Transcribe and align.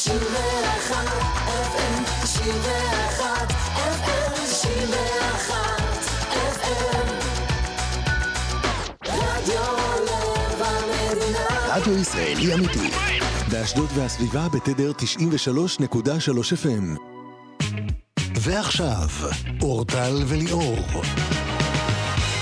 91 0.00 1.06
FM 1.46 2.04
91 2.22 3.52
FM 3.74 4.32
91 4.44 5.56
FM 6.32 7.06
רדיו 9.06 9.62
לב 10.02 10.62
המדינה 10.62 11.46
רדיו 11.68 11.98
ישראלי 11.98 12.54
אמיתי. 12.54 12.90
באשדוד 13.50 13.88
והסביבה 13.94 14.48
בתדר 14.48 14.92
93.3 14.98 15.02
FM. 16.52 17.00
ועכשיו, 18.40 19.08
אורטל 19.62 20.22
וליאור. 20.26 20.78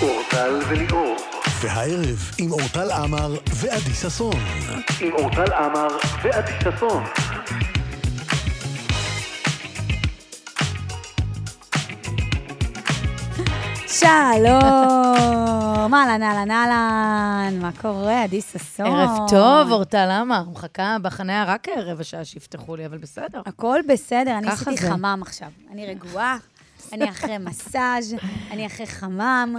אורטל 0.02 0.61
וליאור. 0.68 1.16
והערב 1.61 2.30
עם 2.38 2.52
אורטל 2.52 2.90
עמר 2.90 3.34
ועדי 3.54 3.95
ששון. 3.95 4.34
עם 5.00 5.12
אורטל 5.12 5.52
עמר 5.52 5.88
ועדי 6.22 6.52
ששון. 6.64 7.04
שלום, 14.01 15.95
אהלן, 15.95 16.23
אהלן, 16.23 16.51
אהלן, 16.51 17.59
מה 17.61 17.70
קורה, 17.80 18.23
עדי 18.25 18.41
ששון? 18.41 18.87
ערב 18.87 19.29
טוב, 19.30 19.73
אורטל, 19.73 20.06
למה? 20.11 20.43
מחכה 20.52 20.97
בחניה 21.02 21.45
רק 21.45 21.69
רבע 21.69 22.05
שעה 22.05 22.25
שיפתחו 22.25 22.77
לי, 22.77 22.87
אבל 22.87 22.98
בסדר. 22.98 23.41
הכל 23.47 23.80
בסדר, 23.89 24.39
אני 24.39 24.48
עשיתי. 24.48 24.77
חמם 24.77 25.19
עכשיו. 25.23 25.48
אני 25.70 25.87
רגועה, 25.87 26.37
אני 26.92 27.11
אחרי 27.11 27.39
מסאז', 27.39 28.15
אני 28.51 28.66
אחרי 28.66 28.87
חמם, 28.87 29.56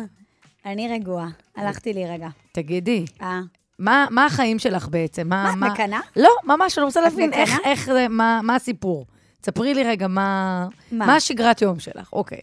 אני 0.66 0.88
רגועה. 0.88 1.28
הלכתי 1.58 1.94
לי 1.94 2.08
רגע. 2.08 2.28
תגידי, 2.52 3.06
אה, 3.22 3.40
מה, 3.80 4.08
מה 4.10 4.26
החיים 4.26 4.60
שלך 4.60 4.88
בעצם? 4.88 5.30
מה, 5.30 5.50
את 5.50 5.56
מקנאה? 5.56 6.00
לא, 6.16 6.32
ממש, 6.44 6.78
אני 6.78 6.86
רוצה 6.86 7.02
להבין 7.02 7.34
איך? 7.34 7.58
איך 7.64 7.90
מה, 8.10 8.40
מה 8.44 8.56
הסיפור. 8.56 9.06
ספרי 9.46 9.74
לי 9.74 9.84
רגע 9.84 10.08
מה, 10.08 10.68
מה? 10.92 11.06
מה 11.06 11.16
השגרת 11.16 11.62
יום 11.62 11.80
שלך, 11.80 12.14
אוקיי. 12.14 12.42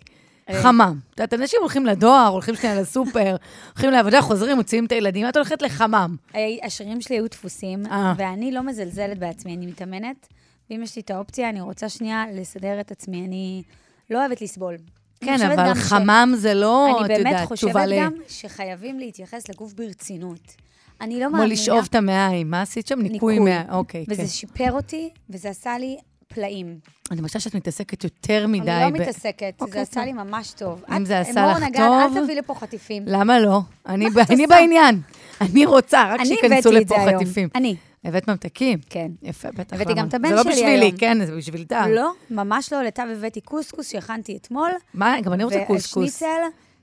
אה. 0.49 0.63
חמם. 0.63 0.99
את 1.15 1.21
יודעת, 1.21 1.41
אנשים 1.41 1.59
הולכים 1.61 1.87
לדואר, 1.87 2.27
הולכים 2.27 2.55
שנייה 2.57 2.81
לסופר, 2.81 3.37
הולכים 3.73 3.91
לעבודה, 3.91 4.23
חוזרים, 4.23 4.57
מוציאים 4.57 4.87
את 4.87 4.93
הילדים, 4.93 5.29
את 5.29 5.37
הולכת 5.37 5.63
לחמם. 5.63 6.17
אה, 6.35 6.41
השרירים 6.65 7.01
שלי 7.01 7.17
היו 7.17 7.29
דפוסים, 7.29 7.87
אה. 7.87 8.15
ואני 8.17 8.53
לא 8.53 8.63
מזלזלת 8.63 9.19
בעצמי, 9.19 9.57
אני 9.57 9.67
מתאמנת, 9.67 10.29
ואם 10.71 10.83
יש 10.83 10.97
לי 10.97 11.03
את 11.03 11.11
האופציה, 11.11 11.49
אני 11.49 11.61
רוצה 11.61 11.89
שנייה 11.89 12.25
לסדר 12.33 12.81
את 12.81 12.91
עצמי. 12.91 13.25
אני 13.27 13.63
לא 14.11 14.19
אוהבת 14.21 14.41
לסבול. 14.43 14.75
אני 15.23 15.31
כן, 15.31 15.37
חושבת 15.37 15.59
אבל 15.59 15.75
ש- 15.75 15.79
חמם 15.79 16.33
זה 16.37 16.55
לא, 16.55 16.87
אני 16.87 17.05
את 17.05 17.09
באמת 17.09 17.33
יודעת, 17.33 17.49
חושבת 17.49 17.71
תשובה 17.71 17.87
ל... 17.87 18.01
גם 18.01 18.13
שחייבים 18.29 18.99
להתייחס 18.99 19.49
לגוף 19.49 19.73
ברצינות. 19.73 20.57
אני 21.01 21.21
לא 21.21 21.27
כמו 21.27 21.37
מאמינה... 21.37 21.53
לשאוב 21.53 21.87
את 21.91 21.95
המעיים. 21.95 22.51
מה 22.51 22.63
עשית 22.63 22.87
שם? 22.87 23.01
ניקוי 23.01 23.39
מה... 23.39 23.63
אוקיי, 23.73 24.07
כן. 24.07 24.13
וזה 24.13 24.27
שיפר 24.29 24.73
אותי, 24.73 25.11
וזה 25.31 25.51
עשה 25.51 25.79
לי 25.79 25.97
פלאים. 26.35 26.79
אני 27.11 27.21
מרגישה 27.21 27.41
שאת 27.41 27.55
מתעסקת 27.55 28.05
יותר 28.05 28.47
מדי. 28.47 28.71
אני 28.71 28.93
לא 28.93 28.99
ב- 28.99 29.03
מתעסקת, 29.03 29.55
אוקיי, 29.61 29.73
זה 29.75 29.81
עשה. 29.81 30.05
לי 30.05 30.13
ממש 30.13 30.53
טוב. 30.53 30.85
אם 30.91 31.03
את- 31.03 31.07
זה 31.07 31.21
עשה 31.21 31.47
לך 31.47 31.63
נגד, 31.63 31.77
טוב- 31.77 32.17
אל 32.17 32.25
תביא 32.25 32.35
לפה 32.37 32.55
חטיפים. 32.55 33.03
למה 33.07 33.41
לא? 33.41 33.61
אני, 33.87 34.11
ב- 34.11 34.19
אני? 34.31 34.47
בעניין. 34.47 35.01
אני 35.41 35.67
רוצה, 35.67 36.05
רק 36.15 36.21
אני 36.21 36.29
שייכנסו 36.29 36.69
הבאתי 36.69 36.77
את 36.79 36.83
לפה 36.91 36.95
זה 37.05 37.09
היום. 37.11 37.23
חטיפים. 37.25 37.49
אני, 37.55 37.77
הבאת 38.05 38.29
ממתקים? 38.29 38.79
כן. 38.91 39.11
יפה, 39.23 39.49
בטח. 39.51 39.77
הבאתי? 39.77 39.95
גם 39.95 40.09
את 40.09 40.15
הבן 40.15 40.29
זה 40.29 40.35
לא 40.35 40.43
שלי 40.43 40.53
בשבילי, 40.53 40.85
היום. 40.87 40.97
כן, 40.97 41.25
זה 41.27 41.37
בשביל 41.37 41.65
טל. 41.65 41.89
לא, 41.89 42.11
ממש 42.31 42.73
לא, 42.73 42.83
לטב 42.83 43.07
הבאתי 43.17 43.41
קוסקוס 43.41 43.91
שהכנתי 43.93 44.37
אתמול. 44.37 44.71
מה, 44.95 45.21
גם 45.21 45.33
אני 45.33 45.45
רוצה 45.45 45.65
קוסקוס. 45.67 45.97
ושניצל, 46.23 46.27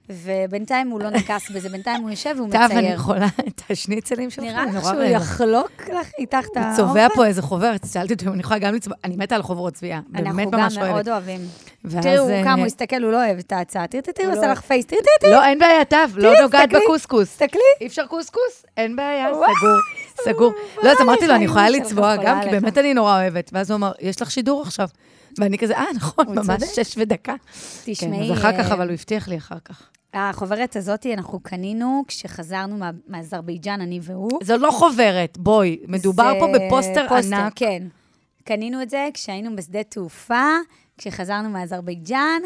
ובינתיים 0.10 0.90
הוא 0.90 1.00
לא 1.00 1.10
נקס 1.10 1.52
בזה, 1.52 1.70
בינתיים 1.70 2.02
הוא 2.02 2.10
יושב 2.10 2.34
והוא 2.38 2.48
טוב, 2.52 2.62
אני 2.62 2.76
מצייר. 2.76 2.94
יכולה 2.94 3.28
את 3.48 3.62
השניצלים 3.70 4.30
שלך, 4.30 4.44
נראה 4.44 4.66
לך 4.66 4.84
שהוא. 4.84 5.04
יחלוק 5.04 5.72
לך 5.90 6.08
איתך 6.20 6.38
את 6.52 6.58
הוא 6.58 6.64
האוכל? 6.66 6.78
צובע 6.78 7.08
פה 7.16 7.26
איזה 7.26 7.42
חוברת, 7.42 7.86
שאלתי 7.94 8.14
אותו 8.14 8.26
אם 8.26 8.34
אני 8.34 8.40
יכולה 8.42 8.60
גם 8.60 8.74
לצבוע, 8.74 8.98
אני 9.04 9.16
מתה 9.16 9.36
על 9.36 9.42
חוברות 9.42 9.74
צביעה, 9.74 10.00
אנחנו 10.16 10.36
באמת 10.36 10.52
גם 10.52 10.60
ממש 10.60 10.78
מאוד 10.78 10.90
אוהבת. 10.90 11.08
אוהבים. 11.08 11.40
ואז, 11.86 12.04
תראו 12.04 12.30
אה, 12.30 12.44
כמה 12.44 12.54
הוא 12.54 12.66
הסתכל, 12.66 13.04
הוא 13.04 13.12
לא 13.12 13.26
אוהב 13.26 13.38
את 13.40 13.52
ההצעה. 13.52 13.88
תראי, 13.88 14.02
תראי, 14.02 14.26
הוא 14.26 14.34
הוא 14.34 14.38
עושה 14.40 14.48
לא- 14.48 14.52
לך 14.54 14.62
פייס. 14.62 14.86
תראי, 14.86 15.02
תראי. 15.22 15.32
לא, 15.32 15.46
אין 15.46 15.60
בעיה, 15.60 15.86
טוב, 15.86 16.18
לא 16.18 16.42
נוגעת. 16.42 16.70
בקוסקוס. 16.70 17.30
תסתכלי. 17.30 17.62
אי 17.82 17.88
אפשר 17.88 18.06
קוסקוס? 18.08 18.66
אין 18.78 18.96
בעיה. 18.96 19.28
סגור, 19.34 19.78
סגור. 20.34 20.54
לא, 20.84 20.92
אז 20.92 20.98
אמרתי 21.02 21.28
לו, 21.28 21.36
אני 21.36 21.46
יכולה 21.46 21.70
לצבוע 21.70 22.16
גם, 22.16 22.42
כי. 22.44 22.50
באמת 22.50 22.78
אני 22.78 22.94
נורא 22.94 23.22
אוהבת. 23.22 23.50
ואז 23.54 23.72
הוא 23.72 23.76
אמר, 23.78 23.92
יש 24.02 24.22
לך 24.22 24.32
שידור 24.32 24.62
עכשיו. 24.62 24.88
ואני 25.40 25.58
כזה, 25.58 25.78
אה, 25.78 25.86
נכון, 25.96 26.26
הוא 26.28 26.36
ממש. 26.36 26.64
שש 26.76 26.94
ודקה. 26.98 27.34
תשמעי, 27.86 28.28
כן, 28.28 28.34
אז 28.34 28.40
אחר 28.40 28.52
כך, 28.58 28.70
אה, 28.70 28.74
אבל 28.74 28.88
הוא 28.88 28.94
הבטיח 28.94 29.28
לי 29.28 29.38
אחר 29.38 29.56
כך. 29.66 29.84
החוברת 30.14 30.76
הזאת, 30.76 31.06
אנחנו 31.14 31.40
קנינו 31.40 32.04
כשחזרנו 32.08 32.78
מה- 32.78 32.92
מאזרבייג'אן, 33.08 33.82
אני 33.82 34.00
והוא. 34.04 34.40
זו 34.44 34.58
לא 34.58 34.72
חוברת, 34.72 35.38
בואי, 35.38 35.80
מדובר 35.88 36.32
זה 36.34 36.40
פה 36.40 36.48
בפוסטר 36.54 37.08
ענק. 37.16 37.54
כן. 37.56 37.84
קנינו 38.44 38.82
את 38.82 38.90
זה 38.90 39.08
כשהיינו 39.14 39.56
בשדה 39.56 39.84
תעופה, 39.84 40.46
כשחזרנו 40.98 41.50
מאזרבייג'אן, 41.50 42.42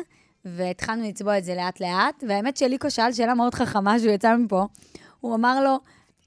והתחלנו 0.46 1.08
לצבוע 1.08 1.38
את 1.38 1.44
זה 1.44 1.56
לאט-לאט. 1.56 2.24
והאמת 2.28 2.58
שליקו 2.58 2.92
שאל 2.92 3.12
שאלה 3.14 3.34
מאוד 3.34 3.54
חכמה 3.56 4.00
שהוא 4.00 4.12
יצא 4.12 4.36
מפה. 4.38 4.66
הוא 5.22 5.36
אמר 5.36 5.64
לו, 5.64 5.80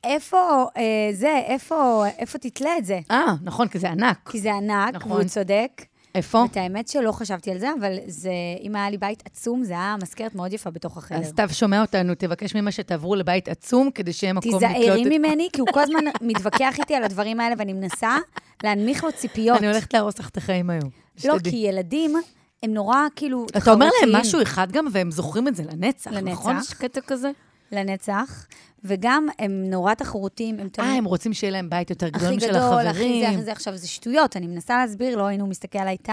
איפה 0.05 0.37
אה, 0.77 0.83
זה, 1.13 1.41
איפה, 1.47 2.05
איפה 2.19 2.39
תתלה 2.39 2.71
את 2.79 2.85
זה? 2.85 3.01
אה, 3.11 3.35
נכון, 3.43 3.69
כי 3.69 3.79
זה 3.79 3.91
ענק. 3.91 4.29
כי 4.33 4.41
זה 4.41 4.55
ענק, 4.55 4.95
נכון. 4.95 5.13
והוא 5.13 5.25
צודק. 5.25 5.83
איפה? 6.15 6.45
את 6.51 6.57
האמת 6.57 6.89
שלא 6.89 7.13
חשבתי 7.13 7.51
על 7.51 7.59
זה, 7.59 7.69
אבל 7.81 7.97
זה, 8.07 8.31
אם 8.63 8.77
היה 8.77 8.91
לי 8.91 8.99
בית 8.99 9.23
עצום, 9.27 9.65
זה 9.65 9.73
היה 9.73 9.97
מזכרת 10.03 10.35
מאוד 10.35 10.53
יפה 10.53 10.71
בתוך 10.71 10.97
החדר. 10.97 11.19
אז 11.19 11.27
סתיו 11.27 11.49
שומע 11.53 11.81
אותנו, 11.81 12.15
תבקש 12.15 12.55
ממא 12.55 12.71
שתעברו 12.71 13.15
לבית 13.15 13.49
עצום, 13.49 13.91
כדי 13.91 14.13
שיהיה 14.13 14.33
מקום 14.33 14.57
לקלוט 14.57 14.73
תיזהרי. 14.77 15.19
ממני, 15.19 15.49
כי 15.53 15.61
הוא 15.61 15.69
כל 15.73 15.81
הזמן 15.81 16.05
מתווכח 16.31 16.79
איתי 16.79 16.95
על 16.95 17.05
הדברים 17.05 17.41
האלה, 17.41 17.55
ואני 17.59 17.73
מנסה 17.73 18.17
להנמיך 18.63 19.05
לו 19.05 19.13
ציפיות. 19.13 19.59
אני 19.59 19.67
הולכת 19.67 19.95
להרוס 19.95 20.19
לך 20.19 20.29
את 20.29 20.37
החיים 20.37 20.71
היום. 20.71 20.91
לא. 21.25 21.37
כי 21.51 21.57
ילדים, 21.57 22.17
הם 22.63 22.75
נורא 22.75 22.99
כאילו 23.17 23.47
אתה 23.57 23.73
אומר 23.73 23.89
להם 24.01 24.17
משהו 24.21 24.43
אחד 24.43 24.73
גם, 24.73 24.87
והם 24.93 25.11
זוכרים 25.11 25.49
את 25.49 25.57
זה 25.57 25.63
לנצח, 25.63 26.11
לנצח. 26.13 26.33
נכון? 26.33 26.57
יש 26.59 26.75
קטע 26.75 27.01
כזה? 27.01 27.31
לנצח, 27.73 28.47
וגם 28.85 29.27
הם 29.39 29.65
נורא 29.71 29.95
תחרותיים, 29.95 30.61
הם 30.61 30.69
אה. 30.79 30.93
הם 30.93 31.05
רוצים 31.05 31.33
שיהיה 31.33 31.51
להם 31.51 31.71
בית 31.71 31.91
יותר 31.91 32.09
גדול 32.09 32.27
הכי 32.27 32.37
משל 32.37 32.49
גדול, 32.49 32.59
הכי 32.59 32.83
זה, 32.85 32.91
החברים. 32.91 33.35
הכי 33.35 33.43
זה. 33.43 33.53
עכשיו, 33.53 33.77
זה 33.77 33.89
שטויות, 33.89 34.37
אני 34.37 34.47
מנסה 34.47 34.77
להסביר 34.79 35.17
לו, 35.17 35.29
הנה 35.29 35.43
הוא 35.43 35.51
מסתכל 35.51 35.79
עליי 35.79 35.97
תו, 35.97 36.13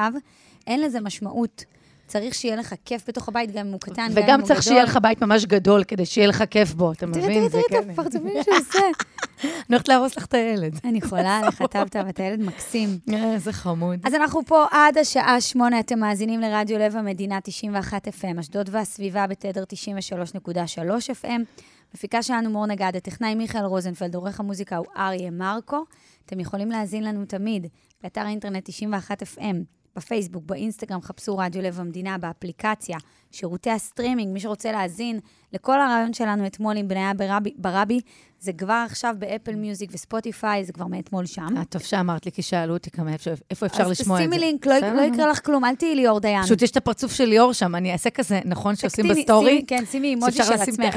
אין 0.67 0.81
לזה 0.81 1.01
משמעות. 1.01 1.66
צריך 2.07 2.35
שיהיה 2.35 2.56
לך 2.56 2.75
כיף 2.85 3.03
בתוך 3.07 3.28
הבית, 3.28 3.51
גם 3.51 3.68
אם 3.68 3.72
הוא 3.72 3.79
קטן, 3.81 3.94
גם 3.95 4.03
אם 4.03 4.12
הוא 4.12 4.22
גדול. 4.22 4.34
וגם 4.34 4.44
צריך 4.44 4.63
שיהיה 4.63 4.84
לך 4.84 5.00
בית 5.01 5.22
ממש 5.22 5.45
גדול, 5.45 5.84
כדי 5.84 6.06
שיהיה 6.06 6.28
לך 6.28 6.44
כיף 6.50 6.73
בו, 6.73 6.91
אתה 6.91 7.06
מבין? 7.06 7.22
תראה, 7.22 7.50
זה 7.50 7.59
תראה 7.69 7.79
את 7.79 7.85
כן. 7.85 7.90
הפרצופים 7.90 8.44
שהוא 8.44 8.56
עושה. 8.57 8.79
אני 9.44 9.51
הולכת 9.69 9.88
להרוס 9.88 10.17
לך 10.17 10.25
את 10.25 10.34
הילד. 10.34 10.79
אני 10.90 11.01
חולה 11.01 11.38
עליך, 11.38 11.63
טבטב, 11.63 12.06
אתה 12.09 12.23
ילד 12.23 12.40
מקסים. 12.40 12.90
אה, 13.13 13.34
איזה 13.34 13.53
חמוד. 13.53 14.00
אז 14.03 14.13
אנחנו 14.13 14.46
פה 14.46 14.66
עד 14.72 14.97
השעה 14.97 15.41
שמונה, 15.41 15.79
אתם 15.79 16.00
מאזינים 16.00 16.40
לרדיו 16.41 16.79
לב 16.79 16.96
המדינה 16.96 17.40
91 17.44 18.07
FM, 18.07 18.40
אשדוד 18.40 18.69
והסביבה 18.72 19.28
בתדר 19.28 19.63
93.3 19.63 21.23
FM. 21.23 21.41
מפיקה 21.94 22.23
שלנו 22.23 22.50
מור 22.50 22.66
נגד, 22.66 22.91
הטכנאי 22.96 23.35
מיכאל 23.35 23.66
רוזנפלד, 23.66 24.16
עורך 24.16 24.40
המוזיקה 24.40 24.78
הוא 24.78 24.85
אריה 24.97 25.31
מרקו. 25.31 25.84
אתם 26.25 26.40
יכולים 26.40 26.72
להאזין 26.72 27.03
לנו 27.03 27.25
תמיד 27.25 27.67
באתר 28.03 28.22
האינטרנט 28.22 28.69
91 28.69 29.23
FM, 29.23 29.56
בפייסבוק, 29.97 30.44
באינסטגרם, 30.46 31.02
חפשו 31.02 31.38
רדיו 31.38 31.62
לב 31.62 31.80
המדינה, 31.80 32.18
באפליקציה, 32.18 32.97
שירותי 33.31 33.69
הסטרימינג, 33.69 34.34
מי 34.34 34.40
שרוצה 34.40 34.72
להאזין 34.72 35.19
לכל 35.53 35.81
הריאיון 35.81 36.13
שלנו 36.13 36.46
אתמול 36.47 36.78
עם 36.78 36.88
בניה 36.88 37.13
ברבי, 37.13 37.53
ברבי, 37.58 38.00
זה 38.40 38.53
כבר 38.53 38.84
עכשיו 38.85 39.16
באפל 39.19 39.56
מיוזיק 39.56 39.90
וספוטיפיי, 39.94 40.66
זה 40.66 40.74
כבר 40.74 40.85
מאתמול 40.88 41.25
שם. 41.25 41.63
טוב 41.69 41.81
שאמרת 41.81 42.25
לי, 42.25 42.31
כי 42.31 42.41
שאלו 42.41 42.74
אותי 42.74 42.91
כמה 42.91 43.16
אפשר- 43.16 43.34
איפה 43.52 43.66
אפשר 43.66 43.88
לשמוע 43.88 44.18
את 44.18 44.24
זה. 44.24 44.24
אז 44.24 44.30
תשימי 44.30 44.46
לינק, 44.46 44.66
לא, 44.68 44.80
לא 44.80 45.08
נו. 45.08 45.13
יקרה 45.13 45.28
לך 45.28 45.46
כלום, 45.46 45.66
אל 45.66 45.75
תהיי 45.75 45.96
ליאור 45.96 46.19
דיין. 46.19 46.44
פשוט 46.44 46.62
יש 46.62 46.72
את 46.72 46.78
הפרצוף 46.78 47.12
של 47.14 47.25
ליאור 47.25 47.53
שם, 47.53 47.75
אני 47.75 47.94
אעשה 47.94 48.09
כזה, 48.09 48.40
נכון, 48.46 48.75
שעושים 48.75 49.08
בסטורי? 49.08 49.64
כן, 49.68 49.84
שימי 49.91 50.08
אימוג'י 50.08 50.31
של 50.44 50.53
עצמך. 50.53 50.96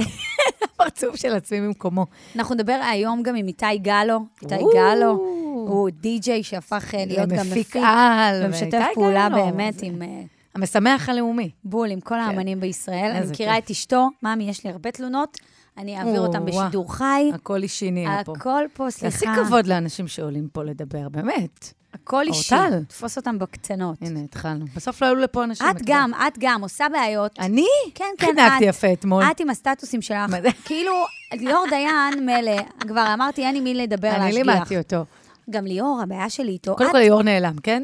הפרצוף 0.64 1.16
של 1.16 1.34
עצמי 1.34 1.60
במקומו. 1.60 2.06
אנחנו 2.36 2.54
נדבר 2.54 2.80
היום 2.90 3.22
גם 3.22 3.34
עם 3.36 3.46
איתי 3.46 3.78
גלו. 3.78 4.18
איתי. 4.42 4.54
גלו 4.74 5.40
הוא 5.70 5.90
די-ג'יי 5.90 6.42
שהפך 6.42 6.94
אה, 6.94 7.04
להיות 7.06 7.28
גם 7.28 7.46
מפיק. 7.46 7.76
על. 7.76 8.42
ומשתף 8.44 8.84
פעולה 8.94 9.28
באמת 9.28 9.82
עם 9.82 10.02
אה, 10.02 10.22
המשמח 10.54 11.08
הלאומי. 11.08 11.50
בול, 11.64 11.90
עם 11.90 12.00
כל 12.00 12.18
האמנים 12.20 12.60
בישראל. 12.60 13.12
אני 13.16 13.30
מכירה. 13.30 13.58
את 13.58 13.70
אשתו, 13.70 14.08
ממי, 14.22 14.50
יש 14.50 14.64
לי 14.64 14.70
הרבה 14.70 14.90
תלונות, 14.90 15.38
אני 15.78 15.98
אעביר 15.98 16.20
או, 16.20 16.26
אותם. 16.26 16.44
בשידור 16.44 16.94
חי. 16.94 17.30
הכל 17.34 17.62
אישי 17.62 17.90
נהיה 17.90 18.24
פה. 18.24 18.32
הכל 18.36 18.62
פה, 18.72 18.90
סליחה. 18.90 19.26
תעשי 19.26 19.44
כבוד 19.44 19.66
לאנשים 19.66 20.08
שעולים 20.08 20.48
פה 20.52 20.62
לדבר, 20.62 21.08
באמת. 21.08 21.72
הכל 21.94 22.22
אישי. 22.26 22.54
אורטל. 22.54 22.84
תפוס 22.88 23.16
אותם 23.16 23.38
בקטנות. 23.38 23.96
הנה, 24.00 24.20
התחלנו. 24.20 24.64
בסוף 24.76 25.02
לא 25.02 25.06
עלו 25.06 25.20
לפה 25.20 25.44
אנשים. 25.44 25.66
את 25.70 25.82
גם, 25.84 26.10
את 26.14 26.38
גם, 26.38 26.62
עושה 26.62 26.86
בעיות. 26.92 27.38
אני? 27.38 27.66
כן, 27.94 28.04
כן, 28.18 28.26
חינקתי 28.26 28.64
את. 28.64 28.74
יפה 28.74 28.92
אתמול. 28.92 29.24
את 29.24 29.40
עם 29.40 29.50
הסטטוסים 29.50 30.02
שלך? 30.02 30.18
כאילו, 30.64 30.92
ליאור 31.32 31.64
דיין, 31.70 32.26
מילא, 32.26 32.62
כבר 32.80 33.14
אמרתי, 33.14 33.44
אין 33.44 33.56
עם 33.56 33.64
מי 33.64 33.74
לדבר, 33.74 34.10
אני 34.10 34.24
להשגיח. 34.24 34.46
לימדתי 34.46 34.78
אותו. 34.78 35.04
גם 35.50 35.64
ליאור, 35.66 36.00
הבעיה 36.02 36.30
שלי 36.30 36.52
איתו, 36.52 36.76
קודם 36.76 36.90
כל, 36.92 36.98
ליאור 36.98 37.22
נעלם, 37.22 37.54
כן? 37.62 37.82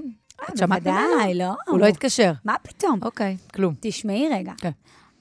את 0.53 0.57
שמעת 0.59 0.83
בוודאי, 0.83 1.03
ממנו? 1.35 1.35
לא. 1.39 1.55
הוא 1.73 1.79
לא 1.81 1.87
התקשר. 1.87 2.33
מה 2.45 2.55
פתאום? 2.63 2.99
אוקיי, 3.03 3.37
כלום. 3.55 3.75
תשמעי 3.81 4.29
רגע. 4.33 4.53
כן. 4.59 4.71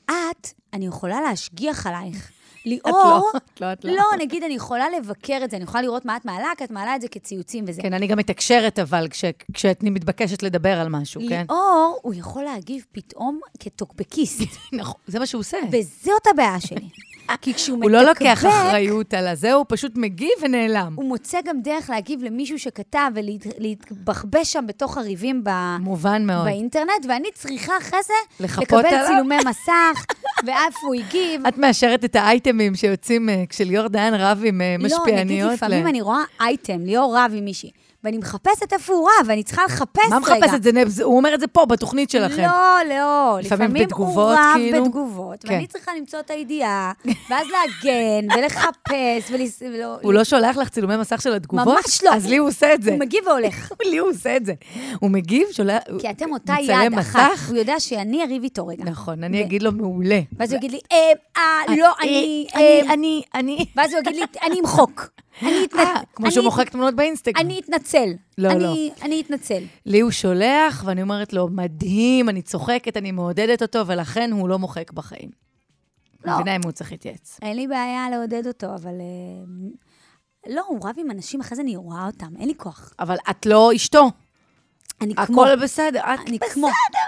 את, 0.05 0.47
אני 0.73 0.87
יכולה 0.87 1.21
להשגיח 1.21 1.87
עלייך 1.87 2.31
ליאור, 2.65 3.31
את 3.37 3.61
לא, 3.61 3.73
את 3.73 3.85
לא. 3.85 3.91
לא, 3.91 4.03
נגיד, 4.19 4.43
אני 4.43 4.53
יכולה 4.53 4.85
לבקר 4.97 5.39
את 5.43 5.51
זה, 5.51 5.57
אני 5.57 5.63
יכולה 5.63 5.81
לראות 5.81 6.05
מה 6.05 6.17
את 6.17 6.25
מעלה, 6.25 6.49
כי 6.57 6.63
את 6.63 6.71
מעלה 6.71 6.95
את 6.95 7.01
זה 7.01 7.07
כציוצים 7.07 7.65
וזה. 7.67 7.81
כן, 7.81 7.93
אני 7.93 8.07
גם 8.07 8.17
מתקשרת, 8.17 8.79
אבל, 8.79 9.07
כש- 9.09 9.23
כשאני 9.53 9.89
מתבקשת 9.89 10.43
לדבר 10.43 10.79
על 10.79 10.89
משהו, 10.89 11.21
כן? 11.29 11.45
ליאור, 11.49 11.99
הוא 12.01 12.13
יכול 12.13 12.43
להגיב 12.43 12.85
פתאום 12.91 13.39
כטוקבקיסט, 13.59 14.41
נכון, 14.79 15.01
זה 15.07 15.19
מה 15.19 15.25
שהוא 15.25 15.39
עושה. 15.39 15.57
וזאת 15.71 16.27
הבעיה 16.33 16.59
שלי. 16.59 16.89
כי 17.41 17.53
כשהוא 17.53 17.79
הוא 17.83 17.91
לא 17.91 18.01
לוקח 18.01 18.21
מתקבק, 18.45 18.45
אחריות 18.67 19.13
על 19.13 19.27
הזה, 19.27 19.53
הוא 19.53 19.65
פשוט 19.69 19.91
מגיב 19.95 20.29
ונעלם. 20.41 20.93
הוא 20.95 21.05
מוצא 21.05 21.37
גם 21.45 21.61
דרך 21.61 21.89
להגיב 21.89 22.23
למישהו 22.23 22.59
שכתב 22.59 23.11
ולהתבחבש 23.59 24.53
שם 24.53 24.65
בתוך 24.67 24.97
הריבים 24.97 25.43
ב... 25.43 25.49
מובן 25.79 26.25
מאוד. 26.25 26.45
באינטרנט, 26.45 27.05
ואני 27.09 27.27
צריכה 27.33 27.73
אחרי 27.81 27.99
זה 28.07 28.13
לקבל 28.39 28.85
עליו? 28.85 29.05
צילומי 29.07 29.35
מסך, 29.37 30.05
ואיפה 30.45 30.79
הוא 30.87 30.95
הגיב. 30.95 31.45
את 31.47 31.57
מאשרת 31.57 32.05
את 32.05 32.15
האייטמים 32.15 32.75
שיוצאים 32.75 33.29
אה, 33.29 33.43
כשליאור 33.49 33.87
דיין 33.87 34.13
רב 34.13 34.41
עם 34.45 34.61
אה, 34.61 34.75
לא, 34.79 34.83
נגיד 34.85 34.97
משפיעניות? 34.97 35.53
לפעמים 35.53 35.85
ל- 35.85 35.87
אני 35.87 36.01
רואה 36.01 36.23
אייטם, 36.39 36.79
ליאור 36.85 37.17
רב 37.17 37.31
עם 37.35 37.45
מישהי, 37.45 37.71
ואני 38.05 38.17
מחפשת 38.17 38.73
איפה 38.73 38.93
הוא 38.93 39.09
רב, 39.19 39.27
ואני 39.27 39.43
צריכה 39.43 39.61
לחפש 39.65 39.99
רגע. 40.05 40.09
מה 40.09 40.19
מחפשת? 40.19 40.63
זה 40.63 40.71
נב- 40.71 41.01
הוא 41.01 41.17
אומר 41.17 41.33
את 41.35 41.39
זה 41.39 41.47
פה, 41.47 41.65
בתוכנית 41.65 42.09
שלכם. 42.09 42.41
לא, 42.43 42.49
לא. 42.89 43.37
לפעמים 43.41 43.65
לפעמים 43.67 43.83
בתגובות, 43.87 44.15
הוא 44.37 44.45
רב 44.45 44.53
כאילו? 44.55 44.83
בתגובות, 44.85 45.43
כן. 45.43 45.53
ואני 45.53 45.67
צריכה 45.67 45.91
למצוא 45.99 46.19
את 46.19 46.29
הידיעה, 46.31 46.91
ואז 47.29 47.47
להגן 47.47 48.27
ולחפש 48.39 49.31
ולס... 49.31 49.61
ולא- 49.61 49.97
הוא 50.03 50.13
לא 50.13 50.23
שולח 50.23 50.57
לך 50.57 50.69
צילומי 50.69 50.97
מסך 50.97 51.21
של 51.21 51.33
התגובות? 51.33 51.67
ממש 51.67 52.03
לא. 52.03 52.13
אז 52.13 52.25
לי 52.29 52.37
הוא 52.37 52.47
עושה 52.47 52.73
את 52.73 52.81
זה. 52.83 52.91
הוא 52.91 52.99
מגיב 52.99 53.27
והולך. 53.27 53.71
לי 53.91 53.97
הוא 53.97 54.09
עושה 54.09 54.35
את 54.37 54.45
זה. 54.45 54.53
הוא 54.99 55.11
מגיב, 55.11 55.47
שולח... 55.51 55.81
כי 55.99 56.09
אתם 56.09 56.31
אותה 56.33 56.53
יד 56.61 56.93
אחת. 56.99 57.19
הוא 57.49 57.57
יודע 57.57 57.79
שאני 57.79 58.23
אריב 58.23 58.43
איתו 58.43 58.67
רגע. 58.67 58.83
נכון, 58.83 59.23
אני 59.23 59.41
אגיד 59.41 59.63
לו 59.63 59.71
מעולה. 59.71 60.19
ואז 60.39 60.51
הוא 60.51 60.57
יגיד 60.57 60.71
לי, 60.71 60.79
אה, 60.91 60.97
אה, 61.37 61.75
לא, 61.77 61.93
אני... 62.01 62.47
אני, 62.55 62.81
אה, 62.87 62.93
אני, 62.93 63.21
אני... 63.35 63.65
ואז 63.75 63.91
הוא 63.93 63.99
יגיד 63.99 64.15
לי, 64.15 64.21
אני 64.49 64.59
אמחוק. 64.59 65.07
אני 65.41 65.65
אתנ- 65.65 65.77
אה, 65.79 65.93
כמו 66.15 66.31
שהוא 66.31 66.43
מוחק 66.43 66.69
תמונות 66.69 66.95
באינסטגרם. 66.95 67.45
אני 67.45 67.59
אתנצל. 67.59 68.09
לא, 68.37 68.51
אני- 68.51 68.91
אני 69.01 69.21
אתנצל. 69.21 69.63
לי 69.85 69.99
הוא 69.99 70.11
שולח, 70.11 70.83
ואני 70.85 71.01
אומרת 71.01 71.33
לו, 71.33 71.47
מדהים, 71.51 72.29
אני 72.29 72.41
צוחקת, 72.41 72.97
אני 72.97 73.11
מעודדת 73.11 73.61
אותו, 73.61 73.87
ולכן 73.87 74.31
הוא 74.31 74.49
לא 74.49 74.59
מוחק 74.59 74.91
בחיים. 74.91 75.29
לא. 76.25 76.33
מבינה 76.35 76.55
אם 76.55 76.61
הוא 76.63 76.71
צריך 76.71 76.91
להתייעץ. 76.91 77.39
אין 77.41 77.55
לי 77.55 77.67
בעיה 77.67 78.09
לעודד 78.11 78.47
אותו, 78.47 78.67
אבל... 78.75 78.89
אה, 78.99 79.73
לא, 80.53 80.63
הוא 80.67 80.79
רב 80.83 80.95
עם 80.97 81.11
אנשים, 81.11 81.39
אחרי 81.41 81.55
זה 81.55 81.61
אני 81.61 81.75
רואה 81.75 82.05
אותם, 82.05 82.27
אין 82.39 82.47
לי 82.47 82.53
כוח. 82.57 82.93
אבל 82.99 83.15
את 83.29 83.45
לא 83.45 83.71
אשתו. 83.75 84.11
אני 85.01 85.15
כמו... 85.15 85.45
הכל 85.45 85.55
בסדר. 85.63 85.99
את 85.99 86.19
אני 86.27 86.37
בסדר, 86.37 86.53
כמו. 86.53 86.67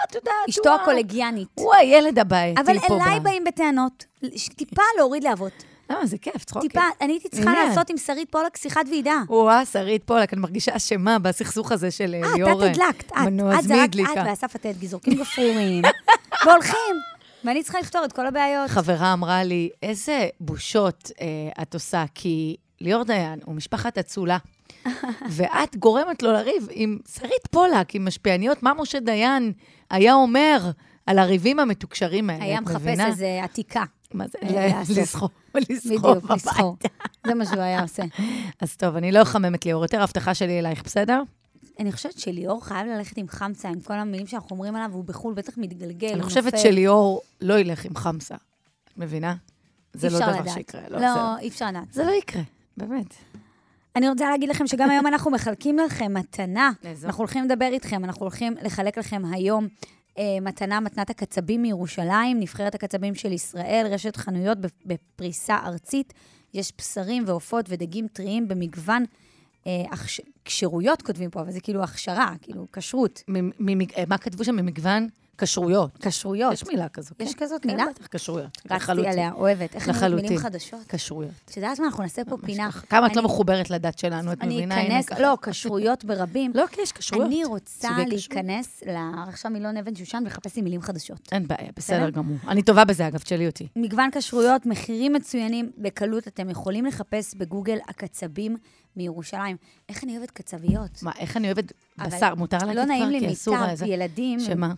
את 0.09 0.15
יודעת. 0.15 0.33
אשתו 0.49 0.75
הקולגיאנית. 0.75 1.47
הוא 1.55 1.73
הילד 1.75 2.19
הבעייתי 2.19 2.61
אבל 2.61 2.79
פה. 2.79 2.95
אליי 2.95 3.19
ב- 3.19 3.23
באים 3.23 3.43
בטענות. 3.43 4.05
טיפה 4.55 4.81
להוריד 4.97 5.23
להבות. 5.23 5.63
למה, 5.89 6.05
זה 6.05 6.17
כיף, 6.17 6.43
צחוקים. 6.43 6.69
טיפה, 6.69 6.81
אני 7.01 7.13
הייתי 7.13 7.29
צריכה. 7.29 7.53
לעשות 7.53 7.89
עם 7.89 7.97
שרית 7.97 8.31
פולק 8.31 8.57
שיחת 8.57 8.81
ועידה. 8.89 9.21
וואה, 9.29 9.65
שרית 9.65 10.03
פולק, 10.03 10.33
אני 10.33 10.41
מרגישה 10.41 10.75
אשמה 10.75 11.19
בסכסוך 11.19 11.71
הזה 11.71 11.91
של 11.91 12.15
אה, 12.15 12.29
אה, 12.29 12.35
ליאור. 12.35 12.65
את 12.65 12.69
הדלקת, 12.69 13.11
את. 13.11 13.17
רק 13.43 13.65
מהדליקה. 13.69 14.11
את 14.11 14.27
ואסף 14.27 14.55
הטדגי 14.55 14.87
זורקים 14.87 15.13
גפרורים, 15.13 15.83
והולכים. 16.45 16.95
ואני 17.43 17.63
צריכה 17.63 17.79
לפתור 17.79 18.05
את 18.05 18.13
כל 18.13 18.27
הבעיות. 18.27 18.69
חברה 18.69 19.13
אמרה 19.13 19.43
לי, 19.43 19.69
איזה 19.83 20.27
בושות 20.39 21.11
אה, 21.21 21.61
את 21.61 21.73
עושה, 21.73 22.05
כי 22.15 22.55
ליאור 22.81 23.03
דיין 23.03 23.39
הוא 23.45 23.55
משפחת 23.55 23.97
אצולה, 23.97 24.37
ואת 25.29 25.75
גורמת 25.75 26.23
לו 26.23 26.31
לריב 26.31 26.67
עם 26.71 26.97
שרית 27.15 27.47
פולק, 27.51 27.95
עם 27.95 28.05
משפיעניות. 28.05 28.63
מה 28.63 28.73
משה 28.73 28.99
דיין 28.99 29.53
היה 29.89 30.13
אומר 30.13 30.71
על 31.05 31.19
הריבים 31.19 31.59
המתוקשרים 31.59 32.29
האלה? 32.29 32.43
היה 32.43 32.57
את 32.57 32.63
מחפש 32.63 32.75
מבינה? 32.75 33.07
איזה 33.07 33.39
עתיקה. 33.43 33.83
מה 34.13 34.25
זה? 34.27 34.37
אה, 34.43 34.67
ל- 34.67 34.79
לאסוף. 34.79 34.97
לסחור. 34.97 35.29
לסחור 35.55 36.13
בדיוק, 36.13 36.23
בבית. 36.25 36.31
לסחור. 36.45 36.75
זה 37.27 37.33
מה 37.33 37.45
שהוא 37.45 37.59
היה 37.59 37.81
עושה. 37.81 38.03
אז 38.61 38.75
טוב, 38.75 38.95
אני 38.95 39.11
לא 39.11 39.21
אחמם 39.21 39.55
את 39.55 39.65
ליאור 39.65 39.81
יותר, 39.83 40.01
הבטחה 40.01 40.33
שלי 40.33 40.59
אלייך, 40.59 40.83
בסדר? 40.83 41.21
אני 41.79 41.91
חושבת 41.91 42.19
שליאור 42.19 42.65
חייב 42.65 42.87
ללכת 42.87 43.17
עם 43.17 43.27
חמצה, 43.27 43.69
עם 43.69 43.79
כל 43.79 43.93
המילים 43.93 44.27
שאנחנו 44.27 44.47
אומרים 44.55 44.75
עליו, 44.75 44.89
והוא 44.91 45.03
בחו"ל 45.03 45.33
בטח 45.33 45.53
מתגלגל, 45.57 46.13
אני 46.13 46.23
חושבת. 46.23 46.57
שליאור 46.59 47.21
לא 47.41 47.59
ילך 47.59 47.85
עם 47.85 47.95
חמסה. 47.95 48.35
את 48.35 48.97
מבינה? 48.97 49.35
זה 49.93 50.09
לא 50.09 50.19
דבר. 50.19 50.51
שיקרה. 50.53 50.81
לא, 50.89 50.99
לא, 50.99 51.37
אי 51.39 51.47
אפשר 51.47 51.67
לדעת. 51.67 51.93
זה 51.93 52.03
לא 52.03 52.11
יקרה, 52.11 52.41
באמת. 52.77 53.13
אני 53.95 54.09
רוצה 54.09 54.29
להגיד 54.29 54.49
לכם 54.49 54.67
שגם 54.67 54.89
היום 54.89 55.07
אנחנו 55.07 55.31
מחלקים 55.31 55.77
לכם 55.79 56.13
מתנה. 56.13 56.71
אנחנו 57.05 57.21
הולכים 57.21 57.45
לדבר 57.45 57.69
איתכם, 57.71 58.05
אנחנו 58.05 58.21
הולכים 58.21 58.55
לחלק 58.61 58.97
לכם 58.97 59.21
היום 59.31 59.67
מתנה, 60.41 60.79
מתנת 60.79 61.09
הקצבים 61.09 61.61
מירושלים, 61.61 62.39
נבחרת 62.39 62.75
הקצבים 62.75 63.15
של 63.15 63.31
ישראל, 63.31 63.87
רשת 63.91 64.15
חנויות 64.15 64.57
בפ- 64.57 64.85
בפריסה 64.85 65.57
ארצית. 65.65 66.13
יש 66.53 66.73
בשרים 66.77 67.23
ועופות 67.27 67.65
ודגים 67.69 68.07
טריים 68.07 68.47
במגוון 68.47 69.03
אה, 69.67 69.83
כשירויות, 70.45 71.01
כותבים 71.01 71.29
פה, 71.29 71.41
אבל 71.41 71.51
זה 71.51 71.59
כאילו 71.59 71.83
הכשרה, 71.83 72.33
כאילו 72.41 72.65
כשרות. 72.73 73.23
אה, 73.97 74.03
מה 74.07 74.17
כתבו 74.17 74.43
שם? 74.43 74.55
ממגוון 74.55 75.07
כשרויות. 75.37 75.97
כשרויות. 75.97 76.53
יש 76.53 76.63
מילה 76.67 76.89
כזו, 76.89 77.15
כן? 77.19 77.23
יש 77.25 77.35
כזאת 77.35 77.61
כן, 77.63 77.69
מילה? 77.69 77.83
בטח, 77.95 78.07
כשרויות. 78.11 78.57
רצתי. 78.71 78.91
עליה, 79.07 79.31
אוהבת. 79.31 79.75
איך 79.75 79.89
אני 79.89 79.97
אוהבת 80.13 80.23
מילים. 80.23 80.37
חדשות? 80.39 80.79
כשרויות. 80.89 81.31
את 81.45 81.57
יודעת 81.57 81.79
מה? 81.79 81.85
אנחנו 81.85 82.03
נעשה 82.03 82.21
פה 82.25 82.37
פינה. 82.45 82.71
כמה 82.71 83.07
את 83.07 83.15
לא 83.15 83.19
אני- 83.21 83.25
מחוברת 83.25 83.69
לדת 83.69 83.99
שלנו, 83.99 84.31
את 84.33 84.37
אני 84.41 84.55
מבינה? 84.55 84.75
הנה, 84.75 84.99
אכנס. 84.99 85.19
לא, 85.19 85.37
כשרויות 85.41 86.05
ברבים. 86.05 86.51
לא, 86.55 86.65
כי 86.71 86.81
יש 86.81 86.91
כשרויות. 86.91 87.27
אני 87.27 87.45
רוצה. 87.45 87.89
להיכנס 88.07 88.83
לעכשיו 88.85 89.51
מילון 89.51 89.77
אבן 89.77 89.95
שושן 89.95 90.23
ולחפש 90.25 90.55
לי 90.55 90.61
מילים 90.61 90.81
חדשות. 90.81 91.29
אין 91.31 91.47
בעיה, 91.47 91.69
בסדר? 91.75 92.09
גמור. 92.09 92.37
אני 92.47 92.63
טובה 92.63 92.85
בזה, 92.85 93.07
אגב, 93.07 93.19
תשאלי 93.19 93.47
אותי. 93.47 93.67
מגוון 93.75 94.09
כשרויות, 94.11 94.65
מחירים 94.65 95.13
מצוינים, 95.13 95.71
בקלות 95.77 96.27
אתם 96.27 96.49
יכולים 96.49 96.85
לחפש 96.85 97.33
בגוגל 97.35 97.77
הקצבים 97.87 98.57
מירושלים. 98.95 99.57
איך 99.89 100.03
אני 100.03 100.17
אוהבת 100.17 100.31
קצביות. 100.31 101.03
מה, 101.03 101.11
איך 101.19 101.37
אני 101.37 101.47
אוהבת 101.47 101.71
בשר? 102.07 102.35
מותר 102.35 102.57
להגיד 102.57 102.75
לא 102.75 102.83
כבר? 102.83 102.93
נעים 102.93 103.09
לי 103.09 103.19
כי 103.27 103.33
אסור, 103.33 103.55
מיטב, 103.57 103.69
איזה- 103.69 103.85
ילדים. 103.85 104.39
שמה? 104.39 104.73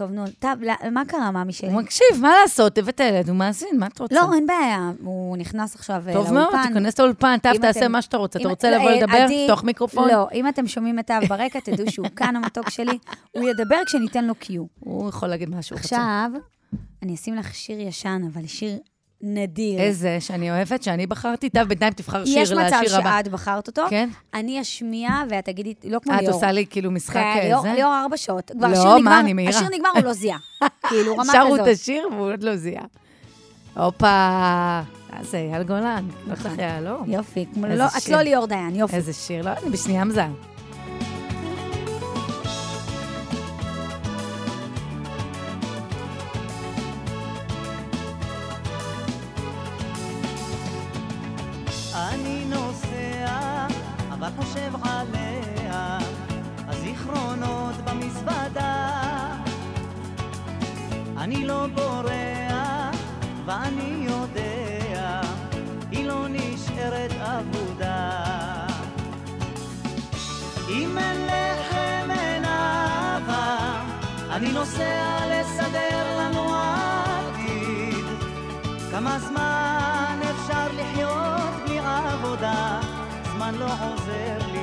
טוב, 0.00 0.10
נו, 0.12 0.24
טוב, 0.38 0.62
לא- 0.62 0.90
מה 0.90 1.04
קרה, 1.04 1.30
מאמי 1.30 1.52
שלי? 1.52 1.68
הוא 1.72 1.80
מקשיב, 1.82 2.06
מה 2.20 2.32
לעשות? 2.42 2.78
הבאת 2.78 3.00
ילד, 3.00 3.28
הוא 3.28 3.36
מאזין, 3.36 3.78
מה 3.78 3.86
את 3.86 3.98
רוצה? 3.98 4.14
לא, 4.14 4.34
אין 4.34 4.46
בעיה, 4.46 4.90
הוא 5.04 5.36
נכנס 5.36 5.74
עכשיו 5.74 6.02
אה, 6.08 6.12
טוב 6.12 6.32
לאולפן. 6.32 6.34
מאוד, 6.34 6.66
תיכנס 6.68 6.98
לאולפן, 7.00 7.36
אם 7.54 7.60
תעשה 7.60 7.88
מה 7.88 8.02
שאתה 8.02 8.16
רוצה. 8.16 8.38
אתה 8.38 8.48
רוצה 8.48 8.70
לא, 8.70 8.76
לבוא 8.76 8.90
אה, 8.90 8.96
לדבר? 8.96 9.26
פתוח 9.44 9.64
מיקרופון? 9.64 10.08
לא, 10.08 10.28
אם 10.34 10.48
אתם 10.48 10.66
שומעים 10.66 10.98
את 10.98 11.10
אב 11.10 11.24
ברקע, 11.28 11.60
תדעו 11.60 11.90
שהוא 11.90 12.06
כאן 12.16 12.36
המתוק 12.36 12.70
שלי, 12.70 12.98
הוא 13.32 13.48
ידבר 13.48 13.76
כשניתן 13.86 14.24
לו 14.24 14.34
קיו. 14.34 14.64
הוא 14.80 15.08
יכול 15.08 15.28
להגיד 15.28 15.48
מה 15.48 15.62
שהוא 15.62 15.78
רוצה. 15.78 15.96
עכשיו, 15.96 16.30
אני 17.02 17.14
אשים 17.14 17.34
לך 17.34 17.54
שיר 17.54 17.80
ישן, 17.80 18.22
אבל 18.32 18.46
שיר 18.46 18.78
נדיר. 19.22 19.80
איזה 19.80 20.16
שאני 20.20 20.50
אוהבת, 20.50 20.82
שאני 20.82 21.06
בחרתי, 21.06 21.50
טב, 21.50 21.62
בינתיים 21.68 21.92
תבחר 21.92 22.24
שיר 22.24 22.38
יש 22.42 22.50
לשיר 22.52 22.60
הבא. 22.60 23.10
מצב 23.10 23.22
שאת 23.24 23.28
בחרת 23.32 23.66
אותו. 23.66 23.82
כן? 23.90 24.08
אני 24.34 24.60
אשמיע, 24.60 25.10
ואת 25.30 25.44
תגידי, 25.44 25.74
לא 25.84 25.98
כמו 26.02 26.14
את 26.14 26.20
ליאור. 26.20 26.34
עושה 26.34 26.52
לי 26.52 26.66
כאילו 26.70 26.90
משחק 26.90 27.14
כן, 27.14 27.40
ליאור- 27.44 27.62
זה? 27.62 27.72
ליאור 27.72 27.98
ארבע 28.02 28.16
שעות. 28.16 28.50
כבר 28.58 28.68
לא, 28.68 28.72
השיר 28.72 28.88
מה, 28.90 28.98
נגמר, 28.98 29.20
אני 29.20 29.32
מהירה. 29.32 29.50
השיר 29.50 29.68
נגמר, 29.74 29.88
הוא 29.94 30.02
לא 30.04 30.12
זיהה. 30.12 30.38
כאילו, 30.88 31.12
רמה 31.16 31.24
שרו 31.32 31.54
את 31.56 31.60
כזאת. 31.60 31.72
השיר 31.74 32.08
והוא 32.12 32.32
עוד 32.32 32.42
לא 32.42 32.56
זיהה. 32.56 32.84
הופה, 33.76 34.06
אה, 34.06 34.82
זה 35.22 35.36
אייל 35.38 35.62
גולן. 35.62 36.04
נכון. 36.26 36.56
יופי. 37.06 37.46
לא, 37.56 37.84
את. 37.86 38.08
לא 38.08 38.22
ליאור 38.22 38.46
דיין, 38.46 38.76
יופי. 38.76 38.96
איזה 38.96 39.12
שיר, 39.12 39.42
לא, 39.44 39.50
אני 39.62 39.70
בשנייה 39.70 40.04
מזהה. 40.04 40.30
חושב 54.36 54.72
עליה, 54.82 55.98
הזיכרונות 56.68 57.74
במזוודה. 57.84 59.00
אני 61.18 61.46
לא 61.46 61.66
בורח, 61.74 62.96
ואני 63.44 64.06
יודע, 64.08 65.20
היא 65.90 66.06
לא 66.06 66.26
נשארת 66.28 67.10
אבודה. 67.20 68.20
אם 70.68 70.98
אין 70.98 71.26
לחם 71.26 72.10
אין 72.10 72.44
אהבה, 72.44 73.56
אני 74.30 74.52
נוסע 74.52 75.20
לסדר 75.26 76.18
לנו 76.18 76.54
עתיד. 76.54 78.04
כמה 78.90 79.18
זמן 79.18 80.18
אפשר 80.22 80.66
לחיות 80.72 81.64
בלי 81.64 81.78
עבודה? 81.78 82.89
לא 83.58 83.64
עוזר 83.64 84.38
לי. 84.52 84.59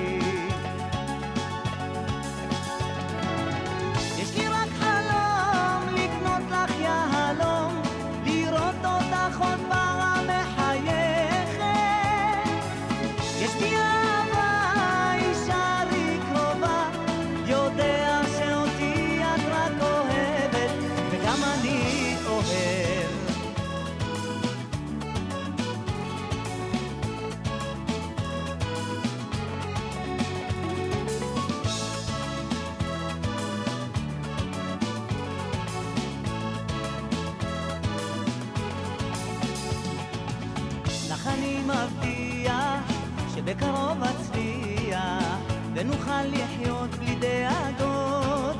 ונוכל 45.78 46.24
לחיות 46.24 46.90
בלי 46.90 47.16
דאגות. 47.16 48.58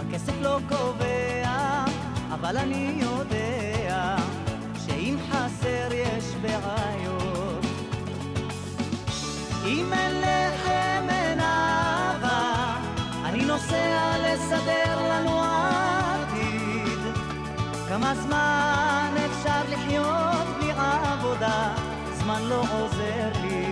הכסף 0.00 0.32
לא 0.40 0.58
קובע, 0.68 1.84
אבל 2.30 2.56
אני 2.56 2.92
יודע 3.00 4.16
שאם 4.86 5.16
חסר 5.30 5.88
יש 5.92 6.24
בעיות. 6.42 7.64
אם 9.66 9.92
אין 9.92 10.20
לחם 10.20 11.06
אין 11.08 11.40
אהבה, 11.40 12.76
אני 13.24 13.44
נוסע 13.44 14.14
לסדר 14.18 15.08
לנו 15.10 15.42
עתיד. 15.42 16.98
כמה 17.88 18.14
זמן 18.14 19.14
אפשר 19.26 19.60
לחיות 19.68 20.46
בלי 20.58 20.72
עבודה, 20.72 21.74
זמן 22.12 22.42
לא 22.42 22.60
עוזר 22.60 23.30
לי. 23.42 23.71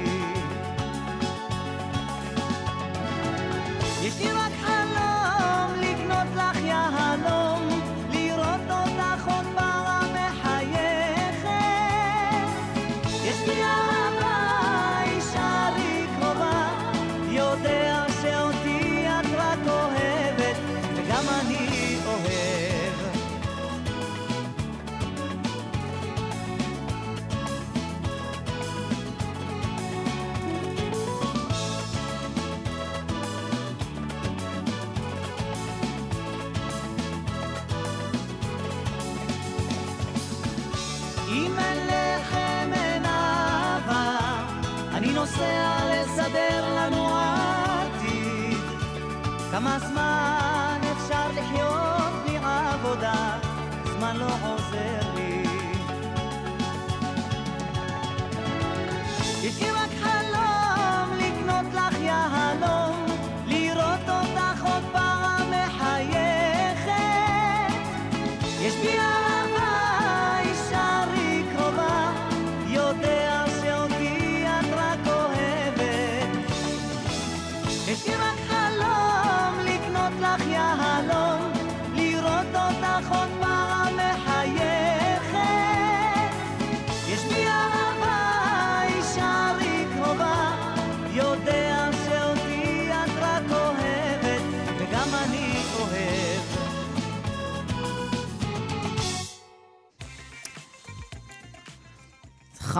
כמה 49.60 50.29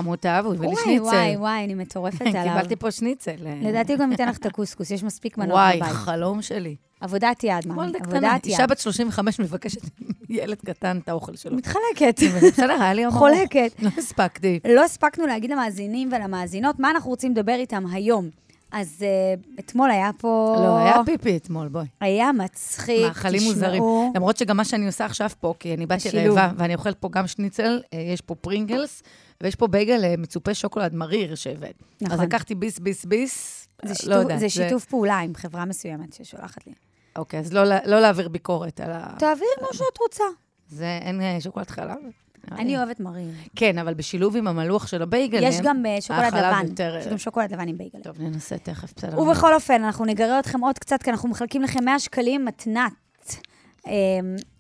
חמותה, 0.03 0.41
והוא 0.45 0.55
הביא 0.55 0.69
לי 0.69 0.75
וואי, 0.75 0.85
שניצל. 0.85 1.03
וואי, 1.03 1.37
וואי, 1.37 1.65
אני 1.65 1.75
מטורפת 1.75 2.21
עליו. 2.27 2.43
קיבלתי 2.43 2.77
פה 2.77 2.91
שניצל. 2.91 3.37
לדעתי 3.63 3.93
הוא 3.93 4.01
גם 4.01 4.11
ייתן 4.13 4.29
לך 4.29 4.37
את 4.39 4.47
הקוסקוס, 4.47 4.91
יש 4.91 5.03
מספיק 5.03 5.39
מנות 5.39 5.53
וואי, 5.53 5.77
בבית. 5.77 5.93
חלום 5.93 6.43
שלי. 6.43 6.77
עבודת 7.01 7.45
יד, 7.45 7.61
קטנה. 7.61 7.75
עבודת 8.01 8.47
אישה 8.47 8.63
יד. 8.63 8.71
בת 8.71 8.79
35 8.79 9.41
מבקשת 9.41 9.81
ילד 10.29 10.59
קטן 10.67 10.99
את 11.05 11.09
האוכל 11.09 11.37
שלו. 11.37 11.57
מתחלקת. 11.57 12.21
בסדר, 12.43 12.83
היה 12.83 12.95
לי 12.95 13.03
יום. 13.03 13.13
חולקת. 13.13 13.73
לא 13.83 13.91
הספקתי. 13.99 14.61
לא 14.75 14.85
הספקנו 14.85 15.27
להגיד 15.27 15.51
למאזינים 15.51 16.09
ולמאזינות 16.13 16.79
מה 16.79 16.91
אנחנו 16.91 17.11
רוצים 17.11 17.33
לדבר 17.33 17.55
איתם 17.55 17.85
היום. 17.93 18.31
אז 18.73 19.05
uh, 19.05 19.61
אתמול 19.61 19.91
היה 19.91 20.11
פה... 20.19 20.57
לא, 20.59 20.79
היה 20.79 20.97
פיפי 21.07 21.37
אתמול, 21.37 21.69
בואי. 21.69 21.87
היה 22.01 22.33
מצחיק, 22.33 23.07
מאכלים 23.07 23.43
מוזרים. 23.43 23.73
תשמעו. 23.73 24.13
למרות 24.15 24.37
שגם 24.37 24.57
מה 24.57 24.65
שאני 24.65 24.87
עושה 24.87 25.05
עכשיו 25.05 25.31
פה, 25.41 25.55
כי 25.59 25.75
אני 25.75 25.87
באתי. 25.87 26.29
רעבה, 26.29 26.53
ואני 26.57 26.75
אוכלת 26.75 26.97
פה 27.01 27.09
גם 27.13 27.27
שניצל, 27.27 27.83
אה, 27.95 27.99
יש 27.99 28.21
פה 28.21 28.35
פרינגלס, 28.35 29.03
ויש 29.41 29.55
פה 29.55 29.67
בייגל 29.67 30.05
אה, 30.05 30.15
מצופה 30.19 30.55
שוקולד 30.55 30.95
מריר 30.95 31.35
שהבאת. 31.35 31.83
נכון. 32.01 32.15
אז 32.15 32.21
לקחתי 32.21 32.55
ביס, 32.55 32.79
ביס, 32.79 33.05
ביס. 33.05 33.67
זה 33.83 33.89
לא 33.89 33.95
שיתוף, 33.95 34.15
יודעת, 34.15 34.41
זה 34.41 34.49
שיתוף 34.49 34.85
פעולה 34.85 35.19
עם 35.19 35.35
חברה 35.35 35.65
מסוימת 35.65 36.13
ששולחת 36.13 36.67
לי. 36.67 36.73
אוקיי, 37.17 37.41
אז 37.41 37.53
לא 37.53 37.65
לא 37.65 38.01
להעביר 38.01 38.29
ביקורת 38.29 38.81
על 38.81 38.93
ה... 38.93 39.15
תעבירי 39.19 39.47
מה 39.63 39.69
שאת 39.73 39.99
רוצה. 40.01 40.25
זה, 40.69 40.99
אין 41.03 41.41
שוקולד 41.41 41.71
חלב? 41.71 41.97
אני. 42.59 42.77
אוהבת 42.77 43.01
מריר. 43.01 43.29
כן, 43.57 43.79
אבל 43.79 43.95
בשילוב 43.95 44.37
עם 44.37 44.47
המלוח 44.49 44.87
של 44.87 45.03
הבייגל. 45.03 45.43
יש 45.43 45.61
גם 45.63 45.87
אה, 45.87 46.01
שוקולד 46.01 46.35
לבן. 46.35 46.67
יותר- 46.67 46.97
יש 47.01 47.07
גם 47.07 47.19
שוקולד 47.19 47.53
לבן 47.53 47.69
עם 47.69 47.79
בייגל. 47.79 48.01
טוב, 48.03 48.21
ננסה 48.21 48.59
תכף, 48.59 48.93
בסדר. 48.97 49.21
ובכל 49.21 49.55
אופן, 49.55 49.85
אנחנו 49.85 50.05
נגרר 50.05 50.39
אתכם 50.41 50.61
עוד 50.61 50.79
קצת, 50.79 51.03
כי 51.03 51.11
אנחנו 51.11 51.29
מחלקים 51.29 51.63
לכם 51.63 51.85
100 51.85 51.99
שקלים 51.99 52.45
מתנת. 52.45 52.93
אה, 53.87 53.93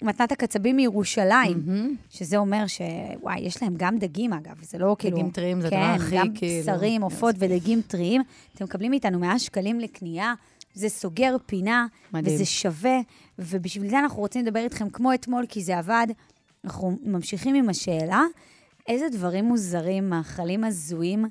מתנת 0.02 0.32
הקצבים 0.32 0.76
מירושלים. 0.76 1.62
שזה 2.10 2.36
אומר 2.36 2.66
ש... 2.66 2.80
וואי, 3.22 3.40
יש 3.40 3.62
להם 3.62 3.74
גם 3.76 3.98
דגים, 3.98 4.32
אגב, 4.32 4.54
זה 4.62 4.78
לא 4.78 4.96
כאילו... 4.98 5.16
דגים 5.16 5.30
טריים 5.30 5.60
זה 5.60 5.70
כן, 5.70 5.76
הדבר 5.76 6.04
הכי, 6.04 6.16
גם 6.16 6.26
כאילו, 6.34 6.62
בשרים, 6.62 7.02
עופות 7.02 7.34
איזה 7.34 7.46
כיף. 7.48 7.56
ודגים 7.56 7.80
טריים. 7.86 8.22
אתם 8.54 8.64
מקבלים 8.64 8.90
מאיתנו 8.90 9.18
100 9.18 9.38
שקלים 9.38 9.80
לקנייה, 9.80 10.34
זה 10.74 10.88
סוגר 10.88 11.36
פינה, 11.46 11.86
מדהים. 12.12 12.34
וזה 12.34 12.44
שווה, 12.44 12.98
ובשביל 13.38 13.90
זה 13.90 13.98
אנחנו 13.98 14.18
רוצים 14.20 14.44
לדבר 14.46 14.60
איתכם 14.60 14.90
כמו 14.90 15.14
אתמול, 15.14 15.44
כי 15.48 15.62
זה 15.62 15.78
עבד. 15.78 16.06
אנחנו 16.64 16.98
ממשיכים 17.02 17.54
עם 17.54 17.68
השאלה, 17.68 18.22
איזה 18.88 19.06
דברים 19.12 19.44
מוזרים, 19.44 20.10
מאכלים 20.10 20.64
הזויים 20.64 21.24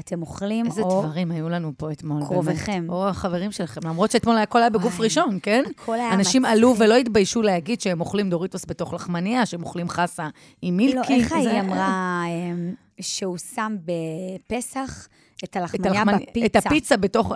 אתם 0.00 0.22
אוכלים, 0.22 0.66
איזה 0.66 0.82
או... 0.82 1.02
דברים 1.02 1.30
היו 1.30 1.48
לנו 1.48 1.72
פה 1.76 1.92
אתמול, 1.92 2.22
קרוביכם. 2.26 2.72
באמת. 2.72 2.90
או 2.90 3.08
החברים 3.08 3.52
שלכם, 3.52 3.80
למרות 3.84 4.10
שאתמול 4.10 4.38
הכל 4.38 4.58
היה 4.58 4.70
בגוף 4.70 4.94
וואי, 4.94 5.04
ראשון, 5.04 5.38
כן? 5.42 5.64
הכל 5.82 5.94
היה 5.94 6.14
אנשים 6.14 6.42
מצחיק. 6.42 6.56
עלו 6.58 6.74
ולא 6.78 6.96
התביישו 6.96 7.42
להגיד 7.42 7.80
שהם 7.80 8.00
אוכלים 8.00 8.30
דוריטוס 8.30 8.64
בתוך 8.68 8.94
לחמניה, 8.94 9.46
שהם 9.46 9.62
אוכלים 9.62 9.88
חסה 9.88 10.28
עם 10.62 10.76
מילקי. 10.76 10.96
לא, 11.12 11.16
איך 11.20 11.28
זה- 11.28 11.36
היא 11.36 11.60
אמרה 11.60 12.22
אמ, 12.28 12.74
שהוא 13.00 13.38
שם 13.38 13.76
בפסח 13.84 15.08
את 15.44 15.56
הלחמניה 15.56 16.02
הלחמני- 16.02 16.26
בפיצה? 16.30 16.46
את 16.58 16.66
הפיצה 16.66 16.96
בתוך... 16.96 17.32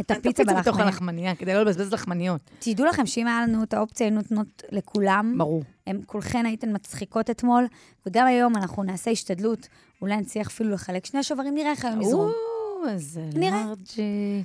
את 0.00 0.10
הפיצה 0.10 0.42
בתוך. 0.44 0.78
הלחמניה, 0.78 1.34
כדי 1.34 1.54
לא 1.54 1.62
לבזבז 1.62 1.92
לחמניות. 1.92 2.40
תדעו 2.58 2.86
לכם 2.86 3.06
שאם 3.06 3.26
היה 3.26 3.42
לנו 3.42 3.62
את 3.62 3.74
האופציה, 3.74 4.06
היינו 4.06 4.16
נותנות 4.16 4.62
לכולם. 4.72 5.34
ברור. 5.38 5.62
הם 5.86 6.00
כולכן 6.06 6.46
הייתן 6.46 6.74
מצחיקות 6.74 7.30
אתמול, 7.30 7.66
וגם 8.06 8.26
היום 8.26 8.56
אנחנו 8.56 8.82
נעשה 8.82 9.10
השתדלות, 9.10 9.68
אולי 10.02 10.16
נצליח 10.16 10.46
אפילו 10.46 10.70
לחלק 10.70 11.06
שני 11.06 11.22
שוברים, 11.22 11.54
נראה 11.54 11.70
איך 11.70 11.84
היום 11.84 11.98
נזרום. 11.98 12.32
או, 12.82 12.88
איזה. 12.88 13.20
לארג'י. 13.36 14.42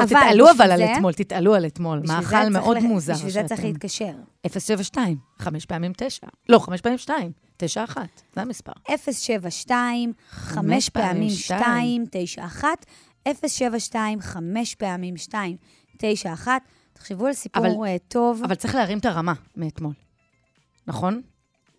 טוב, 0.00 0.10
אבל 0.16 0.20
תתעלו 0.26 0.50
אבל 0.50 0.70
על 0.70 0.78
זה- 0.78 0.92
אתמול, 0.94 1.12
תתעלו 1.12 1.54
על 1.54 1.66
אתמול. 1.66 2.02
מאכל 2.06 2.48
מאוד 2.48 2.76
ל- 2.76 2.80
מוזר 2.80 3.12
בשביל 3.14 3.30
זה 3.30 3.42
צריך 3.48 3.64
להתקשר. 3.64 4.12
072, 4.46 5.16
חמש 5.38 5.66
פעמים 5.66 5.92
תשע. 5.96 6.26
לא, 6.48 6.58
חמש 6.58 6.80
פעמים 6.80 6.98
שתיים. 6.98 7.32
תשע 7.56 7.84
אחת, 7.84 8.22
זה 8.34 8.40
המספר. 8.42 8.72
072, 8.88 10.12
חמש 10.30 10.88
פעמים 10.88 11.30
2, 11.30 12.04
9, 12.10 12.44
1, 12.46 12.68
072, 13.28 14.20
חמש 14.20 14.74
פעמים 14.74 15.16
2, 15.16 15.56
9, 15.98 16.32
1. 16.32 16.62
תחשבו 16.92 17.26
על 17.26 17.32
סיפור 17.32 17.66
אבל- 17.66 17.74
אה, 17.86 17.96
טוב. 18.08 18.40
אבל 18.44 18.54
צריך 18.54 18.74
להרים 18.74 18.98
את 18.98 19.04
הרמה 19.06 19.32
מאתמול. 19.56 19.92
נכון? 20.86 21.20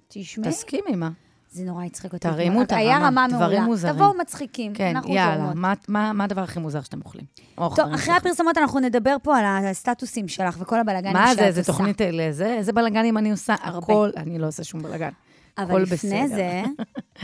תשמעי, 0.07 0.49
תסכימי, 0.51 0.95
מה? 0.95 1.09
זה 1.51 1.63
נורא 1.63 1.83
הצחיק 1.85 2.13
אותי. 2.13 2.27
תרימו. 2.27 2.61
את 2.61 2.71
הרמה, 2.71 3.07
רמה 3.07 3.25
דברים. 3.29 3.63
מוזרים. 3.63 3.93
תבואו 3.93 4.13
מצחיקים, 4.17 4.73
כן, 4.73 4.95
אנחנו 4.95 5.13
יאללה. 5.15 5.35
זורמות. 5.37 5.55
מה- 5.55 5.73
מה 5.87 6.13
מה 6.13 6.23
הדבר 6.23 6.41
הכי 6.41 6.59
מוזר 6.59 6.81
שאתם 6.81 6.99
אוכלים? 7.05 7.25
או 7.57 7.75
טוב, 7.75 7.93
אחרי? 7.93 8.13
הפרסומות 8.15 8.57
אנחנו 8.57 8.79
נדבר 8.79 9.15
פה 9.23 9.37
על 9.37 9.45
הסטטוסים 9.45 10.27
שלך 10.27 10.57
וכל 10.59 10.79
הבלאגנים 10.79 11.13
שאת 11.15 11.21
מה 11.21 11.29
עושה. 11.31 11.51
זה, 11.51 11.61
זה 11.61 11.67
תוכנית 11.67 12.01
לזה? 12.01 12.53
איזה 12.53 12.73
בלאגנים 12.73 13.17
אני 13.17 13.31
עושה? 13.31 13.55
הרבה. 13.61 13.77
הכל, 13.77 14.09
אני 14.17 14.39
לא 14.39 14.47
עושה 14.47 14.63
שום 14.63 14.81
בלאגן. 14.83 15.09
אבל 15.57 15.81
לפני 15.81 15.95
בסדר. 16.23 16.35
זה, 16.35 16.63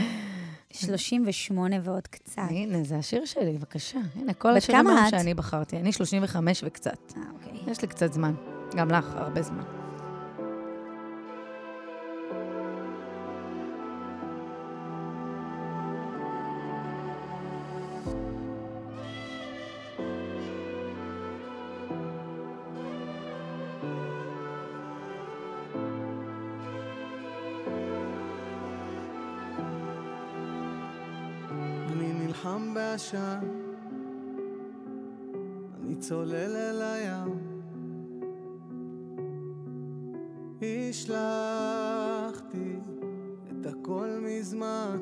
38 0.86 1.76
ועוד 1.82 2.06
קצת. 2.06 2.42
הנה, 2.50 2.78
זה 2.84 2.96
השיר 2.96 3.24
שלי, 3.24 3.52
בבקשה. 3.52 3.98
הנה, 4.16 4.34
כל 4.34 4.56
השירים? 4.56 4.86
שאני 5.10 5.34
בחרתי. 5.34 5.76
אני 5.76 5.92
35 5.92 6.64
וקצת. 6.66 7.12
אה, 7.16 7.22
אוקיי. 7.32 7.72
יש 7.72 7.82
לי 7.82 7.88
קצת 7.88 8.12
זמן. 8.12 8.34
גם 8.76 8.90
לך, 8.90 9.04
הרבה 9.16 9.42
זמן. 9.42 9.85
בעשן, 32.96 33.48
אני 35.76 35.96
צולל 35.96 36.56
אל 36.56 36.82
הים. 36.82 37.38
השלכתי 40.90 41.16
את 43.50 43.66
הכל 43.66 44.08
מזמן, 44.22 44.98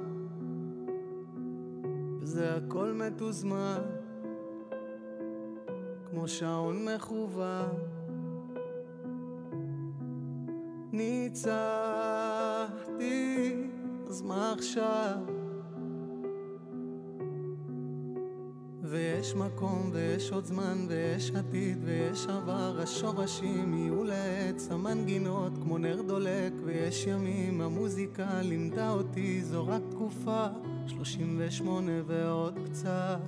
וזה 2.20 2.56
הכל 2.56 2.92
מתוזמן, 2.92 3.82
כמו 6.10 6.28
שעון 6.28 6.88
מכוון. 6.88 7.76
ניצחתי, 10.92 11.54
אז 14.08 14.22
מה 14.22 14.52
עכשיו? 14.52 15.33
ויש 18.90 19.34
מקום, 19.34 19.90
ויש 19.92 20.32
עוד 20.32 20.44
זמן, 20.44 20.86
ויש 20.88 21.30
עתיד, 21.30 21.78
ויש 21.84 22.26
עבר, 22.26 22.80
השורשים 22.82 23.74
יהיו 23.74 24.04
לעץ, 24.04 24.68
המנגינות 24.70 25.52
כמו 25.62 25.78
נר 25.78 26.02
דולק, 26.02 26.52
ויש 26.64 27.06
ימים, 27.06 27.60
המוזיקה 27.60 28.42
לימדה 28.42 28.90
אותי, 28.90 29.42
זו 29.42 29.66
רק 29.66 29.82
תקופה, 29.90 30.46
38 30.86 31.92
ועוד 32.06 32.58
קצת. 32.64 33.18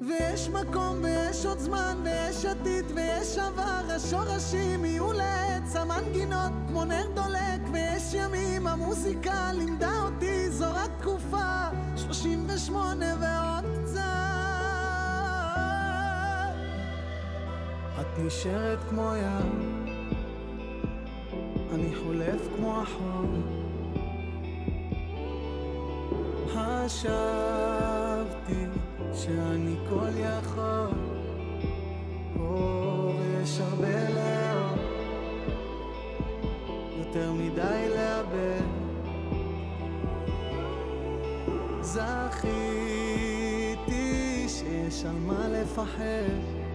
ויש 0.00 0.48
מקום, 0.48 1.00
ויש 1.02 1.46
עוד 1.46 1.58
זמן, 1.58 1.96
ויש 2.04 2.44
עתיד, 2.44 2.84
ויש 2.94 3.38
עבר, 3.38 3.82
השורשים 3.96 4.84
יהיו 4.84 5.12
לעץ, 5.12 5.76
המנגינות 5.76 6.52
כמו 6.68 6.84
נר 6.84 7.06
דולק, 7.14 7.60
ויש 7.72 8.14
ימים, 8.14 8.66
המוזיקה 8.66 9.52
לימדה 9.52 10.02
אותי, 10.02 10.50
זו 10.50 10.66
רק 10.74 10.90
תקופה, 11.00 11.68
38 11.96 13.06
ועוד 13.20 13.45
את 18.00 18.18
נשארת 18.18 18.78
כמו 18.88 19.12
ים, 19.14 19.86
אני 21.74 21.94
חולף 21.94 22.48
כמו 22.56 22.82
החול. 22.82 23.26
חשבתי 26.48 27.06
שאני 29.12 29.76
כל 29.88 30.08
יכול, 30.16 30.90
או, 32.38 33.12
ויש 33.18 33.60
הרבה 33.60 34.10
לאור, 34.10 34.76
יותר 36.98 37.32
מדי 37.32 37.88
לאבד. 37.94 38.66
זכיתי 41.80 42.48
שיש 44.48 45.04
על 45.04 45.16
מה 45.26 45.48
לפחד. 45.48 46.65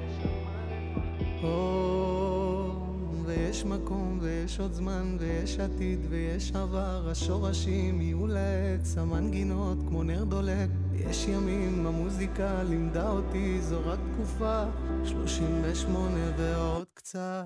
ויש 3.26 3.66
מקום, 3.66 4.20
ויש 4.22 4.60
עוד 4.60 4.74
זמן, 4.74 5.18
ויש 5.20 5.60
עתיד, 5.60 6.00
ויש 6.10 6.52
עבר, 6.56 7.10
השורשים 7.12 8.02
יהיו 8.02 8.28
לעץ, 8.28 8.98
המנגינות 8.98 9.78
כמו 9.88 10.04
נר 10.04 10.24
דולק, 10.24 10.70
ויש 10.92 11.28
ימים, 11.28 11.86
המוזיקה 11.86 12.64
לימדה 12.64 13.10
אותי, 13.10 13.62
זו 13.62 13.80
רק 13.86 14.00
תקופה, 14.14 14.64
38 15.06 16.20
ועוד 16.38 16.86
קצת. 16.94 17.46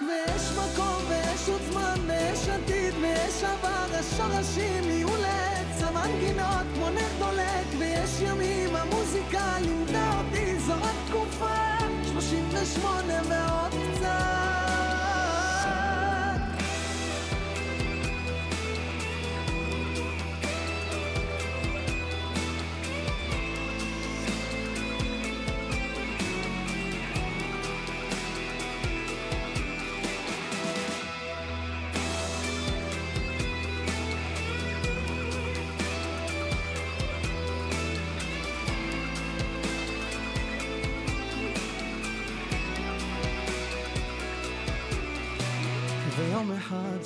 ויש 0.00 0.52
מקום, 0.52 1.02
ויש 1.08 1.48
עוד 1.48 1.60
זמן, 1.72 1.94
ויש 2.06 2.48
עתיד, 2.48 2.94
ויש 3.02 3.44
עבר, 3.44 3.86
השורשים 4.00 4.84
יהיו 4.84 5.08
לעץ, 5.08 5.82
המנגינות 5.82 6.66
כמו 6.74 6.90
נר 6.90 7.18
דולק, 7.18 7.66
ויש 7.78 8.20
ימים, 8.20 8.76
המוזיקה 8.76 9.45
morning, 12.82 13.55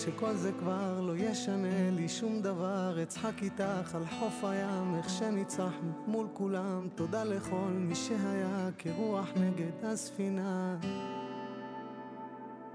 שכל 0.05 0.35
זה 0.35 0.53
כבר 0.59 1.01
לא 1.01 1.17
ישנה 1.17 1.91
לי 1.91 2.09
שום 2.09 2.43
דבר 2.43 3.03
אצחק 3.03 3.43
איתך 3.43 3.95
על 3.95 4.03
חוף 4.19 4.45
הים 4.45 4.95
איך 4.99 5.11
שניצחנו 5.11 5.93
מול 6.07 6.27
כולם 6.33 6.89
תודה 6.95 7.25
לכל 7.25 7.71
מי 7.71 7.95
שהיה 7.95 8.69
כרוח 8.79 9.29
נגד 9.37 9.85
הספינה 9.85 10.77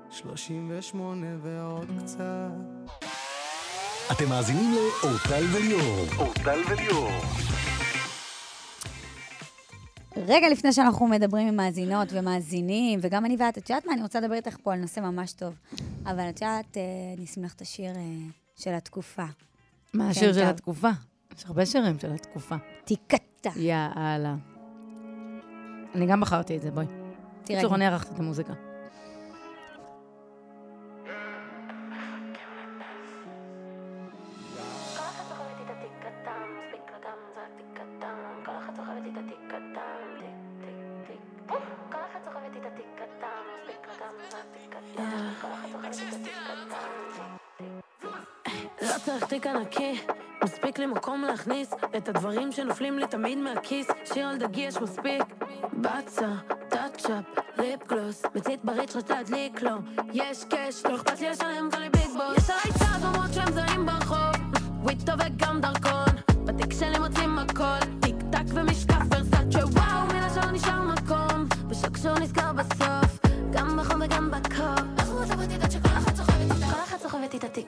38 0.10 1.28
ועוד 1.42 1.88
קצת 2.04 2.52
אתם 4.12 4.30
מאזינים 4.30 4.72
לאורטל 4.74 5.44
וליאור. 5.54 6.06
אורטל 6.18 6.60
וליאור. 6.70 7.12
רגע 10.18 10.50
לפני 10.50 10.74
שאנחנו 10.74 11.08
מדברים 11.08 11.48
עם 11.48 11.56
מאזינות 11.56 12.08
ומאזינים, 12.12 13.00
וגם 13.02 13.26
אני 13.26 13.36
ואת, 13.40 13.58
את 13.58 13.70
יודעת 13.70 13.86
מה? 13.86 13.94
אני 13.94 14.02
רוצה 14.02 14.20
לדבר 14.20 14.34
איתך 14.34 14.58
פה 14.64 14.74
על 14.74 14.80
נושא 14.80 15.00
ממש 15.00 15.34
טוב. 15.34 15.54
אבל 16.06 16.30
את 16.30 16.42
יודעת, 16.42 16.78
אה, 16.78 16.82
אני 17.18 17.26
אשים 17.26 17.44
לך 17.44 17.54
את 17.54 17.62
השיר 17.62 17.96
אה, 17.96 18.02
של 18.56 18.74
התקופה. 18.74 19.26
מה 19.94 20.10
השיר 20.10 20.34
של. 20.34 20.44
התקופה? 20.44 20.90
יש 21.38 21.46
הרבה 21.46 21.66
שירים 21.66 22.00
של 22.00 22.12
התקופה. 22.12 22.56
תיקטה. 22.86 23.50
יאללה. 23.56 24.36
אני 25.96 26.06
גם 26.06 26.22
בחרתי 26.22 26.58
את 26.58 26.62
זה, 26.62 26.72
בואי. 26.72 26.86
תראה, 27.44 27.60
בקיצור, 27.60 27.76
אני 27.76 27.86
ערכתי 27.86 28.14
את 28.14 28.20
המוזיקה. 28.20 28.54
לי 50.86 50.92
מקום 50.92 51.22
להכניס 51.22 51.74
את 51.98 52.10
הדברים 52.10 52.52
שנופלים 52.52 53.00
לי 53.00 53.08
תמיד 53.08 53.38
מהכיס. 53.38 53.88
שיר 54.14 54.28
על 54.28 54.38
דגי 54.38 54.62
יש 54.62 54.78
מספיק. 54.78 55.24
בצה, 55.74 56.28
טאצ'אפ, 56.70 57.24
ליפ 57.58 57.88
גלוס, 57.88 58.24
מצית 58.36 58.66
בריץ' 58.66 58.96
רצה 58.96 59.16
להדליק 59.16 59.62
לו. 59.62 59.72
יש 60.14 60.44
קאש, 60.44 60.86
לא 60.86 60.96
אכפת 60.96 61.20
לי 61.20 61.30
לשלם 61.30 61.70
כל 61.72 61.90
ביג 61.90 62.10
בוס. 62.18 62.38
יש 62.38 62.50
עליי 62.50 62.80
צעד 62.80 63.04
אומרות 63.04 63.34
שהם 63.34 63.52
זרים 63.52 63.86
ברחוב, 63.86 64.36
וויטו 64.84 65.12
וגם 65.20 65.62
דרכון. 65.62 66.16
בתיק 66.46 66.74
שלי 66.80 67.00
מוצאים 67.00 67.40
הכל, 67.40 67.86
טיק 68.02 68.16
טק 68.32 68.54
ומשקף 68.54 69.06
ורסאצ'ה, 69.12 69.66
וואו, 69.66 70.15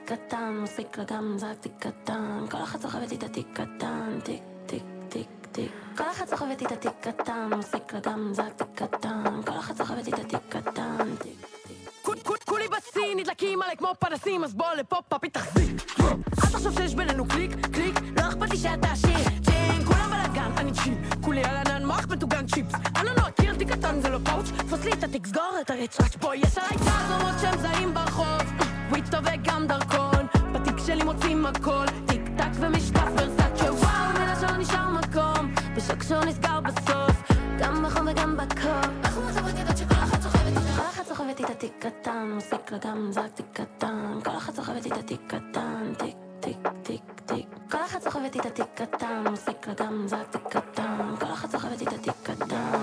קטן, 0.07 0.59
מספיק 0.63 0.97
לה 0.97 1.03
גם 1.03 1.37
זה 1.37 1.47
תיק 1.61 1.71
קטן. 1.79 2.45
כל 2.51 2.57
אחת 2.63 2.81
סוחבת 2.81 3.11
איתה 3.11 3.27
תיק 3.29 3.47
קטן, 3.53 4.19
תיק, 4.23 4.41
תיק, 4.65 4.83
תיק, 5.09 5.27
תיק. 5.51 5.71
כל 5.97 6.03
אחת 6.11 6.29
סוחבת 6.29 6.61
איתה 6.61 6.75
תיק 6.75 6.91
קטן, 7.01 7.49
מספיק 7.57 7.93
לה 7.93 7.99
גם 7.99 8.29
זה 8.33 8.41
תיק 8.55 8.67
קטן. 8.75 9.41
כל 9.45 9.59
אחת 9.59 9.77
סוחבת 9.77 10.07
איתה 10.07 10.23
תיק 10.23 10.39
קטן, 10.49 10.97
תיק, 11.19 11.47
תיק. 11.67 11.77
כול- 12.01 12.19
כול- 12.23 12.37
כולי 12.45 12.65
בסין, 12.67 13.17
נדלקים 13.19 13.61
עליי 13.61 13.77
כמו 13.77 13.93
פנסים, 13.99 14.43
אז 14.43 14.53
בוא 14.55 14.73
לפה 14.77 14.95
פאפי 15.09 15.29
תחזיק. 15.29 15.99
אל 15.99 16.13
תחשוב 16.51 16.73
שיש 16.79 16.95
בינינו 16.95 17.27
קליק, 17.27 17.51
קליק, 17.73 17.95
לא 18.17 18.27
אכפת 18.29 18.49
לי 18.49 18.57
שאתה 18.57 18.91
עשיר. 18.91 19.17
צ'יין, 19.45 19.85
כולם 19.85 20.09
בלאגן, 20.11 20.51
אני 20.57 20.71
צ'יל. 20.73 20.93
כולי 21.23 21.43
על 21.43 21.55
ענן 21.57 21.85
מוח 21.85 22.05
מטוגן 22.09 22.47
צ'יפס. 22.47 22.73
אני 22.95 23.05
לא 23.17 23.27
מכיר 23.27 23.55
תיק 23.55 23.71
קטן, 23.71 24.01
זה 24.01 24.09
לא 24.09 24.17
פאוץ'. 24.25 24.49
תפוס 24.57 24.83
לי 24.83 24.91
את 24.93 25.03
התיק, 25.03 25.27
סגור 25.27 25.57
את 25.61 25.69
הריצ'ראץ'. 25.69 26.15
בוא, 26.15 26.33
יש 26.33 26.57
עליי 26.57 26.77
צעזומות 26.85 27.33
שהם 27.41 27.57
זרים 27.59 27.93
ברחוב. 27.93 28.41
וויטו 28.89 29.17
וגם 29.23 29.67
דרכון. 29.67 30.25
בתיק 30.51 30.77
שלי 30.85 31.03
מוצאים 31.03 31.45
הכל. 31.45 31.85
טיק 32.07 32.21
טק 32.37 32.49
ומשקף 32.59 33.07
ורסאצ'ה. 33.17 33.73
וואו, 33.73 34.31
השאר 34.31 34.57
נשאר 34.57 34.89
מקום. 34.89 35.53
ושקשור 35.75 36.25
נסגר 36.25 36.59
בסוף. 36.59 37.31
גם 37.59 37.85
בחום 37.85 38.07
וגם 38.07 38.37
בקור. 38.37 38.71
אנחנו 39.03 39.21
מצוות 39.21 39.59
יודעות 39.59 39.77
שכל 39.77 39.95
אחת 39.95 40.21
סוחבת 40.21 40.47
איתה. 40.47 40.81
כל 40.81 40.87
אחת 40.89 41.07
סוחבת 41.07 41.39
איתה 41.39 41.53
תיק 41.53 41.73
קטן, 41.79 42.33
מספיק 42.37 42.71
לה 42.71 42.77
גם 42.77 43.07
זה 43.11 43.21
תיק 43.35 43.45
קטן. 43.53 44.19
כל 44.23 44.37
אחת 44.37 44.55
סוחבת 44.55 44.85
איתה 44.85 45.01
תיק 45.01 45.21
קטן, 45.27 45.93
תיק, 45.97 46.15
תיק, 46.39 46.57
תיק, 46.83 47.01
תיק. 47.25 47.47
כל 47.71 47.77
אחת 47.85 48.01
סוחבת 48.01 48.35
איתה 48.35 48.49
תיק 48.49 48.65
קטן, 48.75 49.23
מספיק 49.31 49.67
לה 49.67 49.73
גם 49.73 50.07
זק 50.07 50.17
תיק 50.31 50.41
קטן, 50.49 51.15
כל 51.19 51.33
אחת 51.33 51.51
סוחבת 51.51 51.81
איתה 51.81 51.97
תיק 51.97 52.13
קטן. 52.23 52.76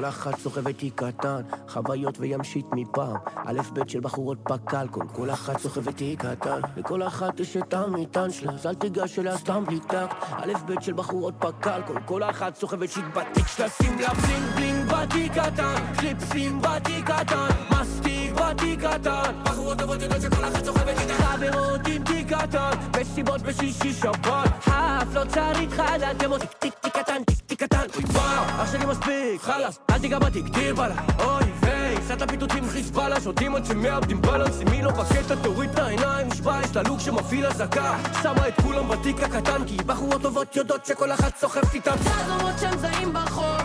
כל 0.00 0.06
אחת 0.08 0.38
סוחבת 0.38 0.78
תיק 0.78 1.02
קטן, 1.02 1.40
חוויות 1.68 2.14
וימשית 2.20 2.66
מפעם. 2.72 3.16
א' 3.36 3.60
ב' 3.72 3.88
של 3.88 4.00
בחורות 4.00 4.38
פק"ל, 4.42 4.86
כל 5.12 5.30
אחת 5.30 5.58
סוחבת 5.58 5.96
תיק 5.96 6.24
קטן. 6.24 6.60
לכל 6.76 7.02
אחת 7.02 7.40
יש 7.40 7.56
את 7.56 7.74
המטען 7.74 8.30
שלה, 8.30 8.52
אז 8.52 8.66
אל 8.66 8.74
תיגש 8.74 9.18
אליה 9.18 9.38
סתם 9.38 9.64
בלי 9.66 9.80
טקט. 9.80 10.16
א' 10.32 10.52
ב' 10.66 10.80
של 10.80 10.92
בחורות 10.92 11.34
פק"ל, 11.38 11.80
כל 12.04 12.22
אחת 12.22 12.56
סוחבת 12.56 12.90
שיט 12.90 13.04
בתיק 13.14 13.46
שלה, 13.46 13.68
שים 13.68 13.98
לה 13.98 14.08
בלינג 14.14 14.54
בלינג 14.54 14.92
בתיק 14.92 15.32
קטן. 15.32 15.74
קליפסים 15.96 16.60
בתיק 16.62 17.10
קטן, 17.10 17.48
מסטיק 17.70 18.32
בתיק 18.32 18.80
קטן. 18.80 19.32
בחורות 19.44 19.78
טובות 19.78 20.02
יודעות 20.02 20.22
שכל 20.22 20.44
אחת 20.44 20.64
סוחבת 20.64 20.98
איתה 21.00 21.14
חברות 21.14 21.80
עם 21.86 22.04
תיק 22.04 22.34
קטן. 22.34 22.70
מסיבות 23.00 23.42
בשישי 23.42 23.92
שבת, 23.92 24.50
האף 24.66 25.14
לא 25.14 25.24
צריך 25.28 25.80
חדה, 25.80 26.10
אתם 26.10 26.30
עושים 26.30 26.48
טיק 26.58 26.74
טיק 26.74 26.96
קטן, 26.96 27.24
טיק 27.24 27.39
טיק 27.50 27.62
קטן. 27.62 27.86
אוי 27.94 28.04
וואו, 28.04 28.44
אח 28.62 28.72
שלי 28.72 28.86
מספיק, 28.86 29.40
חלאס, 29.40 29.78
אל 29.90 29.98
תיגע 29.98 30.18
בתיק, 30.18 30.44
דיר 30.44 30.74
בלה. 30.74 30.94
אוי 31.18 31.42
ויי, 31.60 31.96
סעת 32.08 32.30
פיתוצים 32.30 32.68
חיזבאללה, 32.68 33.20
שותים 33.20 33.56
עד 33.56 33.64
שמאבדים 33.64 34.22
בלנס, 34.22 34.60
אם 34.60 34.68
היא 34.68 34.82
לא 34.82 34.90
בקטע 34.90 35.34
תוריד 35.42 35.70
את 35.70 35.78
העיניים, 35.78 36.28
נשבע, 36.28 36.60
יש 36.64 36.76
לה 36.76 36.82
לוק 36.82 37.00
שמפעיל 37.00 37.46
אזעקה. 37.46 37.98
שמה 38.22 38.48
את 38.48 38.60
כולם 38.62 38.88
בתיק 38.88 39.22
הקטן, 39.22 39.64
כי 39.66 39.76
בחורות 39.76 40.22
טובות 40.22 40.56
יודעות 40.56 40.86
שכל 40.86 41.12
אחת 41.12 41.36
סוחבת 41.36 41.74
איתם. 41.74 41.96
אז 42.20 42.30
אומרות 42.30 42.58
שהם 42.60 42.78
זהים 42.78 43.12
ברחוב, 43.12 43.60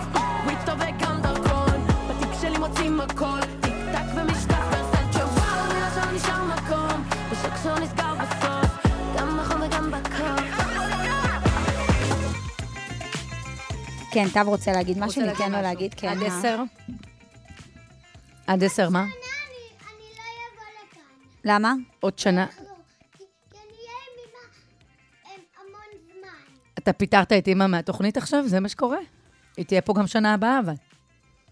וויטו 0.45 0.71
וגם 0.75 1.21
דרכון, 1.21 1.87
בתיק 2.09 2.29
שלי 2.41 2.57
מוצאים 2.57 3.01
הכל, 3.01 3.64
כן, 14.15 14.27
תו 14.33 14.39
רוצה 14.45 14.71
להגיד 14.71 14.97
משהו, 14.99 15.21
ניתן 15.21 15.51
לו. 15.51 15.61
להגיד, 15.61 15.93
כן. 15.97 16.07
עד 16.07 16.17
מה? 16.17 16.25
עשר? 16.25 16.59
עד 18.47 18.63
עשר, 18.63 18.89
מה? 18.89 19.05
למה? 21.43 21.73
עוד 21.99 22.19
שנה. 22.19 22.45
המון 25.61 25.79
זמן. 26.11 26.27
אתה 26.79 26.93
פיטרת 26.93 27.33
את 27.33 27.47
אימא 27.47 27.67
מהתוכנית 27.67 28.17
עכשיו? 28.17 28.47
זה 28.47 28.59
מה 28.59 28.69
שקורה? 28.69 28.97
היא 29.57 29.65
תהיה 29.65 29.81
פה 29.81 29.93
גם 29.93 30.07
שנה 30.07 30.33
הבאה, 30.33 30.59
אבל. 30.59 30.73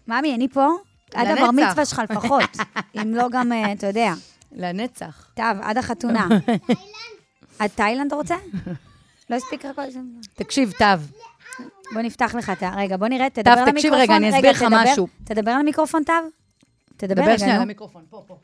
ממי, 0.08 0.34
אני 0.34 0.48
פה? 0.48 0.68
עד 1.14 1.26
לנצח. 1.28 1.42
הבר 1.42 1.50
מצווה 1.50 1.84
שלך 1.84 2.02
לפחות. 2.10 2.50
אם 3.02 3.14
לא 3.14 3.28
גם, 3.32 3.52
אה, 3.52 3.72
אתה 3.72 3.86
יודע. 3.86 4.12
לנצח. 4.52 5.30
טוב, 5.34 5.46
עד 5.62 5.78
החתונה. 5.78 6.28
עד 7.58 7.70
תאילנד 7.74 8.06
אתה 8.06 8.16
רוצה? 8.16 8.36
לא 9.30 9.36
הספיק 9.36 9.64
לך 9.64 9.76
כל 9.76 9.90
זה? 9.90 10.00
תקשיב, 10.34 10.72
תו. 10.78 10.84
בוא 11.92 12.02
נפתח 12.02 12.34
לך 12.38 12.50
את 12.50 12.62
ה... 12.62 12.74
רגע, 12.76 12.96
בוא 12.96 13.08
נראה, 13.08 13.30
תדבר 13.30 13.50
למיקרופון. 13.50 13.72
תקשיב 13.74 13.92
רגע, 13.94 14.16
אני 14.16 14.30
אסביר 14.36 14.50
לך 14.50 14.64
משהו. 14.70 15.06
תדבר 15.24 15.58
למיקרופון, 15.58 16.02
תו. 16.04 16.12
תדבר 16.96 17.14
דבר 17.14 17.22
רגע, 17.30 17.38
שנייה. 17.38 17.58
למיקרופון, 17.58 18.04
פה, 18.10 18.22
פה. 18.26 18.36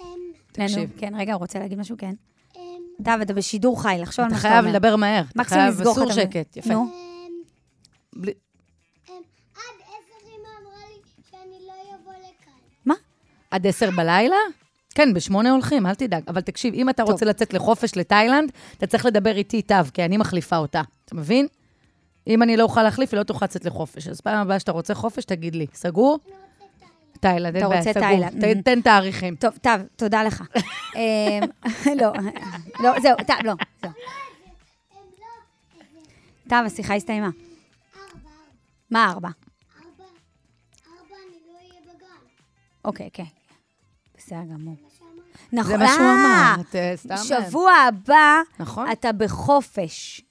הם, 0.00 0.06
תקשיב. 0.52 0.90
כן, 0.96 1.12
רגע, 1.16 1.32
הוא 1.32 1.40
רוצה 1.40 1.58
להגיד 1.58 1.78
משהו? 1.78 1.96
כן. 1.98 2.14
הם, 2.56 2.62
טוב, 3.04 3.20
אתה 3.20 3.32
בשידור 3.34 3.82
חי, 3.82 3.96
לחשוב 4.00 4.24
על 4.24 4.28
אתה 4.28 4.34
מה 4.34 4.40
שאתה 4.40 4.48
חייב 4.50 4.64
אומר. 4.64 4.76
לדבר 4.76 4.96
מהר. 4.96 5.22
אתה 5.30 5.40
מקסימום 5.40 5.62
חייב, 5.64 5.80
לסגור 5.80 6.04
לך 6.04 6.18
את 6.18 6.32
שקט. 6.32 6.56
יפה. 6.56 6.72
נו. 6.74 6.80
הם, 6.80 6.88
בלי- 8.16 8.32
הם, 9.08 9.14
עד 9.54 9.60
עשר 9.82 10.26
אמא 10.26 10.48
אמרה 10.62 10.80
לי 10.88 11.00
שאני 11.30 11.66
לא 11.66 11.72
אבוא 12.02 12.12
לכאן. 12.12 12.52
מה? 12.84 12.94
עד 13.50 13.66
עשר 13.66 13.90
בלילה? 13.90 14.36
כן, 14.94 15.14
בשמונה 15.14 15.50
הולכים, 15.50 15.86
אל 15.86 15.94
תדאג. 15.94 16.22
אבל 16.28 16.40
תקשיב, 16.40 16.74
אם 16.74 16.88
אתה 16.90 17.02
טוב. 17.02 17.12
רוצה 17.12 17.24
לצאת 17.24 17.52
לחופש 17.54 17.96
לתאילנד, 17.96 18.52
אתה 18.78 18.86
צריך 18.86 19.06
לדבר 19.06 19.36
איתי 19.36 19.62
תו, 19.62 19.74
כי 19.94 20.04
אני 20.04 20.16
מחליפה 20.16 20.56
אותה. 20.56 20.82
אתה 21.04 21.14
מבין? 21.14 21.46
אם 22.30 22.42
אני 22.42 22.56
לא 22.56 22.62
אוכל 22.62 22.82
להחליף, 22.82 23.12
היא 23.12 23.18
לא 23.18 23.22
תוכל 23.24 23.44
לצאת 23.44 23.64
לחופש. 23.64 24.08
אז 24.08 24.20
פעם 24.20 24.38
הבאה 24.38 24.58
שאתה 24.60 24.72
רוצה 24.72 24.94
חופש, 24.94 25.24
תגיד 25.24 25.54
לי. 25.54 25.66
סגור? 25.74 26.18
תאילנד, 27.20 27.56
אין 27.56 27.64
אתה 27.64 27.68
בעיה, 27.68 27.80
רוצה 27.80 27.92
סגור. 27.92 28.08
תאילנד. 28.08 28.44
ת- 28.60 28.64
תן 28.64 28.80
תאריכים. 28.80 29.34
טוב, 29.34 29.50
טוב, 29.62 29.72
תודה 29.96 30.22
לך. 30.22 30.42
אמ, 30.96 31.00
לא, 32.00 32.12
לא, 32.80 33.00
זהו, 33.00 33.16
טוב, 33.26 33.36
לא, 33.44 33.52
זהו. 33.82 33.90
טוב, 36.48 36.58
השיחה 36.66 36.94
הסתיימה. 36.94 37.26
ארבע, 37.26 38.30
מה 38.90 39.10
ארבע? 39.10 39.28
לא. 39.28 40.04
אוקיי, 42.84 43.08
כן. 43.12 43.24
בסדר 44.18 44.38
גמור. 44.52 44.74
נכון. 45.52 45.70
זה 45.72 45.78
מה 45.78 45.88
שהוא 45.88 46.00
אה, 46.06 46.54
אמר. 46.54 46.62
אה, 46.74 46.92
סתם... 46.96 47.14
בשבוע 47.14 47.72
הבא 47.72 48.40
נכון. 48.58 48.92
אתה 48.92 49.12
בחופש. 49.12 50.22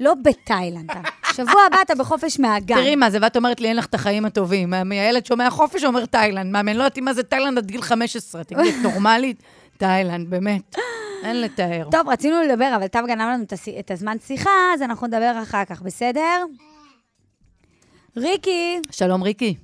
לא 0.00 0.14
בתאילנד. 0.14 0.90
אתה- 0.90 1.00
שבוע 1.34 1.62
הבא 1.66 1.76
אתה 1.82 1.94
בחופש 1.94 2.40
מהגן. 2.40 2.74
תראי 2.74 2.96
מה 2.96 3.10
זה, 3.10 3.18
ואת 3.22 3.36
אומרת 3.36 3.60
לי, 3.60 3.68
אין 3.68 3.76
לך 3.76 3.86
את 3.86 3.94
החיים 3.94 4.24
הטובים. 4.24 4.72
הילד 4.90 5.26
שומע 5.26 5.50
חופש, 5.50 5.84
אומר 5.84 6.06
תאילנד. 6.06 6.52
מה, 6.52 6.60
אני 6.60 6.74
לא 6.74 6.82
יודעת 6.82 6.98
מה 6.98 7.12
זה 7.14 7.22
תאילנד 7.22 7.58
עד 7.58 7.66
גיל 7.66 7.82
15. 7.82 8.44
תגידי, 8.44 8.68
את 8.70 8.74
נורמלית? 8.82 9.42
תאילנד, 9.78 10.30
באמת. 10.30 10.76
אין 11.24 11.40
לתאר. 11.40 11.88
טוב, 11.90 12.08
רצינו 12.08 12.42
לדבר, 12.42 12.72
אבל 12.76 12.86
טב 12.86 13.02
גנב 13.06 13.20
לנו 13.20 13.44
את 13.78 13.90
הזמן 13.90 14.16
שיחה, 14.26 14.50
אז 14.74 14.82
אנחנו 14.82 15.06
נדבר 15.06 15.32
אחר 15.42 15.64
כך, 15.64 15.82
בסדר? 15.82 16.44
ריקי, 18.16 18.78
שלום, 18.90 19.22
ריקי. 19.22 19.54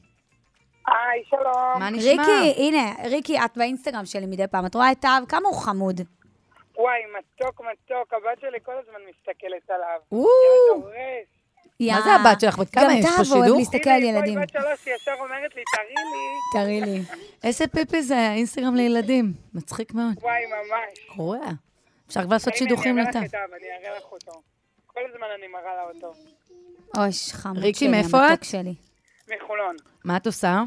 היי, 0.86 1.22
שלום. 1.30 1.80
מה 1.80 1.90
נשמע? 1.90 2.10
ריקי, 2.10 2.62
הנה, 2.62 2.92
ריקי, 3.04 3.38
את 3.38 3.50
באינסטגרם 3.56 4.04
שלי 4.04 4.26
מדי 4.26 4.46
פעם, 4.50 4.66
את 4.66 4.74
רואה 4.74 4.92
את 4.92 5.00
טב, 5.00 5.22
כמה 5.28 5.48
הוא 5.48 5.56
חמוד. 5.56 6.00
וואי, 6.78 6.98
מתוק, 7.18 7.60
מתוק. 7.60 8.12
הבת 8.14 8.40
שלי 8.40 8.58
כל 8.62 8.72
הזמן 8.78 9.00
מסתכלת 9.10 9.70
עליו. 9.70 10.00
ילד 10.12 10.82
הורס. 10.84 11.28
מה 11.80 12.00
זה 12.04 12.10
הבת 12.12 12.40
שלך? 12.40 12.58
בת 12.58 12.70
כמה 12.70 12.94
יש 12.94 13.04
פה 13.06 13.10
גם 13.10 13.24
טב 13.24 13.32
אוהב 13.32 13.42
שידור? 13.44 13.58
להסתכל 13.58 13.90
על 13.90 14.02
הנה, 14.02 14.18
ילדים. 14.18 14.34
כל 14.34 14.40
בת 14.42 14.48
שלוש 14.50 14.86
ישר 14.86 15.12
אומרת 15.20 15.54
לי, 15.56 15.62
תראי 15.76 15.94
לי. 15.94 16.50
תראי 16.52 16.80
לי. 16.80 17.02
איזה 17.44 17.64
פיפי 17.66 18.02
זה 18.02 18.16
האינסטגרם 18.16 18.74
לילדים. 18.74 19.32
מצחיק 19.54 19.94
מאוד. 19.94 20.14
וואי, 20.22 20.42
ממש. 20.46 20.98
קורע. 21.16 21.38
אפשר 22.08 22.22
כבר 22.22 22.32
לעשות 22.34 22.48
הנה, 22.48 22.56
שידוכים 22.56 22.98
אני 22.98 23.08
לטב. 23.08 23.16
אראה 23.16 23.24
לך 23.26 23.30
את 23.30 23.34
אב, 23.34 23.50
אני 23.54 23.88
אראה 23.88 23.98
לך 23.98 24.12
אותו. 24.12 24.42
כל 24.86 25.00
הזמן 25.12 25.26
אני 25.38 25.46
מראה 25.48 25.76
לה 25.76 25.82
אותו. 25.94 26.12
אוש, 26.98 27.32
חמוד 27.32 27.58
ריקי, 27.58 27.78
שלי, 27.78 27.88
מאיפה 27.88 28.18
המתוק 28.18 28.38
את? 28.40 28.44
שלי. 28.44 28.74
מחולון. 29.36 29.76
מה 30.04 30.16
את 30.16 30.26
עושה? 30.26 30.62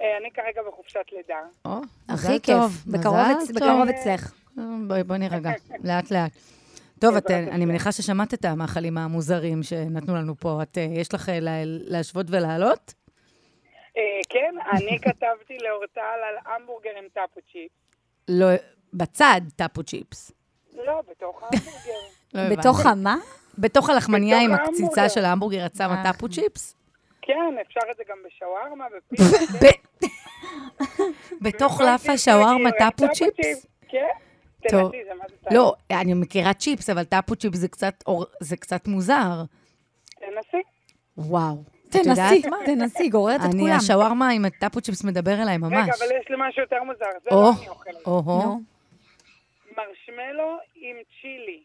אני 0.00 0.30
כרגע 0.34 0.62
בחופשת 0.68 1.00
לידה. 1.12 1.38
או, 1.64 1.70
הכי 2.08 2.14
מזל 2.28 2.38
כיף, 2.38 2.54
טוב. 2.56 2.72
בקרוב 2.86 3.16
מזל 3.16 3.32
אצ- 3.32 3.46
טוב. 3.46 3.56
בקרוב 3.56 3.88
אצלך. 3.88 4.32
בואי, 4.88 5.04
בואי 5.04 5.18
נירגע, 5.18 5.50
לאט 5.84 6.10
לאט. 6.10 6.32
טוב, 7.00 7.16
את, 7.16 7.30
אני 7.30 7.64
מניחה 7.66 7.92
ששמעת 7.92 8.34
את 8.34 8.44
המאכלים 8.44 8.98
המוזרים 8.98 9.62
שנתנו 9.62 10.14
לנו 10.16 10.34
פה. 10.36 10.62
את, 10.62 10.78
אה, 10.78 10.86
יש 10.90 11.14
לך 11.14 11.28
אה, 11.28 11.40
לה- 11.40 11.50
להשוות 11.64 12.26
ולהעלות? 12.30 12.94
אה, 13.96 14.02
כן, 14.28 14.54
אני 14.72 14.98
כתבתי 15.04 15.58
לאורטל 15.58 16.00
על 16.00 16.54
המבורגר 16.54 16.90
עם 16.98 17.04
טאפו 17.14 17.40
צ'יפ. 17.52 17.70
לא, 18.28 18.46
בצד 18.94 19.40
טאפו 19.56 19.82
צ'יפס. 19.82 20.32
לא, 20.86 21.02
בתוך 21.10 21.42
ההמבורגר. 21.42 22.00
לא 22.34 22.40
הבנתי. 22.40 22.56
בתוך 22.56 22.86
המה? 22.86 23.16
בתוך 23.58 23.90
הלחמניה 23.90 24.40
עם 24.40 24.52
הקציצה. 24.54 25.08
של 25.08 25.24
ההמבורגר 25.24 25.66
את 25.66 25.74
שמה. 25.76 26.02
טאפו 26.04 26.28
צ'יפס? 26.28 26.74
כן, 27.22 27.54
אפשר 27.66 27.80
את 27.90 27.96
זה 27.96 28.02
גם 28.08 28.16
בשווארמה, 28.26 28.84
בפיצה. 29.12 29.68
בתוך 31.40 31.80
לאפה 31.80 32.18
שווארמה 32.18 32.70
טאפו 32.78 33.06
צ'יפס? 33.12 33.66
כן. 33.88 34.06
טוב. 34.70 34.92
לא, 35.50 35.74
אני 35.90 36.14
מכירה 36.14 36.54
צ'יפס, 36.54 36.90
אבל 36.90 37.04
טאפו 37.04 37.36
צ'יפס 37.36 37.58
זה 37.58 37.68
קצת 37.68 37.94
אור- 38.06 38.24
זה 38.40 38.56
קצת 38.56 38.88
מוזר. 38.88 39.42
תנסי. 40.20 40.62
וואו. 41.16 41.56
תנסי? 41.90 42.42
תנסי, 42.66 43.08
גוררת 43.08 43.40
את 43.40 43.44
אני, 43.54 43.60
כולם. 43.62 43.76
השווארמה 43.76 44.28
עם 44.30 44.44
התפוצ'יפס 44.44 45.04
מדבר 45.04 45.42
אליי 45.42 45.58
ממש. 45.58 45.72
רגע, 45.72 45.92
אבל 45.98 46.06
יש 46.20 46.30
לי 46.30 46.36
משהו 46.48 46.62
יותר 46.62 46.82
מוזר, 46.82 47.04
זה 47.24 47.30
או, 47.30 47.40
לא 47.42 47.50
אני 47.58 47.68
אוכלת. 47.68 48.06
או-הו. 48.06 48.42
נו. 48.42 48.60
מרשמלו 49.76 50.56
עם 50.74 50.96
צ'ילי. 51.20 51.62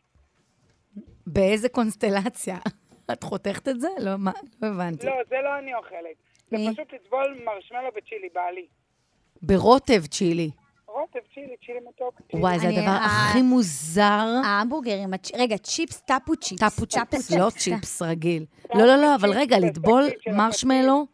באיזה 1.27 1.69
קונסטלציה? 1.69 2.57
את 3.11 3.23
חותכת 3.23 3.67
את 3.67 3.79
זה? 3.81 3.87
לא, 3.99 4.11
מה? 4.17 4.31
לא 4.61 4.67
הבנתי. 4.67 5.05
לא, 5.05 5.13
זה 5.29 5.35
לא 5.43 5.59
אני 5.59 5.75
אוכלת. 5.75 6.15
זה? 6.51 6.57
פשוט 6.73 6.93
לטבול 6.93 7.37
מרשמלו 7.45 7.89
בצ'ילי, 7.95 8.27
בעלי. 8.35 8.65
ברוטב 9.41 10.05
צ'ילי. 10.05 10.51
רוטב, 10.93 11.19
צ'ילי, 11.33 11.55
צ'ילי 11.65 11.79
מתוק. 11.89 12.21
וואי, 12.33 12.59
זה 12.59 12.67
הדבר 12.67 12.89
ה- 12.89 13.05
הכי 13.29 13.41
מוזר. 13.41 14.25
ההמבורגר 14.45 14.97
עם 15.03 15.13
הצ'... 15.13 15.31
רגע, 15.35 15.57
צ'יפס, 15.57 16.01
תפוצ'יפס. 16.01 16.59
תפוצ'יפס, 16.59 17.31
לא 17.31 17.49
צ'יפס. 17.49 18.01
רגיל. 18.01 18.45
לא, 18.75 18.85
לא, 18.85 18.95
לא, 18.95 19.15
אבל 19.15 19.31
רגע, 19.31 19.59
לטבול 19.59 20.03
מרשמלו 20.33 21.05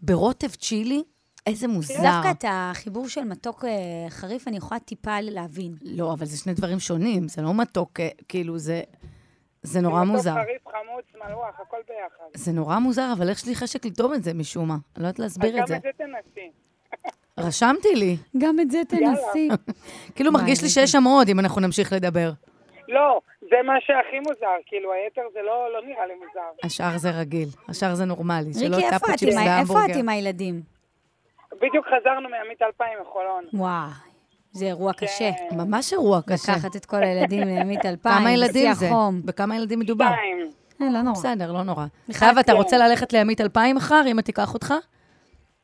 ברוטב 0.00 0.48
צ'ילי? 0.48 1.02
איזה 1.46 1.68
מוזר. 1.68 1.94
דווקא 2.02 2.30
את 2.30 2.44
החיבור 2.48 3.08
של 3.08 3.24
מתוק 3.24 3.64
אה, 3.64 3.70
חריף 4.10 4.48
אני 4.48 4.56
יכולה 4.56 4.80
טיפה 4.80 5.20
להבין. 5.20 5.74
לא, 5.82 6.12
אבל 6.12 6.26
זה 6.26 6.36
שני 6.38 6.54
דברים 6.54 6.78
שונים, 6.80 7.28
זה 7.28 7.42
לא 7.42 7.54
מתוק, 7.54 8.00
אה, 8.00 8.08
כאילו, 8.28 8.58
זה... 8.58 8.82
זה 9.62 9.80
נורא 9.80 10.02
מתוק, 10.04 10.12
מוזר. 10.14 10.34
חריף, 10.34 10.62
חמוץ, 10.68 11.04
מלוח, 11.28 11.60
הכל 11.60 11.76
ביחד. 11.88 12.24
זה 12.36 12.52
נורא 12.52 12.78
מוזר, 12.78 13.12
אבל 13.18 13.30
יש 13.30 13.46
לי 13.46 13.54
חשק 13.54 13.84
לטעום 13.86 14.14
את 14.14 14.22
זה 14.24 14.34
משום 14.34 14.68
מה. 14.68 14.74
אני 14.96 15.02
לא 15.02 15.08
יודעת 15.08 15.18
להסביר 15.18 15.56
את 15.58 15.62
אז 15.62 15.68
זה. 15.68 15.74
גם 15.74 15.78
את 15.78 15.82
זה 15.82 16.04
תנסי. 16.04 16.50
רשמתי 17.38 17.94
לי. 17.94 18.16
גם 18.38 18.60
את 18.60 18.70
זה 18.70 18.78
תנסי. 18.88 19.48
כאילו 20.14 20.32
מרגיש 20.32 20.62
לי 20.62 20.68
שיש 20.68 20.92
שם 20.92 21.04
עוד, 21.04 21.28
אם 21.28 21.38
אנחנו 21.40 21.60
נמשיך 21.60 21.92
לדבר. 21.92 22.30
לא, 22.88 23.20
זה 23.40 23.56
מה 23.64 23.72
שהכי 23.80 24.18
מוזר, 24.18 24.46
כאילו, 24.66 24.92
היתר 24.92 25.22
זה 25.34 25.38
לא, 25.46 25.72
לא 25.72 25.86
נראה 25.88 26.06
לי 26.06 26.12
מוזר. 26.14 26.40
השאר 26.64 26.98
זה 26.98 27.10
רגיל, 27.10 27.48
השאר 27.68 27.94
זה 27.94 28.04
נורמלי, 28.04 28.54
שלא 28.54 28.76
את 28.78 28.82
צ'יפס 29.18 29.36
ה- 29.36 29.38
איפה 29.40 29.50
והמבורגר. 29.50 29.92
את 29.92 29.96
עם 29.96 30.08
הילדים? 30.08 30.60
בדיוק 31.56 31.86
חזרנו 31.86 32.28
מעמית 32.28 32.62
2000 32.62 32.88
מחולון. 33.02 33.44
וואי, 33.52 33.90
זה 34.52 34.64
אירוע 34.66 34.92
קשה. 34.92 35.30
ממש 35.52 35.92
אירוע 35.92 36.20
קשה. 36.26 36.52
לקחת 36.52 36.76
את 36.76 36.84
כל 36.86 36.96
הילדים 37.02 37.40
לימית 37.48 37.84
אלפיים, 37.90 38.18
כמה 38.18 38.32
ילדים 38.32 38.72
זה? 38.72 38.86
החום. 38.86 39.20
בכמה 39.24 39.56
ילדים 39.56 39.78
מדובר? 39.78 40.04
שתיים. 40.06 40.50
אה, 40.82 40.92
לא 40.92 41.02
נורא. 41.02 41.14
בסדר, 41.18 41.52
לא 41.52 41.62
נורא. 41.62 41.84
חייב, 42.12 42.38
אתה 42.38 42.52
כן. 42.52 42.58
רוצה 42.58 42.78
ללכת 42.78 43.12
לימית 43.12 43.40
2000 43.40 43.76
מחר, 43.76 44.02
אמא 44.06 44.20
תיקח 44.20 44.54
אותך? 44.54 44.74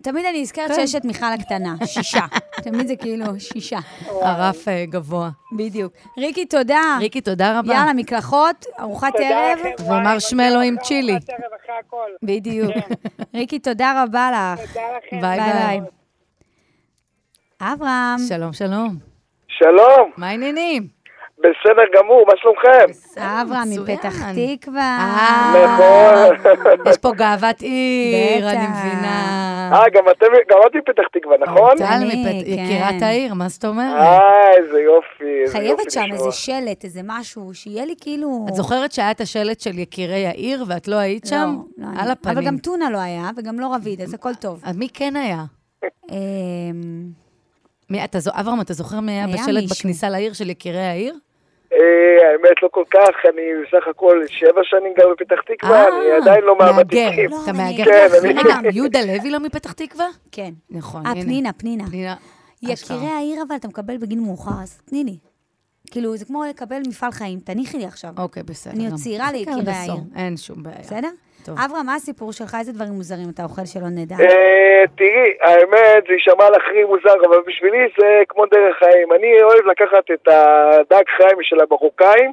תמיד 0.05 0.27
אני 0.27 0.43
נזכרת 0.43 0.69
כן. 0.69 0.75
שיש 0.75 0.95
את 0.95 1.05
מיכל 1.05 1.27
הקטנה, 1.35 1.75
שישה. 1.85 2.25
תמיד 2.65 2.87
זה 2.87 2.97
כאילו 2.97 3.25
שישה. 3.39 3.79
הרף 4.07 4.69
אה, 4.69 4.85
גבוה. 4.87 5.31
בדיוק. 5.57 5.93
ריקי, 6.19 6.47
תודה. 6.47 6.97
ריקי, 7.01 7.21
תודה 7.21 7.59
רבה. 7.59 7.75
יאללה, 7.75 7.93
מקלחות, 7.93 8.67
ארוחת 8.81 9.13
תודה 9.13 9.29
ערב. 9.29 9.91
ומרשמלו 9.91 10.61
עם 10.61 10.77
צ'ילי. 10.83 11.17
בדיוק. 12.23 12.71
ריקי, 13.35 13.59
תודה 13.59 14.03
רבה 14.03 14.31
לך. 14.31 14.61
תודה 14.61 14.83
לכם. 14.99 15.21
ביי. 15.21 15.41
ביי. 15.41 15.81
אברהם. 17.61 18.19
שלום, 18.29 18.53
שלום. 18.53 18.97
שלום, 19.49 20.11
מה 20.17 20.29
העניינים? 20.29 21.04
בסדר 21.39 21.83
גמור, 21.99 22.25
מה 22.27 22.33
שלומכם? 22.37 22.91
מצוין. 22.91 23.83
מפתח 23.95 24.15
תקווה. 24.57 24.99
אה, 25.01 25.65
נכון. 25.65 26.37
יש 26.91 26.97
פה 26.99 27.13
גאוות 27.17 27.61
עיר, 27.61 28.51
אני. 28.51 28.59
מבינה. 28.69 29.71
אה, 29.75 29.91
גם 29.95 30.05
אתם, 30.11 30.27
גם 30.51 30.59
את 30.67 30.77
מפתח 30.77 31.03
תקווה, 31.13 31.37
נכון? 31.41 31.77
טל 31.79 31.85
אני, 31.85 32.05
מפת- 32.07 32.47
כן. 32.47 32.51
יקירת 32.65 33.03
העיר, 33.03 33.35
מה 33.35 33.49
זאת 33.49 33.65
אומרת? 33.65 33.97
אה, 34.01 34.21
איזה 34.57 34.81
יופי, 34.81 35.53
חייבת 35.53 35.91
שם. 35.91 36.05
איזה 36.13 36.33
שלט, 36.33 36.85
איזה 36.85 37.01
משהו, 37.05 37.55
שיהיה 37.55 37.85
לי 37.85 37.95
כאילו... 38.01 38.47
את 38.49 38.55
זוכרת 38.55 38.93
שהיה 38.93 39.11
את 39.11 39.21
השלט 39.21 39.61
של 39.61 39.79
יקירי 39.79 40.27
העיר 40.27 40.65
ואת 40.69 40.89
לא 40.89 40.97
היית 40.97 41.27
שם? 41.27 41.57
לא, 41.79 41.87
לא 41.95 42.03
על. 42.03 42.11
הפנים. 42.11 42.37
אבל 42.39 42.47
גם 42.47 42.57
טונה 42.59 42.91
לא 42.91 42.99
היה, 42.99 43.31
וגם 43.37 43.61
לא 43.61 43.75
רביד, 43.75 44.01
אז 44.01 44.15
הכל 44.15 44.35
טוב. 44.35 44.61
אז 44.65 44.77
מי 44.77 44.89
כן 44.95 45.17
היה? 45.17 45.45
אמ, 46.11 46.17
מי, 46.17 46.21
אתה, 46.21 46.23
זו- 46.81 47.74
אברהם, 48.29 48.61
אתה 48.61 48.73
זוכר 48.73 49.01
מי 49.01 49.13
היה 49.13 49.27
בשלט. 49.27 49.71
בכניסה 49.71 50.09
לעיר 50.09 50.33
של 50.33 50.51
יקירי 50.51 50.81
העיר? 50.81 51.15
אה, 51.73 51.79
האמת, 52.33 52.63
לא 52.63 52.69
כל 52.73 52.85
כך, 52.91 53.11
אני 53.35 53.43
בסך 53.63 53.89
הכל 53.89 54.23
שבע 54.27 54.61
שנים 54.63 54.93
גר 54.99 55.09
בפתח 55.13 55.41
תקווה, 55.47 55.85
אני 55.89 56.23
עדיין 56.23 56.45
לא. 56.45 56.59
מהוותיקים. 56.59 57.31
לא, 57.31 57.37
אתה 57.45 57.53
מהגר. 57.53 57.85
כן, 57.85 58.07
רגע, 58.23 58.71
יהודה 58.73 59.01
לוי 59.01 59.31
לא 59.31 59.41
מפתח 59.41 59.73
תקווה? 59.73 60.07
כן. 60.33 60.51
נכון, 60.71 61.07
אה, 61.07 61.11
הנה. 61.13 61.23
פנינה, 61.23 61.53
פנינה. 61.53 61.87
פנינה. 61.87 62.15
יקירי 62.63 63.07
העיר, 63.07 63.43
אבל 63.49 63.57
אתה 63.57 63.69
מקבל 63.69 63.97
בגיל 63.97 64.21
מאוחר, 64.21 64.63
אז 64.63 64.81
תני 64.85 65.05
לי. 65.05 65.17
כאילו, 65.91 66.17
זה 66.17 66.25
כמו 66.25 66.45
לקבל 66.45 66.83
מפעל 66.89 67.11
חיים, 67.11 67.41
תניחי 67.41 67.79
לי 67.79 67.85
עכשיו. 67.85 68.11
אוקיי, 68.19 68.43
בסדר. 68.43 68.75
אני 68.75 68.91
עוד. 68.91 68.95
צעירה 68.95 69.33
ליקירי 69.33 69.73
העיר. 69.73 69.95
אין 70.17 70.37
שום 70.37 70.63
בעיה. 70.63 70.79
בסדר? 70.79 71.09
טוב. 71.45 71.55
אברהם, 71.65 71.87
מה 71.87 71.95
הסיפור 71.95 72.33
שלך? 72.33 72.57
איזה 72.59 72.73
דברים 72.73 72.93
מוזרים 72.93 73.29
אתה 73.35 73.43
אוכל 73.43 73.65
שלא 73.65 73.89
נדע? 73.91 74.17
אה, 74.21 74.85
תראי, 74.97 75.31
האמת, 75.41 76.05
זה 76.09 76.13
יישמע 76.13 76.51
לך 76.51 76.63
הכי 76.69 76.85
מוזר, 76.85 77.27
אבל 77.29 77.39
בשבילי 77.47 77.89
זה 77.99 78.23
כמו 78.29 78.47
דרך 78.47 78.77
חיים. 78.79 79.13
אני 79.13 79.43
אוהב 79.43 79.67
לקחת 79.67 80.11
את 80.15 80.29
הדג 80.29 81.05
חיים 81.17 81.39
של 81.43 81.57
המרוקאים, 81.61 82.33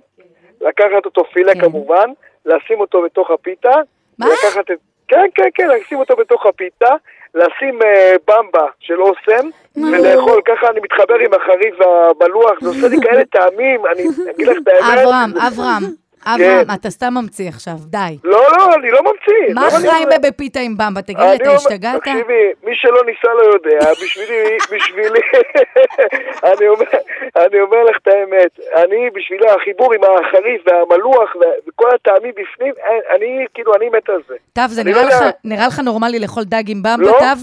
לקחת 0.61 1.05
אותו 1.05 1.23
פילה 1.33 1.53
כן. 1.53 1.61
כמובן, 1.61 2.09
לשים 2.45 2.79
אותו 2.79 3.01
בתוך 3.01 3.31
הפיתה. 3.31 3.73
מה? 4.19 4.27
כן, 5.07 5.25
כן, 5.35 5.49
כן, 5.53 5.67
לשים 5.67 5.99
אותו 5.99 6.15
בתוך 6.15 6.45
הפיתה, 6.45 6.95
לשים 7.35 7.79
אה, 7.85 8.15
במבה 8.27 8.67
של 8.79 9.01
אוסם, 9.01 9.49
ולאכול, 9.75 10.41
ככה 10.45 10.69
אני 10.69 10.79
מתחבר 10.79 11.15
עם 11.15 11.33
החריף 11.33 11.75
והבלוח, 11.79 12.61
זה 12.61 12.69
עושה 12.69 12.87
לי 12.87 12.97
כאלה 13.01 13.25
טעמים, 13.25 13.85
אני 13.85 14.03
אגיד 14.35 14.47
לך 14.47 14.57
את 14.63 14.67
האמת. 14.73 14.99
אברהם, 14.99 15.31
אברהם, 15.47 15.83
אברהם, 16.25 16.67
אתה 16.73 16.89
סתם 16.89 17.13
ממציא 17.13 17.49
עכשיו, 17.49 17.73
די. 17.85 18.17
לא, 18.23 18.43
לא, 18.57 18.73
אני 18.75 18.91
לא 18.91 18.99
ממציא. 19.03 19.53
מה 19.55 19.67
לא 19.83 19.89
אומר. 19.97 20.17
בפיתה 20.21 20.59
עם 20.59 20.77
במבה? 20.77 21.01
תגיד 21.01 21.17
לי, 21.19 21.35
אתה 21.35 21.51
השתגעת? 21.55 21.99
תקשיבי, 21.99 22.43
מי 22.63 22.71
שלא 22.75 23.01
ניסה 23.05 23.27
לא 23.33 23.53
יודע, 23.53 23.91
בשבילי, 24.03 24.57
בשבילי, 24.71 25.19
אני 26.43 26.67
אומר, 26.67 26.85
אני 27.35 27.61
אומר 27.61 27.83
לך 27.83 27.97
את 28.01 28.07
האמת, 28.07 28.59
אני, 28.75 29.09
בשבילי 29.15 29.49
החיבור 29.49 29.93
עם 29.93 30.01
החריף 30.03 30.61
והמלוח 30.65 31.29
וכל 31.67 31.87
הטעמים 31.95 32.31
בפנים, 32.31 32.73
אני, 33.15 33.45
כאילו, 33.53 33.75
אני 33.75 33.89
מת 33.89 34.09
על 34.09 34.21
זה. 34.27 34.35
טב, 34.53 34.67
זה 34.69 34.83
נראה 34.83 35.01
לא 35.03 35.09
לך-. 35.09 35.21
נראה 35.43 35.67
לך 35.67 35.79
נורמלי 35.79 36.19
לאכול 36.19 36.43
דג 36.43 36.63
עם 36.67 36.83
במבה, 36.83 37.11
לא, 37.11 37.17
טב? 37.19 37.37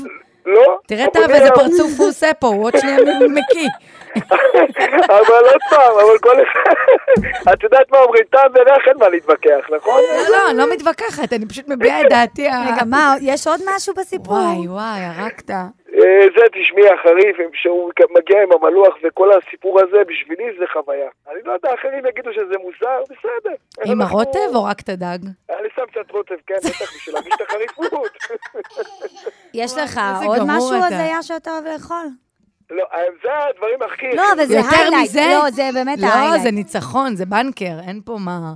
לא. 0.47 0.79
תראה 0.87 1.07
טב 1.13 1.31
איזה 1.31 1.51
פרצוף 1.55 1.91
הוא 1.99 2.09
עושה 2.09 2.35
פה, 2.35 2.47
הוא 2.47 2.65
עוד 2.65 2.77
שנייה 2.77 2.97
מקיא. 3.29 3.69
אבל 5.19 5.45
עוד 5.53 5.63
פעם, 5.71 5.93
אבל 6.03 6.19
כל 6.19 6.43
אחד, 6.43 6.73
את 7.53 7.63
יודעת 7.63 7.91
מה 7.91 7.99
אומרים, 7.99 8.25
טעם 8.31 8.51
וריח 8.55 8.89
אין 8.89 8.97
מה 9.01 9.09
להתווכח, 9.09 9.71
נכון? 9.77 10.01
לא, 10.01 10.39
לא, 10.39 10.51
אני 10.51 10.59
לא 10.59 10.73
מתווכחת, 10.73 11.33
אני 11.33 11.47
פשוט 11.49 11.69
מביעה 11.69 12.01
את 12.01 12.07
דעתי. 12.11 12.47
רגע, 12.47 12.85
מה, 12.87 13.15
יש 13.21 13.47
עוד 13.47 13.61
משהו 13.75 13.95
בסיפור? 13.95 14.35
וואי, 14.35 14.69
וואי, 14.69 15.01
הרגת. 15.01 15.51
אה, 15.99 16.27
זה, 16.37 16.45
תשמעי, 16.53 16.89
החריף, 16.89 17.37
שהוא 17.53 17.91
מגיע 18.19 18.43
עם 18.43 18.53
המלוח 18.53 18.95
וכל 19.03 19.31
הסיפור 19.33 19.81
הזה, 19.81 19.97
בשבילי 20.09 20.45
זה 20.59 20.65
חוויה. 20.73 21.09
אני 21.31 21.41
לא 21.45 21.53
יודע, 21.53 21.75
אחרים 21.75 22.07
יגידו 22.07 22.33
שזה 22.33 22.55
מוזר, 22.59 23.03
בסדר. 23.05 23.55
עם 23.85 24.03
הרוטב 24.03 24.55
או 24.55 24.65
רק 24.65 24.81
את 24.81 24.89
הדג? 24.89 25.19
אני 25.51 25.69
שם 25.77 25.83
קצת 25.91 26.11
רוטב, 26.11 26.35
כן, 26.47 26.55
בטח, 26.55 26.95
בשביל 26.97 27.15
להרגיש 27.15 27.35
את 27.35 27.41
החריפות. 27.41 28.11
יש 29.63 29.79
לך 29.79 30.01
עוד 30.27 30.43
משהו. 30.47 30.85
הזיה 30.85 31.23
שאתה 31.23 31.51
אוהב 31.51 31.65
לאכול? 31.65 32.07
לא, 32.71 32.85
זה 33.23 33.29
הדברים 33.51 33.79
הכי... 33.93 34.17
לא, 34.17 34.23
אבל 34.37 34.47
זה 34.47 34.55
יותר 34.57 34.77
highlight. 34.77 35.11
מזה? 35.11 35.27
לא, 35.45 35.51
זה 35.51 35.71
באמת 35.75 35.99
לא, 35.99 36.07
ה 36.07 36.10
highlight. 36.10 36.43
זה 36.43 36.51
ניצחון, 36.51 37.17
זה 37.17 37.27
בנקר, 37.27 37.79
אין 37.87 38.01
פה 38.05 38.17
מה... 38.21 38.55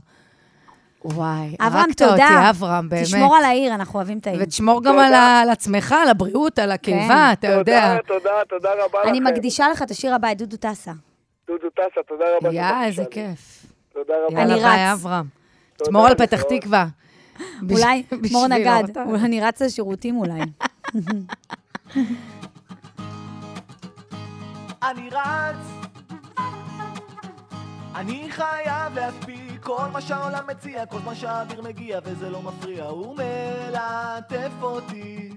וואי, 1.04 1.56
אברהם, 1.60 1.76
הרגת 1.82 1.98
תודה. 1.98 2.12
אותי, 2.12 2.50
אברהם, 2.50 2.88
באמת. 2.88 3.02
תשמור 3.02 3.36
על 3.36 3.44
העיר, 3.44 3.74
אנחנו 3.74 3.94
אוהבים 3.98 4.18
את 4.18 4.26
העיר. 4.26 4.40
ותשמור 4.42 4.82
גם. 4.84 4.98
על 4.98 5.14
על 5.14 5.50
עצמך, 5.50 5.94
על 6.02 6.08
הבריאות, 6.08 6.58
על 6.58 6.70
הקיבה, 6.72 7.28
אתה 7.32 7.46
יודע. 7.48 7.96
תודה, 8.06 8.18
תודה, 8.18 8.30
תודה 8.48 8.84
רבה 8.84 8.98
לכם. 9.00 9.08
אני 9.08 9.20
מקדישה 9.20 9.68
לך 9.68 9.82
את 9.82 9.90
השיר 9.90 10.14
הבא, 10.14 10.32
את 10.32 10.38
דודו 10.38 10.56
טסה. 10.56 10.92
דודו 11.46 11.70
טסה, 11.70 12.00
תודה 12.08 12.24
רבה. 12.40 12.52
יא, 12.54 12.86
איזה. 12.86 13.04
כיף. 13.10 13.66
תודה 13.92 14.14
רבה. 14.28 14.42
אני 14.42 14.52
יאללה, 14.52 14.68
ביי, 14.70 14.86
רץ. 14.86 14.92
אברהם. 15.00 15.26
תשמור 15.82 16.06
על 16.06 16.14
פתח. 16.14 16.42
אולי 16.42 16.60
תקווה. 16.60 16.86
בש- 17.62 18.32
מור 18.32 18.46
נגד, 18.48 18.82
אולי 19.06 19.20
אני 19.24 19.40
רץ 19.40 19.62
לשירותים 19.62 20.16
אולי. 20.16 20.40
אני 24.82 25.10
רץ, 25.10 25.90
אני 27.94 28.30
חייב 28.30 28.94
להספיק. 28.94 29.42
כל 29.62 29.86
מה 29.92 30.00
שהעולם 30.00 30.46
מציע, 30.46 30.86
כל 30.86 30.98
מה 31.04 31.14
שהאוויר 31.14 31.62
מגיע 31.62 32.00
וזה 32.04 32.30
לא 32.30 32.42
מפריע, 32.42 32.84
הוא 32.84 33.16
מלטף 33.16 34.52
אותי. 34.62 35.30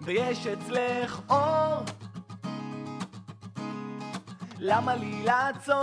ויש 0.00 0.46
אצלך 0.46 1.20
אור, 1.30 1.84
למה 4.58 4.94
לי 4.94 5.22
לעצור? 5.24 5.76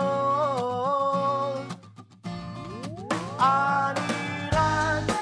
אני 3.40 4.50
רץ. 4.52 5.16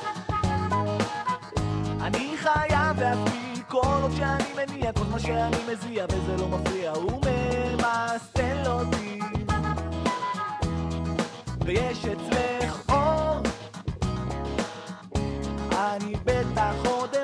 אני 2.02 2.38
חייב 2.38 3.00
להספיק 3.00 3.43
כל 3.74 4.02
עוד 4.02 4.12
שאני 4.18 4.44
מניע 4.56 4.92
כל 4.92 5.06
מה 5.12 5.20
שאני 5.20 5.58
מזיע 5.72 6.06
וזה 6.10 6.38
לא 6.38 6.48
מפריע 6.48 6.92
הוא 6.92 7.12
ממסטל 7.12 8.64
אותי. 8.68 9.20
ויש 11.66 12.06
אצלך 12.06 12.90
אור. 12.90 13.40
אני 15.72 16.16
בטח 16.26 16.74
עוד 16.86 17.16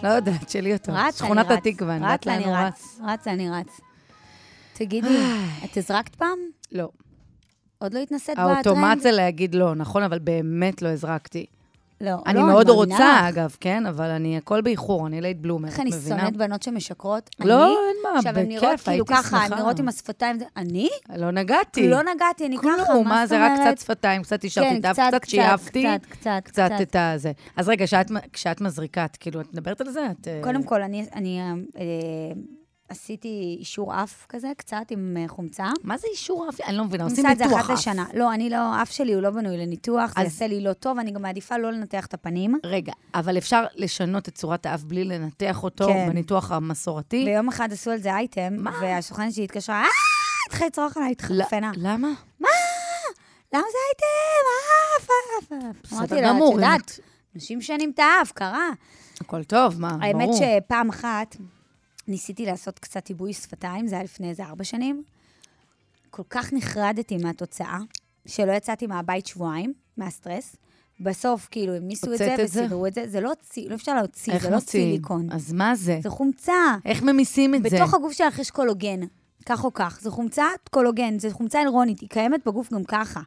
זה? 0.00 0.08
לא 0.08 0.12
יודעת, 0.12 0.50
שלי 0.50 0.72
אותו. 0.72 0.92
רץ, 0.94 1.18
שכונת. 1.18 1.50
התקווה, 1.50 1.96
אני 1.96 2.04
רץ, 2.04 2.10
יודעת 2.10 2.26
לאן 2.26 2.34
אני 2.34 2.44
הוא 2.44 2.56
רץ. 2.56 3.00
רץ. 3.04 3.28
אני 3.28 3.50
רץ. 3.50 3.80
תגידי, 4.72 5.22
את 5.64 5.76
הזרקת 5.76 6.14
פעם? 6.14 6.38
לא. 6.72 6.88
עוד 7.78 7.94
לא 7.94 7.98
התנסית 7.98 8.34
בטרנד? 8.38 8.66
האוטומט 8.66 9.00
זה 9.00 9.10
להגיד 9.10 9.54
לא, 9.54 9.74
נכון, 9.74 10.02
אבל 10.02 10.18
באמת 10.18 10.82
לא 10.82 10.88
הזרקתי. 10.88 11.46
לא, 12.02 12.10
אני 12.26 12.38
לא, 12.38 12.46
מאוד 12.46 12.66
מאמינה 12.66 12.74
רוצה, 12.94 13.20
לך. 13.22 13.28
אגב, 13.28 13.56
כן? 13.60 13.86
אבל 13.86 14.10
אני 14.10 14.36
הכל 14.36 14.60
באיחור, 14.60 15.06
אני 15.06 15.20
לייט 15.20 15.36
בלומר, 15.40 15.68
איך 15.68 15.80
אני? 15.80 15.90
שונאת 16.08 16.36
בנות 16.36 16.62
שמשקרות? 16.62 17.30
לא, 17.40 17.64
אני? 17.64 17.72
אין 17.72 17.96
מה, 18.04 18.18
עכשיו, 18.18 18.38
הן 18.38 18.46
בכיף, 18.46 18.62
נראות 18.62 18.80
כאילו 18.80 18.92
הייתי 18.92 19.12
ככה, 19.14 19.36
הן 19.36 19.48
שמחה. 19.48 19.60
נראות 19.62 19.78
עם 19.78 19.88
השפתיים, 19.88 20.38
זה- 20.38 20.44
אני? 20.56 20.88
לא 21.16 21.30
נגעתי. 21.30 21.88
לא 21.88 22.02
נגעתי, 22.14 22.46
אני 22.46 22.56
ככה, 22.58 22.62
כלום, 22.86 23.04
מה 23.08 23.10
מה 23.14 23.26
זאת 23.26 23.28
זה, 23.28 23.44
רק 23.44 23.50
אומרת? 23.58 23.74
קצת 23.74 23.84
שפתיים, 23.84 24.22
קצת 24.22 24.44
השארתי 24.44 24.70
כן, 24.70 24.76
את 24.80 24.84
האף, 24.84 24.96
קצת, 24.96 25.04
קצת 25.08 25.20
קצת, 25.20 25.30
שיאפתי. 25.30 25.82
קצת, 25.82 26.06
קצת, 26.10 26.40
קצת 26.44 26.70
קצת. 26.72 26.80
את 26.82 26.96
הזה. 26.96 27.32
אז 27.56 27.68
רגע, 27.68 27.84
כשאת- 27.86 28.10
כשאת 28.32 28.60
מזריקה, 28.60 29.04
את 29.04 29.16
כאילו, 29.16 29.40
את 29.40 29.52
מדברת 29.52 29.80
על 29.80 29.90
זה? 29.90 30.06
את, 30.20 30.28
אה, 30.28 30.40
קודם 30.42 30.62
כל, 30.62 30.82
אני, 30.82 31.06
אני 31.14 31.40
אה, 31.40 31.52
עשיתי 32.88 33.56
אישור 33.58 34.02
אף 34.02 34.26
כזה, 34.28 34.48
קצת 34.56 34.76
עם 34.90 35.16
אה, 35.20 35.28
חומצה. 35.28 35.66
מה 35.84 35.98
זה 35.98 36.06
אישור 36.12 36.48
אף? 36.48 36.60
אני 36.60 36.76
לא 36.76 36.84
מבינה, 36.84 37.04
עושים 37.04 37.18
עושה 37.26 37.32
את 37.32 37.38
זה 37.38 37.44
ניתוח 37.44 37.60
אחת 37.60 37.70
אף. 37.70 37.78
לשנה. 37.78 38.04
לא, 38.14 38.32
אני 38.34 38.50
לא, 38.50 38.82
אף 38.82 38.90
שלי 38.92 39.12
הוא 39.14 39.22
לא 39.22 39.30
בנוי 39.30 39.56
לניתוח, 39.56 40.14
זה 40.14 40.20
אז- 40.20 40.24
יעשה 40.26 40.46
לי 40.46 40.60
לא 40.60 40.72
טוב, 40.72 40.98
אני 40.98 41.10
גם 41.10 41.22
מעדיפה 41.22 41.58
לא 41.58 41.70
לנתח 41.72 42.06
את 42.06 42.14
הפנים. 42.14 42.58
רגע, 42.64 42.92
אבל 43.14 43.38
אפשר 43.38 43.64
לשנות 43.74 44.28
את 44.28 44.34
צורת 44.34 44.66
האף 44.66 44.82
בלי 44.82 45.04
לנתח 45.04 45.62
אותו 45.62 45.86
כן. 45.86 46.06
בניתוח 46.08 46.52
המסורתי? 46.52 47.24
ויום 47.26 47.48
אחד 47.48 47.72
עשו 47.72 47.90
על 47.90 47.98
זה 47.98 48.14
אייטם, 48.14 48.56
והסוכנת 48.80 49.32
שלי 49.32 49.44
התקשרה, 49.44 49.82
אה, 49.82 49.86
התחילה 50.48 50.66
לצרוח 50.66 50.96
עליי, 50.96 51.12
התחרפנה. 51.12 51.70
למה? 51.76 52.08
מה? 52.40 52.48
למה 53.54 53.62
זה 53.72 53.78
אייטם? 53.88 54.46
אף, 54.98 55.08
אף, 55.38 55.52
אף. 55.52 55.76
בסדר 55.82 55.96
אמרתי 55.98 56.14
לה, 56.14 56.20
את 56.30 56.34
גמור, 56.34 56.48
אם 56.52 56.54
יודעת, 56.54 57.00
אנשים 57.36 57.58
משנים 57.58 57.90
את 57.94 57.98
האף, 57.98 58.32
קרה. 58.32 58.68
הכל 59.20 59.44
טוב, 59.44 59.80
מה, 59.80 59.88
ברור. 59.88 60.02
האמת 60.04 60.28
שפעם 60.34 60.88
אחת 60.88 61.36
ניסיתי 62.08 62.46
לעשות 62.46 62.78
קצת 62.78 63.08
עיבוי 63.08 63.32
שפתיים, 63.32 63.86
זה 63.86 63.94
היה 63.94 64.04
לפני 64.04 64.30
איזה 64.30 64.44
ארבע 64.44 64.64
שנים. 64.64 65.02
כל 66.10 66.22
כך 66.30 66.52
נחרדתי 66.52 67.16
מהתוצאה, 67.16 67.78
שלא 68.26 68.52
יצאתי 68.52 68.86
מהבית 68.86 69.26
שבועיים, 69.26 69.72
מהסטרס. 69.96 70.56
בסוף, 71.00 71.48
כאילו, 71.50 71.74
הם 71.74 71.88
ניסו 71.88 72.12
את 72.12 72.18
זה 72.18 72.34
זה? 72.36 72.44
וסידרו 72.44 72.86
את 72.86 72.94
זה. 72.94 73.08
זה 73.08 73.20
לא 73.20 73.28
הוציא, 73.28 73.70
לא 73.70 73.74
אפשר 73.74 73.94
להוציא, 73.94 74.38
זה 74.38 74.50
לא? 74.50 74.60
סיליקון. 74.60 75.28
אז 75.32 75.52
מה 75.52 75.74
זה? 75.74 75.98
זה 76.02 76.10
חומצה. 76.10 76.76
איך 76.84 77.02
ממיסים 77.02 77.54
את 77.54 77.62
זה? 77.62 77.76
בתוך 77.76 77.94
הגוף 77.94 78.12
שלך 78.12 78.38
יש 78.38 78.50
קולוגן, 78.50 79.00
כך 79.46 79.64
או 79.64 79.72
כך. 79.72 79.98
זו 80.02 80.10
חומצת 80.10 80.68
קולוגן, 80.70 81.18
זו 81.18 81.28
חומצה 81.30 81.62
אלרונית, 81.62 82.00
היא 82.00 82.08
קיימת 82.08 82.40
בגוף 82.46 82.72
גם 82.72 82.84
ככה. 82.84 83.20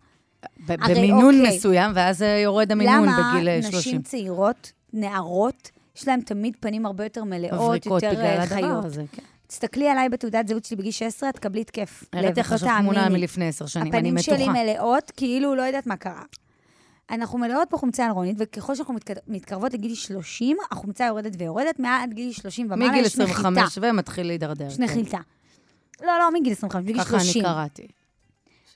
במינון 0.68 1.40
אוקיי. 1.40 1.58
מסוים, 1.58 1.92
ואז 1.96 2.22
אה, 2.22 2.40
יורד 2.44 2.72
המינון 2.72 3.08
בגיל 3.08 3.50
אה, 3.50 3.58
למה 3.58 3.72
30. 3.72 3.78
נשים 3.78 4.02
צעירות, 4.02 4.72
נערות, 4.94 5.72
יש 5.96 6.08
להן 6.08 6.22
תמיד 6.22 6.56
פנים 6.60 6.86
הרבה 6.86 7.04
יותר 7.04 7.24
מלאות, 7.24 7.86
יותר 7.86 8.22
אה, 8.22 8.48
חיות. 8.48 8.86
הזה, 8.86 9.04
כן. 9.12 9.22
תסתכלי 9.48 9.90
עליי 9.90 10.10
בתעודת 10.10 10.48
זהות 10.48 10.66
שלי 10.66 10.78
בגיל 10.78 10.92
16, 10.92 11.30
את 11.30 11.36
תקבלי 11.36 11.62
התקף. 11.62 12.04
הראיתי 12.14 12.40
לך 12.40 12.52
עכשיו 12.52 12.74
תמונה. 12.82 13.10
מלפני 13.10 13.48
עשר 13.48 13.66
שנים, 13.66 13.94
אני 13.94 13.98
הפנים 13.98 14.18
שלי. 14.18 14.48
מלאות, 14.50 15.12
כאילו 15.16 15.56
לא 15.56 15.62
יודעת 15.62 15.88
מה 15.88 15.96
קרה. 15.96 16.24
אנחנו 17.10 17.38
מלאות 17.38 17.68
בחומצה 17.72 18.06
אלרונית, 18.06 18.36
וככל 18.40 18.76
שאנחנו 18.76 18.94
מתקד- 18.94 19.20
מתקרבות 19.28 19.74
לגיל 19.74 19.96
30, 19.96 20.58
החומצה 20.72 21.06
יורדת 21.06 21.32
ויורדת, 21.38 21.80
מעד 21.80 22.14
גיל 22.14 22.32
30 22.32 22.66
ומעלה 22.72 22.92
מגיל 22.92 23.06
יש 23.06 23.18
נחיתה. 23.18 23.34
25 23.40 23.78
ומתחיל 23.82 24.28
להידרדר. 24.28 24.68
יש 24.68 24.78
כן. 24.78 24.84
נחיתה. 24.84 25.18
לא, 26.02 26.08
לא, 26.20 26.40
מגיל 26.40 26.54
25, 26.54 26.84
בגיל 26.84 27.04
ככה 27.04 27.20
30. 27.20 27.46
אני 27.46 27.54
קראתי. 27.54 27.88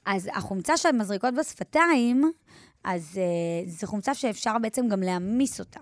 אז 0.05 0.29
החומצה 0.33 0.77
שהן 0.77 0.97
מזריקות 0.97 1.33
בשפתיים, 1.39 2.31
אז 2.83 3.19
uh, 3.65 3.69
זו 3.69 3.87
חומצה 3.87 4.13
שאפשר 4.13 4.57
בעצם 4.61 4.87
גם 4.87 5.01
להעמיס 5.03 5.59
אותה. 5.59 5.79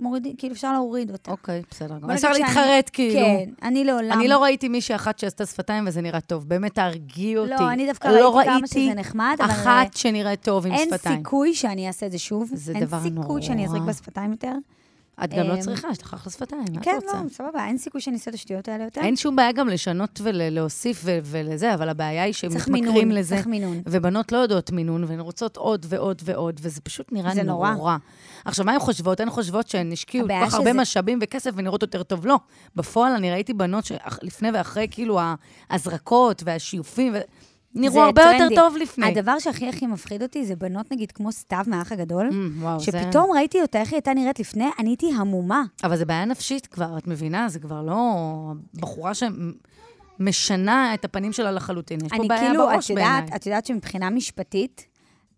מורידים, 0.00 0.36
כאילו 0.36 0.54
אפשר 0.54 0.72
להוריד 0.72 1.10
אותה. 1.10 1.30
אוקיי, 1.30 1.62
בסדר. 1.70 1.96
אפשר 2.14 2.32
להתחרט, 2.32 2.90
כאילו. 2.92 3.20
כן, 3.20 3.50
אני 3.62 3.84
לעולם... 3.84 4.12
אני 4.12 4.28
לא 4.28 4.42
ראיתי 4.42 4.68
מישהי 4.68 4.94
אחת 4.94 5.18
שעשתה 5.18 5.46
שפתיים 5.46 5.84
וזה 5.86 6.00
נראה 6.00 6.20
טוב. 6.20 6.48
באמת, 6.48 6.74
תרגיעי 6.74 7.36
אותי. 7.36 7.50
לא, 7.50 7.72
אני 7.72 7.86
דווקא 7.86 8.08
לא 8.08 8.36
ראיתי 8.36 8.50
כמה 8.50 8.66
שזה 8.66 8.94
נחמד, 8.96 9.36
אבל... 9.40 9.50
אחת 9.50 9.96
שנראית 9.96 10.42
טוב 10.42 10.66
עם 10.66 10.72
אין 10.72 10.88
שפתיים. 10.88 11.18
סיכוי 11.18 11.54
שאני 11.54 11.86
אעשה 11.86 12.06
את 12.06 12.12
זה 12.12 12.18
שוב. 12.18 12.50
זה 12.54 12.72
אין 12.72 12.84
דבר 12.84 12.98
סיכוי 13.02 13.42
שאני 13.42 13.64
אזריק 13.64 13.80
נורא. 13.80 13.92
בשפתיים 13.92 14.30
יותר. 14.30 14.52
את 15.24 15.34
גם 15.34 15.46
לא 15.46 15.54
אמ, 15.54 15.60
צריכה, 15.60 15.88
יש 15.92 16.02
לך 16.02 16.14
אחלה 16.14 16.32
שפתיים, 16.32 16.64
מה 16.72 16.80
את 16.80 16.84
כן, 16.84 16.98
רוצה? 17.04 17.22
לא, 17.24 17.28
סבבה, 17.28 17.66
אין 17.66 17.78
סיכוי 17.78 18.00
שאני 18.00 18.16
אעשה 18.16 18.30
את 18.30 18.34
השטויות 18.34 18.68
האלה 18.68 18.84
יותר. 18.84 19.00
אין 19.00 19.16
שום 19.16 19.36
בעיה 19.36 19.52
גם 19.52 19.68
לשנות 19.68 20.20
ולהוסיף 20.22 21.02
ולזה, 21.04 21.74
אבל 21.74 21.88
הבעיה 21.88 22.22
היא 22.22 22.34
צריך 22.34 22.64
שמתמכרים 22.64 22.84
מינון, 22.94 23.10
לזה. 23.10 23.34
צריך 23.34 23.46
מינון. 23.46 23.82
ובנות 23.86 24.32
לא 24.32 24.38
יודעות 24.38 24.70
מינון, 24.70 25.04
והן 25.04 25.20
רוצות 25.20 25.56
עוד 25.56 25.86
ועוד 25.88 26.22
ועוד, 26.24 26.60
וזה 26.62 26.80
פשוט 26.80 27.12
נראה 27.12 27.34
זה 27.34 27.42
נורא. 27.42 27.70
נורא. 27.70 27.96
עכשיו, 28.44 28.64
מה 28.64 28.72
הן 28.72 28.78
חושבות? 28.78 29.20
הן 29.20 29.30
חושבות 29.30 29.68
שהן 29.68 29.92
השקיעו 29.92 30.28
כל 30.28 30.46
כך 30.46 30.54
הרבה 30.54 30.72
משאבים 30.72 31.18
וכסף 31.22 31.50
ונראות 31.54 31.82
יותר 31.82 32.02
טוב. 32.02 32.26
לא. 32.26 32.36
בפועל 32.76 33.12
אני 33.12 33.30
ראיתי 33.30 33.54
בנות 33.54 33.84
שלפני 33.84 34.48
ואחרי, 34.54 34.86
כאילו, 34.90 35.20
ההזרקות 35.70 36.42
והשיופים, 36.46 37.12
ו- 37.14 37.20
נראו 37.74 37.92
זה 37.92 38.02
הרבה 38.02 38.22
יותר 38.22 38.38
טרנדי. 38.38 38.54
טוב 38.56 38.76
לפני. 38.76 39.06
הדבר 39.06 39.38
שהכי 39.38 39.68
הכי 39.68 39.86
מפחיד 39.86 40.22
אותי 40.22 40.44
זה 40.46 40.56
בנות, 40.56 40.92
נגיד, 40.92 41.12
כמו 41.12 41.32
סתיו 41.32 41.64
מהאח 41.66 41.92
הגדול, 41.92 42.28
Mm, 42.30 42.62
וואו, 42.62 42.80
זה- 42.80 42.84
שפתאום 42.84 43.30
ראיתי 43.34 43.62
אותה, 43.62 43.80
איך 43.80 43.88
היא 43.88 43.96
הייתה 43.96 44.14
נראית 44.14 44.40
לפני, 44.40 44.64
אני 44.78 44.88
הייתי 44.90 45.12
המומה. 45.16 45.62
אבל 45.84 45.96
זה 45.96 46.04
בעיה 46.04 46.24
נפשית 46.24 46.66
כבר, 46.66 46.98
את 46.98 47.06
מבינה? 47.06 47.48
זה 47.48 47.58
כבר 47.58 47.82
לא 47.82 47.96
בחורה 48.74 49.12
שמשנה 50.18 50.94
את 50.94 51.04
הפנים 51.04 51.32
שלה 51.32 51.52
לחלוטין. 51.52 51.98
יש 52.04 52.10
פה 52.10 52.16
אני 52.16 52.28
בעיה 52.28 52.40
כאילו, 52.40 52.66
בראש 52.66 52.84
את 52.84 52.90
יודעת, 52.90 53.06
בעיניי. 53.22 53.36
את 53.36 53.46
יודעת 53.46 53.66
שמבחינה 53.66 54.10
משפטית, 54.10 54.86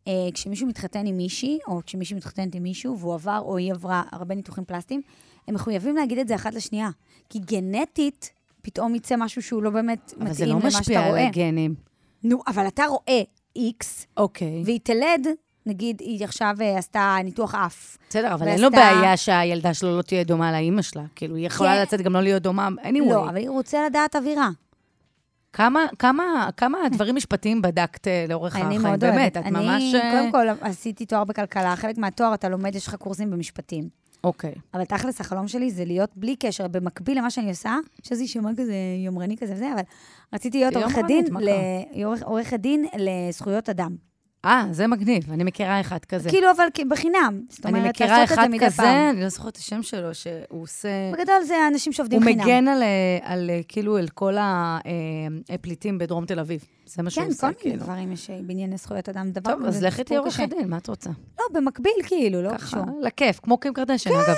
אה, 0.08 0.12
כשמישהו 0.34 0.66
מתחתן 0.68 1.06
עם 1.06 1.16
מישהי, 1.16 1.58
או 1.66 1.80
כשמישהי 1.86 2.16
מתחתנת 2.16 2.54
עם 2.54 2.62
מישהו, 2.62 2.98
והוא 2.98 3.14
עבר 3.14 3.38
או 3.44 3.56
היא 3.56 3.72
עברה 3.72 4.02
הרבה 4.12 4.34
ניתוחים 4.34 4.64
פלסטיים, 4.64 5.00
הם 5.48 5.54
מחויבים 5.54 5.96
להגיד 5.96 6.18
את 6.18 6.28
זה 6.28 6.34
אחת 6.34 6.54
לשנייה. 6.54 6.90
כי 7.28 7.38
גנטית, 7.38 8.30
פתאום 8.62 8.94
יצא 8.94 9.16
משהו 9.18 9.42
שהוא 9.42 9.62
לא 9.62 9.70
באמת 9.70 10.14
אבל 10.20 10.32
זה 10.32 10.44
מתאים 10.44 10.48
לא 10.48 10.60
למה 10.60 10.70
שאתה 10.70 10.80
משפיע 10.80 11.00
על 11.04 11.10
רואה. 11.10 11.26
הגנים. 11.26 11.74
נו, 12.24 12.42
אבל 12.46 12.66
אתה 12.66 12.84
רואה 12.84 13.22
איקס, 13.56 14.06
אוקיי. 14.16 14.62
והיא 14.64 14.80
תלד, 14.82 15.26
נגיד, 15.66 16.00
היא 16.00 16.24
עכשיו 16.24 16.56
אה, 16.60 16.78
עשתה 16.78 17.16
ניתוח 17.24 17.54
אף. 17.54 17.96
בסדר, 18.08 18.34
אבל 18.34 18.48
אין 18.48 18.60
לו 18.60 18.70
בעיה 18.70 19.16
שהילדה 19.16 19.74
שלו 19.74 19.96
לא 19.96 20.02
תהיה 20.02 20.24
דומה 20.24 20.52
לאימא 20.52 20.82
שלה. 20.82 21.02
כאילו, 21.14 21.36
היא 21.36 21.46
יכולה 21.46 21.74
כן. 21.74 21.82
לצאת 21.82 22.00
גם 22.00 22.12
לא 22.12 22.20
להיות 22.20 22.42
דומה, 22.42 22.68
anyway. 22.82 23.10
לא, 23.10 23.28
אבל 23.28 23.36
היא 23.36 23.48
רוצה 23.48 23.86
לדעת 23.86 24.16
אווירה. 24.16 24.50
כמה, 25.52 25.80
כמה, 25.98 26.48
כמה 26.56 26.78
דברים 26.92 27.16
משפטיים 27.16 27.62
בדקת 27.62 28.08
אה, 28.08 28.24
לאורך 28.28 28.56
אני 28.56 28.64
החיים? 28.64 28.82
מאוד 28.82 29.00
באמת, 29.00 29.36
אוהבת. 29.36 29.48
את 29.48 29.52
ממש... 29.52 29.94
אני, 29.94 30.00
אה, 30.00 30.10
קודם 30.18 30.32
כל, 30.32 30.66
עשיתי 30.66 31.06
תואר 31.06 31.24
בכלכלה. 31.24 31.76
חלק 31.76 31.98
מהתואר 31.98 32.34
אתה 32.34 32.48
לומד, 32.48 32.74
יש 32.74 32.86
לך 32.86 32.94
קורסים 32.94 33.30
במשפטים. 33.30 34.01
אוקיי. 34.24 34.54
אבל 34.74 34.84
תכלס, 34.84 35.20
החלום 35.20 35.48
שלי 35.48 35.70
זה 35.70 35.84
להיות 35.84 36.10
בלי 36.16 36.36
קשר, 36.36 36.68
במקביל 36.68 37.18
למה 37.18 37.30
שאני 37.30 37.48
עושה, 37.48 37.76
שזה 38.02 38.22
יישמע 38.22 38.50
כזה 38.56 38.74
יומרני 39.04 39.36
כזה 39.36 39.52
וזה, 39.54 39.72
אבל 39.74 39.82
רציתי 40.32 40.58
להיות 40.58 40.76
עורכת 40.76 41.04
דין, 41.06 41.24
ל- 41.40 42.12
עורכת 42.24 42.60
דין 42.60 42.86
לזכויות 42.98 43.68
אדם. 43.68 44.11
אה, 44.44 44.64
זה 44.70 44.86
מגניב, 44.86 45.32
אני 45.32 45.44
מכירה 45.44 45.80
אחד 45.80 46.04
כזה. 46.04 46.30
כאילו, 46.30 46.50
אבל 46.50 46.64
בחינם. 46.88 47.40
זאת 47.48 47.66
אני 47.66 47.78
אומרת, 47.78 47.90
מכירה 47.90 48.18
לעשות 48.18 48.32
את 48.32 48.38
אחד 48.38 48.42
זה 48.42 48.48
מדי 48.48 48.66
כזה, 48.66 48.76
פעם. 48.76 49.10
אני 49.10 49.22
לא 49.22 49.28
זוכרת 49.28 49.52
את 49.52 49.56
השם 49.56 49.82
שלו, 49.82 50.14
שהוא 50.14 50.62
עושה... 50.62 50.88
בגדול 51.12 51.42
זה 51.42 51.54
אנשים 51.68 51.92
שעובדים 51.92 52.22
הוא 52.22 52.28
חינם. 52.28 52.44
מגן 52.44 52.68
על, 52.68 52.82
אה, 52.82 53.18
על, 53.22 53.50
אה, 53.50 53.60
כאילו, 53.68 53.96
על 53.96 54.08
כל 54.08 54.34
הפליטים 55.48 55.98
בדרום 55.98 56.26
תל 56.26 56.38
אביב. 56.38 56.64
זה 56.86 57.02
מה 57.02 57.10
שהוא 57.10 57.24
כן, 57.24 57.30
עושה, 57.30 57.40
כל 57.40 57.46
מיני 57.46 57.60
כאילו. 57.60 57.84
דברים 57.84 58.12
יש 58.12 58.30
בענייני 58.46 58.76
זכויות 58.76 59.08
אדם. 59.08 59.30
דבר 59.30 59.52
טוב, 59.52 59.64
אז 59.64 59.76
כזה, 59.76 59.86
לכי 59.86 59.96
סיפור 59.96 60.18
עורכת. 60.18 60.48
דין, 60.48 60.70
מה 60.70 60.76
את 60.76 60.88
רוצה? 60.88 61.10
לא, 61.38 61.44
במקביל, 61.52 61.92
כאילו, 62.06 62.42
לא 62.42 62.50
ככה, 62.50 62.66
קשור. 62.66 63.00
לכיף, 63.02 63.40
כמו 63.42 63.58
קים 63.58 63.72
קרדשן, 63.72 64.10
אגב. 64.10 64.36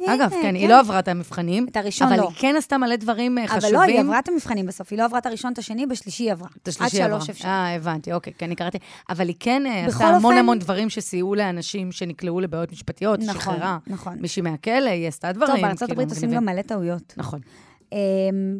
הנה, 0.00 0.14
אגב, 0.14 0.30
כן, 0.42 0.54
היא 0.54 0.62
כן. 0.64 0.68
לא 0.70 0.80
עברה 0.80 0.98
את 0.98 1.08
המבחנים. 1.08 1.66
את 1.70 1.76
הראשון 1.76 2.08
אבל 2.08 2.16
לא. 2.16 2.28
היא 2.28 2.36
כן 2.38 2.54
עשתה 2.58 2.78
מלא 2.78 2.96
דברים 2.96 3.38
אה, 3.38 3.44
אבל 3.44 3.56
חשובים. 3.56 3.74
לא, 3.74 3.80
היא 3.82 4.00
עברה 4.00 4.18
את 4.18 4.28
המבחנים 4.28 4.66
בסוף. 4.66 4.88
היא 4.90 4.98
לא 4.98 5.04
עברה 5.04 5.18
את 5.18 5.26
הראשון, 5.26 5.52
את 5.52 5.58
השני, 5.58 5.86
בשלישי 5.86 6.22
היא 6.24 6.32
עברה. 6.32 6.48
את 6.62 6.68
השלישי 6.68 7.02
עד 7.02 7.10
עברה. 7.10 7.20
שלוש 7.20 7.30
אפשר. 7.30 7.48
אה, 7.48 7.74
הבנתי, 7.74 8.12
אוקיי, 8.12 8.32
כן, 8.38 8.46
אני 8.46 8.56
קראתי. 8.56 8.78
אבל 9.10 9.28
היא 9.28 9.36
כן 9.40 9.66
אה, 9.66 9.86
עשתה 9.86 10.04
המון 10.04 10.24
אופן- 10.24 10.36
המון 10.38 10.58
דברים 10.58 10.90
שסייעו 10.90 11.34
לאנשים 11.34 11.92
שנקלעו 11.92 12.40
לבעיות 12.40 12.72
משפטיות, 12.72 13.20
נכון, 13.20 13.34
שחררה 13.34 13.78
נכון. 13.86 14.18
מישהי 14.20 14.42
מהכלא, 14.42 14.90
היא 14.90 15.08
עשתה 15.08 15.32
דברים. 15.32 15.54
טוב, 15.56 15.62
בארצות 15.64 15.88
כאילו, 15.88 16.02
הברית 16.02 16.16
עושים. 16.16 16.30
גם 16.30 16.44
מלא 16.44 16.62
טעויות. 16.62 17.14
נכון. 17.16 17.40
Um, 17.84 17.96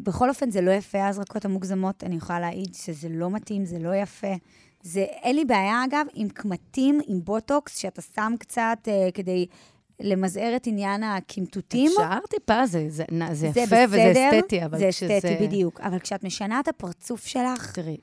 בכל 0.03 0.29
אופן, 0.29 0.51
זה 0.51 0.61
לא 0.61 0.71
יפה, 0.71 0.99
ההזרקות 1.03 1.45
המוגזמות. 1.45 2.05
אני 2.05 2.17
יכולה 2.17 2.41
להעיד 2.41 2.75
שזה 2.75 3.09
לא 3.11 3.31
מתאים, 3.31 3.65
זה 3.65 3.79
לא 3.79 3.95
יפה. 3.95 4.33
זה, 4.83 5.01
אין 5.23 5.37
לי 5.37 5.45
בעיה, 5.45 5.85
אגב, 5.85 6.07
עם 6.15 6.29
קמטים, 6.29 7.01
עם 7.07 7.21
בוטוקס, 7.25 7.77
שאתה 7.79 8.03
שם 8.03 8.33
קצת 8.39 8.79
uh, 8.85 9.13
כדי 9.15 9.47
למזער 10.01 10.57
את 10.57 10.67
עניין 10.67 11.03
הקמטוטים. 11.03 11.91
אפשר 11.91 12.19
טיפה, 12.31 12.67
זה, 12.67 12.85
זה, 12.89 13.05
זה 13.33 13.51
זה 13.55 13.61
יפה 13.61 13.77
וזה 13.89 14.11
בסדר, 14.11 14.31
אסתטי, 14.39 14.65
אבל 14.65 14.79
זה 14.79 14.89
כשזה... 14.91 15.19
אסתטי, 15.19 15.37
בדיוק. 15.47 15.81
אבל 15.81 15.99
כשאת 15.99 16.25
משנה 16.25 16.61
את 16.61 16.69
הפרצוף 16.69 17.27
שלך, 17.27 17.73
תראי, 17.73 17.97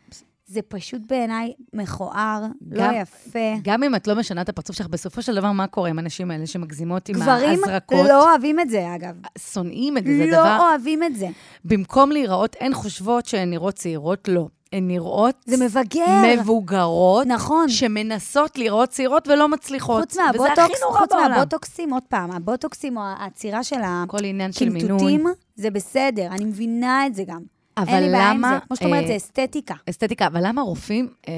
זה 0.46 0.62
פשוט 0.62 1.02
בעיניי 1.10 1.54
מכוער, 1.74 2.42
לא 2.72 2.84
גם- 2.88 2.94
יפה. 3.02 3.54
גם 3.64 3.84
אם 3.84 3.96
את 3.96 4.08
לא 4.08 4.16
משנה 4.16 4.42
את 4.42 4.50
הפרצוף 4.50 4.76
שלך, 4.76 4.88
בסופו 4.88 5.22
של 5.22 5.36
דבר, 5.36 5.52
מה 5.52 5.68
קורה 5.68 5.90
עם 5.90 6.00
הנשים 6.00 6.32
האלה 6.32 6.48
שמגזימות 6.48 7.10
עם 7.10 7.16
גברים 7.16 7.60
ההזרקות? 7.64 8.06
לא 8.10 8.30
אוהבים 8.32 8.60
את 8.60 8.70
זה, 8.70 8.96
אגב. 8.96 9.16
שונאים 9.54 9.98
את 9.98 10.04
זה, 10.06 10.18
זה 10.18 10.26
לא 10.26 10.32
דבר... 10.32 10.60
אוהבים 10.70 11.04
את 11.04 11.16
זה. 11.16 11.28
במקום 11.66 12.12
להיראות, 12.12 12.56
הן 12.60 12.74
חושבות 12.74 13.26
שהן 13.26 13.50
נראות 13.50 13.74
צעירות, 13.76 14.28
לא. 14.28 14.48
הן 14.74 14.88
נראות... 14.88 15.36
זה 15.46 15.66
מבגר. 15.66 16.38
מבוגרות. 16.38 17.28
נכון. 17.28 17.70
שמנסות 17.70 18.58
לראות 18.58 18.90
צעירות 18.90 19.28
ולא 19.28 19.48
מצליחות. 19.50 20.02
חוץ 20.02 20.12
וזה 20.14 20.24
הכי 20.24 20.40
מהבוטוקס, 20.40 20.82
נורא 20.82 21.00
חוץ 21.00 21.12
בעולם. 21.12 21.32
מהבוטוקסים, 21.32 21.94
עוד 21.94 22.04
פעם, 22.10 22.32
הבוטוקסים 22.32 22.98
או 22.98 23.02
העצירה 23.04 23.64
של. 23.64 23.76
הקלטותים, 24.92 25.26
זה 25.56 25.72
בסדר, 25.72 26.28
אני 26.32 26.46
מבינה 26.46 27.08
את 27.08 27.16
זה 27.16 27.24
גם. 27.24 27.42
אבל 27.78 27.88
אין 27.88 28.04
לי 28.04 28.10
בעיה 28.12 28.32
עם 28.32 28.38
למה, 28.38 28.60
זה. 28.60 28.66
כמו 28.68 28.76
שאת 28.76 28.86
אומרת, 28.86 29.04
אה, 29.04 29.08
זה 29.08 29.16
אסתטיקה. 29.16 29.76
אסתטיקה, 29.90 30.28
אבל 30.28 30.48
למה 30.48 30.62
רופאים, 30.62 31.08
אה, 31.28 31.34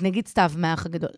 נגיד 0.00 0.28
סתיו 0.28 0.50
מהאח 0.56 0.86
הגדול, 0.86 1.10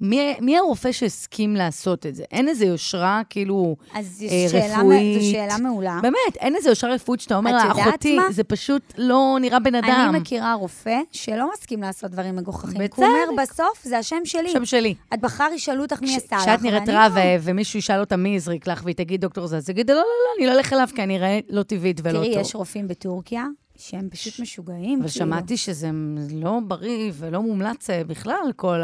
מי, 0.00 0.34
מי 0.40 0.58
הרופא 0.58 0.92
שהסכים 0.92 1.56
לעשות 1.56 2.06
את 2.06 2.14
זה? 2.14 2.24
אין 2.30 2.48
איזו 2.48 2.64
יושרה, 2.64 3.22
כאילו, 3.30 3.76
אז 3.94 4.24
אה, 4.30 4.48
שאלה, 4.50 4.78
רפואית. 4.78 5.22
זו 5.22 5.30
שאלה 5.30 5.58
מעולה. 5.58 5.98
באמת, 6.02 6.36
אין 6.40 6.56
איזו 6.56 6.68
יושרה 6.68 6.94
רפואית 6.94 7.20
שאתה 7.20 7.36
אומר 7.36 7.52
לה, 7.52 7.70
אחותי, 7.70 8.16
מה? 8.16 8.32
זה 8.32 8.44
פשוט 8.44 8.92
לא 8.98 9.38
נראה 9.40 9.58
בן 9.58 9.74
אדם. 9.74 10.06
אני 10.10 10.18
מכירה 10.18 10.54
רופא 10.54 10.98
שלא 11.12 11.50
מסכים 11.54 11.80
לעשות 11.80 12.10
דברים 12.10 12.36
מגוחכים. 12.36 12.72
כי 12.72 12.78
בצדק. 12.78 12.98
הוא 12.98 13.06
אומר, 13.06 13.42
בסוף 13.42 13.84
זה 13.84 13.98
השם 13.98 14.24
שלי. 14.24 14.50
שם 14.50 14.64
שלי. 14.64 14.94
את 15.14 15.20
בחר 15.20 15.48
ישאלו 15.54 15.82
אותך 15.82 16.02
מי 16.02 16.16
עשה 16.16 16.36
לך. 16.36 16.42
כשאת 16.42 16.62
נראית 16.62 16.82
ואני 16.86 16.92
רע 16.92 17.08
לא. 17.08 17.14
ו- 17.14 17.42
ומישהו 17.42 17.78
ישאל 17.78 18.00
אותה 18.00 18.16
מי 18.16 18.36
הזריק 18.36 18.66
לך, 18.66 18.80
והיא 18.84 18.96
תגיד 18.96 19.20
דוקטור 19.20 19.46
זה, 19.46 19.56
אז 19.56 19.66
תגיד, 19.66 19.90
לא, 19.90 19.96
לא, 19.96 20.02
לא, 20.02 20.38
אני 20.38 20.46
לא 20.46 20.52
אלך 20.58 20.72
אליו, 20.72 20.88
כי 20.94 21.02
אני 21.02 21.16
אראה 21.16 21.40
לא 21.48 21.62
טבעית 21.62 22.00
ולא 22.02 22.18
תראי, 22.18 22.34
טוב. 22.34 22.42
יש 22.42 22.54
רופאים 22.54 22.88
בטורקיה 22.88 23.46
שהם 23.76 24.08
פשוט 24.10 24.40
משוגעים. 24.40 24.98
כאילו. 24.98 25.08
שמעתי 25.08 25.56
שזה 25.56 25.90
לא 26.30 26.58
בריא 26.66 27.12
ולא 27.14 27.42
מומלץ 27.42 27.90
אה, 27.90 28.04
בכלל, 28.04 28.52
כל 28.56 28.82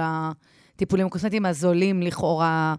הטיפולים 0.76 1.06
הקוסמטיים 1.06 1.46
הזולים 1.46 2.02
לכאורה. 2.02 2.74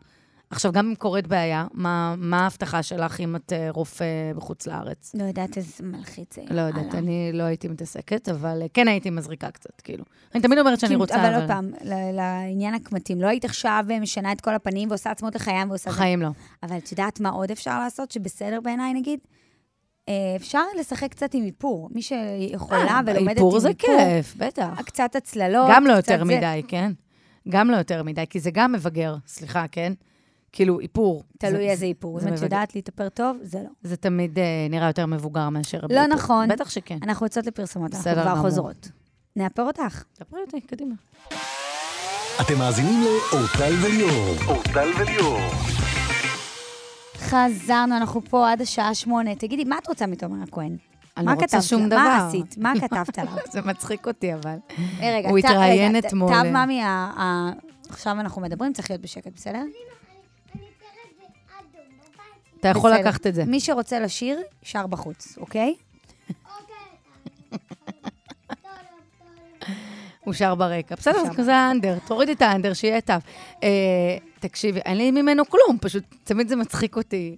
עכשיו, 0.49 0.71
גם 0.71 0.87
אם 0.87 0.95
קורית 0.95 1.27
בעיה, 1.27 1.65
מה, 1.73 2.15
מה 2.17 2.43
ההבטחה 2.43 2.83
שלך 2.83 3.19
אם 3.19 3.35
את 3.35 3.53
אה, 3.53 3.67
רופא 3.71 4.05
בחוץ 4.35 4.67
לארץ? 4.67 5.15
לא 5.15 5.23
יודעת 5.23 5.57
איזה 5.57 5.83
מלחיץ 5.83 6.35
זה. 6.35 6.41
לא 6.49 6.61
יודעת, 6.61 6.85
הלאה. 6.85 6.97
אני 6.99 7.29
לא 7.33 7.43
הייתי 7.43 7.67
מתעסקת, 7.67 8.29
אבל 8.29 8.59
אה, 8.61 8.67
כן 8.73 8.87
הייתי 8.87 9.09
מזריקה 9.09 9.51
קצת, 9.51 9.81
כאילו. 9.81 10.03
אני 10.35 10.43
תמיד 10.43 10.59
אומרת 10.59 10.79
שאני 10.79 10.95
רוצה, 10.95 11.15
אבל 11.15 11.35
עוד 11.35 11.47
פעם, 11.47 11.71
לעניין 12.13 12.73
הקמטים, 12.73 13.21
לא 13.21 13.27
היית 13.27 13.45
עכשיו 13.45 13.85
משנה 14.01 14.31
את 14.31 14.41
כל 14.41 14.55
הפנים 14.55 14.89
ועושה 14.89 15.11
עצמות 15.11 15.35
לחיים 15.35 15.69
ועושה... 15.69 15.89
זה. 15.91 15.95
בחיים 15.95 16.21
לא. 16.21 16.29
אבל 16.63 16.77
את 16.77 16.91
יודעת 16.91 17.19
מה 17.19 17.29
עוד 17.29 17.51
אפשר 17.51 17.79
לעשות, 17.79 18.11
שבסדר 18.11 18.59
בעיניי, 18.63 18.93
נגיד? 18.93 19.19
אה, 20.09 20.13
אפשר 20.35 20.63
לשחק 20.79 21.11
קצת 21.11 21.33
עם 21.33 21.43
איפור. 21.43 21.89
מי 21.91 22.01
שיכולה 22.01 22.79
אה, 22.79 22.99
ולומדת 23.05 23.21
עם 23.21 23.29
איפור 23.29 23.59
זה 23.59 23.69
איפור. 23.69 23.89
כיף, 23.97 24.35
בטח. 24.37 24.81
קצת 24.85 25.15
הצללות. 25.15 25.69
גם 25.71 25.87
לא 25.87 25.93
יותר 25.93 26.17
זה. 26.17 26.23
מדי, 26.23 26.61
כן? 26.67 26.91
גם 27.49 27.69
לא 27.69 27.77
יותר 27.77 28.03
מדי, 28.03 28.23
כי 28.29 28.39
זה 28.39 28.51
גם 28.51 28.71
מבגר, 28.71 29.15
סליחה, 29.27 29.65
כן? 29.71 29.93
כאילו, 30.51 30.79
איפור. 30.79 31.23
תלוי 31.39 31.53
זה- 31.53 31.59
איזה 31.71 31.79
זה- 31.79 31.85
איפור. 31.85 32.19
אם 32.21 32.33
את. 32.33 32.41
יודעת 32.41 32.75
להתאפר 32.75 33.09
טוב, 33.09 33.37
זה 33.41 33.59
לא. 33.63 33.69
זה 33.83 33.97
תמיד 33.97 34.39
אה, 34.39 34.43
נראה 34.69 34.87
יותר 34.87 35.05
מבוגר 35.05 35.49
מאשר 35.49 35.79
לא 35.89 36.01
איפור. 36.01 36.15
נכון. 36.15 36.49
בטח 36.49 36.69
שכן. 36.69 36.97
אנחנו 37.03 37.25
יוצאות 37.25 37.45
לפרסומות, 37.47 37.93
אנחנו 37.93 38.11
כבר. 38.21 38.35
חוזרות. 38.41 38.89
נאפר 39.35 39.63
אותך. 39.63 40.03
דברי 40.21 40.41
אותי, 40.41 40.61
קדימה. 40.61 40.95
אתם 42.41 42.57
מאזינים 42.57 43.03
לאורטל 43.03 43.73
וליאור. 43.81 44.35
אורטל 44.47 44.89
וליאור. 44.99 45.39
חזרנו, 47.17 47.97
אנחנו 47.97 48.21
פה 48.29 48.51
עד 48.51 48.61
השעה 48.61 48.95
שמונה. 48.95 49.35
תגידי, 49.35 49.63
מה 49.63 49.77
את 49.77 49.87
רוצה 49.87 50.07
מתומר 50.07 50.43
הכהן? 50.43 50.77
אני 51.17 51.25
לא 51.25 51.31
רוצה 51.31 51.61
שום? 51.61 51.89
דבר. 51.89 51.97
מה 51.97 52.27
עשית? 52.27 52.57
מה 52.57 52.73
כתבת 52.81 53.19
עליו? 53.19 53.33
זה 53.51 53.61
מצחיק 53.61 54.07
אותי, 54.07 54.33
אבל. 54.33 54.55
אה, 55.01 55.17
רגע, 55.17 55.29
הוא 55.29 55.37
התראיין 55.37 55.97
אתמול. 55.97 56.29
תו 56.29 56.49
ממי, 56.49 56.81
עכשיו 57.89 58.19
אנחנו 58.19 58.41
מדברים, 58.41 58.73
צריך 58.73 58.91
להיות 58.91 59.01
בשקט, 59.01 59.31
בסדר? 59.35 59.63
אתה 62.59 62.67
יכול. 62.67 62.91
לקחת 62.91 63.27
את 63.27 63.35
זה. 63.35 63.45
מי 63.45 63.59
שרוצה 63.59 63.99
לשיר, 63.99 64.41
שר 64.63 64.87
בחוץ, 64.87 65.37
אוקיי? 65.37 65.75
הוא 70.23 70.33
שר 70.33 70.55
ברקע. 70.55 70.95
בסדר, 70.95 71.43
זה 71.43 71.55
האנדר. 71.55 71.97
תורידי 72.07 72.31
את 72.31 72.41
האנדר, 72.41 72.73
שיהיה 72.73 73.01
טוב. 73.01 73.17
אה, 73.63 74.17
תקשיבי, 74.39 74.79
אין 74.79 74.97
לי 74.97 75.11
ממנו 75.11 75.43
כלום, 75.45 75.77
פשוט 75.81 76.03
תמיד 76.23 76.47
זה 76.47 76.55
מצחיק 76.55 76.95
אותי. 76.95 77.37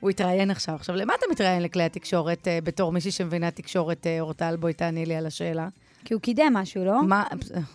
הוא 0.00 0.10
התראיין 0.10 0.50
עכשיו. 0.50 0.74
עכשיו, 0.74 0.96
למה 0.96 1.14
אתה 1.18 1.26
מתראיין 1.30 1.62
לכלי 1.62 1.82
התקשורת 1.82 2.48
אה, 2.48 2.58
בתור 2.64 2.92
מישהי 2.92 3.10
שמבינה 3.10 3.50
תקשורת, 3.50 4.06
אה, 4.06 4.20
אורטל? 4.20 4.56
בואי 4.56 4.72
תעני 4.72 5.06
לי 5.06 5.14
על 5.14 5.26
השאלה. 5.26 5.68
כי 6.04 6.14
הוא 6.14 6.20
קידם 6.20 6.52
משהו, 6.52 6.84
לא? 6.84 7.02
מה, 7.02 7.24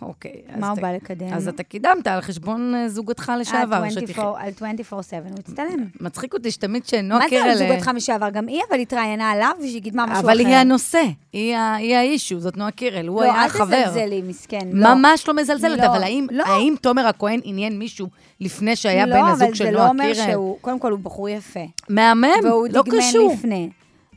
אוקיי. 0.02 0.32
מה 0.56 0.70
הוא 0.70 0.80
בא 0.80 0.92
לקדם? 0.92 1.32
אז 1.32 1.48
אתה 1.48 1.62
קידמת 1.62 2.06
על 2.06 2.20
חשבון 2.20 2.74
אה, 2.74 2.88
זוגתך 2.88 3.32
לשעבר. 3.40 3.76
על 3.76 3.90
שתחיה. 3.90 4.04
24 4.04 4.68
על 4.68 4.74
24/7, 4.84 4.92
הוא 5.30 5.38
הצטלם. 5.38 5.84
מצחיק 6.00 6.34
אותי 6.34 6.50
שתמיד 6.50 6.86
שנועה 6.86 7.20
מה 7.20 7.28
זה. 7.30 7.44
על 7.44 7.54
זוגתך 7.56 7.88
משעבר? 7.88 8.30
גם 8.30 8.46
היא, 8.46 8.60
אבל 8.70 8.78
התראיינה 8.78 9.30
עליו, 9.30 9.50
ושהיא 9.60 9.82
קידמה 9.82 10.06
משהו 10.06 10.14
אחר. 10.14 10.26
אבל 10.26 10.38
היא 10.38 10.54
הנושא, 10.54 11.02
היא 11.32 11.96
האישו, 11.96 12.40
זאת 12.40 12.56
נועה 12.56 12.70
קירל, 12.70 13.06
הוא 13.06 13.22
לא, 13.22 13.32
היה 13.32 13.44
אל 13.44 13.48
חבר. 13.48 13.84
תזלזלי, 13.84 14.22
מסכן. 14.22 14.68
לא. 14.72 14.94
ממש 14.94 15.28
לא 15.28 15.34
מזלזלת, 15.34 15.78
לא, 15.78 15.86
אבל 15.86 16.02
האם, 16.02 16.26
לא. 16.30 16.44
תומר 16.80 17.06
הכהן 17.06 17.40
עניין 17.44 17.78
מישהו 17.78 18.08
לפני 18.40 18.76
שהיה 18.76 19.06
לא, 19.06 19.14
בן 19.16 19.24
הזוג 19.24 19.42
אבל 19.42 19.54
של 19.54 19.64
זה 19.64 19.70
נועה 19.70 19.84
לא 19.84 19.88
אומר 19.88 20.12
קירל? 20.12 20.30
שהוא, 20.30 20.58
קודם 20.60 20.78
כל 20.78 20.90
הוא 20.92 20.98
בחור 20.98 21.28
יפה. 21.28 21.60
מהמם, 21.88 22.28
והוא 22.44 22.68
לא 22.70 22.82
דגמן 22.82 22.98
קשור. 22.98 23.32
לפני. 23.32 23.70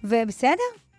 ובסדר, 0.04 0.52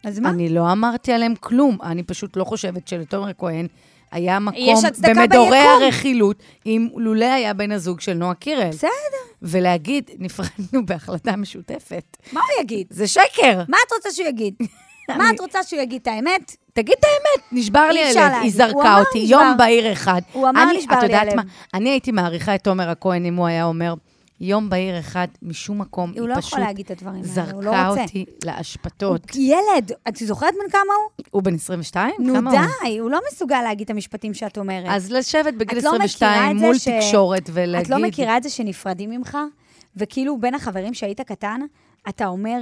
אז 0.05 0.19
מה? 0.19 0.29
אני 0.29 0.49
לא 0.49 0.73
אמרתי 0.73 1.13
עליהם 1.13 1.35
כלום, 1.41 1.79
אני 1.83 2.03
פשוט 2.03 2.37
לא 2.37 2.45
חושבת 2.45 2.89
שלתומר 2.89 3.29
הכהן 3.29 3.67
היה 4.13 4.39
מקום 4.39 4.75
במדורי 5.01 5.59
ביקום. 5.59 5.83
הרכילות, 5.83 6.43
אם 6.67 6.89
לולא 6.97 7.25
היה 7.25 7.55
בן 7.55 7.73
הזוג 7.73 8.01
של 8.01 8.13
נועה 8.13 8.35
קירל. 8.35 8.69
בסדר. 8.69 8.91
ולהגיד, 9.43 10.11
נפרדנו 10.19 10.85
בהחלטה 10.87 11.37
משותפת. 11.37 12.17
מה 12.33 12.41
הוא 12.41 12.63
יגיד? 12.63 12.87
זה 12.91 13.07
שקר. 13.07 13.63
מה 13.69 13.77
את 13.87 13.93
רוצה 13.93 14.11
שהוא 14.11 14.29
יגיד? 14.29 14.55
מה 15.19 15.31
את 15.35 15.41
רוצה 15.41 15.63
שהוא 15.63 15.81
יגיד? 15.81 16.03
את 16.03 16.09
האמת? 16.09 16.57
תגיד 16.73 16.95
את 16.99 17.05
האמת, 17.05 17.53
נשבר 17.53 17.89
לי 17.93 18.05
הלב. 18.05 18.33
היא 18.43 18.53
זרקה 18.53 18.99
אותי. 18.99 19.19
יום 19.19 19.57
בהיר 19.59 19.93
אחד. 19.93 20.21
הוא 20.33 20.49
אמר, 20.49 20.65
נשבר 20.79 20.95
את 20.95 21.03
לי 21.03 21.07
יודעת 21.07 21.23
הלב. 21.23 21.37
מה? 21.37 21.43
אני 21.75 21.91
הייתי 21.91 22.13
מעריכה 22.13 22.55
את 22.55 22.65
תומר 22.65 22.91
הכהן 22.91 23.25
אם 23.25 23.35
הוא 23.35 23.47
היה 23.47 23.65
אומר, 23.65 23.95
יום 24.41 24.71
בהיר 24.71 24.99
אחד, 24.99 25.29
משום 25.43 25.79
מקום, 25.81 26.11
הוא 26.11 26.21
היא 26.21 26.29
לא 26.29 26.37
פשוט 26.37 26.49
יכול 26.53 26.61
להגיד 26.61 26.85
את 26.85 26.91
הדברים 26.91 27.23
האלה, 27.37 27.53
הוא 27.53 27.63
לא 27.63 27.71
זרקה. 27.71 27.89
אותי 28.03 28.25
לאשפתות. 28.45 29.31
הוא 29.35 29.43
ילד, 29.43 29.93
את 30.09 30.17
זוכרת 30.17 30.55
בן 30.65 30.71
כמה 30.71 30.81
הוא? 31.17 31.25
הוא 31.31 31.43
בן 31.43 31.55
22? 31.55 32.15
נו 32.19 32.35
כמה 32.35 32.51
הוא? 32.51 32.61
די, 32.85 32.99
הוא 32.99 33.11
לא 33.11 33.21
מסוגל 33.33 33.63
להגיד 33.63 33.85
את 33.85 33.91
המשפטים 33.91 34.35
שאת 34.35 34.59
אומרת. 34.59 34.87
אז 34.89 35.13
לשבת 35.13 35.55
בגיל 35.55 35.79
את 35.79 35.85
לא 35.85 35.91
מכירה 35.99 36.05
22 36.05 36.57
את 36.57 36.61
זה 36.61 36.67
מול 36.67 36.79
ש- 36.79 36.89
תקשורת 36.89 37.51
ולהגיד... 37.53 37.93
את 37.93 38.01
לא 38.01 38.09
מכירה 38.09 38.37
את 38.37 38.43
זה 38.43 38.51
שנפרדים 38.51 39.11
ממך, 39.11 39.39
וכאילו 39.97 40.39
בין 40.41 40.55
החברים 40.55 40.95
שהיית 40.95 41.21
קטן, 41.21 41.61
אתה 42.09 42.27
אומר... 42.27 42.59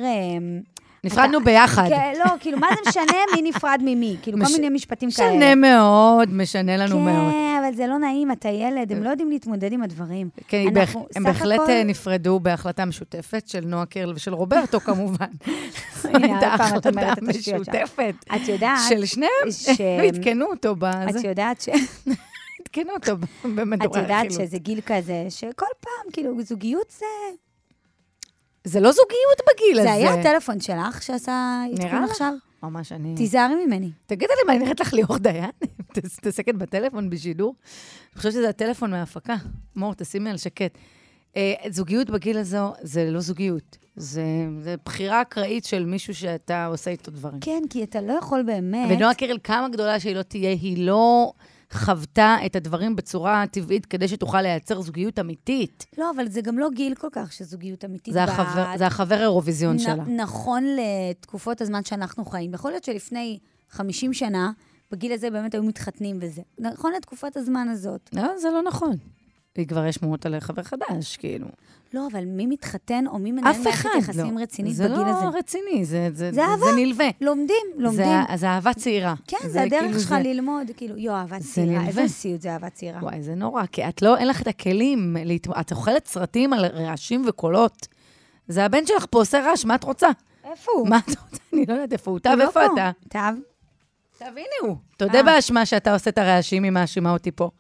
נפרדנו 1.05 1.45
ביחד. 1.45 1.89
כן, 1.89 2.13
לא, 2.19 2.31
כאילו, 2.41 2.59
מה 2.59 2.67
זה 2.71 2.91
משנה 2.91 3.13
מי 3.35 3.43
נפרד 3.43 3.81
ממי? 3.85 4.17
כאילו, 4.23 4.39
כל 4.47 4.53
מיני 4.53 4.69
משפטים 4.69 5.09
כאלה. 5.17 5.31
משנה 5.37 5.55
מאוד, 5.55 6.33
משנה 6.35 6.77
לנו 6.77 7.01
מאוד. 7.01 7.33
כן, 7.33 7.63
אבל 7.65 7.75
זה 7.77 7.87
לא 7.87 7.99
נעים, 7.99 8.33
אתה 8.33 8.49
ילד, 8.49 8.93
הם 8.93 9.03
לא 9.03 9.11
יודעים 9.11 9.31
להתמודד 9.31 9.73
עם 9.73 9.83
הדברים. 9.83 10.29
כן, 10.49 10.65
הם 11.17 11.25
בהחלט 11.25 11.61
אה, 11.69 11.85
נפרדו 11.85 12.41
בהחלטה 12.41 12.85
משותפת 12.85 13.49
של 13.49 13.61
נועה 13.65 13.87
קירל 13.87 14.13
ושל 14.15 14.35
רוברטו, 14.35 14.81
כמובן. 14.87 15.27
הייתה 16.05 16.55
את 16.55 16.61
החלטה 16.61 16.89
את. 17.13 17.23
משותפת. 17.23 18.15
את 18.37 18.49
יודעת... 18.49 18.79
של 18.89 19.05
שניהם, 19.07 19.51
ש- 19.51 19.69
עדכנו 20.09 20.47
אותו 20.47 20.75
בזה. 20.79 21.19
את 21.19 21.25
יודעת 21.25 21.61
ש... 21.61 21.69
עדכנו 22.61 22.93
אותו 22.95 23.13
את 23.13 23.19
במדורי 23.45 24.01
יודעת 24.01 24.25
הרכילות. 24.25 24.47
שזה 24.49 24.59
גיל 24.59 24.81
כזה, 24.87 25.27
שכל 25.29 25.67
פעם, 25.81 26.13
כאילו, 26.13 26.43
זוגיות 26.43 26.91
זה... 26.99 27.05
זה 28.69 28.81
לא 28.81 28.93
זוגיות 28.93 29.41
בגיל 29.49 29.79
הזה. 29.79 29.89
זה 29.89 29.93
היה 29.93 30.15
הטלפון 30.15 30.61
שלך 30.61 31.03
שעשה 31.03 31.63
עדכון? 31.73 32.05
עכשיו? 32.05 32.33
ממש 32.63 32.93
אני... 32.93 33.15
תיזהרי 33.17 33.65
ממני. 33.67 33.91
תגידי 34.07 34.33
לי, 34.39 34.47
מה, 34.47 34.53
אני 34.53 34.65
נראית 34.65 34.81
לך 34.81 34.93
ליאור 34.93 35.19
דיין? 35.19 35.51
מתעסקת 35.97 36.55
בטלפון 36.55 37.11
בשידור? 37.11 37.55
אני 38.13 38.17
חושבת 38.17 38.33
שזה 38.33 38.49
הטלפון 38.49 38.91
מההפקה. 38.91 39.37
מור, 39.77 39.95
תשימי 39.95 40.31
על 40.31 40.37
שקט. 40.37 40.79
אה, 41.37 41.55
זוגיות 41.71 42.11
בגיל 42.11 42.39
הזו 42.39 42.73
זה 42.83 43.11
לא 43.11 43.21
זוגיות. 43.21 43.79
זה, 43.97 44.25
זה 44.61 44.75
בחירה 44.85 45.23
אקראית 45.23 45.65
של 45.65 45.85
מישהו 45.85 46.15
שאתה 46.15 46.67
עושה 46.67 46.91
איתו 46.91 47.11
דברים. 47.11 47.41
כן, 47.41 47.63
כי 47.71 47.85
אתה 47.85 48.01
לא 48.01 48.13
יכול 48.13 48.43
באמת... 48.43 48.91
ונועה 48.91 49.15
קירל, 49.15 49.39
כמה 49.45 49.69
גדולה 49.69 50.01
שהיא 50.01 50.17
לא 50.17 50.23
תהיה, 50.23 50.51
היא 50.51 50.87
לא 50.87 51.33
חוותה 51.73 52.37
את 52.47 52.57
הדברים 52.57 52.97
בצורה 52.97 53.45
טבעית 53.51 53.87
כדי 53.87 54.09
שתוכל 54.09 54.43
לייצר 54.43 54.81
זוגיות 54.81 55.19
אמיתית. 55.19 55.87
לא, 55.99 56.11
אבל 56.17 56.29
זה 56.29 56.41
גם 56.41 56.59
לא 56.59 56.69
גיל 56.75 56.95
כל 56.95 57.09
כך 57.13 57.33
שזוגיות 57.33 57.85
אמיתית. 57.85 58.15
זה 58.15 58.27
ב- 58.27 58.29
החבר, 58.29 58.67
זה 58.79 58.87
החבר 58.87 59.21
אירוויזיון 59.21 59.77
נ- 59.77 59.79
שלה. 59.79 59.95
נכון 60.05 60.65
לתקופות 61.11 61.61
הזמן 61.61 61.85
שאנחנו 61.85 62.25
חיים. 62.25 62.55
יכול 62.55 62.71
להיות 62.71 62.85
שלפני 62.85 63.39
50 63.71 64.13
שנה, 64.13 64.51
בגיל 64.91 65.13
הזה 65.13 65.31
באמת 65.31 65.55
היו 65.55 65.63
מתחתנים 65.63 66.19
וזה. 66.21 66.43
נכון 66.59 66.93
לתקופת 66.97 67.37
הזמן 67.37 67.69
הזאת. 67.69 68.11
לא, 68.13 68.39
זה 68.39 68.49
לא 68.51 68.63
נכון. 68.63 68.97
היא 69.59 69.67
כבר 69.69 69.87
יש 69.87 69.95
שמועות 69.95 70.27
על 70.27 70.41
חבר 70.41 70.63
חדש, 70.63 71.17
כאילו. 71.17 71.47
לא, 71.95 72.07
אבל 72.13 72.25
מי 72.25 72.47
מתחתן 72.47 73.05
או 73.07 73.19
מי 73.19 73.33
מנהל 73.33 73.63
מערכת 73.65 73.89
יחסים 73.99 74.39
לא. 74.39 74.43
רצינית 74.43 74.75
זה 74.75 74.85
בגיל 74.89 74.99
לא 74.99 75.07
הזה? 75.29 75.39
רציני, 75.39 75.85
זה, 75.85 76.09
זה, 76.15 76.33
זה 76.33 76.45
אהבה. 76.45 76.67
זה 76.67 76.77
נלווה. 76.77 77.09
לומדים, 77.21 77.57
לומדים. 77.77 78.05
זה, 78.31 78.37
זה 78.37 78.49
אהבה 78.49 78.75
צעירה. 78.75 79.15
כן, 79.27 79.37
זה 79.49 79.63
הדרך 79.63 79.81
כאילו 79.83 80.01
שלך 80.01 80.09
זה- 80.09 80.19
ללמוד, 80.19 80.67
כאילו, 80.77 80.97
יו, 80.97 81.13
אהבת 81.13 81.43
זה 81.43 81.53
צעירה, 81.55 81.71
נלווה. 81.73 81.89
איזה 81.89 82.15
סיוט 82.15 82.41
זה 82.41 82.53
אהבת 82.53 82.75
צעירה. 82.75 82.99
וואי, 83.03 83.23
זה 83.23 83.35
נורא, 83.35 83.67
כי 83.67 83.89
את 83.89 84.03
לא, 84.03 84.17
אין 84.17 84.29
לך 84.29 84.43
את 84.43 84.47
הכלים. 84.47 85.17
להתמ... 85.25 85.53
את 85.61 85.71
אוכלת 85.71 86.07
סרטים 86.07 86.53
על 86.53 86.65
רעשים 86.65 87.23
וקולות. 87.27 87.89
זה 88.49 88.65
הבן 88.65 88.87
שלך 88.87 89.07
פה 89.11 89.19
עושה 89.19 89.41
רעש, 89.41 89.65
מה 89.65 89.75
את 89.75 89.85
רוצה? 89.85 90.09
איפה 90.51 90.73
הוא? 90.77 90.89
מה 90.89 90.99
את 90.99 91.09
רוצה? 91.09 91.43
אני 91.53 91.65
לא 91.69 91.73
יודעת 91.73 91.93
איפה 91.93 92.11
הוא. 92.11 92.19
הוא 92.27 92.35
לא 92.35 92.43
איפה 92.43 92.61
פה. 92.67 92.73
אתה? 92.75 92.91
טב? 93.09 93.35
טב, 94.19 94.25
הנה 94.27 94.47
הוא. 94.69 94.77
תודה 94.97 95.19
אה. 95.19 95.23
באשמה 95.23 95.67
שאתה 95.67 95.93
עושה 95.95 96.11
את 96.11 96.19
הרעשים 96.19 96.63
היא 96.63 96.73
מאשימה 96.73 97.13
אותי 97.13 97.31
פה. 97.31 97.51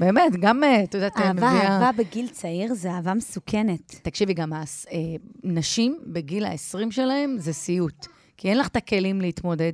באמת, 0.00 0.32
גם, 0.40 0.64
אה, 0.64 0.84
את 0.84 0.94
יודעת, 0.94 1.16
אהבה, 1.16 1.32
מביאה... 1.32 1.68
אהבה 1.68 1.90
בגיל 1.98 2.28
צעיר 2.28 2.74
זה 2.74 2.90
אהבה 2.90 3.14
מסוכנת. 3.14 3.94
תקשיבי, 4.02 4.34
גם 4.34 4.52
הס- 4.52 4.86
אה, 4.92 4.98
נשים 5.44 5.98
בגיל 6.06 6.44
ה-20 6.44 6.90
שלהם 6.90 7.36
זה 7.38 7.52
סיוט. 7.52 8.06
כי 8.36 8.48
אין 8.48 8.58
לך 8.58 8.68
את 8.68 8.76
הכלים 8.76 9.20
להתמודד. 9.20 9.72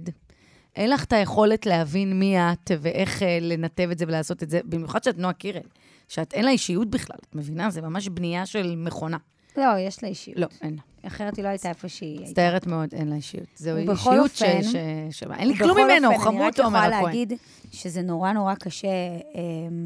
אין 0.77 0.91
לך 0.91 1.05
את 1.05 1.13
היכולת 1.13 1.67
להבין 1.67 2.19
מי 2.19 2.39
את 2.39 2.71
ואיך 2.81 3.23
אה, 3.23 3.39
לנתב 3.41 3.89
את 3.93 3.99
זה 3.99 4.05
ולעשות 4.09 4.43
את 4.43 4.51
זה, 4.51 4.61
במיוחד 4.65 5.03
שאת 5.05 5.19
נועה 5.19 5.33
קירל, 5.33 5.61
שאת 6.09 6.35
אין 6.35 6.45
לה 6.45 6.51
אישיות 6.51 6.91
בכלל, 6.91 7.17
את 7.31 7.35
מבינה? 7.35 7.71
זה 7.71 7.83
ממש 7.83 8.09
בנייה 8.09 8.47
של 8.47 8.75
מכונה. 8.77 9.17
לא, 9.57 9.79
יש 9.79 10.03
לה 10.03 10.09
אישיות. 10.09 10.39
לא, 10.39 10.47
אין 10.63 10.75
לה. 10.75 10.81
אחרת 11.09 11.37
היא 11.37 11.45
לא 11.45 11.49
הייתה 11.49 11.69
איפה 11.69 11.89
שהיא 11.89 12.11
הייתה. 12.11 12.31
מצטערת 12.31 12.67
מאוד, 12.67 12.95
אין 12.95 13.09
לה 13.09 13.15
אישיות. 13.15 13.47
זו 13.57 13.77
אישיות 13.77 14.31
ש... 14.35 14.43
אופן- 14.43 14.63
ש... 14.63 14.77
ש... 15.11 15.23
אין 15.23 15.49
לי 15.49 15.57
כלום 15.57 15.71
בכל 15.77 15.85
ממנו, 15.85 16.09
אופן, 16.09 16.21
חמוד, 16.25 16.41
אני 16.41 16.47
רק 16.49 16.59
יכולה 16.59 16.87
הכהן. 16.87 17.03
להגיד 17.05 17.33
שזה 17.73 18.03
נורא 18.03 18.33
נורא 18.33 18.55
קשה 18.55 18.89
אמ, 19.35 19.85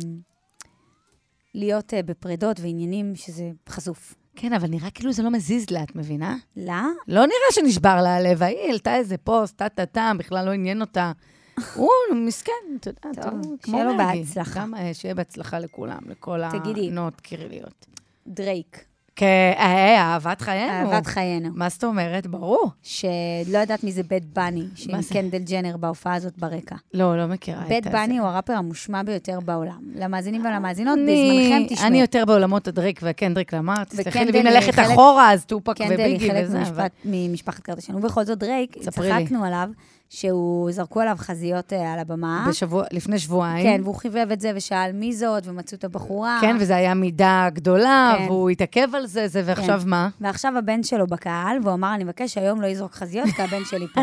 להיות 1.55 1.95
אה, 1.95 2.03
בפרדות 2.03 2.61
ועניינים 2.61 3.17
שזה 3.17 3.51
חשוף. 3.69 4.15
כן, 4.37 4.53
אבל 4.53 4.69
נראה 4.69 4.91
כאילו 4.91 5.13
זה 5.13 5.23
לא 5.23 5.31
מזיז 5.31 5.71
לה, 5.71 5.83
את 5.83 5.97
מבינה? 5.97 6.37
לא? 6.57 6.73
לא 7.09 7.21
נראה 7.21 7.53
שנשבר 7.53 8.03
לה 8.03 8.17
הלב, 8.17 8.43
ההיא 8.43 8.59
העלתה 8.59 8.97
איזה 8.97 9.19
פוסט, 9.19 9.57
טה-טה-טה, 9.57 10.13
בכלל 10.19 10.47
לא 10.47 10.51
עניין 10.51 10.81
אותה. 10.81 11.13
הוא 11.75 11.89
מסכן, 12.15 12.53
אתה 12.81 12.91
יודע, 12.91 13.23
טוב, 13.23 13.57
שיהיה 13.67 13.85
לו. 13.85 13.97
בהצלחה. 13.97 14.65
אה, 14.77 14.95
שיהיה 14.95 15.15
בהצלחה 15.15 15.59
לכולם, 15.59 15.99
לכל. 16.07 16.41
הנות 16.43 17.21
קיריליות. 17.21 17.87
דרייק, 18.27 18.85
כן, 19.19 19.53
אה, 19.57 19.97
אהבת 20.01 20.41
חיינו. 20.41 20.93
אהבת 20.93 21.07
חיינו. 21.07 21.49
מה 21.55 21.69
זאת 21.69 21.85
אומרת? 21.85 22.27
ברור. 22.27 22.71
שלא 22.83 23.59
יודעת 23.59 23.85
מי 23.85 23.93
זה 23.93 24.03
בד 24.03 24.21
בני, 24.35 24.65
שעם 24.75 25.03
זה? 25.03 25.15
קנדל 25.15 25.39
ג'נר 25.39 25.77
בהופעה 25.77 26.15
הזאת 26.15 26.39
ברקע. 26.39 26.77
לא, 26.95 27.17
לא 27.19 27.27
מכירה 27.27 27.63
את 27.63 27.69
בד 27.69 27.81
הזה. 27.87 27.91
בני 27.91 28.19
הוא 28.19 28.29
הראפר 28.29 28.53
המושמע 28.53 29.03
ביותר 29.03 29.39
בעולם. 29.45 29.79
למאזינים 29.95 30.45
ולמאזינות, 30.45 30.99
בזמנכם 30.99 31.75
תשמעו. 31.75 31.87
אני 31.89 32.01
יותר 32.01 32.25
בעולמות 32.25 32.69
הדרייק 32.69 33.01
והקנדריק 33.03 33.55
למר, 33.55 33.85
תסלחי 33.85 34.25
לי, 34.25 34.31
ואם 34.39 34.47
היא 34.47 34.61
חלק- 34.61 34.79
אחורה, 34.79 35.33
אז 35.33 35.45
טופק 35.45 35.77
קנדל 35.79 36.01
היא 36.01 36.17
וביגי 36.17 36.31
חלק 36.31 36.45
וזה, 36.45 36.63
אבל... 36.63 36.69
ממשפט- 36.87 36.91
ממשפחת 37.05 37.61
קרדשן. 37.63 37.95
ובכל 37.95 38.25
זאת 38.25 38.39
דרייק. 38.39 38.77
צחקנו 38.79 39.45
עליו, 39.45 39.69
שהוא, 40.11 40.73
זרקו 40.73 41.01
עליו 41.01 41.17
חזיות 41.19 41.73
אה, 41.73 41.93
על 41.93 41.99
הבמה. 41.99 42.47
בשבוע, 42.49 42.85
לפני 42.93 43.19
שבועיים. 43.19 43.67
כן, 43.67 43.81
והוא 43.85 43.95
חיבב 43.95 44.27
את 44.33 44.41
זה 44.41 44.53
ושאל 44.55 44.93
מי 44.93 45.15
זאת, 45.15 45.47
ומצאו 45.47 45.79
את 45.79 45.85
הבחורה. 45.85 46.39
כן, 46.41 46.57
וזו 46.61 46.75
הייתה 46.75 46.95
מידה 46.95 47.49
גדולה, 47.53 48.15
כן. 48.19 48.25
והוא 48.25 48.51
התעכב 48.51 48.95
על 48.95 49.07
זה, 49.07 49.29
זה, 49.29 49.43
ועכשיו 49.45 49.81
כן. 49.81 49.89
מה? 49.89 50.09
ועכשיו 50.21 50.59
הבן 50.59 50.83
שלו 50.83 51.07
בקהל, 51.07 51.59
והוא 51.63 51.75
אמר, 51.75 51.95
אני 51.95 52.05
מבקש 52.05 52.35
שהיום 52.35 52.61
לא 52.61 52.67
יזרוק 52.67 52.95
חזיות, 52.95 53.29
כי 53.37 53.43
הבן 53.43 53.65
שלי 53.65 53.87
פה. 53.95 54.01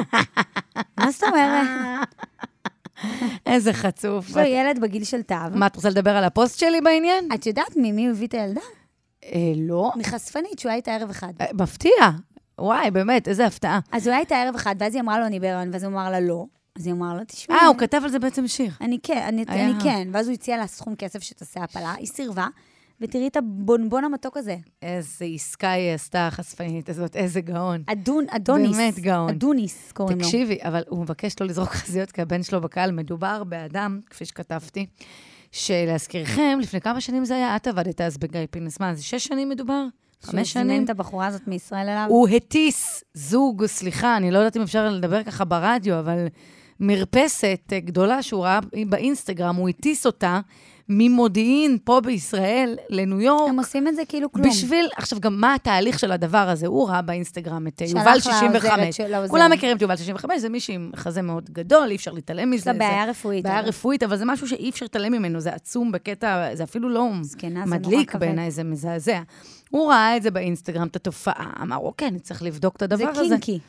מה 0.99 1.11
זאת 1.11 1.23
אומרת? 1.23 1.67
איזה 3.45 3.73
חצוף. 3.73 4.29
יש 4.29 4.37
לו 4.37 4.43
ילד 4.43 4.79
בגיל 4.81 5.03
של 5.03 5.21
תו. 5.21 5.35
מה, 5.53 5.67
את 5.67 5.75
רוצה 5.75 5.89
לדבר 5.89 6.11
על 6.11 6.23
הפוסט 6.23 6.59
שלי 6.59 6.81
בעניין? 6.81 7.29
את 7.33 7.45
יודעת 7.45 7.73
ממי 7.75 8.09
הביא 8.09 8.27
את 8.27 8.33
הילדה? 8.33 8.61
אה, 9.23 9.53
לא. 9.55 9.91
מחשפנית, 9.95 10.59
שהוא 10.59 10.69
היה 10.69 10.77
איתה 10.77 10.91
ערב 10.91 11.09
אחד. 11.09 11.33
אה, 11.41 11.45
מפתיע. 11.53 11.91
וואי, 12.59 12.91
באמת, 12.91 13.27
איזה 13.27 13.45
הפתעה. 13.45 13.79
אז 13.91 14.07
הוא 14.07 14.11
היה 14.11 14.19
איתה 14.19 14.35
ערב 14.35 14.55
אחד, 14.55 14.75
ואז 14.79 14.95
היא 14.95 15.01
אמרה 15.01 15.19
לו, 15.19 15.25
אני 15.25 15.39
בהיריון, 15.39 15.69
ואז 15.73 15.83
הוא 15.83 15.93
אמר 15.93 16.11
לה, 16.11 16.19
לא. 16.19 16.45
אז 16.75 16.85
היא 16.85 16.93
אמרה 16.93 17.13
לו, 17.15 17.23
תשמעי. 17.27 17.59
אה, 17.59 17.65
הוא 17.65 17.77
כתב 17.77 18.01
על 18.03 18.09
זה 18.09 18.19
בעצם 18.19 18.47
שיר. 18.47 18.71
אני 18.81 18.99
כן, 19.03 19.23
אני. 19.27 19.45
אני 19.47 19.73
כן. 19.83 20.07
ואז 20.11 20.27
הוא 20.27 20.33
הציע 20.33 20.57
לה 20.57 20.67
סכום 20.67 20.95
כסף 20.95 21.23
שתעשה 21.23 21.63
הפלה, 21.63 21.93
היא 21.93 22.07
סירבה, 22.07 22.47
ותראי 23.01 23.27
את 23.27 23.37
הבונבון 23.37 24.03
המתוק 24.03 24.37
הזה. 24.37 24.57
איזה 24.81 25.25
עסקה 25.25 25.71
היא 25.71 25.91
עשתה, 25.91 26.27
החשפנית 26.27 26.89
הזאת, 26.89 27.15
איזה 27.15 27.41
גאון. 27.41 27.83
אדון, 27.87 28.25
אדוניס. 28.29 28.77
באמת 28.77 28.99
גאון. 28.99 29.29
אדוניס 29.29 29.91
קוראים 29.91 30.17
לו. 30.17 30.23
תקשיבי, 30.23 30.57
אבל 30.61 30.83
הוא 30.89 31.01
מבקש 31.01 31.35
לא 31.41 31.47
לזרוק 31.47 31.69
חזיות, 31.69 32.11
כי 32.11 32.21
הבן 32.21 32.43
שלו 32.43 32.61
בקהל 32.61 32.91
מדובר 32.91 33.43
באדם, 33.43 33.99
כפי 34.09 34.25
שכתבתי, 34.25 34.85
שלהזכירכם, 35.51 36.57
לפני 36.61 36.81
כמה 36.81 37.01
שנים 37.01 37.25
זה 37.25 37.35
היה, 37.35 37.55
את 37.55 37.67
עבדת 37.67 38.01
אז 38.01 38.17
בגיא 38.17 38.39
פינס. 38.51 38.79
מה, 38.79 38.95
זה 38.95 39.03
שש 39.03 39.25
שנים 39.25 39.49
מדובר? 39.49 39.85
חמש 40.25 40.51
שהוא 40.51 40.61
זימן 40.63 40.73
שנים? 40.73 40.83
את 40.83 40.89
הבחורה 40.89 41.27
הזאת 41.27 41.47
מישראל 41.47 41.89
אליו. 41.89 42.05
הוא 42.09 42.27
הטיס 42.29 43.03
זוג, 43.13 43.65
סליחה, 43.65 44.17
אני 44.17 44.31
לא 44.31 44.37
יודעת 44.37 44.57
אם 44.57 44.61
אפשר 44.61 44.89
לדבר 44.89 45.23
ככה 45.23 45.45
ברדיו, 45.45 45.99
אבל 45.99 46.27
מרפסת 46.79 47.59
אה, 47.73 47.79
גדולה 47.79 48.21
שהוא 48.23 48.43
ראה 48.45 48.59
באינסטגרם, 48.89 49.55
הוא 49.55 49.69
הטיס 49.69 50.05
אותה 50.05 50.39
ממודיעין 50.89 51.77
פה 51.83 52.01
בישראל 52.01 52.75
לניו 52.89 53.21
יורק. 53.21 53.49
הם 53.49 53.59
עושים 53.59 53.87
את 53.87 53.95
זה 53.95 54.01
כאילו 54.07 54.31
כלום. 54.31 54.49
בשביל, 54.49 54.87
עכשיו 54.95 55.19
גם 55.19 55.41
מה 55.41 55.53
התהליך 55.53 55.99
של 55.99 56.11
הדבר 56.11 56.37
הזה? 56.49 56.67
הוא 56.67 56.89
ראה 56.89 57.01
באינסטגרם 57.01 57.67
את 57.67 57.81
אה, 57.81 57.87
יובל 57.87 58.01
לעוזרת 58.11 58.23
65. 58.23 58.97
של 58.97 59.13
העוזרת. 59.13 59.29
כולם 59.31 59.51
מכירים 59.51 59.77
את 59.77 59.81
יובל 59.81 59.95
65, 59.95 60.41
זה 60.41 60.49
מישהי 60.49 60.75
עם 60.75 60.91
חזה 60.95 61.21
מאוד 61.21 61.49
גדול, 61.49 61.87
אי 61.89 61.95
אפשר 61.95 62.11
להתעלם 62.11 62.49
מזה. 62.51 62.63
זה- 62.63 62.73
בעיה 62.79 63.05
רפואית, 63.05 63.43
בעיה 63.43 63.59
אבל. 63.59 63.67
רפואית, 63.67 64.03
אבל 64.03 64.17
זה 64.17 64.25
משהו 64.25 64.47
שאי 64.47 64.69
אפשר 64.69 64.85
להתעלם 64.85 65.11
ממנו, 65.11 65.39
זה 65.39 65.53
עצום 65.53 65.91
בקטע, 65.91 66.49
זה 66.55 66.63
אפילו 66.63 66.89
לא 66.89 67.09
מדליק. 67.65 68.15
בעיניי, 68.15 68.51
זה 68.51 68.63
מזעזע. 68.63 69.21
הוא 69.75 69.89
ראה 69.91 70.17
את 70.17 70.23
זה 70.23 70.31
באינסטגרם, 70.31 70.87
את 70.87 70.95
התופעה, 70.95 71.53
אמר, 71.61 71.77
אוקיי, 71.77 72.07
אני 72.07 72.19
צריך 72.19 72.43
לבדוק 72.43 72.75
את 72.75 72.81
הדבר 72.81 73.13
זה 73.13 73.21
הזה. 73.21 73.35
קינקי. 73.41 73.59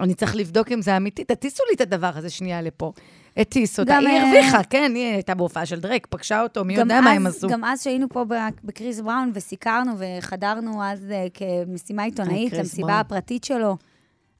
אני 0.00 0.14
צריך 0.14 0.36
לבדוק 0.36 0.72
אם 0.72 0.82
זה 0.82 0.96
אמיתי, 0.96 1.24
תטיסו 1.24 1.62
לי 1.70 1.74
את 1.74 1.80
הדבר 1.80 2.10
הזה 2.14 2.30
שנייה 2.30 2.62
לפה. 2.62 2.92
הטיס 3.36 3.80
אותה, 3.80 3.98
היא 3.98 4.08
אה, 4.08 4.22
הרוויחה, 4.22 4.62
כן, 4.64 4.92
היא 4.94 5.12
הייתה 5.14 5.34
בהופעה 5.34 5.66
של 5.66 5.80
דרק, 5.80 6.06
פגשה 6.10 6.42
אותו, 6.42 6.64
מי 6.64 6.76
יודע 6.76 7.00
מה 7.00 7.10
אז- 7.10 7.16
הם 7.16 7.26
עשו. 7.26 7.48
גם 7.48 7.64
אז 7.64 7.82
שהיינו 7.82 8.08
פה 8.08 8.24
בקריס 8.64 9.00
בראון 9.00 9.30
וסיקרנו 9.34 9.92
וחדרנו 9.98 10.84
אז 10.84 11.10
אה, 11.10 11.26
כמשימה 11.34 12.02
עיתונאית 12.02 12.52
למסיבה 12.52 12.86
בראון. 12.86 13.00
הפרטית 13.00 13.44
שלו. 13.44 13.76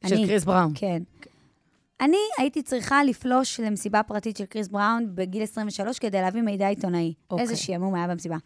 של 0.06 0.14
אני- 0.14 0.26
קריס 0.26 0.44
בראון. 0.44 0.72
כן. 0.74 1.02
אני 2.00 2.16
הייתי 2.38 2.62
צריכה 2.62 3.04
לפלוש 3.04 3.60
למסיבה 3.60 4.02
פרטית 4.02 4.36
של 4.36 4.44
קריס 4.44 4.68
בראון 4.68 5.06
בגיל 5.14 5.42
23 5.42 5.98
כדי 5.98 6.20
להביא 6.20 6.42
מידע 6.42 6.68
עיתונאי. 6.68 7.14
אוקיי. 7.30 7.42
איזה 7.42 7.56
שעמום 7.56 7.94
היה 7.94 8.06
במסיבה. 8.08 8.36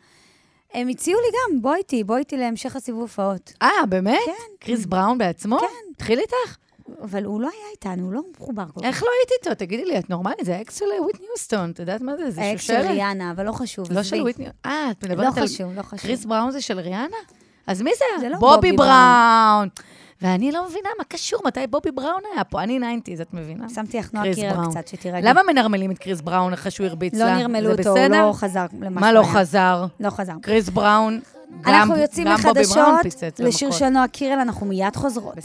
הם 0.75 0.89
הציעו 0.89 1.21
לי 1.21 1.27
גם, 1.27 1.63
בוא 1.63 1.75
איתי, 1.75 2.05
בוא 2.05 2.17
איתי 2.17 2.37
להמשך 2.37 2.77
הסיבוב 2.77 3.01
הופעות. 3.03 3.53
אה, 3.63 3.87
באמת? 3.89 4.19
כן. 4.27 4.33
קריס 4.59 4.87
בראון 4.87 5.19
בעצמו? 5.19 5.59
כן. 5.59 5.67
התחיל 5.97 6.19
איתך? 6.19 6.57
אבל 7.03 7.25
הוא 7.25 7.41
לא 7.41 7.49
היה 7.49 7.71
איתנו, 7.73 8.05
הוא 8.05 8.13
לא 8.13 8.21
מחובר 8.37 8.65
כל 8.75 8.81
כך. 8.81 8.87
איך 8.87 9.03
לא 9.03 9.09
הייתי 9.21 9.35
איתו? 9.41 9.65
תגידי 9.65 9.85
לי, 9.85 9.99
את 9.99 10.11
נורמלית? 10.11 10.39
זה 10.43 10.57
האקס 10.57 10.79
של 10.79 10.85
וויטני 11.01 11.27
יוסטון, 11.31 11.71
את 11.71 11.79
יודעת 11.79 12.01
מה 12.01 12.17
זה? 12.17 12.31
זה 12.31 12.43
האקס 12.43 12.63
של? 12.63 12.75
ריאנה, 12.75 13.31
אבל 13.31 13.47
לא 13.47 13.53
חשוב. 13.53 13.93
לא. 13.93 14.03
של 14.03 14.23
וויטני... 14.23 14.47
אה, 14.67 14.91
את 14.91 15.05
לא 15.05 15.11
מדברת 15.11 15.39
על... 15.39 15.45
חשוב, 15.45 15.73
לא 15.77 15.83
חשוב. 15.83 16.01
קריס 16.01 16.25
בראון 16.25 16.51
זה 16.51 16.61
של 16.61 16.81
ריאנה? 16.81 17.17
אז 17.67 17.83
מי 17.83 17.91
זה? 17.99 18.05
זה 18.21 18.29
לא 18.29 18.39
בובי 18.39 18.55
בובי 18.55 18.77
בראון. 18.77 19.69
ואני 20.23 20.53
לא 20.53 20.67
מבינה 20.69 20.89
מה 20.99 21.05
קשור, 21.05 21.41
מתי 21.45 21.67
בובי 21.71 21.91
בראון 21.91 22.21
היה 22.35 22.45
פה? 22.45 22.63
אני 22.63 22.79
90's, 22.79 23.23
את 23.23 23.35
מבינה? 23.35 23.69
שמתי 23.69 23.99
לך 23.99 24.15
נועה 24.15 24.35
קירל. 24.35 24.71
קצת, 24.71 24.89
שתירגעי. 24.89 25.23
למה 25.23 25.41
מנרמלים 25.43 25.91
את 25.91 25.99
קריס 25.99 26.21
בראון 26.21 26.53
אחרי 26.53 26.71
שהוא 26.71 26.87
הרביץ 26.87 27.15
לה? 27.15 27.27
לא 27.27 27.37
נרמלו 27.37 27.71
אותו, 27.71 27.89
הוא 27.89 27.99
בסדר? 27.99 28.27
לא 28.27 28.33
חזר 28.33 28.67
למה 28.81 29.01
מה 29.01 29.13
לא. 29.13 29.23
חזר? 29.23 29.85
לא 30.01 30.11
חזר. 30.11 30.33
קריס 30.43 30.69
בראון, 30.69 31.21
גם 31.63 31.89
בובי 32.43 32.63
בראון 32.75 33.03
פיצץ 33.03 33.41
לשיר. 33.41 33.71
של 33.71 33.89
נועה 33.89 34.09
קירל, 34.09 34.39
אנחנו 34.39 34.67
מיד 34.67 34.97
חוזרות. 34.97 35.39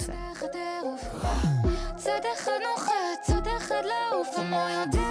צד 1.96 2.10
אחד 2.36 2.52
נוחת, 2.72 2.94
צד 3.22 3.48
אחד 3.58 3.76
לעוף, 3.84 4.38
הוא 4.38 4.46
לא 4.52 4.56
יודע 4.56 5.07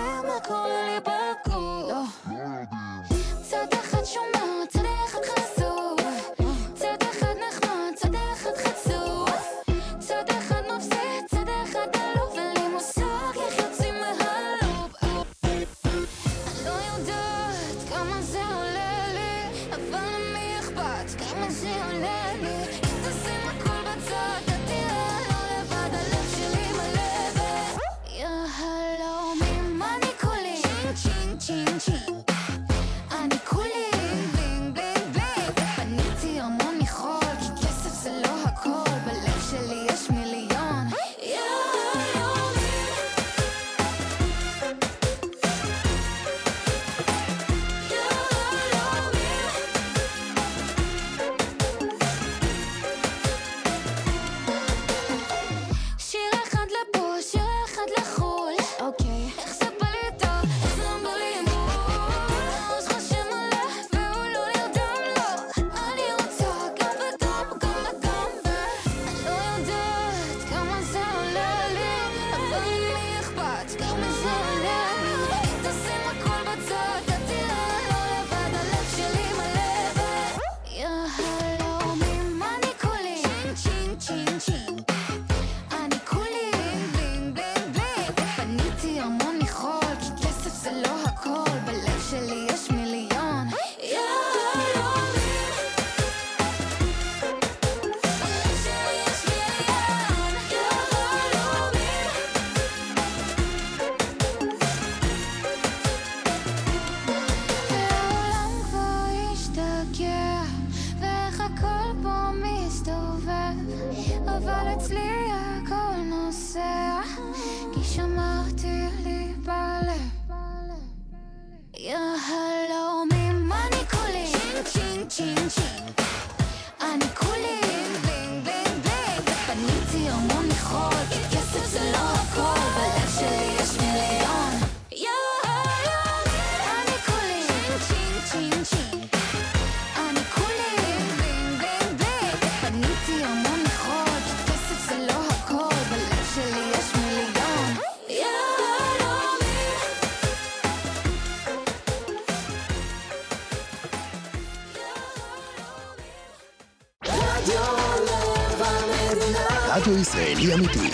רדיו 159.68 159.98
ישראלי 159.98 160.54
אמיתי. 160.54 160.90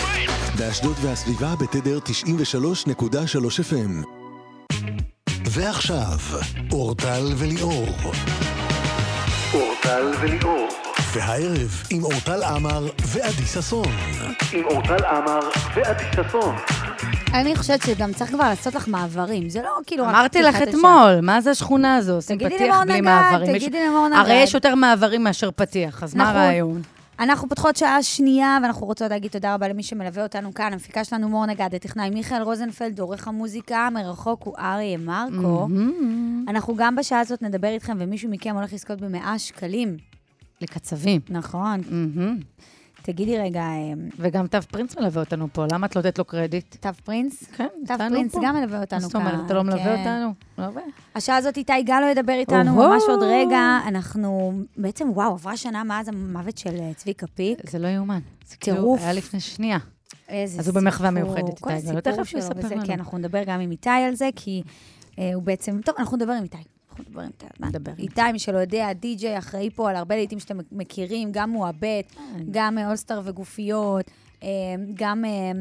באשדוד 0.57 0.95
והסביבה 1.01 1.55
בתדר 1.55 1.99
93.3 1.99 3.59
FM. 3.59 4.07
ועכשיו, 5.51 6.17
אורטל 6.71 7.25
וליאור. 7.37 7.87
אורטל 9.53 10.11
וליאור. 10.21 10.67
והערב 11.13 11.83
עם 11.89 12.03
אורטל 12.03 12.43
עמר 12.43 12.87
ועדי 13.05 13.45
ששון. 13.45 13.87
עם 14.53 14.65
אורטל 14.65 15.05
עמר 15.05 15.49
ועדי 15.75 16.03
ששון. 16.15 16.55
אני 17.33 17.55
חושבת 17.55 17.81
שגם 17.81 18.13
צריך 18.13 18.31
כבר 18.31 18.43
לעשות 18.43 18.75
לך 18.75 18.87
מעברים, 18.87 19.49
זה 19.49 19.61
לא 19.61 19.69
כאילו... 19.85 20.09
אמרתי 20.09 20.41
לך 20.41 20.61
אתמול, 20.61 21.19
מה 21.21 21.41
זה 21.41 21.51
השכונה 21.51 21.95
הזו? 21.95 22.13
עושים 22.13 22.39
פתיח 22.39 22.81
בלי 22.85 23.01
מעברים. 23.01 23.57
תגידי 23.57 23.87
למור 23.87 24.07
הרי 24.15 24.33
נגד. 24.33 24.43
יש 24.43 24.53
יותר 24.53 24.75
מעברים 24.75 25.23
מאשר 25.23 25.49
פתיח, 25.55 26.03
אז 26.03 26.15
מה. 26.15 26.29
הרעיון? 26.29 26.81
אנחנו 27.19 27.49
פותחות 27.49 27.75
שעה 27.75 28.03
שנייה, 28.03 28.57
ואנחנו 28.63 28.85
רוצות 28.85 29.11
להגיד 29.11 29.31
תודה 29.31 29.53
רבה 29.53 29.67
למי 29.67 29.83
שמלווה 29.83 30.23
אותנו 30.23 30.53
כאן. 30.53 30.73
המפיקה 30.73 31.03
שלנו 31.03 31.29
מור 31.29 31.45
נגד, 31.45 31.75
הטכנאי 31.75 32.09
מיכאל 32.09 32.41
רוזנפלד, 32.41 32.99
עורך 32.99 33.27
המוזיקה, 33.27 33.89
מרחוק 33.91 34.43
הוא 34.43 34.55
אריה 34.57 34.97
מרקו. 34.97 35.67
אנחנו 36.47 36.75
גם 36.75 36.95
בשעה 36.95 37.19
הזאת 37.19 37.41
נדבר 37.41 37.67
איתכם, 37.67 37.97
ומישהו 37.99 38.29
מכם 38.29 38.55
הולך 38.55 38.73
לזכות 38.73 39.01
במאה 39.01 39.39
שקלים. 39.39 39.97
לקצבים. 40.61 41.21
נכון. 41.29 41.81
תגידי 43.03 43.37
רגע... 43.37 43.61
אה, 43.61 43.93
וגם 44.19 44.47
תו 44.47 44.57
פרינס 44.71 44.97
מלווה 44.97 45.21
אותנו 45.21 45.47
פה, 45.53 45.65
למה 45.71 45.87
את 45.87 45.95
לא 45.95 46.01
נותנת 46.01 46.19
לו 46.19 46.25
קרדיט? 46.25 46.75
תו 46.75 46.89
פרינס? 47.05 47.43
כן, 47.43 47.67
תו 47.87 47.93
פרינס. 47.97 48.35
גם 48.43 48.55
מלווה 48.55 48.81
אותנו 48.81 48.99
כאן. 48.99 49.09
זאת 49.09 49.15
אומרת, 49.15 49.45
אתה 49.45 49.53
לא 49.53 49.63
מלווה 49.63 49.83
כן. 49.83 49.99
אותנו? 49.99 50.33
לא 50.57 50.65
מלווה. 50.65 50.81
השעה 51.15 51.37
הזאת 51.37 51.57
איתי 51.57 51.83
גלו 51.83 52.07
ידבר 52.07 52.33
איתנו. 52.33 52.75
ממש 52.75 53.03
עוד 53.07 53.23
רגע. 53.23 53.79
אנחנו, 53.87 54.53
בעצם, 54.77 55.09
וואו, 55.09 55.31
עברה 55.31 55.57
שנה 55.57 55.83
מאז 55.83 56.07
המוות 56.07 56.57
של 56.57 56.75
אה, 56.79 56.91
צביקה 56.95 57.27
פיק. 57.27 57.69
זה 57.69 57.79
לא 57.79 57.87
יאומן. 57.87 58.19
זה 58.47 58.55
כאילו. 58.55 58.95
היה 58.99 59.13
לפני 59.13 59.39
שנייה. 59.39 59.77
איזה 60.29 60.59
אז 60.59 60.67
הוא 60.67 60.75
במחווה 60.75 61.09
סיפור, 61.09 61.23
מיוחדת, 61.23 61.69
איתי 61.69 61.87
גלו. 61.87 62.01
תכף 62.01 62.23
שלו 62.23 62.39
יספר 62.39 62.67
לנו. 62.71 62.85
כן, 62.85 62.93
אנחנו 62.93 63.17
נדבר 63.17 63.43
גם 63.45 63.59
עם 63.59 63.71
איתי 63.71 63.89
על 63.89 64.15
זה, 64.15 64.29
כי 64.35 64.63
אה, 65.19 65.33
הוא 65.33 65.43
בעצם... 65.43 65.81
טוב, 65.85 65.95
אנחנו 65.97 66.17
נדבר 66.17 66.33
עם 66.33 66.43
איתי. 66.43 66.72
אנחנו 66.99 67.21
עם 67.21 67.27
איתי. 67.27 67.45
מה? 67.59 67.67
נדבר 67.67 67.91
איתי, 67.97 68.31
מי 68.33 68.39
שלא 68.39 68.57
יודע, 68.57 68.93
די-ג'יי 68.93 69.37
אחראי 69.37 69.69
פה 69.69 69.89
על 69.89 69.95
הרבה 69.95 70.15
לעיתים 70.15 70.39
שאתם 70.39 70.57
מכירים, 70.71 71.29
גם 71.31 71.49
מועבט, 71.49 72.15
גם 72.51 72.77
אה, 72.77 72.87
אולסטאר 72.87 73.21
וגופיות, 73.23 74.11
אה, 74.43 74.47
גם... 74.93 75.25
אה, 75.25 75.51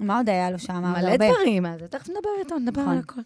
מה 0.00 0.16
עוד 0.16 0.28
היה 0.28 0.50
לו 0.50 0.58
שם? 0.58 0.82
מלא. 0.82 1.16
דברים, 1.16 1.66
אז 1.66 1.80
תכף 1.90 2.08
נדבר 2.08 2.30
איתו, 2.40 2.58
נדבר 2.58 2.80
נכון. 2.82 2.92
על 2.92 2.98
הכל. 2.98 3.20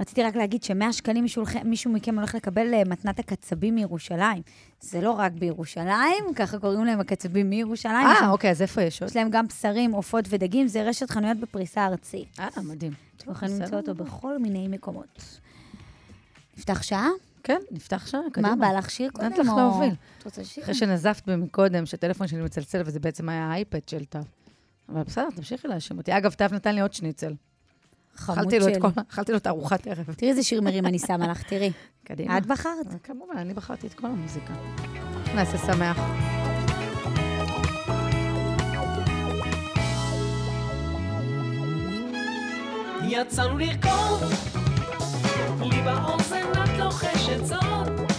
רציתי 0.00 0.22
רק 0.22 0.36
להגיד 0.36 0.62
ש-100 0.62 0.92
שקלים 0.92 1.22
מישהו, 1.22 1.44
מישהו 1.64 1.92
מכם 1.92 2.18
הולך 2.18 2.34
לקבל 2.34 2.84
מתנת 2.84 3.18
הקצבים 3.18 3.74
מירושלים. 3.74 4.42
זה 4.80 5.00
לא 5.00 5.10
רק 5.10 5.32
בירושלים, 5.32 6.24
ככה 6.36 6.58
קוראים 6.58 6.84
להם 6.84 7.00
הקצבים 7.00 7.50
מירושלים. 7.50 8.06
אה, 8.06 8.30
אוקיי, 8.30 8.50
אז 8.50 8.62
איפה 8.62 8.82
יש 8.82 9.02
עוד? 9.02 9.10
יש 9.10 9.16
להם 9.16 9.28
גם 9.30 9.46
בשרים, 9.46 9.92
עופות 9.92 10.24
ודגים, 10.28 10.66
זה 10.66 10.82
רשת 10.82 11.10
חנויות 11.10 11.36
בפריסה 11.36 11.86
ארצית. 11.86 12.38
אה, 12.40 12.62
מדהים. 12.62 12.92
אתם 13.16 13.30
יכולים. 13.30 13.60
למצוא 13.60 13.78
אותו 13.78 13.94
בכל 13.94 14.38
מיני 14.38 14.68
מקומות. 14.68 15.40
נפתח 16.60 16.82
שעה? 16.82 17.08
כן, 17.42 17.58
נפתח 17.70 18.06
שעה, 18.06 18.20
קדימה. 18.32 18.54
מה, 18.54 18.68
בא 18.72 18.78
לך 18.78 18.90
שיר 18.90 19.06
נתת 19.06 19.16
קודם? 19.36 19.46
לך 19.46 19.48
או- 19.52 19.56
להוביל. 19.56 19.94
את 20.18 20.24
רוצה 20.24 20.44
שיר? 20.44 20.64
אחרי 20.64 20.74
שנזפת 20.74 21.26
בי 21.26 21.36
מקודם, 21.36 21.86
שהטלפון 21.86 22.26
שלי 22.26 22.42
מצלצל, 22.42 22.82
וזה 22.86 23.00
בעצם 23.00 23.28
היה 23.28 23.44
האייפד 23.50 23.88
של 23.88 24.04
תו. 24.04 24.18
אבל 24.88 25.02
בסדר, 25.02 25.28
תמשיכי 25.36 25.68
להאשים 25.68 25.98
אותי. 25.98 26.16
אגב, 26.16 26.32
תו 26.32 26.44
נתן 26.52 26.74
לי 26.74 26.80
עוד 26.80 26.92
שניצל. 26.92 27.32
חמוד 28.14 28.38
אכלתי 28.38 28.58
לו 28.58 28.68
את 28.68 28.72
שלי. 28.72 28.80
כל- 28.82 28.88
אכלתי 29.10 29.32
לו 29.32 29.38
את 29.38 29.46
ארוחת 29.46 29.86
ערב. 29.86 30.12
תראי 30.16 30.30
איזה 30.30 30.42
שיר 30.42 30.60
מרים 30.62 30.86
אני 30.86 30.98
שמה 30.98 31.28
לך, 31.28 31.42
תראי. 31.42 31.72
קדימה. 32.04 32.38
את 32.38 32.46
בחרת? 32.46 32.86
כמובן, 33.02 33.36
אני 33.36 33.54
בחרתי 33.54 33.86
את 33.86 33.94
כל 33.94 34.06
המוזיקה. 34.06 34.54
נעשה 35.34 35.58
שמח. 35.58 35.98
יצאנו 43.08 43.58
לרקוד, 43.58 44.22
לי 45.62 45.82
באוזן 45.82 46.52
את 46.64 46.78
לוחשת 46.78 47.44
זאת, 47.44 48.09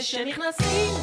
כשנכנסים 0.00 0.95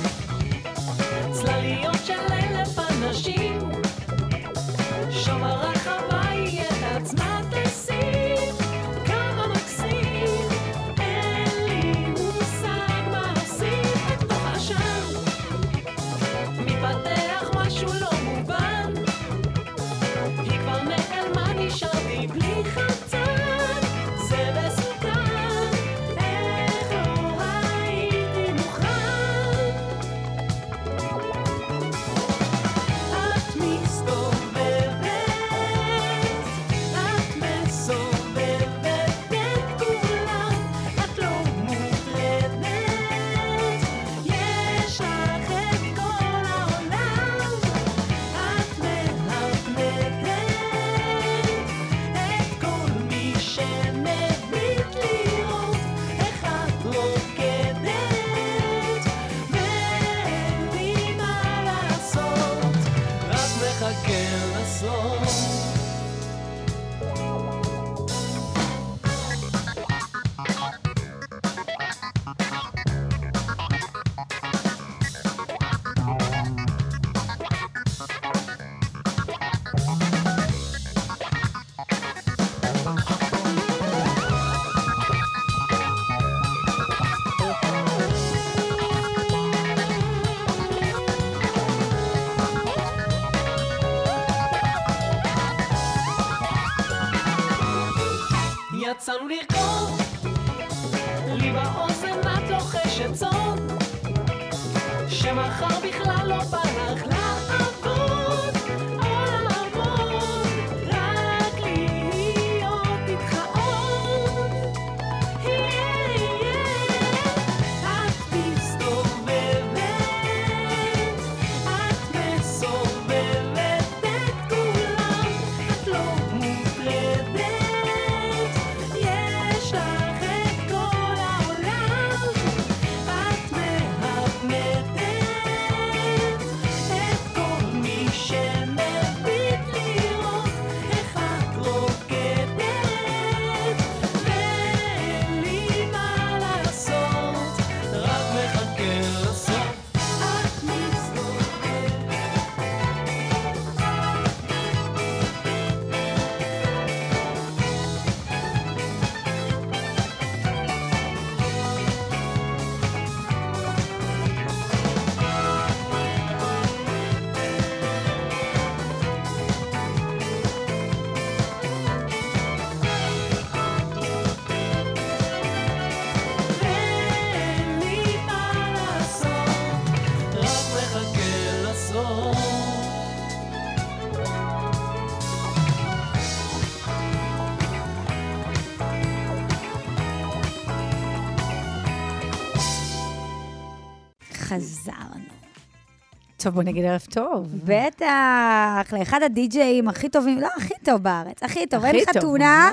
טוב, 196.43 196.53
בוא 196.53 196.63
נגיד 196.63 196.85
ערב 196.85 197.05
טוב. 197.09 197.47
בטח, 197.65 198.93
לאחד 198.93 199.23
הדי-ג'אים 199.23 199.87
הכי 199.87 200.09
טובים, 200.09 200.39
לא 200.39 200.47
הכי 200.57 200.73
טוב 200.83 201.03
בארץ, 201.03 201.43
הכי 201.43 201.67
טוב. 201.67 201.85
אין 201.85 202.05
חתונה. 202.05 202.71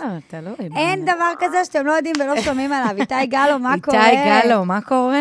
אין 0.77 1.03
דבר 1.05 1.33
כזה 1.39 1.65
שאתם 1.65 1.87
לא 1.87 1.93
יודעים 1.93 2.15
ולא 2.21 2.41
שומעים 2.41 2.73
עליו. 2.73 2.97
איתי 3.01 3.27
גלו, 3.27 3.59
מה 3.59 3.75
קורה? 3.83 4.11
איתי 4.11 4.49
גלו, 4.49 4.65
מה 4.65 4.81
קורה? 4.81 5.21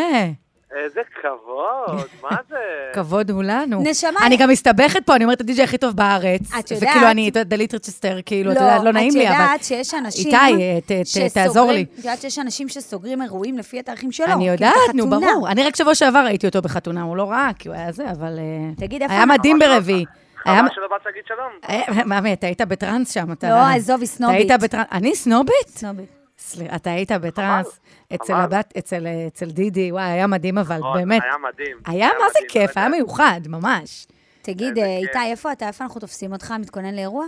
איזה 0.83 1.01
כבוד, 1.21 2.07
מה 2.23 2.37
זה? 2.49 2.55
כבוד 2.95 3.31
הוא 3.31 3.43
לנו. 3.43 3.81
נשמה- 3.83 4.19
אני 4.25 4.37
גם 4.37 4.49
מסתבכת 4.49 5.05
פה, 5.05 5.15
אני 5.15 5.23
אומרת, 5.23 5.41
הדי-ג'יי 5.41 5.63
הכי 5.63 5.77
טוב 5.77 5.95
בארץ. 5.95 6.41
את 6.59 6.71
יודעת- 6.71 6.89
וכאילו, 6.89 7.07
אני, 7.11 7.29
אתה 7.29 7.39
יודע, 7.39 7.55
דלית 7.55 7.73
ריצ'סטר, 7.73 8.17
כאילו, 8.25 8.51
אתה 8.51 8.59
יודע, 8.59 8.83
לא 8.83 8.91
נעים 8.93 9.13
לי, 9.15 9.27
אבל... 9.27 9.35
את 9.35 9.41
יודעת 9.41 9.63
שיש 9.63 9.93
אנשים... 9.93 10.27
איתי, 10.27 11.05
שסוגרים- 11.05 11.29
תעזור 11.29 11.71
לי. 11.71 11.85
את 11.93 11.97
יודעת 11.97 12.21
שיש 12.21 12.39
אנשים 12.39 12.69
שסוגרים 12.69 13.21
אירועים 13.21 13.57
לפי 13.57 13.79
התאריכים 13.79 14.11
שלו. 14.11 14.25
אני 14.25 14.33
כאילו, 14.35 14.51
יודעת, 14.51 14.73
את 14.89 14.95
נו. 14.95 15.09
ברור. 15.09 15.49
אני 15.49 15.63
רק 15.63 15.75
שבוע 15.75 15.95
שעבר 15.95 16.19
ראיתי 16.25 16.47
אותו 16.47 16.61
בחתונה, 16.61 17.01
הוא 17.01 17.17
לא 17.17 17.23
רע, 17.29 17.49
כי 17.59 17.67
הוא 17.67 17.75
היה 17.75 17.91
זה, 17.91 18.11
אבל... 18.11 18.39
אה, 18.39 18.75
תגיד, 18.77 19.01
איפה 19.01 19.13
היה? 19.13 19.25
מדהים 19.25 19.59
ברביעי. 19.59 20.05
חבל 20.43 20.53
שלא 20.75 20.87
באת 20.91 21.05
להגיד 21.05 21.23
שלום. 21.27 21.51
אה, 21.69 22.03
ממי, 22.05 22.33
אתה 22.33 22.47
היית 22.47 22.61
בטראנס 22.61 23.13
שם, 23.13 23.31
אתה... 23.31 23.49
לא, 23.49 23.75
עזוב, 23.75 23.99
היא 23.99 24.07
סנובית. 24.07 24.45
אתה 24.45 24.53
היית 24.53 24.63
בטראנס... 24.63 24.87
אני 24.91 25.15
סנובית? 25.15 25.67
סנובית. 25.67 26.18
סליחה, 26.49 26.75
אתה 26.75 26.89
היית 26.89 27.11
בטראנס 27.11 27.79
אצל. 28.15 28.33
הבת, 28.33 28.73
אצל 28.77 29.07
אצל 29.27 29.45
דידי, 29.45 29.91
וואי, 29.91 30.03
היה 30.03 30.27
מדהים, 30.27 30.57
אבל 30.57 30.77
נכון, 30.77 30.97
באמת. 30.97 31.21
היה 31.23 31.37
מדהים. 31.37 31.77
היה 31.87 32.09
מה 32.19 32.29
זה 32.29 32.39
כיף, 32.49 32.77
היה 32.77 32.89
מיוחד, 32.89 33.41
ממש. 33.47 34.07
תגיד, 34.41 34.77
אה. 34.77 34.97
איתי, 34.97 35.31
איפה 35.31 35.51
אתה? 35.51 35.67
איפה 35.67 35.83
אנחנו 35.83 36.01
תופסים 36.01 36.33
אותך? 36.33 36.53
מתכונן 36.59 36.95
לאירוע? 36.95 37.25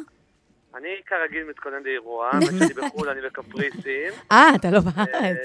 אני 0.75 0.89
כרגיל 1.05 1.43
מתכונן 1.49 1.83
לאירוע, 1.83 2.29
כשאני 2.41 2.73
בחו"ל 2.77 3.09
אני 3.09 3.21
בקפריסין, 3.21 4.11
אה, 4.31 4.55
אתה 4.55 4.67
לא 4.71 4.79
בארץ. 4.79 5.37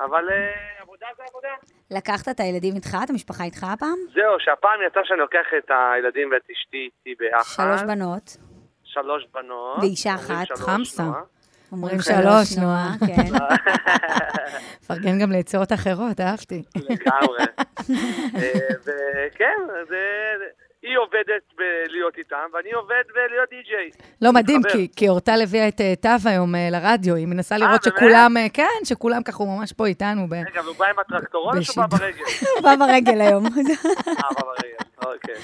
אבל 0.00 0.28
אה, 0.30 0.82
עבודה 0.82 1.06
זה 1.16 1.22
עבודה. 1.30 1.48
לקחת 1.90 2.28
את 2.28 2.40
הילדים 2.40 2.74
איתך, 2.74 2.96
את 3.04 3.10
המשפחה 3.10 3.44
איתך 3.44 3.64
הפעם? 3.64 3.98
זהו, 4.14 4.34
שהפעם 4.38 4.80
יצא 4.86 5.00
שאני 5.04 5.18
לוקח 5.18 5.46
את 5.58 5.70
הילדים 5.70 6.30
ואת 6.32 6.42
אשתי 6.52 6.88
איתי 7.06 7.24
ביחד. 7.24 7.64
שלוש 7.64 7.82
בנות. 7.82 8.36
שלוש 8.84 9.26
בנות. 9.34 9.78
ואישה 9.80 10.14
אחת. 10.14 10.46
חמסה. 10.56 11.02
אומרים 11.72 12.00
שלוש, 12.00 12.58
נועה. 12.58 12.92
כן. 13.06 13.24
פרגן 14.86 15.18
גם 15.18 15.32
ליצירות 15.32 15.72
אחרות, 15.72 16.20
אהבתי. 16.20 16.62
לגמרי. 16.76 17.44
אה, 18.36 18.52
וכן, 18.82 19.56
זה- 19.88 20.44
היא 20.82 20.98
עובדת 20.98 21.42
בלהיות 21.58 22.18
איתם, 22.18 22.36
ואני 22.54 22.72
עובד 22.72 23.02
בלהיות 23.14 23.48
די-ג'יי. 23.50 23.90
לא, 24.22 24.32
מדהים. 24.32 24.60
כי- 24.72 24.88
כי 24.96 25.08
אורטל 25.08 25.40
הביאה 25.42 25.68
את 25.68 25.80
אה, 25.80 25.94
תו 26.00 26.28
היום 26.28 26.54
אה, 26.54 26.68
לרדיו, 26.70 27.14
היא 27.14 27.26
מנסה 27.26 27.58
לראות? 27.58 27.82
שכולם, 27.82 28.34
כן, 28.52 28.64
שכולם 28.84 29.22
ככה, 29.22 29.38
הוא 29.44 29.58
ממש 29.58 29.72
פה 29.72 29.86
איתנו. 29.86 30.28
ב- 30.28 30.32
רגע, 30.34 30.60
והוא 30.64 30.76
בא 30.76 30.86
עם 30.86 30.98
הטרקטורון 30.98 31.56
או 31.58 31.62
שהוא 31.64 31.84
בא. 31.86 31.96
ברגל? 31.98 32.22
הוא 32.56 32.62
בא 32.62 32.74
ברגל 32.76 33.20
היום. 33.20 33.46
אה, 33.46 33.50
בא 33.52 34.40
ברגל, 34.40 34.87
אוקיי. 35.06 35.34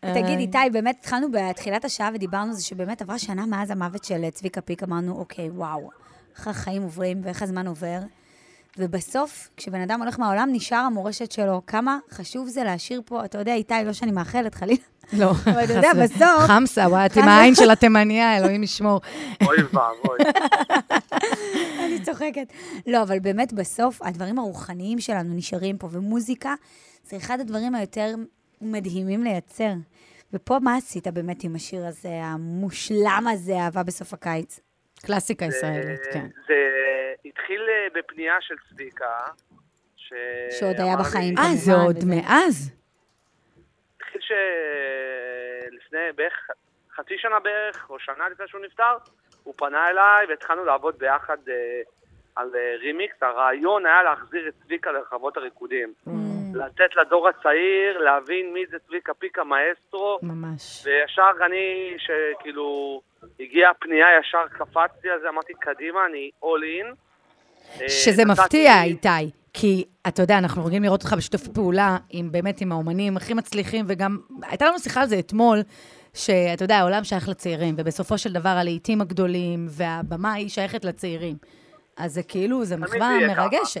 תגיד, 0.00 0.38
איתי, 0.38 0.58
באמת 0.72 0.96
התחלנו 1.00 1.26
בתחילת 1.32 1.84
השעה 1.84 2.10
ודיברנו 2.14 2.50
על 2.50 2.52
זה 2.52 2.64
שבאמת 2.64 3.02
עברה 3.02 3.18
שנה 3.18 3.46
מאז 3.46 3.70
המוות 3.70 4.04
של 4.04 4.30
צביקה 4.30 4.60
פיק, 4.60 4.82
אמרנו, 4.82 5.18
אוקיי, 5.18 5.50
וואו, 5.50 5.90
איך 6.36 6.48
החיים 6.48 6.82
עוברים 6.82 7.20
ואיך 7.24 7.42
הזמן 7.42 7.66
עובר. 7.66 7.98
ובסוף, 8.78 9.48
כשבן 9.56 9.80
אדם 9.80 10.02
הולך 10.02 10.18
מהעולם, 10.18 10.48
נשאר 10.52 10.78
המורשת 10.78 11.32
שלו. 11.32 11.62
כמה 11.66 11.98
חשוב 12.10 12.48
זה 12.48 12.64
להשאיר 12.64 13.02
פה, 13.04 13.24
אתה 13.24 13.38
יודע, 13.38 13.54
איתי, 13.54 13.74
לא 13.84 13.92
שאני 13.92 14.12
מאחלת, 14.12 14.54
חלילה. 14.54 14.82
לא, 15.12 15.30
אבל 15.30 15.64
אתה 15.64 15.72
יודע, 15.72 15.90
חס 15.90 15.96
ו- 15.96 16.02
בסוף... 16.02 16.46
חמסה, 16.46 16.88
וואי, 16.88 17.06
את 17.06 17.16
עם 17.16 17.28
העין 17.28 17.54
של 17.54 17.70
התימניה, 17.70 18.36
אלוהים 18.36 18.62
ישמור. 18.62 19.00
אוי 19.46 19.56
ואבוי. 19.62 20.18
אני 21.84 22.00
צוחקת. 22.02 22.52
לא, 22.86 23.02
אבל 23.02 23.18
באמת, 23.18 23.52
בסוף, 23.52 24.02
הדברים 24.02 24.38
הרוחניים 24.38 25.00
שלנו 25.00 25.34
נשארים 25.34 25.78
פה, 25.78 25.88
ומוזיקה 25.90 26.54
זה 27.08 27.16
אחד 27.16 27.40
הדברים 27.40 27.74
היותר 27.74 28.14
מדהימים 28.60 29.24
לייצר. 29.24 29.72
ופה, 30.32 30.58
מה 30.62 30.76
עשית 30.76 31.06
באמת 31.06 31.44
עם 31.44 31.54
השיר 31.54 31.86
הזה, 31.86 32.08
המושלם 32.22 33.24
הזה, 33.32 33.52
אהבה 33.52 33.82
בסוף 33.82 34.12
הקיץ? 34.12 34.60
קלאסיקה 35.06 35.44
ישראלית, 35.44 36.00
כן. 36.12 36.26
זה 36.46 36.54
התחיל 37.24 37.60
אה, 37.60 38.00
בפנייה 38.00 38.34
של 38.40 38.54
צביקה, 38.70 39.16
ש... 39.96 40.12
שעוד 40.60 40.76
היה 40.78 40.96
בחיים, 40.96 41.38
אה, 41.38 41.54
זה 41.54 41.72
עוד 41.72 41.96
מאז? 42.06 42.72
התחיל 44.00 44.20
שלפני 44.20 46.12
בערך 46.16 46.50
חצי 46.96 47.14
שנה 47.18 47.40
בערך, 47.40 47.90
או 47.90 47.98
שנה 47.98 48.28
לפני 48.28 48.48
שהוא 48.48 48.60
נפטר, 48.64 48.96
הוא 49.42 49.54
פנה 49.56 49.88
אליי 49.88 50.26
והתחלנו 50.28 50.64
לעבוד 50.64 50.98
ביחד 50.98 51.36
אה, 51.48 51.80
על 52.36 52.50
אה, 52.54 52.76
רימיקס. 52.80 53.22
הרעיון 53.22 53.86
היה 53.86 54.02
להחזיר 54.02 54.48
את 54.48 54.54
צביקה 54.64 54.92
לרחבות 54.92 55.36
הריקודים. 55.36 55.92
Mm. 56.06 56.10
לתת 56.54 56.96
לדור 56.96 57.28
הצעיר 57.28 57.98
להבין 57.98 58.52
מי 58.52 58.60
זה 58.70 58.76
צביקה 58.86 59.14
פיקה 59.14 59.42
מאסטרו. 59.44 60.18
ממש. 60.22 60.82
וישר 60.84 61.30
אני, 61.46 61.96
שכאילו 61.98 63.00
הגיעה 63.40 63.70
הפנייה, 63.70 64.06
ישר 64.20 64.48
קפצתי 64.48 65.08
על 65.08 65.20
זה, 65.20 65.28
אמרתי, 65.28 65.52
קדימה, 65.60 66.00
אני 66.10 66.30
all 66.42 66.46
in. 66.46 66.94
אה, 67.80 67.88
שזה 67.88 68.24
מפתיע, 68.24 68.82
איתי. 68.82 69.08
כי, 69.52 69.84
אתה 70.08 70.22
יודע, 70.22 70.38
אנחנו 70.38 70.64
רגילים 70.64 70.82
לראות 70.82 71.02
אותך 71.02 71.14
בשיתוף 71.16 71.48
פעולה 71.48 71.96
עם, 72.10 72.32
באמת, 72.32 72.60
עם 72.60 72.72
האומנים 72.72 73.16
הכי 73.16 73.34
מצליחים, 73.34 73.84
וגם, 73.88 74.18
הייתה 74.42 74.66
לנו 74.66 74.78
שיחה 74.78 75.00
על 75.00 75.06
זה 75.06 75.18
אתמול, 75.18 75.58
שאתה 76.14 76.64
יודע, 76.64 76.76
העולם 76.76 77.04
שייך 77.04 77.28
לצעירים, 77.28 77.74
ובסופו 77.78 78.18
של 78.18 78.32
דבר 78.32 78.48
הלהיטים 78.48 79.00
הגדולים, 79.00 79.66
והבמה 79.68 80.32
היא 80.32 80.48
שייכת 80.48 80.84
לצעירים. 80.84 81.36
אז 81.96 82.14
זה 82.14 82.22
כאילו, 82.22 82.64
זה 82.64 82.76
מחווה 82.76 83.18
יהיה 83.20 83.34
ככה. 83.34 83.80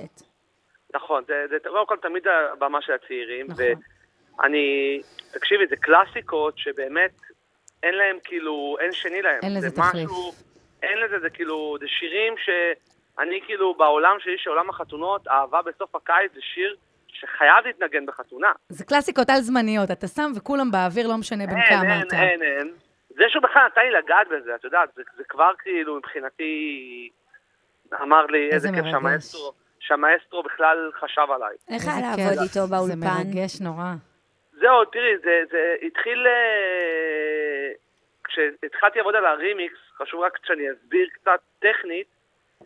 נכון, 0.94 1.24
זה, 1.26 1.44
זה 1.50 1.56
קודם 1.70 1.86
כל 1.86 1.96
תמיד 1.96 2.22
הבמה 2.52 2.82
של 2.82 2.92
הצעירים, 2.92 3.46
נכון. 3.48 3.64
ואני, 4.38 5.00
תקשיבי, 5.32 5.66
זה 5.66 5.76
קלאסיקות 5.76 6.58
שבאמת 6.58 7.10
אין 7.82 7.94
להם 7.94 8.16
כאילו, 8.24 8.76
אין 8.80 8.92
שני 8.92 9.22
להם. 9.22 9.40
אין 9.42 9.54
לזה 9.54 9.68
זה 9.68 9.76
תחליף. 9.76 10.04
משהו, 10.04 10.32
אין 10.82 10.98
לזה, 10.98 11.18
זה 11.18 11.30
כאילו, 11.30 11.76
זה 11.80 11.86
שירים 11.88 12.34
שאני 12.36 13.40
כאילו 13.46 13.74
בעולם 13.74 14.16
שלי, 14.20 14.38
של 14.38 14.50
עולם 14.50 14.70
החתונות, 14.70 15.28
אהבה 15.28 15.62
בסוף 15.62 15.94
הקיץ 15.94 16.32
זה 16.34 16.40
שיר 16.40 16.76
שחייב 17.08 17.66
להתנגן 17.66 18.06
בחתונה. 18.06 18.52
זה 18.68 18.84
קלאסיקות 18.84 19.30
על-זמניות, 19.30 19.90
אתה 19.90 20.06
שם 20.06 20.30
וכולם 20.36 20.70
באוויר, 20.70 21.08
לא 21.08 21.16
משנה 21.16 21.46
בין 21.46 21.56
אין, 21.56 21.68
כמה 21.68 21.94
אין, 21.94 22.06
אתה. 22.06 22.16
אין, 22.22 22.42
אין. 22.42 22.72
זה 23.08 23.24
שהוא 23.28 23.42
בכלל 23.42 23.66
נתן 23.66 23.80
לי 23.80 23.90
לגעת 23.90 24.26
בזה, 24.28 24.54
את 24.54 24.64
יודעת, 24.64 24.88
זה, 24.94 25.02
זה 25.16 25.24
כבר 25.28 25.50
כאילו 25.58 25.96
מבחינתי 25.96 27.08
אמר 28.02 28.26
לי 28.26 28.44
איזה 28.44 28.54
איזה 28.54 28.68
כיף 28.68 28.84
מרגש. 28.84 28.92
שהמאסטרו, 28.92 29.52
שהמאסטרו 29.86 30.42
בכלל 30.42 30.90
חשב 31.00 31.26
עליי. 31.34 31.56
איך 31.74 31.82
היה. 31.88 32.16
לעבוד 32.16 32.42
איתו 32.42 32.66
זה 32.66 32.76
באולפן? 32.76 33.00
מרגש 33.00 33.60
נורא. 33.60 33.90
זהו, 34.52 34.84
תראי, 34.84 35.18
זה, 35.24 35.42
זה 35.50 35.74
התחיל... 35.86 36.26
אה, 36.26 37.72
כשהתחלתי 38.24 38.98
לעבוד 38.98 39.14
על 39.14 39.26
הרימיקס, 39.26 39.78
חשוב 39.96 40.20
רק 40.20 40.38
שאני 40.46 40.62
אסביר 40.72 41.08
קצת 41.14 41.40
טכנית, 41.58 42.06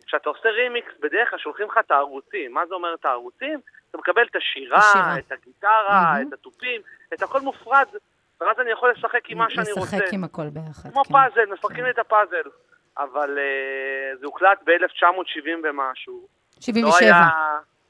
כשאתה 0.07 0.29
עושה 0.29 0.49
רימיקס, 0.49 0.93
בדרך 1.01 1.31
כלל 1.31 1.39
שולחים 1.39 1.67
לך 1.67 1.79
את 1.79 1.91
הערוצים. 1.91 2.53
מה 2.53 2.67
זה 2.67 2.75
אומר 2.75 2.95
את 2.95 3.05
הערוצים? 3.05 3.61
אתה 3.91 3.99
מקבל 3.99 4.23
את 4.31 4.37
השירה, 4.37 4.79
השירה. 4.79 5.19
את 5.19 5.33
הגיטרה, 5.33 6.13
מהמם. 6.15 6.29
את 6.29 6.33
התופים, 6.33 6.81
את 7.15 7.23
הכל 7.23 7.41
מופרד, 7.41 7.87
ואז 8.41 8.61
אני 8.61 8.71
יכול 8.71 8.91
לשחק 8.91 9.31
עם 9.31 9.39
מה 9.39 9.51
שאני 9.51 9.73
רוצה. 9.73 9.97
לשחק 9.97 10.13
עם 10.13 10.25
הכל 10.25 10.49
ביחד. 10.53 10.91
כמו 10.93 11.05
כן. 11.05 11.13
פאזל, 11.13 11.53
מפרקים 11.53 11.85
לי 11.85 11.91
את 11.91 11.99
הפאזל. 11.99 12.49
אבל 12.99 13.39
אה, 13.39 14.17
זה 14.17 14.27
הוקלט 14.27 14.59
ב-1970 14.65 15.49
ומשהו. 15.65 16.29
77. 16.61 16.83
לא 16.83 16.99
היה... 16.99 17.29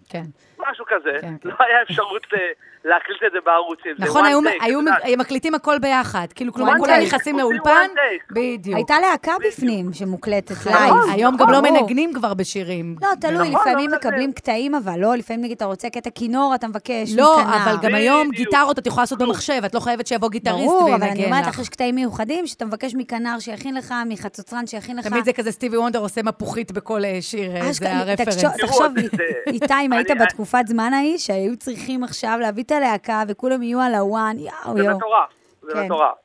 כן. 0.09 0.23
משהו 0.71 0.85
כזה. 0.89 1.11
כן, 1.21 1.35
לא 1.45 1.55
היה 1.59 1.83
אפשרות 1.83 2.23
אה, 2.35 2.39
להקליט 2.85 3.19
את 3.27 3.33
זה 3.33 3.39
בערוצים. 3.47 3.93
זה 3.99 4.05
נכון, 4.05 4.25
one 4.25 4.29
היו- 4.29 4.41
take, 4.81 5.05
היו 5.07 5.19
מקליטים 5.19 5.55
הכל 5.55 5.79
ביחד. 5.79 6.27
כאילו, 6.35 6.53
כלומר, 6.53 6.73
כולם. 6.79 7.01
נכנסים 7.03 7.39
לאולפן. 7.39 7.87
בדיוק. 8.31 8.77
הייתה 8.77 8.95
להקה 9.01 9.33
בפנים 9.47 9.93
שמוקלטת 9.93 10.51
נכון, 10.51 10.73
live. 10.73 10.95
היום 11.13 11.37
גם 11.37 11.51
לא. 11.51 11.61
מנגנים 11.63 12.13
כבר 12.15 12.35
בשירים. 12.35 12.97
לא, 13.03 13.09
תלוי, 13.21 13.51
נכון, 13.51 13.61
לפעמים 13.71 13.91
לא 13.91 13.97
מקבלים 13.97 14.33
קטעים, 14.33 14.75
אבל 14.75 14.99
לא, 14.99 15.15
לפעמים 15.17 15.43
נגיד 15.43 15.57
אתה 15.57 15.65
רוצה 15.65 15.91
קטע 15.91 16.11
כינור, 16.11 16.55
אתה 16.55 16.69
מבקש 16.69 17.13
לא, 17.17 17.37
מכנר. 17.41 17.57
אבל 17.65 17.77
גם 17.83 17.95
היום. 17.95 18.31
גיטרות 18.31 18.79
את 18.79 18.87
יכולה 18.87 19.03
לעשות 19.03 19.19
במחשב, 19.19 19.63
את 19.67 19.75
לא 19.75 19.81
חייבת 19.81 20.07
שיבוא 20.07 20.29
גיטריסט 20.31 20.59
ברור, 20.67 20.95
אבל 20.95 21.03
אני 21.03 21.11
וינגן 21.11 21.25
אומרת 21.25 21.43
לך, 21.47 21.55
לך. 21.55 21.59
יש 21.61 21.69
קטעים 21.69 21.95
מיוחדים 21.95 22.47
שאתה 22.47 22.65
מבקש 22.65 22.95
מכנר 22.95 23.37
שיכין 23.39 23.75
לך, 23.75 23.95
מחצוצרן 24.09 24.67
שיכין 24.67 24.97
לך. 24.99 25.07
תמיד 25.07 25.25
זה 25.25 25.33
כזה 25.33 25.53
סטיבי 25.53 25.77
וונדר 25.77 25.99
עושה 25.99 26.23
מפוחית 26.23 26.73
בכל 26.73 27.05
אה, 27.05 27.19
שיר, 27.21 27.57
אה, 27.57 27.73
זה 27.73 27.93
הרפרנס. 27.97 28.45
תחשוב- 28.61 28.99
זה- 28.99 29.27
איתי, 29.47 29.75
אם 29.87 29.93
היית 29.99 30.21
בתקופת 30.21 30.67
זמן 30.67 30.91
ההיא, 30.95 31.19
שהיו 31.19 31.57
צריכים 31.57 32.05
עכשיו 32.05 32.39
להביא 32.41 32.65
את 32.65 32.71
הלהקה 32.71 33.23
וכולם 33.29 33.63
יהיו 33.63 33.81
על 33.81 33.95
הוואן, 33.95 34.37
זה 34.37 34.83
יואו. 34.83 34.97
מטורף, 34.97 35.31
זה 35.63 35.73
כן. 35.73 35.85
מטורף. 35.85 36.17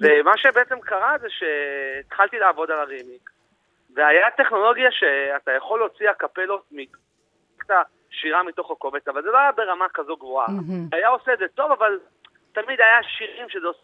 ומה 0.00 0.36
שבעצם 0.36 0.80
קרה 0.80 1.16
זה 1.20 1.26
שהתחלתי 1.30 2.38
לעבוד 2.38 2.70
על 2.70 2.78
הרימיק, 2.78 3.30
והיה 3.94 4.30
טכנולוגיה 4.36 4.88
שאתה 4.90 5.52
יכול 5.52 5.78
להוציא 5.78 6.10
הקפלות 6.10 6.70
את 7.66 7.70
השירה 7.70 8.42
מתוך 8.42 8.70
הקובץ, 8.70 9.08
אבל 9.08 9.22
זה 9.22 9.30
לא 9.30 9.38
היה 9.38 9.52
ברמה 9.52 9.86
כזו 9.94 10.16
גבוהה. 10.16 10.46
היה 10.92 11.08
עושה 11.08 11.32
את 11.32 11.38
זה 11.38 11.44
טוב, 11.54 11.72
אבל 11.72 11.98
תמיד 12.52 12.80
היה 12.80 13.02
שירים 13.02 13.48
שזה 13.48 13.66
עושה... 13.66 13.80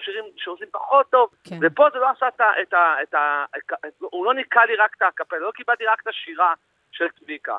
שירים 0.00 0.24
שעושים 0.36 0.68
פחות 0.72 1.10
טוב, 1.10 1.30
כן. 1.44 1.58
ופה 1.62 1.86
זה 1.92 1.98
לא 1.98 2.10
עשה 2.10 2.28
את 2.28 2.40
ה... 2.40 2.50
את 2.62 2.74
ה, 2.74 2.96
את 3.02 3.14
ה 3.14 3.44
את, 3.58 3.94
הוא 4.00 4.24
לא 4.24 4.34
ניקה 4.34 4.64
לי 4.64 4.76
רק 4.76 4.90
את 4.96 5.02
הקפלה, 5.02 5.38
לא 5.38 5.50
קיבלתי 5.50 5.86
רק 5.86 6.00
את 6.02 6.06
השירה 6.06 6.54
של 6.92 7.04
צביקה. 7.20 7.56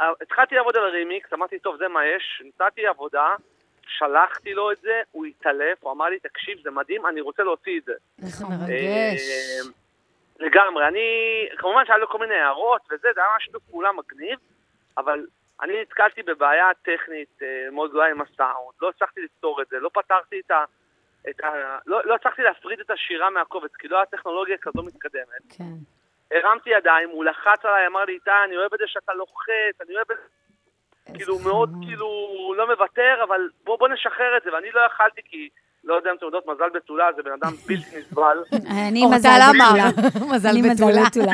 אה, 0.00 0.12
התחלתי 0.22 0.54
לעבוד 0.54 0.76
על 0.76 0.84
הרימיקס, 0.84 1.32
אמרתי, 1.32 1.58
טוב, 1.58 1.76
זה 1.76 1.88
מה 1.88 2.06
יש, 2.06 2.42
נתתי 2.44 2.86
עבודה, 2.86 3.34
שלחתי 3.86 4.54
לו 4.54 4.72
את 4.72 4.80
זה, 4.80 5.02
הוא 5.12 5.26
התעלף, 5.26 5.78
הוא 5.84 5.92
אמר 5.92 6.04
לי, 6.04 6.18
תקשיב, 6.18 6.58
זה 6.62 6.70
מדהים, 6.70 7.06
אני 7.06 7.20
רוצה 7.20 7.42
להוציא 7.42 7.78
את 7.78 7.84
זה. 7.84 7.92
נכון. 8.18 8.46
מרגש. 8.50 8.70
אה, 8.70 9.60
לגמרי, 10.38 10.88
אני, 10.88 11.08
כמובן 11.56 11.86
שהיה 11.86 11.98
לו 11.98 12.08
כל 12.08 12.18
מיני 12.18 12.34
הערות 12.34 12.82
וזה, 12.90 13.08
זה 13.14 13.20
היה 13.20 13.28
ממש 13.34 13.44
שיתוף 13.44 13.62
פעולה 13.70 13.92
מגניב, 13.92 14.38
אבל 14.98 15.26
אני 15.62 15.82
נתקלתי 15.82 16.22
בבעיה 16.22 16.70
טכנית 16.82 17.42
אה, 17.42 17.70
מאוד 17.72 17.90
גדולה 17.90 18.06
עם 18.06 18.20
הסאונד, 18.20 18.74
לא 18.82 18.88
הצלחתי 18.88 19.20
לפתור 19.20 19.62
את 19.62 19.68
זה, 19.68 19.76
לא 19.80 19.90
פתרתי 19.94 20.40
את 20.46 20.50
ה... 20.50 20.64
את 21.30 21.40
ה 21.44 21.78
לא, 21.86 22.00
לא 22.04 22.14
הצלחתי 22.14 22.42
להפריד 22.42 22.80
את 22.80 22.90
השירה 22.90 23.30
מהקובץ, 23.30 23.74
כי 23.78 23.88
לא 23.88 23.96
היה 23.96 24.06
טכנולוגיה 24.06 24.56
כזו 24.58 24.82
מתקדמת. 24.82 25.42
כן. 25.48 25.64
הרמתי 26.30 26.70
ידיים, 26.70 27.08
הוא 27.10 27.24
לחץ 27.24 27.64
עליי, 27.64 27.86
אמר 27.86 28.04
לי, 28.04 28.12
איתי, 28.12 28.30
אני 28.44 28.56
אוהב 28.56 28.74
את 28.74 28.78
זה 28.78 28.84
שאתה 28.86 29.14
לוחץ, 29.14 29.80
אני 29.80 29.96
אוהב 29.96 30.10
את 30.10 30.16
זה, 30.16 31.14
כאילו, 31.14 31.38
מאוד, 31.38 31.70
כאילו, 31.86 32.08
לא 32.56 32.66
מוותר, 32.66 33.20
אבל 33.22 33.40
בוא, 33.64 33.78
בוא 33.78 33.88
נשחרר 33.88 34.36
את 34.36 34.42
זה, 34.42 34.52
ואני 34.52 34.70
לא 34.72 34.80
יכלתי, 34.80 35.20
כי, 35.24 35.48
לא 35.86 35.94
יודע 35.94 36.10
אם 36.10 36.16
אתם 36.16 36.26
יודעות, 36.26 36.44
מזל 36.48 36.64
בתולה 36.74 37.04
זה 37.16 37.22
בן 37.22 37.30
אדם 37.42 37.52
בלתי 37.66 37.98
נסבל. 37.98 38.38
אני 38.70 39.06
מזל 39.06 39.38
בתולה. 39.54 39.88
מזל 40.34 40.56
בתולה. 40.72 41.32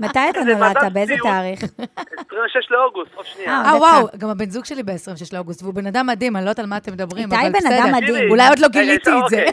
מתי 0.00 0.18
אתה 0.30 0.40
נולדת? 0.44 0.92
באיזה. 0.92 1.14
תאריך? 1.22 1.60
26 1.60 2.70
לאוגוסט, 2.70 3.14
עוד 3.14 3.26
שנייה. 3.26 3.50
אה, 3.50 3.70
אה. 3.72 3.76
וואו, 3.78 4.06
גם 4.18 4.28
הבן 4.30 4.50
זוג 4.50 4.64
שלי 4.64 4.82
ב-26 4.82 4.92
לאוגוסט, 5.32 5.62
והוא 5.62 5.74
בן 5.74 5.86
אדם 5.86 6.06
מדהים, 6.06 6.36
אני 6.36 6.44
לא 6.44 6.50
יודעת 6.50 6.58
על 6.64 6.66
מה 6.70 6.76
אתם 6.76 6.92
מדברים, 6.92 7.24
איתי 7.32 7.36
אבל 7.36 7.52
בן 7.52 7.58
בסדר. 7.58 7.78
אדם 7.84 7.94
מדהים. 7.94 8.30
אולי 8.30 8.48
עוד 8.48 8.58
לא 8.58 8.66
רגע, 8.66 8.80
גיליתי 8.80 9.10
את 9.10 9.28
זה. 9.28 9.36
אוקיי. 9.36 9.50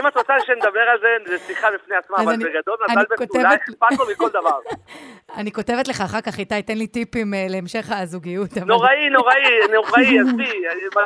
אם 0.00 0.06
את 0.06 0.16
רוצה 0.16 0.32
שנדבר 0.46 0.80
על 0.92 0.98
זה, 1.00 1.08
זה 1.30 1.46
שיחה 1.46 1.68
בפני 1.74 1.96
עצמה, 1.96 2.16
אבל 2.16 2.32
אני- 2.32 2.44
בגדול 2.44 2.76
מזל 2.90 3.02
בתולה, 3.20 3.54
אכפת 3.54 3.98
לו 3.98 4.04
מכל 4.12 4.28
דבר. 4.28 4.58
אני 5.38 5.52
כותבת 5.52 5.88
לך 5.88 6.00
אחר 6.00 6.20
כך, 6.20 6.38
איתי, 6.38 6.62
תן 6.62 6.78
לי 6.78 6.86
טיפים 6.86 7.34
אה, 7.34 7.46
להמשך 7.48 7.86
הזוגיות. 7.90 8.56
נוראי, 8.56 9.08
נוראי, 9.10 9.42
נוראי, 9.72 10.18
עזבי, 10.20 10.50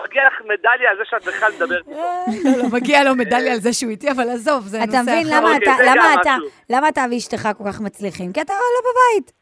מגיע 0.05 0.23
לך 0.27 0.41
מדליה 0.45 0.91
על 0.91 0.97
זה 0.97 1.03
שאת 1.11 1.25
בכלל 1.25 1.53
מדברת. 1.57 1.87
מגיע 2.73 3.05
לו 3.05 3.15
מדליה 3.15 3.53
על 3.53 3.59
זה 3.61 3.73
שהוא 3.73 3.91
איתי, 3.91 4.11
אבל 4.11 4.29
עזוב, 4.29 4.65
זה 4.67 4.79
נושא 4.79 4.91
אתה 4.91 5.01
אחר. 5.01 5.03
מבין 5.03 5.27
למה 5.27 5.53
אוקיי, 5.55 5.73
אתה- 5.75 5.85
זה 5.85 5.91
למה 5.91 6.15
אתה- 6.21 6.37
משהו. 6.39 6.49
למה 6.71 6.89
אתה 6.89 7.05
ואשתך 7.13 7.49
כל 7.59 7.65
כך 7.73 7.81
מצליחים? 7.81 8.33
כי 8.33 8.41
אתה 8.41 8.53
לא 8.53 8.91
בבית. 8.91 9.33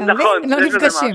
נכון, 0.00 0.50
לא 0.50 0.56
נפגשים. 0.60 1.14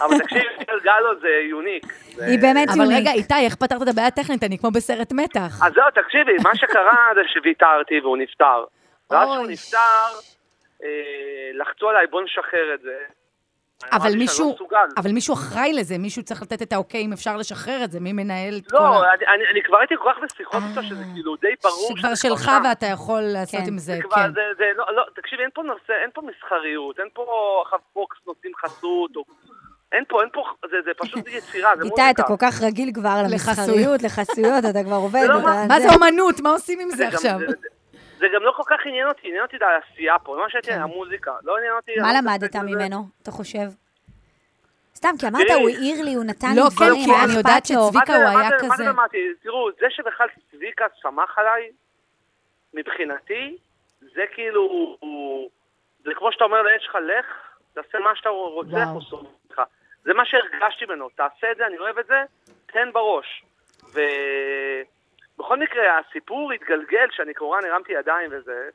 אבל 0.00 0.18
תקשיב, 0.18 0.42
גלו 0.84 1.20
זה 1.20 1.28
יוניק. 1.50 1.82
היא 2.30 2.38
באמת 2.38 2.68
אבל 2.68 2.78
יונית. 2.78 2.98
רגע, 2.98 3.12
איתי, 3.12 3.34
איך 3.44 3.54
פתרת 3.54 3.82
את 3.82 3.88
הבעיה 3.88 4.06
הטכנית? 4.06 4.44
אני 4.44 4.58
כמו 4.58 4.70
בסרט 4.70 5.12
מתח. 5.12 5.60
אז 5.66 5.72
זהו, 5.74 6.02
תקשיבי, 6.04 6.32
מה 6.44 6.56
שקרה 6.56 7.06
זה 7.16 7.20
שוויתרתי 7.34 8.00
והוא 8.00 8.16
נפטר. 8.16 8.64
ואז 9.10 9.28
אוי. 9.28 9.36
כשהוא 9.36 9.46
נפטר, 9.52 10.18
אה, 10.84 10.88
לחצו 11.54 11.88
עליי, 11.88 12.06
בוא 12.06 12.22
נשחרר 12.22 12.74
את 12.74 12.80
זה. 12.82 12.96
אבל 13.92 14.14
מישהו, 14.16 14.46
לא 14.48 14.54
מסוגל. 14.54 14.76
אבל 14.96 15.12
מישהו 15.12 15.34
אחראי 15.34 15.72
לזה, 15.72 15.98
מישהו 15.98 16.22
צריך 16.22 16.42
לתת 16.42 16.62
את 16.62 16.72
האוקיי 16.72 17.04
אם 17.04 17.12
אפשר 17.12 17.36
לשחרר 17.36 17.84
את 17.84 17.90
זה, 17.90 18.00
מי 18.00 18.12
מנהל 18.12 18.54
את 18.56 18.70
כל 18.70 18.76
לא, 18.76 19.04
ה... 19.04 19.14
אני- 19.14 19.26
אני 19.34 19.44
אני 19.52 19.60
כבר 19.66 19.78
הייתי 19.78 19.94
כל 20.02 20.10
כך 20.14 20.22
בשיחות 20.24 20.62
איתו 20.70 20.82
שזה 20.82 21.04
כאילו 21.14 21.36
די 21.36 21.48
ברור 21.64 21.96
שכבר 21.96 22.14
שלך. 22.14 22.50
ואתה 22.64 22.86
יכול 22.86 23.20
לעשות 23.20 23.60
כן. 23.60 23.66
עם 23.68 23.78
זה, 23.78 23.98
כן. 24.14 24.32
זה, 24.34 24.40
זה, 24.58 24.64
לא, 24.76 24.84
לא, 24.96 25.02
תקשיבי, 25.16 25.42
אין 25.42 25.50
פה 25.54 25.62
נושא, 25.62 25.92
אין 26.02 26.10
פה 26.14 26.22
מסחריות, 26.22 26.98
אין 27.00 27.08
פה 27.14 27.24
עכשיו 27.64 27.78
פוקס 27.92 28.16
נותנים 28.26 28.52
חסות, 28.64 29.16
או... 29.16 29.22
אין 29.92 30.04
פה, 30.08 30.20
אין 30.20 30.28
פה, 30.32 30.42
זה, 30.70 30.76
זה 30.84 30.90
פשוט 30.98 31.28
יצירה, 31.38 31.70
זה 31.76 31.84
מוזיקה. 31.84 32.02
איתי, 32.08 32.10
אתה 32.10 32.22
כל 32.22 32.36
כך 32.38 32.62
רגיל 32.62 32.90
כבר 32.94 33.16
למסחריות, 33.30 34.02
לחסויות, 34.02 34.64
אתה 34.70 34.82
כבר 34.84 34.96
עובד. 34.96 35.24
לא, 35.28 35.40
מה 35.68 35.80
זה 35.80 35.88
אומנות? 35.94 36.40
מה 36.40 36.50
עושים 36.50 36.80
עם 36.80 36.90
זה 36.90 37.08
עכשיו? 37.08 37.38
זה- 38.20 38.26
גם 38.34 38.42
לא 38.42 38.52
כל 38.56 38.62
כך 38.66 38.86
עניין 38.86 39.08
אותי, 39.08 39.28
עניין 39.28 39.42
אותי 39.42 39.56
העשייה 39.60 40.18
פה, 40.18 40.36
מה 40.42 40.50
שהייתי, 40.50 40.72
המוזיקה, 40.72 41.32
לא 41.42 41.56
עניין 41.56 41.72
אותי... 41.72 41.92
כן. 41.94 42.02
מה 42.02 42.12
לא 42.12 42.18
למדת. 42.18 42.56
ממנו, 42.56 42.96
אתה 43.22 43.30
חושב? 43.30 43.66
סתם, 44.94 45.08
כי 45.20 45.26
אמרת. 45.28 45.42
הוא 45.60 45.68
העיר 45.68 46.02
לי, 46.04 46.14
הוא 46.14 46.24
נתן 46.24 46.46
לא, 46.56 46.62
לי 46.62 46.70
כן, 46.70 46.76
דברים, 46.76 47.04
כי 47.04 47.10
אני 47.24 47.32
יודעת. 47.36 47.66
שצביקה 47.66 48.16
הוא 48.16 48.24
מה 48.34 48.40
היה 48.40 48.48
זה- 48.60 48.66
מה 48.68 48.76
זה 48.76 48.82
כזה- 48.82 48.84
למדתי? 48.90 49.18
תראו, 49.42 49.70
זה 49.80 49.86
שבכלל 49.90 50.26
צביקה 50.50 50.84
סמך 51.02 51.38
עליי, 51.38 51.70
מבחינתי, 52.74 53.56
זה 54.00 54.22
כאילו, 54.34 54.60
הוא- 54.62 54.96
הוא... 55.00 55.50
זה 56.04 56.10
כמו 56.14 56.32
שאתה 56.32 56.44
אומר 56.44 56.62
לילד 56.62 56.80
שלך, 56.80 56.94
לך, 56.94 57.26
תעשה 57.74 57.98
מה 57.98 58.16
שאתה 58.16 58.28
רוצה, 58.28 58.70
וואו. 58.70 58.82
אנחנו 58.82 59.02
סומכים 59.02 59.30
לך. 59.50 59.62
זה 60.04 60.14
מה 60.14 60.22
שהרגשתי 60.26 60.84
ממנו, 60.86 61.08
תעשה 61.08 61.52
את 61.52 61.56
זה, 61.56 61.66
אני 61.66 61.78
אוהב 61.78 61.98
את 61.98 62.06
זה, 62.06 62.22
תן 62.66 62.88
בראש. 62.92 63.44
ובכל 65.50 65.62
מקרה, 65.62 65.82
הסיפור 65.98 66.52
התגלגל, 66.52 67.06
שאני 67.10 67.34
כמובן 67.34 67.58
הרמתי 67.70 67.92
ידיים 67.92 68.30
וזה, 68.32 68.68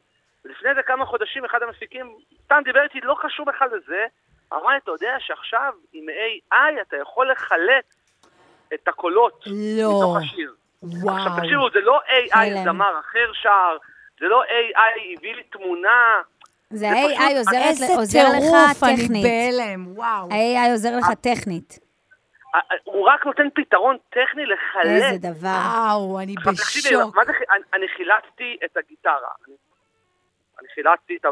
ולפני 0.46 0.70
איזה 0.70 0.82
כמה 0.84 1.06
חודשים 1.06 1.46
אחד 1.46 1.64
המפיקים 1.64 2.16
סתם 2.46 2.62
דיבר 2.66 2.84
איתי, 2.84 3.00
לא 3.04 3.16
קשור 3.22 3.46
בכלל 3.46 3.68
לזה, 3.68 4.06
אמר 4.54 4.70
לי, 4.70 4.78
אתה 4.78 4.92
יודע 4.92 5.16
שעכשיו 5.20 5.74
עם 5.94 6.06
AI 6.10 6.82
אתה 6.82 6.98
יכול 7.02 7.32
לחלט 7.32 7.86
את 8.74 8.88
הקולות 8.88 9.44
לא. 9.48 9.90
מתוך 9.90 10.18
השיר. 10.18 10.54
וואו. 10.84 11.18
עכשיו 11.18 11.32
תקשיבו, 11.42 11.70
זה 11.74 11.80
לא 11.80 12.00
AI. 12.08 12.64
זמר 12.64 13.00
אחר 13.00 13.32
שר, 13.34 13.78
זה 14.20 14.26
לא 14.26 14.44
AI 14.44 15.18
הביא 15.18 15.36
לי 15.36 15.44
תמונה. 15.44 16.22
זה 16.70 16.90
ה-AI 16.90 17.38
עוזר- 17.38 17.58
איזה 17.68 17.86
עוזר 17.98 18.20
לך 18.20 18.42
טירוף, 18.42 18.84
אני 18.84 18.98
טכנית. 19.04 19.24
בהלם, 19.24 19.88
וואו. 19.98 20.30
ה-AI 20.32 20.72
עוזר 20.72 20.98
לך 20.98 21.06
טכנית. 21.22 21.85
הוא 22.84 23.10
רק 23.10 23.26
נותן 23.26 23.48
פתרון 23.56 23.98
טכני 24.10 24.46
לחלט. 24.46 24.86
איזה 24.86 25.18
דבר. 25.32 25.48
וואו, 25.48 26.20
אני 26.20 26.36
בשוק. 26.46 27.16
מה 27.16 27.26
זה, 27.26 27.34
חי- 27.34 27.44
אני, 27.56 27.64
אני 27.74 27.88
חילצתי 27.98 28.58
את 28.66 28.78
הגיטרה. 28.78 29.32
אני, 29.48 29.56
אני 30.60 30.68
חילצתי 30.76 31.18
את 31.20 31.26
ה... 31.26 31.30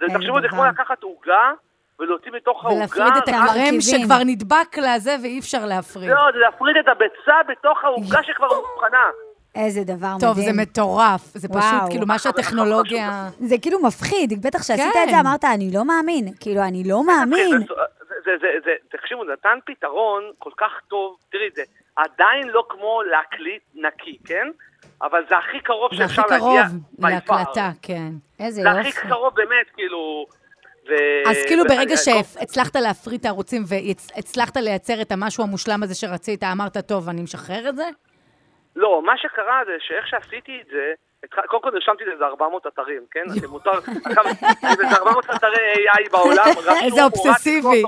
זה, 0.00 0.06
תחשבו, 0.14 0.40
זה 0.40 0.48
כמו. 0.48 0.64
לקחת 0.64 1.02
עוגה 1.02 1.52
ולהוציא 2.00 2.32
מתוך 2.32 2.64
העוגה... 2.64 2.76
ולהפריד 2.78 3.12
את 3.16 3.28
מרכיבים. 3.28 3.80
שכבר 3.80 4.18
נדבק 4.24 4.78
לזה 4.78 5.16
ואי 5.22 5.38
אפשר 5.38 5.66
להפריד. 5.66 6.10
לא, 6.10 6.22
זה 6.32 6.38
להפריד 6.38 6.76
את 6.76 6.88
הביצה 6.88 7.34
בתוך 7.48 7.84
העוגה 7.84 8.22
שכבר 8.22 8.48
מוכנה. 8.74 9.06
איזה 9.54 9.80
דבר 9.84 10.06
מדהים. 10.16 10.20
טוב, 10.20 10.34
זה 10.34 10.52
מטורף. 10.52 11.20
זה 11.34 11.48
וואו. 11.50 11.60
פשוט, 11.62 11.90
כאילו, 11.90 12.06
מה 12.06 12.18
שהטכנולוגיה... 12.18 13.28
זה 13.40 13.54
כאילו 13.62 13.82
מפחיד, 13.82 14.46
בטח 14.46 14.62
שעשית 14.62 14.92
כן. 14.92 15.00
את 15.04 15.08
זה, 15.10 15.20
אמרת, 15.20 15.44
אני 15.44 15.70
לא 15.74 15.84
מאמין. 15.84 16.24
כאילו, 16.40 16.62
אני 16.62 16.82
לא 16.86 17.06
מאמין. 17.06 17.66
זה, 18.26 18.32
זה, 18.40 18.46
זה, 18.52 18.58
זה, 18.64 18.98
תקשיבו, 18.98 19.26
זה 19.26 19.32
נתן 19.32 19.58
פתרון 19.66 20.22
כל 20.38 20.50
כך 20.56 20.72
טוב, 20.88 21.16
תראי, 21.32 21.50
זה 21.54 21.62
עדיין 21.96 22.48
לא 22.48 22.66
כמו 22.68 23.02
להקליט 23.02 23.62
נקי, 23.74 24.18
כן? 24.26 24.46
אבל 25.02 25.24
זה 25.28 25.36
הכי 25.36 25.60
קרוב 25.60 25.94
זה 25.94 26.04
הכי 26.04 26.14
שאפשר 26.14 26.38
קרוב 26.38 26.56
להגיע 26.56 26.62
by 27.00 27.04
far. 27.04 27.10
להקלטה, 27.10 27.70
כן. 27.82 28.08
איזה 28.40 28.62
זה 28.62 28.70
הכי 28.70 28.88
יופי. 28.88 29.08
קרוב 29.08 29.34
באמת, 29.34 29.66
כאילו... 29.74 30.26
ו... 30.88 30.92
אז 31.30 31.36
כאילו 31.46 31.62
ו- 31.62 31.68
ברגע 31.68 31.96
שהצלחת 31.96 32.76
להפריט 32.76 33.20
את 33.20 33.26
הערוצים 33.26 33.62
והצלחת 33.68 34.56
לייצר 34.56 35.02
את 35.02 35.12
המשהו 35.12 35.44
המושלם 35.44 35.82
הזה 35.82 35.94
שרצית, 35.94 36.44
אמרת, 36.44 36.76
טוב, 36.76 37.08
אני 37.08 37.22
משחרר 37.22 37.68
את 37.68 37.76
זה? 37.76 37.88
לא, 38.76 39.02
מה 39.04 39.18
שקרה 39.18 39.60
זה 39.66 39.72
שאיך 39.78 40.08
שעשיתי 40.08 40.60
את 40.60 40.66
זה, 40.66 40.92
קודם 41.48 41.62
כל 41.62 41.70
נרשמתי 41.70 42.04
לאיזה 42.04 42.24
400 42.24 42.66
אתרים, 42.66 43.02
כן? 43.10 43.28
זה 43.28 43.48
מותר, 43.48 43.70
עכשיו, 44.04 44.24
זה 44.76 44.96
400 44.96 45.24
אתרי 45.30 45.74
AI 45.74 46.10
בעולם, 46.10 46.44
איזה 46.84 47.04
אובססיבי, 47.04 47.82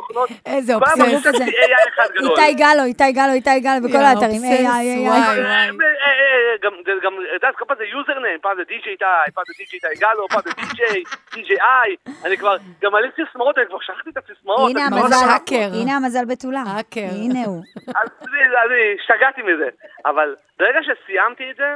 איזה 0.46 0.72
כל 0.78 1.02
היום 1.02 1.14
אובסס. 1.14 1.26
עשיתי 1.26 1.50
AI 1.50 1.88
אחד 1.94 2.08
גדול. 2.14 2.30
איתי 2.30 2.54
גלו, 2.54 2.84
איתי 2.84 3.12
גלו, 3.12 3.32
איתי 3.32 3.60
גלו, 3.60 3.88
בכל 3.88 4.04
האתרים. 4.04 4.42
AI, 4.42 4.66
AI. 4.66 5.10
אה. 5.10 5.32
אה, 5.32 5.68
אה, 5.68 6.56
גם, 6.62 6.72
זה 6.84 6.92
גם, 7.02 7.12
את 7.14 7.34
יודעת, 7.34 7.56
כל 7.56 7.64
פעם 7.68 7.76
זה 7.78 7.84
יוזרניים, 7.84 8.38
פעם 8.42 8.56
זה 8.56 8.62
די.ג'יי 8.68 8.92
איתי, 8.92 9.04
פעם 9.34 9.44
זה 9.48 9.52
די.ג'יי 9.58 9.80
איתי 9.84 10.00
גלו, 10.00 10.28
פעם 10.28 10.40
זה 10.44 10.50
די.ג'יי, 10.50 11.02
די.ג'יי 11.34 11.56
איי, 11.60 11.96
אני 12.24 12.36
כבר, 12.36 12.56
גם 12.82 12.92
מעלים 12.92 13.10
סיסמאות, 13.16 13.58
אני 13.58 13.66
כבר 13.66 13.78
שכחתי 13.80 14.10
את 14.10 14.16
הסיסמאות. 14.16 14.70
הנה 14.70 14.86
המזל, 14.86 15.28
האקר. 15.30 15.68
הנה 15.80 15.96
המזל 15.96 16.24
בתולה. 16.24 16.62
האקר. 16.66 17.10
הנה 17.22 17.44
הוא. 17.46 17.62
אז 17.88 18.08
אני 18.22 18.40
אני 18.66 18.96
השתגעתי 19.00 19.42
מזה. 19.42 19.68
אבל 20.06 20.34
ברגע 20.58 20.78
שסיימתי 20.82 21.50
את 21.50 21.56
זה, 21.56 21.74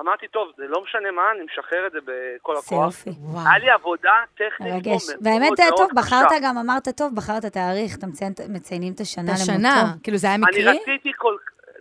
אמרתי, 0.00 0.28
טוב, 0.28 0.48
זה 0.56 0.64
לא 0.68 0.82
משנה 0.82 1.10
מה, 1.10 1.22
אני 1.36 1.44
משחרר 1.44 1.86
את 1.86 1.92
זה 1.92 1.98
בכל 2.00 2.54
זה 2.54 2.60
הכוח. 2.66 2.84
יופי. 2.86 3.10
היה 3.46 3.58
לי 3.58 3.70
עבודה 3.70 4.12
טכנית 4.34 4.72
מרגש. 4.72 5.02
באמת, 5.20 5.52
טוב, 5.76 5.90
קשה. 5.90 5.94
בחרת 6.00 6.28
גם, 6.42 6.58
אמרת, 6.58 6.88
טוב, 6.88 7.14
בחרת 7.14 7.44
תאריך, 7.44 7.98
אתם 7.98 8.08
מציין- 8.08 8.32
מציינים 8.48 8.92
את 8.92 9.00
השנה 9.00 9.22
את 9.32 9.38
למותו. 9.48 9.52
השנה, 9.52 9.94
כאילו 10.02 10.16
זה 10.16 10.26
היה 10.26 10.36
אני 10.36 10.44
מקרי? 10.44 10.64
רציתי 10.80 11.12
כל... 11.16 11.36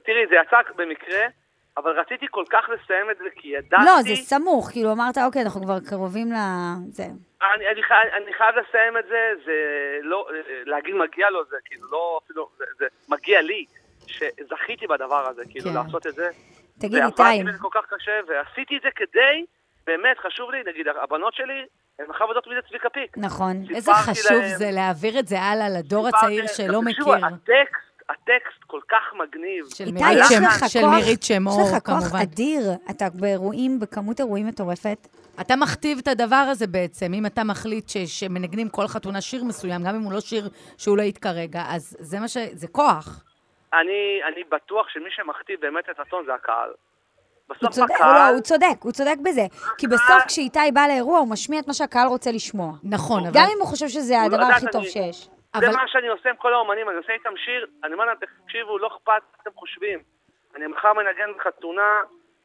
תראי, 0.05 0.27
זה 0.29 0.35
יצא 0.47 0.57
במקרה, 0.75 1.21
אבל 1.77 1.99
רציתי 1.99 2.25
כל 2.31 2.43
כך 2.49 2.69
לסיים 2.69 3.09
את 3.11 3.17
זה, 3.17 3.29
כי 3.35 3.47
ידעתי... 3.47 3.83
לא, 3.85 4.01
זה 4.01 4.15
סמוך, 4.15 4.69
כאילו, 4.71 4.91
אמרת, 4.91 5.17
אוקיי, 5.17 5.41
אנחנו 5.41 5.61
כבר 5.63 5.79
קרובים 5.89 6.31
ל... 6.31 6.35
זה. 6.91 7.03
אני, 7.55 7.67
אני, 7.67 7.83
חי, 7.83 7.93
אני 8.23 8.33
חייב 8.33 8.55
לסיים 8.55 8.97
את 8.97 9.05
זה, 9.09 9.31
זה 9.45 9.53
לא, 10.01 10.27
להגיד 10.65 10.95
מגיע 10.95 11.29
לו, 11.29 11.45
זה 11.49 11.55
כאילו 11.65 11.91
לא, 11.91 12.19
אפילו, 12.25 12.49
זה, 12.57 12.65
זה 12.79 12.85
מגיע 13.09 13.41
לי, 13.41 13.65
שזכיתי 14.07 14.87
בדבר 14.87 15.27
הזה, 15.29 15.41
כאילו, 15.49 15.65
כן. 15.69 15.75
לעשות 15.75 16.07
את 16.07 16.13
זה. 16.13 16.29
תגיד, 16.79 16.99
ועבדתי 17.03 17.23
איתי, 17.23 17.43
בזה 17.43 17.57
כל 17.59 17.67
כך 17.73 17.81
קשה, 17.89 18.11
ועשיתי 18.27 18.77
את 18.77 18.81
זה 18.83 18.89
כדי, 18.95 19.45
באמת, 19.87 20.17
חשוב 20.27 20.51
לי, 20.51 20.57
נגיד, 20.71 20.85
הבנות 21.03 21.33
שלי, 21.33 21.65
הן 21.99 22.05
מחר 22.09 22.25
יודעות 22.27 22.47
מי 22.47 22.55
זה 22.55 22.67
צביקה 22.69 22.89
פיק. 22.89 23.17
נכון. 23.17 23.63
איזה 23.75 23.91
חשוב 23.93 24.31
להם- 24.31 24.57
זה 24.57 24.71
להעביר 24.71 25.19
את 25.19 25.27
זה 25.27 25.41
הלאה 25.41 25.69
לדור 25.69 26.07
הצעיר 26.07 26.47
שלא 26.47 26.53
תקשיבו, 26.63 26.81
מכיר. 26.81 27.25
הטקסט, 27.25 27.83
הטקסט 28.09 28.63
כל 28.67 28.79
כך 28.91 29.03
מגניב. 29.23 29.65
של 29.75 29.83
איתי, 29.83 29.91
מירית 29.91 30.17
יש 30.31 30.39
לך 30.47 30.69
של 30.69 30.85
מירית 30.87 31.23
שם 31.23 31.33
יש 31.47 31.53
אור, 31.53 31.61
לך 31.77 31.83
כוח 31.85 31.99
כמובן. 31.99 32.19
אדיר. 32.19 32.61
אתה 32.89 33.05
באירועים, 33.13 33.79
בכמות 33.79 34.19
אירועים 34.19 34.47
מטורפת. 34.47 35.07
אתה 35.41 35.55
מכתיב 35.55 35.97
את 35.97 36.07
הדבר 36.07 36.35
הזה 36.51 36.67
בעצם. 36.67 37.13
אם 37.13 37.25
אתה 37.25 37.43
מחליט 37.43 37.89
ש- 37.89 37.97
שמנגנים 37.97 38.69
כל 38.69 38.87
חתונה 38.87 39.21
שיר 39.21 39.43
מסוים, 39.43 39.83
גם 39.83 39.95
אם 39.95 40.01
הוא 40.01 40.13
לא 40.13 40.19
שיר 40.19 40.49
שהוא 40.77 40.97
להיט 40.97 41.17
כרגע, 41.21 41.63
אז 41.67 41.97
זה 41.99 42.19
מה 42.19 42.27
ש... 42.27 42.37
זה 42.53 42.67
כוח. 42.67 43.23
אני, 43.81 44.21
אני 44.27 44.43
בטוח 44.43 44.89
שמי 44.89 45.09
שמכתיב 45.11 45.59
באמת 45.61 45.89
את 45.89 45.99
הטון 45.99 46.25
זה 46.25 46.33
הקהל. 46.33 46.69
הוא 46.69 47.55
בסוף 47.55 47.71
צודק, 47.73 47.91
הקהל... 47.95 48.13
לא, 48.31 48.33
הוא 48.35 48.41
צודק, 48.41 48.77
הוא 48.83 48.91
צודק 48.91 49.15
בזה. 49.25 49.41
כי 49.77 49.87
בסוף 49.87 50.23
כשאיתי 50.27 50.71
בא 50.73 50.81
לאירוע, 50.87 51.19
הוא 51.19 51.29
משמיע 51.31 51.59
את 51.59 51.67
מה 51.67 51.73
שהקהל 51.73 52.07
רוצה 52.07 52.31
לשמוע. 52.31 52.71
נכון, 52.83 53.19
אבל... 53.19 53.31
גם 53.33 53.45
אם 53.53 53.59
הוא 53.59 53.67
חושב 53.67 53.87
שזה 53.87 54.13
הוא 54.21 54.29
לא 54.31 54.35
הדבר 54.35 54.45
הכי 54.55 54.65
טוב 54.71 54.81
אני- 54.81 54.89
שיש. 54.89 55.29
זה 55.59 55.67
מה 55.71 55.87
שאני 55.87 56.07
עושה 56.07 56.29
עם 56.29 56.35
כל 56.35 56.53
האומנים, 56.53 56.89
אני 56.89 56.97
עושה 56.97 57.13
איתם 57.13 57.33
שיר, 57.45 57.67
אני 57.83 57.93
אומר 57.93 58.05
להם, 58.05 58.17
תקשיבו, 58.45 58.77
לא 58.77 58.87
אכפת 58.87 59.07
מה 59.07 59.37
אתם 59.41 59.49
חושבים. 59.55 59.99
אני 60.55 60.67
מחר 60.67 60.93
מנגן 60.93 61.29
בחתונה, 61.37 61.89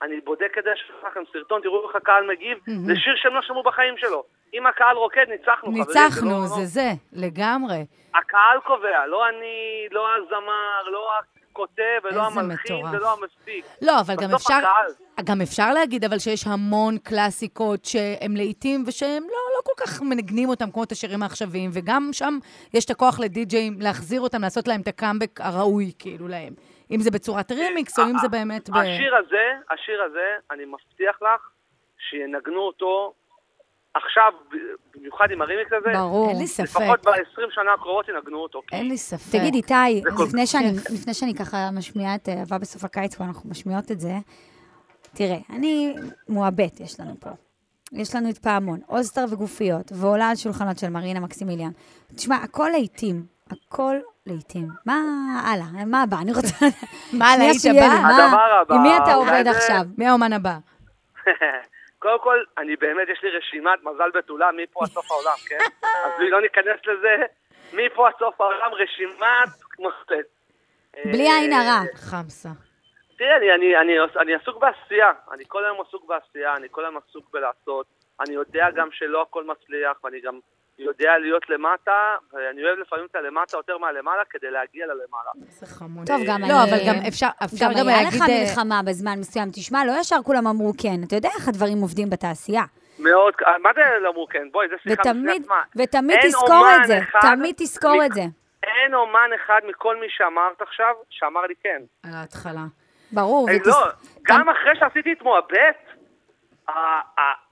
אני 0.02 0.20
בודק 0.24 0.52
את 0.58 0.64
זה, 0.64 0.70
אשלח 0.72 1.10
לכם 1.10 1.20
סרטון, 1.32 1.60
תראו 1.62 1.88
איך 1.88 1.96
הקהל 1.96 2.26
מגיב. 2.32 2.58
זה 2.86 2.92
שיר 2.96 3.12
שהם 3.16 3.34
לא 3.34 3.42
שמעו 3.42 3.62
בחיים 3.62 3.94
שלו. 3.96 4.24
אם 4.54 4.66
הקהל 4.66 4.96
רוקד, 4.96 5.24
ניצחנו, 5.28 5.68
חברים. 5.68 5.84
זה 5.84 6.00
ניצחנו, 6.04 6.30
לא- 6.30 6.46
זה 6.46 6.64
זה, 6.64 6.90
לגמרי. 7.12 7.84
הקהל 8.14 8.58
קובע, 8.66 9.06
לא 9.06 9.28
אני, 9.28 9.86
לא 9.90 10.06
הזמר, 10.16 10.90
לא 10.92 11.08
הכותב, 11.52 12.00
ולא 12.04 12.26
המלחין. 12.26 12.86
ולא 12.92 13.12
המפיק. 13.12 13.64
לא, 13.82 14.00
אבל 14.00 14.14
גם 14.22 14.34
אפשר, 14.34 14.54
הקהל. 14.54 14.90
גם 15.24 15.40
אפשר 15.40 15.72
להגיד, 15.72 16.04
אבל 16.04 16.18
שיש 16.18 16.46
המון 16.46 16.98
קלאסיקות 16.98 17.84
שהם 17.84 18.36
לעיתים 18.36 18.84
ושהם 18.86 19.22
לא, 19.22 19.38
לא 19.56 19.62
כל 19.64 19.84
כך 19.86 20.02
מנגנים 20.02 20.48
אותם 20.48 20.70
כמו 20.70 20.84
את 20.84 20.92
השירים 20.92 21.22
העכשוויים, 21.22 21.70
וגם 21.74 22.08
שם 22.12 22.38
יש 22.74 22.84
את 22.84 22.90
הכוח 22.90 23.20
לדי-ג'אים 23.20 23.74
להחזיר 23.80 24.20
אותם, 24.20 24.42
לעשות 24.42 24.68
להם 24.68 24.80
את 24.80 24.88
הקאמבק 24.88 25.40
הראוי, 25.40 25.92
כאילו, 25.98 26.28
להם. 26.28 26.52
אם 26.90 27.00
זה 27.00 27.10
בצורת 27.10 27.52
רימיקס, 27.52 27.98
או 27.98 28.04
אם 28.04 28.18
זה 28.18 28.28
באמת 28.28 28.70
ב... 28.70 28.76
השיר 28.76 29.16
הזה, 29.16 29.46
השיר 29.70 30.02
הזה, 30.02 30.36
אני 30.50 30.64
מבטיח 30.64 31.22
לך 31.22 31.50
שינגנו 31.98 32.60
אותו 32.60 33.14
עכשיו, 33.94 34.32
במיוחד 34.94 35.30
עם 35.30 35.42
הרימיקס 35.42 35.72
הזה. 35.72 35.98
ברור. 35.98 36.28
אין 36.30 36.38
לי 36.38 36.46
ספק. 36.46 36.64
לפחות 36.64 37.06
ב-20 37.06 37.50
שנה 37.50 37.72
הקרובות 37.74 38.08
ינגנו 38.08 38.38
אותו. 38.38 38.62
אין 38.72 38.88
לי 38.88 38.98
ספק. 38.98 39.38
תגיד, 39.38 39.54
איתי, 39.54 40.02
אז 40.12 40.28
לפני 40.28 40.46
שאני, 40.46 40.72
לפני 40.94 41.14
שאני 41.14 41.34
ככה 41.34 41.56
משמיעה 41.72 42.14
את 42.14 42.28
אה, 42.28 42.40
אהבה 42.40 42.58
בסוף 42.58 42.84
הקיץ, 42.84 43.20
ואנחנו 43.20 43.50
משמיעות 43.50 43.90
את 43.90 44.00
זה, 44.00 44.12
תראה, 45.14 45.38
אני 45.50 45.94
מועבט 46.28 46.80
יש 46.80 47.00
לנו 47.00 47.14
פה. 47.20 47.30
יש 47.92 48.14
לנו 48.14 48.30
את 48.30 48.38
פעמון, 48.38 48.80
אולסטר 48.88 49.24
וגופיות, 49.30 49.92
ועולה 49.94 50.28
על 50.28 50.36
שולחנות 50.36 50.78
של 50.78 50.88
מרינה 50.88 51.20
מקסימיליאן. 51.20 51.70
תשמע, 52.16 52.36
הכל 52.36 52.68
לעיתים, 52.72 53.26
הכל 53.52 53.94
לעיתים. 54.26 54.68
מה 54.86 54.94
הלאה? 55.44 55.84
מה 55.86 56.02
הבא? 56.02 56.16
אני 56.22 56.32
רוצה... 56.32 56.56
מה, 57.12 57.26
שנייה 57.34 57.38
להיט 57.38 57.60
שיהיה 57.60 57.88
לי, 57.88 57.94
הבא? 57.94 58.02
מה- 58.02 58.24
הדבר 58.24 58.54
הבא, 58.60 58.74
עם 58.74 58.82
מי 58.82 58.96
אתה 58.96 59.14
עובד 59.14 59.44
זה- 59.44 59.50
עכשיו? 59.50 59.82
מי 59.98 60.06
האומן 60.08 60.32
הבא? 60.32 60.54
קודם 62.02 62.18
כל, 62.22 62.38
אני 62.58 62.76
באמת, 62.76 63.08
יש 63.12 63.20
לי 63.22 63.30
רשימת 63.38 63.78
מזל 63.82 64.10
בתולה 64.14 64.48
מפה 64.56 64.80
עד 64.84 64.90
סוף 64.90 65.10
העולם, 65.10 65.36
כן? 65.48 65.58
אז 66.04 66.12
בלי 66.18 66.30
לא 66.30 66.40
ניכנס 66.40 66.80
לזה, 66.86 67.16
מפה 67.72 68.08
עד 68.08 68.14
סוף 68.18 68.40
העולם 68.40 68.70
רשימת 68.74 69.48
מופת. 69.78 70.26
בלי 71.04 71.28
עין 71.32 71.52
הרע. 71.52 71.80
חמסה. 71.94 72.48
תראה, 73.18 73.36
אני, 73.36 73.54
אני, 73.54 73.74
אני, 73.78 73.94
אני 74.20 74.34
עסוק 74.34 74.56
בעשייה, 74.62 75.10
אני 75.32 75.44
כל 75.48 75.64
היום 75.64 75.80
עסוק 75.88 76.04
בעשייה, 76.06 76.56
אני 76.56 76.66
כל 76.70 76.84
היום 76.84 76.96
עסוק 76.96 77.30
בלעשות. 77.32 77.86
אני 78.20 78.34
יודע 78.34 78.66
גם 78.76 78.88
שלא 78.92 79.22
הכל 79.22 79.44
מצליח, 79.44 80.04
ואני 80.04 80.20
גם 80.20 80.38
יודע 80.78 81.18
להיות 81.18 81.50
למטה, 81.50 82.16
ואני 82.32 82.64
אוהב 82.64 82.78
לפעמים 82.78 83.06
את 83.10 83.14
הלמטה 83.16 83.56
יותר 83.56 83.78
מהלמעלה 83.78 84.22
כדי 84.30 84.50
להגיע 84.50 84.86
ללמעלה. 84.86 85.30
איזה 85.46 85.66
חמוד. 85.66 86.06
טוב, 86.06 86.20
גם 86.26 86.44
אני... 86.44 86.52
לא, 86.52 86.64
אבל 86.64 86.78
גם 86.88 86.94
אפשר, 87.08 87.28
אפשר 87.44 87.66
גם 87.66 87.80
גם 87.80 87.88
היה 87.88 88.02
להגיד... 88.02 88.20
לך 88.22 88.28
אה, 88.28 88.44
מלחמה 88.44 88.80
בזמן 88.86 89.18
מסוים. 89.18 89.48
תשמע, 89.52 89.84
לא 89.84 89.92
ישר 90.00 90.16
כולם 90.24 90.46
אמרו 90.46 90.72
כן. 90.82 90.98
אתה 91.06 91.16
יודע 91.16 91.28
איך 91.36 91.48
הדברים 91.48 91.78
עובדים 91.78 92.10
בתעשייה. 92.10 92.62
מאוד, 92.98 93.34
מה 93.62 93.70
זה 93.74 93.80
לא 94.00 94.08
אמרו 94.08 94.26
כן? 94.26 94.48
בואי, 94.52 94.68
זה 94.68 94.74
שיחה 94.82 95.00
בפני 95.00 95.10
ותמיד, 95.12 95.42
עצמה. 95.42 95.62
ותמיד 95.76 96.18
תזכור 96.22 96.66
את 96.76 96.86
זה. 96.86 96.98
תמיד 97.20 97.54
תזכור 97.58 98.04
את 98.06 98.12
זה. 98.12 98.22
אין 98.62 98.94
אומן 98.94 99.30
אחד 99.36 99.60
מכל 99.68 99.96
מי 100.00 100.06
שאמרת 100.10 100.62
עכשיו, 100.62 100.94
שאמר 101.10 101.40
לי 101.40 101.54
כן. 101.62 101.82
על 102.02 102.14
ההתחלה. 102.14 102.64
ברור. 103.12 103.48
אה, 103.48 103.54
לא, 103.64 103.86
גם 104.22 104.48
אחרי 104.48 104.76
שעשיתי 104.78 105.12
את 105.12 105.22
מועבט, 105.22 105.76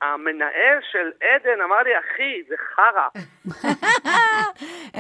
המנהל 0.03 0.79
של 0.93 1.11
עדן 1.23 1.61
אמר 1.65 1.83
לי, 1.83 1.91
אחי, 1.99 2.43
זה 2.49 2.55
חרא. 2.75 3.09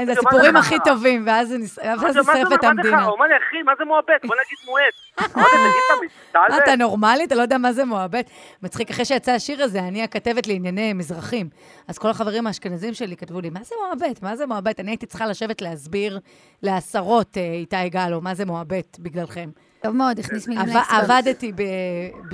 זה 0.04 0.12
הסיפורים 0.12 0.56
הכי? 0.56 0.74
טובים, 0.84 1.24
ואז 1.26 1.48
זה 1.48 1.58
מה 1.96 2.12
זה 2.12 2.68
המדינה. 2.68 3.04
הוא 3.04 3.16
אמר 3.16 3.26
לי, 3.26 3.36
אחי, 3.36 3.62
מה 3.62 3.72
זה 3.78 3.84
מועבט? 3.84 4.24
בוא 4.24 4.36
נגיד 4.36 4.58
מועט. 4.66 4.94
תגיד, 5.16 6.10
אתה 6.32 6.70
מה, 6.70 6.76
נורמלי? 6.76 7.24
אתה 7.24 7.34
לא 7.34 7.42
יודע 7.42 7.58
מה 7.58 7.72
זה 7.72 7.84
מועבט? 7.84 8.30
מצחיק, 8.62 8.90
אחרי 8.90 9.04
שיצא 9.04 9.32
השיר 9.32 9.62
הזה, 9.62 9.78
אני 9.78 10.02
הכתבת 10.02 10.46
לענייני 10.46 10.92
מזרחים. 10.92 11.48
אז 11.88 11.98
כל 11.98 12.08
החברים 12.08 12.46
האשכנזים 12.46 12.94
שלי 12.94 13.16
כתבו 13.16 13.40
לי, 13.40 13.50
מה 13.50 13.60
זה 13.62 13.74
מועבט? 13.86 14.22
מה 14.22 14.36
זה 14.36 14.46
מועבט? 14.46 14.80
אני 14.80 14.90
הייתי 14.90 15.06
צריכה 15.06 15.26
לשבת 15.26 15.62
להסביר 15.62 16.20
לעשרות, 16.62 17.36
אה, 17.36 17.42
איתי 17.42 17.88
גלו, 17.88 18.20
מה 18.20 18.34
זה 18.34 18.44
מועבט 18.44 18.98
בגללכם. 18.98 19.48
טוב 19.86 19.96
מאוד, 19.96 20.18
הכניס 20.18 20.48
מילים 20.48 20.62
עב- 20.68 20.76
לאקסטרה. 20.76 20.98
עבדתי 21.18 21.52
ב- 21.52 21.62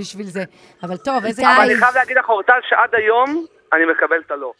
בשביל 0.01 0.27
זה. 0.27 0.45
אבל 0.83 0.97
טוב, 0.97 1.25
איזה 1.25 1.43
אבל 1.43 1.61
אני. 1.71 1.75
חייב 1.77 1.95
להגיד 1.95 2.17
לך, 2.17 2.29
אורטל, 2.29 2.53
שעד 2.69 2.95
היום 2.95 3.47
אני 3.73 3.83
מקבל 3.97 4.17
את 4.27 4.31
הלא. 4.31 4.53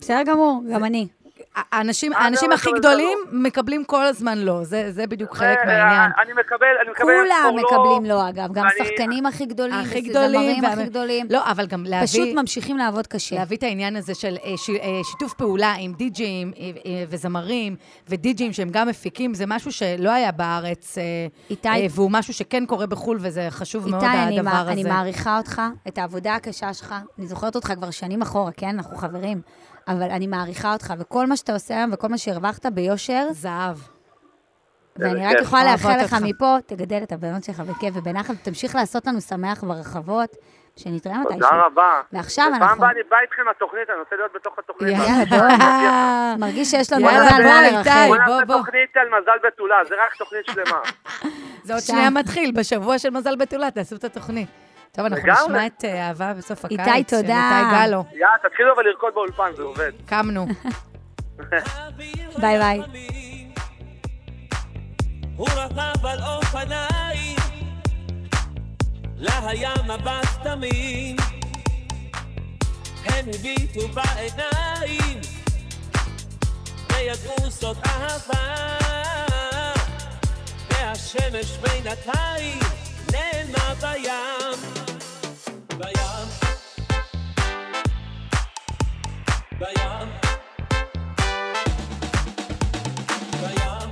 בסדר 0.00 0.22
גמור, 0.26 0.62
גם 0.74 0.84
אני. 0.84 1.08
האנשים, 1.56 2.12
אה, 2.12 2.18
האנשים 2.18 2.50
לא, 2.50 2.54
הכי 2.54 2.70
גדולים 2.78 3.18
מקבלים 3.32 3.84
כל 3.84 4.04
הזמן 4.06 4.38
לא, 4.38 4.64
זה, 4.64 4.92
זה 4.92 5.06
בדיוק 5.06 5.36
חלק 5.36 5.58
מהעניין. 5.66 6.10
אה, 6.18 6.22
אני 6.22 6.32
מקבל, 6.32 6.66
אני 6.82 6.90
מקבל... 6.90 7.04
כולם 7.04 7.56
לא- 7.56 7.62
מקבלים 7.62 8.04
לא, 8.10 8.28
אגב. 8.28 8.52
גם 8.52 8.66
השחקנים 8.66 9.26
הכי 9.26 9.46
גדולים, 9.46 9.74
הכי 9.74 10.00
גדולים. 10.00 10.64
הכי 10.64 10.84
גדולים. 10.84 11.26
לא, 11.30 11.50
אבל 11.50 11.66
גם 11.66 11.84
להביא... 11.84 12.06
פשוט 12.06 12.28
ממשיכים 12.34 12.76
לעבוד 12.78 13.06
קשה. 13.06 13.36
להביא 13.36 13.56
את 13.56 13.62
העניין 13.62 13.96
הזה 13.96 14.14
של 14.14 14.36
אה, 14.44 14.52
ש, 14.56 14.70
אה, 14.70 14.76
שיתוף 15.04 15.34
פעולה 15.34 15.74
עם 15.78 15.92
די-ג'אים 15.92 16.52
אה, 16.58 16.62
אה, 16.86 17.04
וזמרים 17.08 17.76
ודי-ג'אים 18.08 18.52
שהם 18.52 18.68
גם 18.72 18.88
מפיקים, 18.88 19.34
זה 19.34 19.44
משהו 19.46 19.72
שלא 19.72 20.10
היה 20.10 20.32
בארץ, 20.32 20.98
אה, 20.98 21.02
איתי- 21.50 21.68
אה, 21.68 21.86
והוא 21.90 22.10
משהו 22.10 22.34
שכן 22.34 22.66
קורה 22.66 22.86
בחו"ל, 22.86 23.18
וזה 23.20 23.46
חשוב 23.50 23.88
מאוד, 23.88 24.04
איתי, 24.04 24.16
אני, 24.16 24.38
הדבר 24.38 24.50
הזה. 24.50 24.72
אני 24.72 24.84
מעריכה 24.84 25.38
אותך, 25.38 25.62
את 25.88 25.98
העבודה 25.98 26.34
הקשה 26.34 26.74
שלך. 26.74 26.94
אני 27.18 27.26
זוכרת 27.26 27.54
אותך 27.56 27.72
כבר 27.76 27.90
שנים 27.90 28.22
אחורה, 28.22 28.52
כן? 28.52 28.68
אנחנו 28.68 28.96
חברים. 28.96 29.40
אבל 29.90 30.10
אני 30.10 30.26
מעריכה 30.26 30.72
אותך, 30.72 30.94
וכל 30.98 31.26
מה 31.26 31.36
שאתה 31.36 31.52
עושה 31.52 31.74
היום 31.74 31.90
וכל 31.92 32.08
מה 32.08 32.18
שהרווחת 32.18 32.66
ביושר, 32.66 33.26
זהב. 33.30 33.76
ואני 34.96 35.26
רק. 35.26 35.42
יכולה 35.42 35.64
לאחל 35.64 35.96
לך. 36.04 36.16
מפה, 36.22 36.56
תגדל 36.66 37.00
את 37.02 37.12
הבנות 37.12 37.44
שלך 37.44 37.60
בכיף 37.60 37.94
ובנחת, 37.96 38.34
ותמשיך 38.42 38.74
לעשות 38.74 39.06
לנו 39.06 39.20
שמח 39.20 39.64
ברחבות, 39.64 40.36
שנתראה 40.76 41.18
מתישהו. 41.18 41.40
תודה 41.40 41.62
רבה. 41.66 42.00
ועכשיו 42.12 42.44
בפעם 42.46 42.62
אנחנו... 42.62 42.76
הבאה 42.76 42.90
אני 42.90 43.00
בא 43.10 43.16
איתכם 43.22 43.42
לתוכנית, 43.50 43.90
אני 43.90 43.98
רוצה 43.98 44.16
להיות 44.16 44.32
בתוך 44.34 44.58
התוכנית. 44.58 44.92
יאללה, 44.98 45.24
בוא. 45.30 46.46
מרגיש 46.46 46.70
שיש 46.70 46.92
לנו 46.92 47.06
מזל, 47.06 47.42
בוא. 47.42 47.60
נרחב. 47.60 48.06
בוא 48.08 48.16
בוא, 48.16 48.16
נעשה 48.16 48.44
בוא. 48.44 48.56
תוכנית 48.56 48.96
על 48.96 49.08
מזל 49.20 49.48
בתולה, 49.48 49.76
זה 49.88 49.94
רק 49.94 50.14
תוכנית 50.18 50.46
שלמה. 50.46 50.80
זה 51.64 51.74
עוד. 51.74 51.82
שנייה 51.82 52.10
מתחיל, 52.10 52.52
בשבוע 52.56 52.98
של 52.98 53.10
מזל 53.10 53.36
בתולה, 53.36 53.70
תעשו 53.70 53.96
את 53.96 54.04
התוכנית. 54.04 54.48
טוב, 54.92 55.04
אנחנו 55.06 55.16
לגמרי. 55.28 55.42
נשמע 55.44 55.66
את 55.66 55.84
אה, 55.84 56.08
אהבה 56.08 56.34
בסוף 56.34 56.64
הקיץ. 56.64 56.80
איתי, 56.80 57.10
של 57.10 57.22
תודה. 57.22 57.60
איתי 57.60 57.86
גלו. 57.86 58.04
יאללה, 58.12 58.34
תתחילו 58.48 58.74
אבל 58.74 58.82
לרקוד 58.82 59.14
באולפן, 59.14 59.50
זה 59.56 59.62
עובד. 59.62 59.92
קמנו. 60.06 60.46
ביי 62.40 62.58
ביי. 62.58 62.80
הוא 65.36 65.48
רכב 65.56 66.06
על 66.06 66.18
אופניים, 66.22 67.36
לה 69.16 69.48
היה 69.48 69.72
מבט 69.88 70.26
תמים, 70.42 71.16
הם 73.06 73.24
הביטו 73.34 73.88
בעיניים, 73.88 75.20
וידעו 76.92 77.50
זאת 77.50 77.76
אהבה, 77.86 78.76
והשמש 80.70 81.58
בינתיים 81.58 82.58
נעלמה 83.12 83.74
בים, 83.80 84.58
בים, 85.80 86.26
בים, 89.58 90.08
בים. 93.40 93.90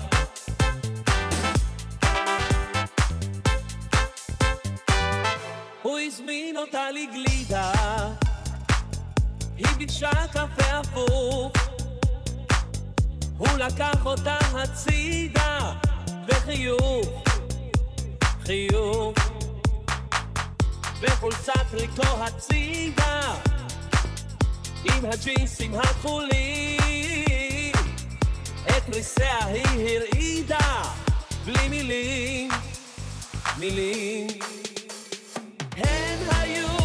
הוא 5.82 5.98
הזמין 5.98 6.56
אותה 6.56 6.90
לגלידה, 6.90 7.72
היא 9.56 9.66
ביקשה 9.78 10.10
קפה 10.32 10.78
הפוך, 10.78 11.52
הוא 13.38 13.48
לקח 13.58 14.06
אותה 14.06 14.38
הצידה, 14.54 15.72
וחיוך, 16.26 17.22
חיוך, 18.42 19.18
וחולצת 21.00 21.66
ריתו 21.72 22.24
הצידה, 22.24 23.34
עם 24.84 25.04
הג'ינסים 25.12 25.74
הכחולים, 25.74 27.72
את 28.66 28.94
ריסיה 28.94 29.44
היא 29.46 29.88
הרעידה, 29.88 30.82
בלי 31.44 31.68
מילים, 31.68 32.50
מילים. 33.58 34.26
הם 35.76 36.18
היו 36.30 36.77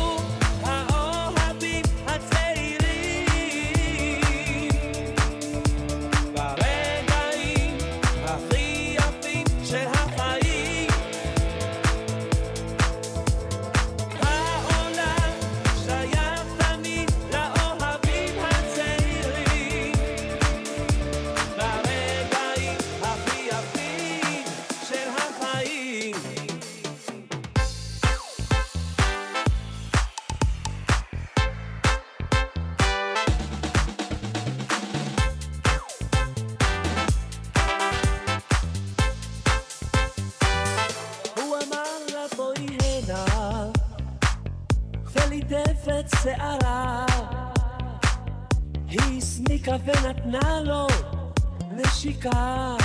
נשיקה. 52.06 52.76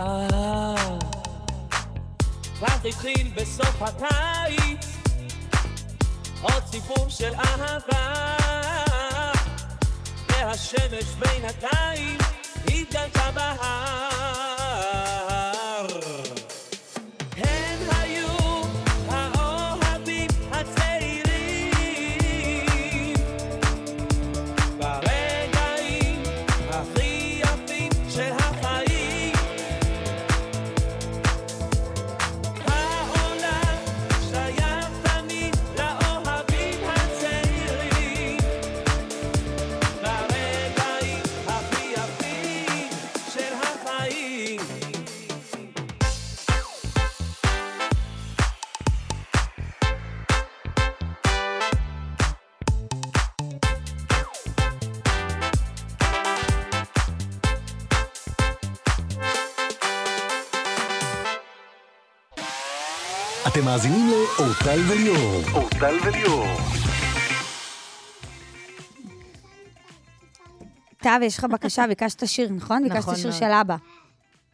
אה, 0.00 0.74
רק 2.62 2.84
התחיל 2.84 3.30
בסוף 3.36 3.82
הקיץ 3.82 4.96
עוד 6.42 6.62
סיפור 6.70 7.08
של 7.08 7.32
אהבה, 7.34 8.36
והשמש 10.28 11.04
בינתיים 11.18 12.18
התגלתה 12.66 13.30
בהר. 13.34 14.49
מאזינים 63.70 64.06
לאורטל 64.10 64.80
וליאור. 64.88 65.42
אורטל 65.52 65.96
וליאור. 66.04 66.46
טב, 70.96 71.20
יש 71.22 71.38
לך 71.38 71.44
בקשה, 71.44 71.86
ביקשת 71.90 72.26
שיר, 72.28 72.52
נכון? 72.52 72.82
ביקשת 72.82 72.98
נכון 72.98 73.16
שיר. 73.16 73.32
של 73.32 73.44
אבא. 73.44 73.76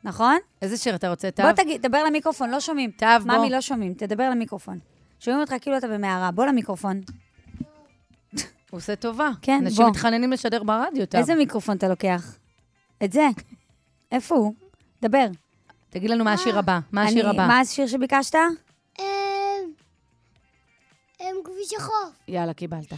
נכון? 0.04 0.36
איזה 0.62 0.76
שיר 0.76 0.94
אתה 0.94 1.10
רוצה, 1.10 1.30
טב? 1.30 1.42
בוא 1.42 1.52
תגיד, 1.52 1.82
דבר 1.82 2.04
למיקרופון, 2.04 2.50
לא 2.50 2.60
שומעים. 2.60 2.90
טב, 2.90 3.22
בוא. 3.26 3.38
ממי, 3.38 3.50
לא 3.50 3.60
שומעים, 3.60 3.94
תדבר 3.94 4.30
למיקרופון. 4.30 4.78
שומעים 5.20 5.40
אותך 5.40 5.54
כאילו 5.60 5.78
אתה 5.78 5.88
במערה, 5.88 6.30
בוא 6.30 6.46
למיקרופון. 6.46 7.00
הוא 8.70 8.78
עושה 8.78 8.96
טובה. 8.96 9.30
כן, 9.42 9.58
אנשים 9.62 9.76
בוא. 9.76 9.90
מתחננים 9.90 10.32
לשדר 10.32 10.62
ברדיו, 10.62 11.06
טב. 11.06 11.18
איזה 11.18 11.34
מיקרופון 11.34 11.76
אתה 11.76 11.88
לוקח? 11.88 12.36
את 13.04 13.12
זה. 13.12 13.28
איפה 14.12 14.34
הוא? 14.34 14.54
דבר. 15.02 15.26
תגיד 15.90 16.10
לנו 16.10 16.24
מה 16.24 16.32
השיר 16.32 16.58
הבא. 16.58 16.78
מה 16.92 17.02
השיר 17.02 17.30
הבא? 17.30 17.46
מה 17.46 17.60
השיר 17.60 17.86
שביקשת? 17.86 18.34
אמ, 21.36 21.42
כביש 21.44 21.74
החוף. 21.78 22.12
יאללה, 22.28 22.54
קיבלת. 22.54 22.92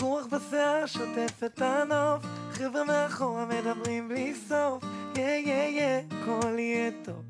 רוח 0.00 0.26
בשיער 0.26 0.86
שוטף 0.86 1.44
את 1.46 1.62
הנוף, 1.62 2.22
חבר'ה 2.52 2.84
מאחורה 2.84 3.46
מדברים 3.46 4.08
בלי 4.08 4.34
סוף, 4.48 4.84
יא 5.16 5.22
יא 5.24 5.80
יא, 5.80 6.02
הכל 6.10 6.58
יהיה 6.58 6.90
טוב, 7.04 7.22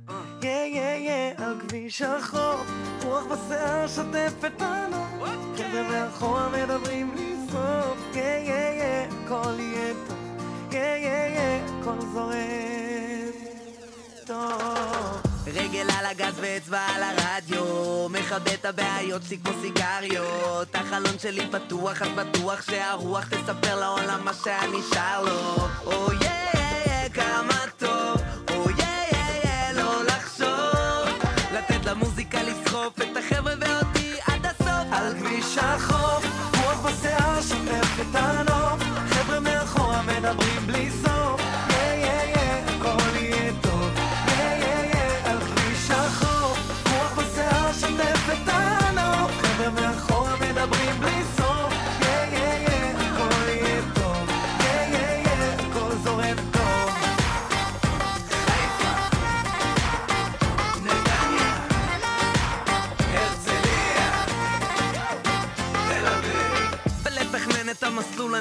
יא 0.43 0.51
יא 0.51 0.95
יא, 0.95 1.35
על 1.37 1.61
כביש 1.61 2.03
החוף, 2.03 2.67
רוח 3.05 3.25
בשיער 3.25 3.87
שוטף 3.87 4.33
את 4.47 4.63
הנוף, 4.63 5.29
חבר'ה 5.57 5.83
מאחורה 5.91 6.49
מדברים 6.49 7.11
בלי 7.15 7.37
סוף, 7.53 7.99
יא 8.15 8.23
יא 8.23 8.83
יא, 8.83 9.09
הכל 9.25 9.61
יהיה 9.61 9.95
טוב, 10.09 10.19
יא 10.73 10.79
יא 10.81 11.27
יא, 11.37 11.63
הכל 11.81 12.01
זורם 12.13 13.31
טוב. 14.27 15.32
רגל 15.47 15.87
על 15.99 16.07
הגז 16.07 16.35
ואצבע 16.41 16.81
על 16.81 17.03
הרדיו 17.03 18.09
מכבה 18.09 18.55
את 18.55 18.65
הבעיות, 18.65 19.23
סיק 19.23 19.41
כמו 19.45 19.53
סיגריות. 19.61 20.75
החלון 20.75 21.19
שלי 21.19 21.47
פתוח, 21.51 22.03
אז 22.03 22.09
בטוח 22.09 22.63
שהרוח 22.63 23.29
תספר 23.29 23.81
לעולם 23.81 24.25
מה 24.25 24.33
שהיה 24.45 24.67
נשאר 24.67 25.23
לו. 25.23 25.57
או 25.87 26.13
יא 26.13 26.32
יא 26.32 26.32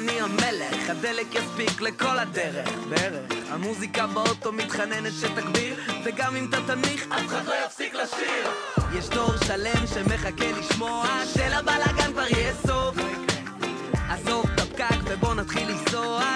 המלך, 0.09 0.89
הדלק 0.89 1.35
יספיק 1.35 1.81
לכל 1.81 2.19
הדרך, 2.19 2.69
בערך. 2.89 3.31
המוזיקה 3.49 4.07
באוטו 4.07 4.51
מתחננת 4.51 5.13
שתגביר, 5.21 5.75
וגם 6.05 6.35
אם 6.35 6.49
אתה 6.49 6.57
תנמיך, 6.67 7.05
אף 7.09 7.25
אחד 7.25 7.45
לא 7.45 7.53
יפסיק 7.65 7.93
לשיר. 7.93 8.51
יש 8.93 9.09
דור 9.09 9.31
שלם 9.47 9.87
שמחכה 9.93 10.51
לשמוע, 10.59 11.07
שלבלאגן 11.33 12.11
כבר 12.11 12.27
יהיה 12.27 12.53
סוף. 12.67 12.95
עזוב 14.09 14.45
את 14.53 14.59
הפקק 14.59 14.97
ובוא 15.05 15.33
נתחיל 15.33 15.69
לנסוע, 15.71 16.35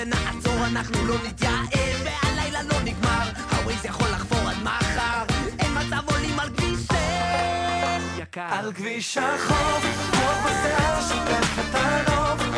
שנעצור 0.00 0.66
אנחנו 0.66 1.06
לא 1.06 1.14
נתייאש 1.26 2.02
והלילה 2.04 2.62
לא 2.62 2.80
נגמר. 2.84 3.28
הווייז 3.50 3.84
יכול 3.84 4.08
לחפור 4.08 4.48
עד 4.48 4.56
מחר. 4.62 5.24
אין 5.58 5.72
מצב 5.78 6.02
עולים 6.12 6.40
על 6.40 6.48
כביש 6.56 6.80
6 6.80 6.92
יקר. 8.18 8.46
על 8.50 8.72
כביש 8.72 9.18
החוף, 9.18 9.84
רוח 10.12 10.46
בשיער 10.46 11.00
שוטף 11.08 11.58
את 11.58 11.74
הנוף, 11.74 12.49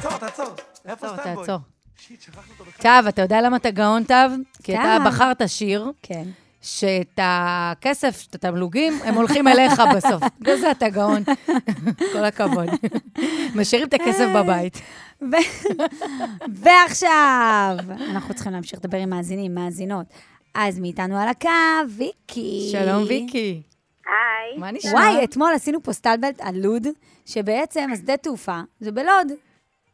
תעצור, 0.00 0.18
תעצור. 0.18 0.46
איפה 0.86 1.06
תעצור, 1.06 1.16
סטאט 1.16 1.34
בוי? 1.34 1.46
תעצור. 1.46 1.58
שיט, 1.96 2.20
שכחנו 2.20 2.52
אותו 2.52 2.64
בכלל. 2.64 2.82
טוב, 2.82 3.06
אתה 3.08 3.22
יודע 3.22 3.40
למה 3.40 3.56
אתה 3.56 3.70
גאון, 3.70 4.04
טוב? 4.04 4.32
כי 4.62 4.74
אתה. 4.74 4.96
בחרת 5.06 5.42
שיר. 5.46 5.92
כן. 6.02 6.24
שאת 6.62 7.18
הכסף, 7.22 8.26
את 8.30 8.34
התמלוגים, 8.34 8.92
הם 9.04 9.14
הולכים 9.14 9.48
אליך 9.48 9.82
בסוף. 9.96 10.22
בגלל 10.40 10.56
זה 10.56 10.70
אתה 10.70 10.88
גאון. 10.88 11.22
כל 12.12 12.24
הכבוד. 12.24 12.68
משאירים 13.54 13.88
את 13.88 13.94
הכסף 13.94 14.26
בבית. 14.36 14.80
ועכשיו, 16.62 17.76
אנחנו 18.10 18.34
צריכים 18.34 18.52
להמשיך 18.52 18.78
לדבר 18.84 18.98
עם 18.98 19.10
מאזינים, 19.10 19.54
מאזינות. 19.54 20.06
אז 20.54 20.78
מאיתנו 20.78 21.18
על 21.18 21.28
הקו, 21.28 21.48
ויקי. 21.96 22.68
שלום, 22.72 23.02
ויקי. 23.02 23.62
היי. 24.06 24.58
מה 24.58 24.70
נשמע? 24.70 24.92
וואי, 24.92 25.24
אתמול 25.24 25.52
עשינו 25.54 25.82
פה 25.82 25.92
סטלבלט 25.92 26.40
על 26.40 26.56
לוד, 26.56 26.86
שבעצם 27.26 27.90
השדה 27.92 28.16
תעופה 28.16 28.60
זה 28.80 28.92
בלוד. 28.92 29.32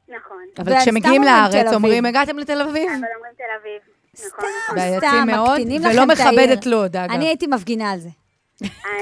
נכון. 0.08 0.44
אבל 0.58 0.72
כשמגיעים 0.80 1.22
סתם 1.22 1.54
לארץ. 1.54 1.72
אומרים, 1.72 2.06
הגעתם 2.06 2.38
לתל 2.38 2.60
אביב. 2.62 2.88
אבל 2.88 3.08
אומרים 3.16 3.32
תל 3.36 3.42
אביב. 3.60 3.80
נכון. 4.14 4.98
סתם, 4.98 5.24
מאוד, 5.26 5.50
מקטינים 5.50 5.82
לכם 5.82 5.90
ולא 5.90 6.02
את 6.02 6.08
מכבד 6.08 6.38
העיר. 6.38 6.52
את 6.52 6.66
לוד, 6.66 6.96
אגב. 6.96 7.10
אני 7.10 7.26
הייתי 7.26 7.46
מפגינה 7.46 7.92
על 7.92 7.98
זה. 7.98 8.08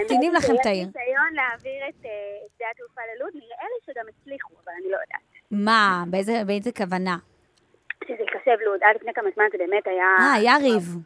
מקטינים 0.01 0.35
לכם 0.35 0.55
את 0.61 0.67
העיר. 0.67 0.89
יש 0.89 0.97
ניסיון 0.97 1.33
להעביר 1.35 1.89
את 1.89 2.05
אה, 2.05 2.11
את 2.47 2.51
שדה 2.57 2.67
התעופה 2.75 3.01
ללוד, 3.17 3.33
נראה 3.35 3.67
לי 3.73 3.93
שגם 3.93 4.05
הצליחו, 4.09 4.55
אבל 4.65 4.73
אני 4.81 4.91
לא 4.91 4.97
יודעת. 4.97 5.23
מה, 5.51 6.05
באיזה 6.11 6.43
באיזה 6.47 6.73
כוונה? 6.73 7.17
שזה 8.05 8.17
ייחשב 8.21 8.65
לוד. 8.65 8.81
עד 8.83 8.97
לפני 8.97 9.13
כמה 9.15 9.31
זמן 9.35 9.45
זה 9.53 9.59
באמת 9.59 9.87
היה... 9.87 10.07
אה, 10.19 10.33
היה 10.33 10.57
ריב. 10.57 10.97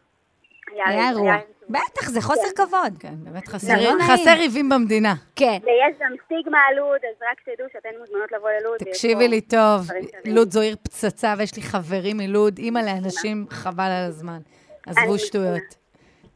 היה 0.74 1.08
אירוע. 1.08 1.36
בטח, 1.70 2.08
זה 2.08 2.20
חוסר 2.20 2.48
כבוד. 2.56 2.98
כן, 3.00 3.14
באמת 3.18 3.48
חסר 3.48 3.74
לא. 3.76 4.04
חסר 4.04 4.34
ריבים 4.38 4.68
במדינה. 4.68 5.14
כן. 5.36 5.58
ויש 5.62 5.96
גם 6.00 6.12
סטיגמה 6.24 6.58
על 6.68 6.76
לוד, 6.76 7.00
אז 7.10 7.22
רק 7.30 7.40
תדעו 7.40 7.66
שאתן 7.72 7.88
מוזמנות 8.00 8.32
לבוא 8.32 8.50
ללוד. 8.60 8.78
תקשיבי 8.78 9.28
לי 9.28 9.40
טוב. 9.40 9.90
לוד 10.24 10.50
זו 10.50 10.60
עיר 10.60 10.76
פצצה, 10.82 11.34
ויש 11.38 11.56
לי 11.56 11.62
חברים 11.62 12.16
מלוד, 12.16 12.58
אימא 12.58 12.78
לאנשים, 12.78 13.46
חבל 13.50 13.90
על 13.90 14.08
הזמן. 14.08 14.38
עזבו 14.86 15.18
שטויות. 15.18 15.74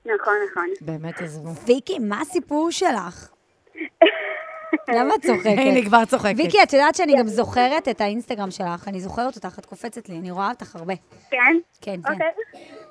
נכון, 0.06 0.34
נכון. 0.50 0.68
באמת 0.80 1.20
עזבו. 1.20 1.50
ויקי, 1.66 1.98
מה 1.98 2.20
הסיפור 2.20 2.70
שלך? 2.70 3.28
למה 4.88 5.14
את 5.14 5.22
צוחקת? 5.22 5.46
הנה, 5.46 5.74
היא 5.74 5.84
כבר 5.84 6.04
צוחקת. 6.04 6.34
ויקי, 6.36 6.62
את 6.62 6.72
יודעת 6.72 6.94
שאני 6.94 7.12
גם 7.18 7.26
זוכרת 7.26 7.88
את 7.88 8.00
האינסטגרם 8.00 8.50
שלך, 8.50 8.88
אני 8.88 9.00
זוכרת 9.00 9.36
אותך, 9.36 9.58
את 9.58 9.66
קופצת 9.66 10.08
לי, 10.08 10.18
אני 10.18 10.30
רואה 10.30 10.48
אותך 10.48 10.76
הרבה. 10.76 10.94
כן? 11.30 11.38
כן, 11.80 12.00
כן. 12.06 12.12
אוקיי. 12.12 12.26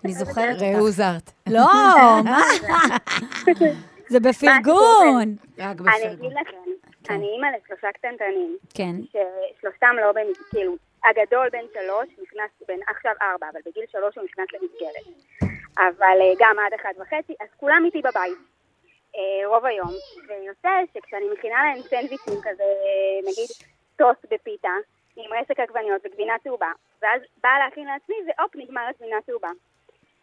אני 0.05 0.13
זוכרת 0.13 0.55
אותך. 0.55 0.77
ראו 0.77 0.89
זארט. 0.89 1.31
לא, 1.49 1.67
מה? 2.25 2.41
זה 4.09 4.19
בפרגון. 4.19 5.35
רק 5.57 5.77
אני 5.81 6.13
אגיד 6.13 6.31
לכם, 6.31 6.71
אני 7.09 7.25
אימא 7.25 7.47
לשלושה 7.57 7.87
קטנטנים, 7.93 8.57
כן. 8.73 8.95
ששלושתם 9.11 9.95
לא 10.01 10.11
בן... 10.11 10.27
כאילו, 10.49 10.75
הגדול 11.05 11.49
בן 11.51 11.65
שלוש, 11.73 12.07
נכנס, 12.21 12.51
בן 12.67 12.79
עכשיו 12.87 13.11
ארבע, 13.21 13.47
אבל 13.53 13.59
בגיל 13.65 13.83
שלוש 13.91 14.15
הוא 14.15 14.23
נכנס 14.23 14.47
למסגרת. 14.53 15.05
אבל 15.77 16.17
אה, 16.21 16.33
גם 16.39 16.55
עד 16.65 16.73
אחד 16.81 16.93
וחצי, 17.01 17.33
אז 17.41 17.47
כולם 17.57 17.81
איתי 17.85 18.01
בבית. 18.01 18.50
אה, 19.15 19.47
רוב 19.47 19.65
היום. 19.65 19.89
ויוצא 20.27 20.69
שכשאני 20.93 21.25
מכינה 21.37 21.55
להם 21.63 21.81
סנדוויצ'ים 21.81 22.39
כזה, 22.43 22.63
נגיד 23.21 23.49
טוסט 23.95 24.25
בפיתה, 24.33 24.69
עם 25.15 25.29
רסק 25.41 25.59
עגבניות 25.59 26.01
וגבינה 26.05 26.33
צהובה, 26.43 26.71
ואז 27.01 27.21
באה 27.43 27.59
להכין 27.65 27.85
לעצמי, 27.87 28.15
והופ, 28.27 28.55
נגמרת 28.55 28.95
גבינה 29.01 29.15
צהובה. 29.25 29.49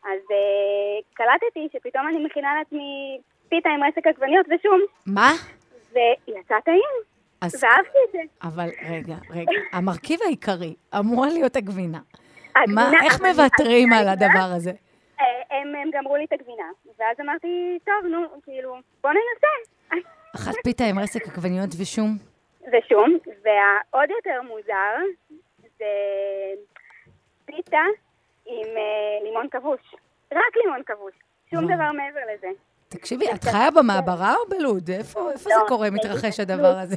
אז 0.04 0.20
אה, 0.30 1.00
קלטתי 1.14 1.68
שפתאום 1.72 2.08
אני 2.08 2.24
מכינה 2.24 2.54
לעצמי 2.58 3.18
פיתה 3.48 3.68
עם 3.68 3.84
רסק 3.84 4.06
עגבניות 4.06 4.46
ושום, 4.46 4.80
מה? 5.06 5.30
ויצא 5.92 6.54
טעים, 6.64 6.94
אז- 7.40 7.64
ואהבתי 7.64 7.98
את 8.08 8.12
זה. 8.12 8.18
אבל 8.42 8.68
רגע, 8.90 9.14
רגע, 9.30 9.50
המרכיב 9.72 10.20
העיקרי 10.26 10.74
אמורה 10.98 11.28
להיות 11.28 11.56
הגבינה. 11.56 11.98
הגבינה, 12.56 12.74
מה, 12.90 12.90
איך 13.04 13.20
מוותרים 13.20 13.92
על 13.92 14.08
הגבינה- 14.08 14.26
הדבר 14.26 14.54
הזה? 14.56 14.72
אה, 15.20 15.24
הם, 15.58 15.74
הם 15.74 15.90
גמרו 15.92 16.16
לי 16.16 16.24
את 16.24 16.32
הגבינה, 16.32 16.64
ואז 16.98 17.16
אמרתי, 17.20 17.78
טוב, 17.84 18.10
נו, 18.10 18.18
כאילו, 18.44 18.74
בוא 19.02 19.10
ננסה. 19.10 20.02
אכלת 20.36 20.54
פיתה 20.64 20.84
עם 20.84 20.98
רסק 20.98 21.28
עגבניות 21.28 21.70
ושום? 21.80 22.16
ושום, 22.60 23.18
והעוד 23.44 24.10
יותר 24.10 24.42
מוזר, 24.42 24.96
זה 25.78 25.84
פיתה 27.44 27.80
עם 28.46 28.66
אה, 28.76 29.24
לימון 29.24 29.46
כבוש. 29.50 29.94
רק 30.32 30.56
לימון 30.64 30.82
כבוש. 30.86 31.12
שום. 31.50 31.64
דבר 31.64 31.92
מעבר 31.92 32.20
לזה. 32.34 32.48
תקשיבי, 32.88 33.24
את 33.34 33.44
חיה 33.44 33.70
במעברה 33.70 34.34
או 34.34 34.48
בלוד? 34.48 34.90
איפה 34.90 35.30
איפה 35.30 35.38
זה 35.38 35.50
לא, 35.62 35.68
קורה, 35.68 35.88
זה- 35.90 35.94
מתרחש 35.94 36.36
זה- 36.36 36.42
הדבר 36.42 36.78
הזה? 36.78 36.96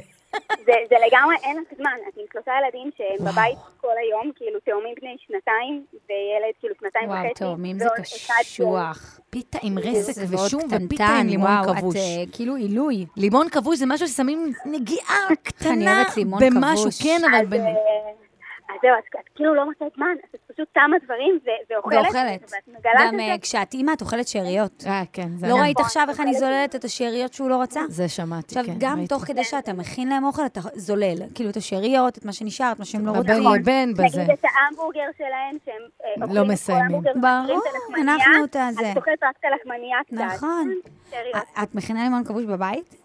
זה, 0.66 0.72
זה 0.88 0.96
לגמרי, 1.06 1.36
אין 1.42 1.56
לך 1.56 1.78
זמן. 1.78 1.96
את 2.08 2.18
עם 2.18 2.24
שלושה 2.32 2.52
ילדים 2.64 2.90
שהם 2.96 3.26
בבית 3.32 3.58
כל 3.80 3.92
היום, 4.06 4.32
כאילו 4.36 4.60
תאומים 4.60 4.94
בני 5.00 5.16
שנתיים, 5.26 5.84
וילד 5.92 6.54
כאילו 6.60 6.74
שנתיים 6.80 7.08
וואו, 7.08 7.18
וחצי. 7.26 7.44
טוב, 7.44 7.64
אם 7.64 7.78
זה 7.78 7.86
קשוח. 8.40 9.20
פיתה 9.30 9.58
עם 9.62 9.78
רסק 9.78 10.22
ושום 10.30 10.62
ופיתה 10.70 11.04
עם 11.20 11.26
לימון 11.26 11.46
וואו, 11.50 11.76
כבוש. 11.76 11.96
את 11.96 12.00
אה, 12.00 12.24
כאילו 12.32 12.54
עילוי. 12.56 13.06
לימון 13.16 13.48
כבוש 13.48 13.78
זה 13.78 13.86
משהו 13.86 14.08
ששמים 14.08 14.52
נגיעה 14.64 15.28
קטנה 15.42 16.02
במשהו, 16.40 16.82
כבוש. 16.82 17.02
כן, 17.02 17.20
אבל... 17.30 17.34
אז, 17.40 17.48
בנ- 17.48 17.60
אה, 17.60 18.12
אז 18.74 18.78
זהו, 18.82 18.90
אז 18.98 19.02
את 19.20 19.28
כאילו 19.34 19.54
לא 19.54 19.64
מוצאת 19.66 19.92
זמן, 19.96 20.14
אז 20.24 20.28
את 20.34 20.52
פשוט 20.52 20.68
שמה 20.74 20.96
דברים 21.04 21.38
ו- 21.44 21.72
ואוכלת. 21.72 22.04
ואוכלת. 22.04 22.52
גם 22.82 23.20
אה. 23.20 23.34
כשאת 23.40 23.74
אימא, 23.74 23.92
את 23.92 24.00
אוכלת 24.00 24.28
שאריות. 24.28 24.84
אה, 24.86 25.02
כן, 25.12 25.28
זה 25.36 25.48
לא. 25.48 25.54
ראית 25.54 25.80
עכשיו 25.80 26.06
איך 26.08 26.20
אני 26.20 26.34
זוללת 26.34 26.74
את 26.76 26.84
השאריות 26.84 27.32
שהוא 27.32 27.50
לא 27.50 27.62
רצה? 27.62 27.80
זה 27.88 28.08
שמעתי, 28.08 28.58
עכשיו, 28.58 28.64
כן. 28.74 28.78
גם 28.78 28.96
ראיתי. 28.98 29.08
תוך 29.08 29.24
כדי 29.24 29.44
שאתה 29.44 29.72
מכין 29.72 30.08
להם 30.08 30.24
אוכל, 30.24 30.46
אתה 30.46 30.60
זולל. 30.74 31.16
כאילו, 31.34 31.50
את 31.50 31.56
השאריות, 31.56 32.18
את 32.18 32.24
מה 32.24 32.32
שנשאר, 32.32 32.72
את 32.72 32.78
מה 32.78 32.84
שהם 32.84 33.06
לא 33.06 33.10
רוצים. 33.10 33.34
לבין 33.54 33.94
בזה. 33.94 34.02
נגיד 34.22 34.30
את 34.30 34.44
ההמבורגר 34.44 35.08
שלהם, 35.18 35.56
שהם 35.64 35.82
אה, 36.22 36.34
לא 36.34 36.42
את 36.42 36.46
מסיימים. 36.46 37.00
את 37.00 37.16
ברור, 37.20 37.62
אנחנו 38.02 38.44
את 38.44 38.56
הזה. 38.56 38.80
אז 38.80 38.86
את 38.92 38.96
אוכלת 38.96 39.22
רק 39.22 39.34
את 39.40 39.44
הלחמניה 39.44 39.98
קצת. 40.06 40.34
נכון. 40.34 40.74
את 41.62 41.74
מכינה 41.74 42.02
לימון 42.02 42.24
כבוש 42.24 42.44
בבית? 42.44 43.01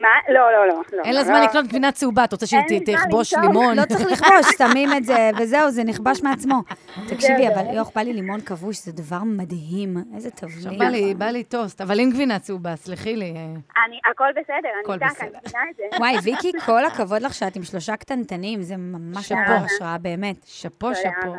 מה? 0.00 0.08
לא, 0.28 0.52
לא, 0.52 0.68
לא. 0.68 0.82
לא, 0.92 1.02
אין 1.04 1.14
לה 1.14 1.20
לא. 1.20 1.26
זמן 1.26 1.42
לקנות 1.42 1.66
גבינה 1.66 1.92
צהובה, 1.92 2.24
את 2.24 2.32
רוצה 2.32 2.46
שהיא 2.46 2.60
תכבוש. 2.86 3.34
לימון? 3.34 3.76
לא 3.76 3.82
צריך 3.88 4.10
לכבוש, 4.12 4.46
שמים 4.58 4.88
את 4.96 5.04
זה, 5.04 5.30
וזהו, 5.38 5.70
זה 5.70 5.84
נכבש 5.84 6.22
מעצמו. 6.22 6.62
תקשיבי, 7.10 7.48
אבל. 7.48 7.74
יוח, 7.74 7.90
בא 7.94 8.00
לי 8.00 8.12
לימון 8.12 8.40
כבוש, 8.40 8.76
זה 8.84 8.92
דבר 8.92 9.18
מדהים. 9.24 9.96
איזה 10.14 10.30
תבלין. 10.30 10.78
בא 10.78 10.84
לי- 10.84 11.14
בא 11.14 11.26
לי 11.26 11.44
טוסט, 11.44 11.80
אבל 11.80 12.00
עם 12.00 12.10
גבינה 12.10 12.38
צהובה, 12.38 12.76
סלחי 12.76 13.16
לי. 13.16 13.34
אה, 13.36 13.42
אני, 13.86 14.00
הכל 14.10 14.24
בסדר, 14.30 14.68
הכל 14.84 14.92
אני 14.92 15.04
איתך, 15.10 15.20
אני 15.22 15.28
בסדר. 15.30 15.38
מבינה 15.46 15.62
את 15.70 15.76
זה. 15.76 15.98
וואי, 15.98 16.16
ויקי, 16.22 16.52
כל 16.66 16.84
הכבוד 16.84 17.22
לך 17.22 17.34
שאת 17.34 17.56
עם 17.56 17.62
שלושה 17.62 17.96
קטנטנים, 17.96 18.62
זה 18.62 18.76
ממש 18.76 19.32
השראה, 19.66 19.98
באמת. 19.98 20.36
שאפו, 20.44 20.94
שאפו. 20.94 21.34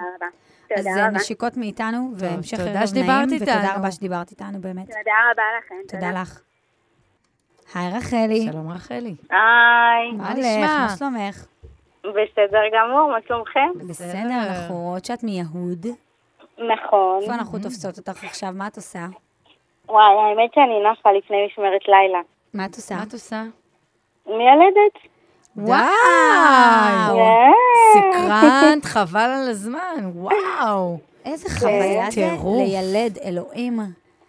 אז 0.77 0.87
אה. 0.87 1.09
נשיקות 1.09 1.57
מאיתנו, 1.57 2.11
והמשך 2.15 2.59
ערב 2.59 2.89
נעים, 2.93 3.29
ותודה. 3.35 3.75
רבה 3.75 3.91
שדיברת 3.91 4.31
איתנו, 4.31 4.61
באמת. 4.61 4.85
תודה 4.85 4.97
רבה 5.31 5.43
לכם. 5.59 5.75
תודה 5.97 6.21
לך. 6.21 6.41
היי, 7.75 7.91
רחלי. 7.97 8.47
שלום 8.51 8.71
רחלי. 8.71 9.15
היי. 9.29 10.11
מה? 10.17 10.33
נשמע? 10.33 10.87
מה 10.87 10.95
שלומך? 10.97 11.45
בסדר 12.03 12.61
גמור, 12.73 13.11
מה 13.11 13.17
שלומכם? 13.27 13.87
בסדר, 13.89 14.39
אנחנו 14.49 14.75
רואות 14.75 15.05
שאת 15.05 15.23
מיהוד. 15.23 15.85
נכון. 16.57 17.19
איפה 17.21 17.33
אנחנו 17.33 17.59
תופסות 17.59 17.97
אותך 17.97 18.23
עכשיו? 18.23 18.49
מה 18.53 18.67
את 18.67 18.75
עושה? 18.75 19.05
וואי, 19.89 20.03
האמת 20.03 20.53
שאני 20.53 20.91
נחה 20.91 21.11
לפני 21.11 21.37
משמרת 21.45 21.81
לילה. 21.87 22.19
מה 22.53 22.65
את 22.65 22.75
עושה? 22.75 22.95
מה 22.95 23.03
את 23.03 23.13
עושה? 23.13 23.43
מיילדת. 24.27 24.95
וואו! 25.55 27.17
כן. 27.17 27.51
סקרנת, 27.93 28.85
חבל 28.85 29.19
על 29.19 29.49
הזמן, 29.49 30.11
וואו. 30.13 30.97
איזה 31.25 31.49
חוויה 31.59 32.11
זה. 32.11 32.27
לילד, 32.57 33.17
אלוהים. 33.23 33.79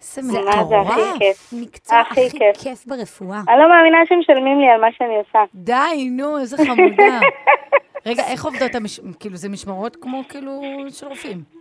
זה 0.00 0.22
מה 0.22 0.32
זה 0.32 0.40
הכי 0.50 0.60
מטורף. 0.60 1.18
כיף? 1.18 1.52
מקצוע 1.52 2.00
הכי 2.00 2.30
כיף. 2.30 2.56
כיף 2.62 2.86
ברפואה. 2.86 3.40
אני 3.48 3.58
לא 3.58 3.68
מאמינה 3.68 3.98
שמשלמים 4.08 4.60
לי 4.60 4.68
על 4.68 4.80
מה 4.80 4.86
שאני 4.98 5.16
עושה. 5.16 5.38
די, 5.54 6.08
נו, 6.10 6.38
איזה 6.38 6.56
חמודה. 6.56 7.20
רגע, 8.06 8.22
איך 8.26 8.44
עובדות. 8.44 8.70
כאילו, 9.20 9.36
זה 9.36 9.48
משמרות 9.48 9.96
כמו 9.96 10.22
כאילו 10.28 10.60
של 10.90 11.06
רופאים. 11.06 11.59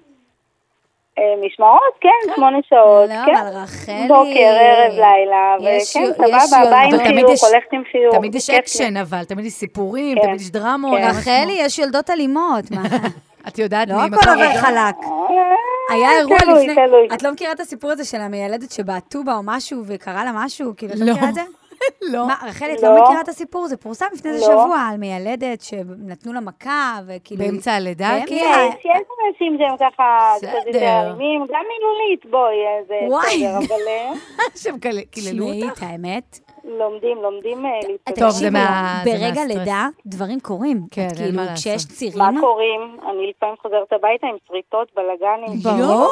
אה, 1.19 1.45
משמרות, 1.45 1.93
כן, 2.01 2.33
שמונה 2.35 2.57
שעות, 2.69 3.09
לא, 3.09 3.15
כן. 3.25 3.35
אבל 3.35 3.57
רחלי... 3.63 4.07
בוקר, 4.07 4.55
ערב, 4.59 4.91
לילה, 4.93 5.55
וכן, 5.59 6.13
סבבה, 6.13 6.69
באה 6.69 6.81
עם 6.83 6.97
חיוך, 6.97 7.31
יש- 7.31 7.43
הולכת 7.43 7.73
עם 7.73 7.81
חיוך. 7.91 8.15
תמיד 8.15 8.35
יש. 8.35 8.49
אקשן, 8.49 8.97
אבל, 8.97 9.23
תמיד 9.23 9.45
יש 9.45 9.53
סיפורים, 9.53 10.17
כן. 10.17 10.25
תמיד 10.27 10.41
יש 10.41 10.49
דרמות. 10.49 10.97
כן. 10.97 11.03
למה 11.07 11.19
רחלי, 11.19 11.57
יש 11.59 11.79
יולדות 11.79 12.09
אלימות. 12.09 12.71
מה? 12.71 12.81
את 13.47 13.59
יודעת 13.59 13.89
לא 13.89 13.95
מי 13.95 14.01
הכל 14.01 14.15
מכבי 14.15 14.31
עובר? 14.45 14.57
חלק. 14.61 14.95
אה, 15.03 15.95
היה 15.95 16.11
אירוע 16.19 16.37
תלוי, 16.39 16.67
לפני... 16.67 16.75
תלוי. 16.87 17.07
את 17.13 17.23
לא 17.23 17.31
מכירה 17.31 17.51
את 17.51 17.59
הסיפור 17.59 17.91
הזה 17.91 18.05
של 18.05 18.17
המיילדת 18.21 18.71
שבעטו 18.71 19.23
בה 19.23 19.33
או 19.35 19.41
משהו 19.43 19.81
וקרה 19.87 20.23
לה 20.25 20.31
משהו? 20.33 20.73
כאילו, 20.77 20.93
את 20.93 20.99
לא. 20.99 21.05
לא 21.05 21.13
מכירה 21.13 21.29
את 21.29 21.33
זה? 21.33 21.41
לא. 22.13 22.27
מה, 22.27 22.35
רחלי, 22.47 22.73
את 22.75 22.81
לא. 22.83 22.95
לא 22.95 23.03
מכירה 23.03 23.21
את 23.21 23.29
הסיפור? 23.29 23.67
זה 23.67 23.77
פורסם 23.77 24.05
לפני 24.13 24.31
איזה 24.31 24.47
לא. 24.47 24.51
שבוע 24.63 24.77
על 24.91 24.97
מיילדת 24.97 25.61
שנתנו 25.61 26.33
לה 26.33 26.39
מכה, 26.39 26.99
וכאילו... 27.07 27.43
באמצע 27.45 27.73
הלידה? 27.73 28.09
באמצע. 28.11 28.25
כאילו? 28.27 28.45
יש, 28.45 28.85
אנשים 29.29 29.57
שהם 29.59 29.77
ככה 29.91 30.33
קצת 30.37 30.47
יותר 30.47 30.69
בסדר. 30.69 31.01
אלימים, 31.01 31.41
גם 31.41 31.61
מילולית, 31.69 32.25
בואי, 32.31 32.55
זה 32.87 32.95
וואי. 33.07 33.25
בסדר, 33.27 33.57
אבל 33.57 33.87
אה, 33.87 34.11
שהם 34.61 34.75
קיללו 35.11 35.45
אותך? 35.47 35.77
את 35.77 35.83
האמת. 35.83 36.39
לומדים, 36.63 37.17
לומדים 37.17 37.65
אה, 37.65 37.71
להתקדם. 37.87 38.15
טוב, 38.19 38.29
זה 38.29 38.49
מה- 38.49 39.01
ברגע. 39.05 39.45
לידה, 39.45 39.87
דברים 40.05 40.39
קורים. 40.39 40.81
כן, 40.91 41.01
אין 41.01 41.15
כאילו, 41.15 41.35
מה 41.35 41.55
כשיש 41.55 41.73
לעשות. 41.73 41.91
צירים... 41.91 42.17
מה 42.17 42.41
קוראים? 42.41 42.97
אני 43.09 43.29
לפעמים 43.29 43.55
חוזרת 43.61 43.93
הביתה 43.93 44.27
עם 44.27 44.35
שריטות, 44.47 44.87
בלאגנים. 44.95 45.59
ברור. 45.63 46.07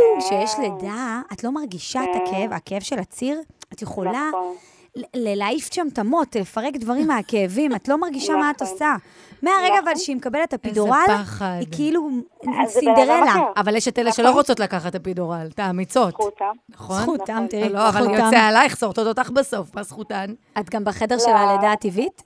כן. 0.00 0.20
כשיש 0.20 0.58
לידה, 0.58 1.20
את 1.32 1.44
לא 1.44 1.50
מרגישה 1.50 2.00
את 2.04 2.08
כן. 2.14 2.18
הכאב, 2.26 2.52
הכאב 2.52 2.80
של 2.80 2.98
הציר, 2.98 3.40
את 3.72 3.82
יכולה 3.82 4.10
נכון. 4.28 4.54
ל- 4.98 5.02
ל- 5.14 5.38
להעיף 5.38 5.72
שם 5.74 5.86
את 5.92 5.98
המוט, 5.98 6.36
לפרק 6.36 6.76
דברים 6.76 7.06
מהכאבים, 7.10 7.74
את 7.74 7.88
לא 7.88 7.98
מרגישה 8.00 8.36
מה 8.36 8.50
את 8.50 8.62
נכון. 8.62 8.74
עושה. 8.74 8.94
מהרגע 9.42 9.74
אבל 9.78 9.90
נכון. 9.90 9.96
שהיא 9.96 10.16
מקבלת 10.16 10.48
את 10.48 10.54
הפידורל. 10.54 10.98
היא 11.40 11.66
כאילו 11.72 12.08
אדם 12.44 12.52
סינדרלה. 12.68 13.24
אבל 13.56 13.76
יש 13.76 13.88
את 13.88 13.98
אלה 13.98 14.12
שלא 14.12 14.30
רוצות 14.30 14.60
לקחת 14.60 14.90
את 14.90 14.94
הפידורל, 14.94 15.48
את 15.54 15.58
האמיצות. 15.58 16.10
זכותם. 16.10 16.44
נכון? 16.68 17.02
זכותם, 17.02 17.32
נכון. 17.32 17.46
תראי, 17.46 17.68
לא, 17.68 17.88
אבל. 17.88 18.10
יוצא 18.10 18.38
עלייך, 18.38 18.76
שורטות 18.76 19.06
אותך 19.06 19.30
בסוף, 19.30 19.74
מה 19.74 19.82
זכותן? 19.82 20.34
את 20.60 20.70
גם 20.70 20.84
בחדר 20.84 21.18
של 21.18 21.30
לא. 21.30 21.36
הלידה 21.36 21.72
הטבעית? 21.72 22.22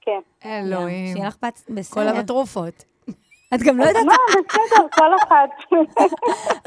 כן. 0.00 0.20
אלוהים. 0.44 1.16
שיהיה 1.16 1.28
לך 1.28 1.36
בת... 1.44 1.62
כל 1.66 1.74
בסדר. 1.74 2.10
את 3.54 3.62
גם 3.62 3.78
לא 3.78 3.84
יודעת, 3.84 4.04
מה, 4.04 4.14
בסדר, 4.48 4.86
כל 4.90 5.16
אחת. 5.22 5.50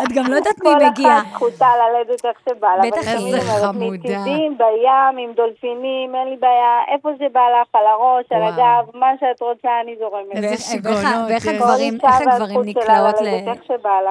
את 0.03 0.11
גם 0.15 0.23
לא 0.27 0.35
יודעת 0.35 0.59
מי 0.63 0.69
כל 0.69 0.85
מגיע. 0.89 1.17
אחת 1.17 1.27
זכותה 1.33 1.67
ללדת 1.77 2.25
איך 2.25 2.37
שבא 2.49 2.67
לה. 2.67 2.81
בטח 2.87 3.07
איזה 3.07 3.41
חמודה. 3.41 3.87
מצידים, 3.97 4.57
בים, 4.57 5.17
עם 5.17 5.33
דולפינים, 5.35 6.15
אין 6.15 6.27
לי 6.29 6.37
בעיה. 6.39 6.77
איפה 6.95 7.09
שבא 7.19 7.39
לך, 7.61 7.67
על 7.73 7.85
הראש, 7.85 8.25
על. 8.31 8.43
הגב, 8.43 8.97
מה 8.97 9.07
שאת 9.19 9.41
רוצה, 9.41 9.69
אני 9.83 9.95
זורמת. 9.99 10.35
איזה 10.35 10.63
שיגעונות, 10.63 11.29
ואיך-. 11.29 11.47
הגברים, 11.47 11.99
כל 11.99 12.07
אישה 12.07 12.19
איך 12.19 12.33
הגברים 12.33 12.61
נקלעות 12.65 13.15
ל... 13.21 13.27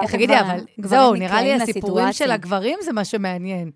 תגידי, 0.06 0.40
אבל 0.40 0.58
זהו, 0.78 1.14
נראה 1.14 1.42
לי 1.42 1.54
הסיפורים 1.54 2.12
של. 2.12 2.30
הגברים 2.30 2.78
זה 2.80 2.92
מה 2.92 3.04
שמעניין. 3.04 3.70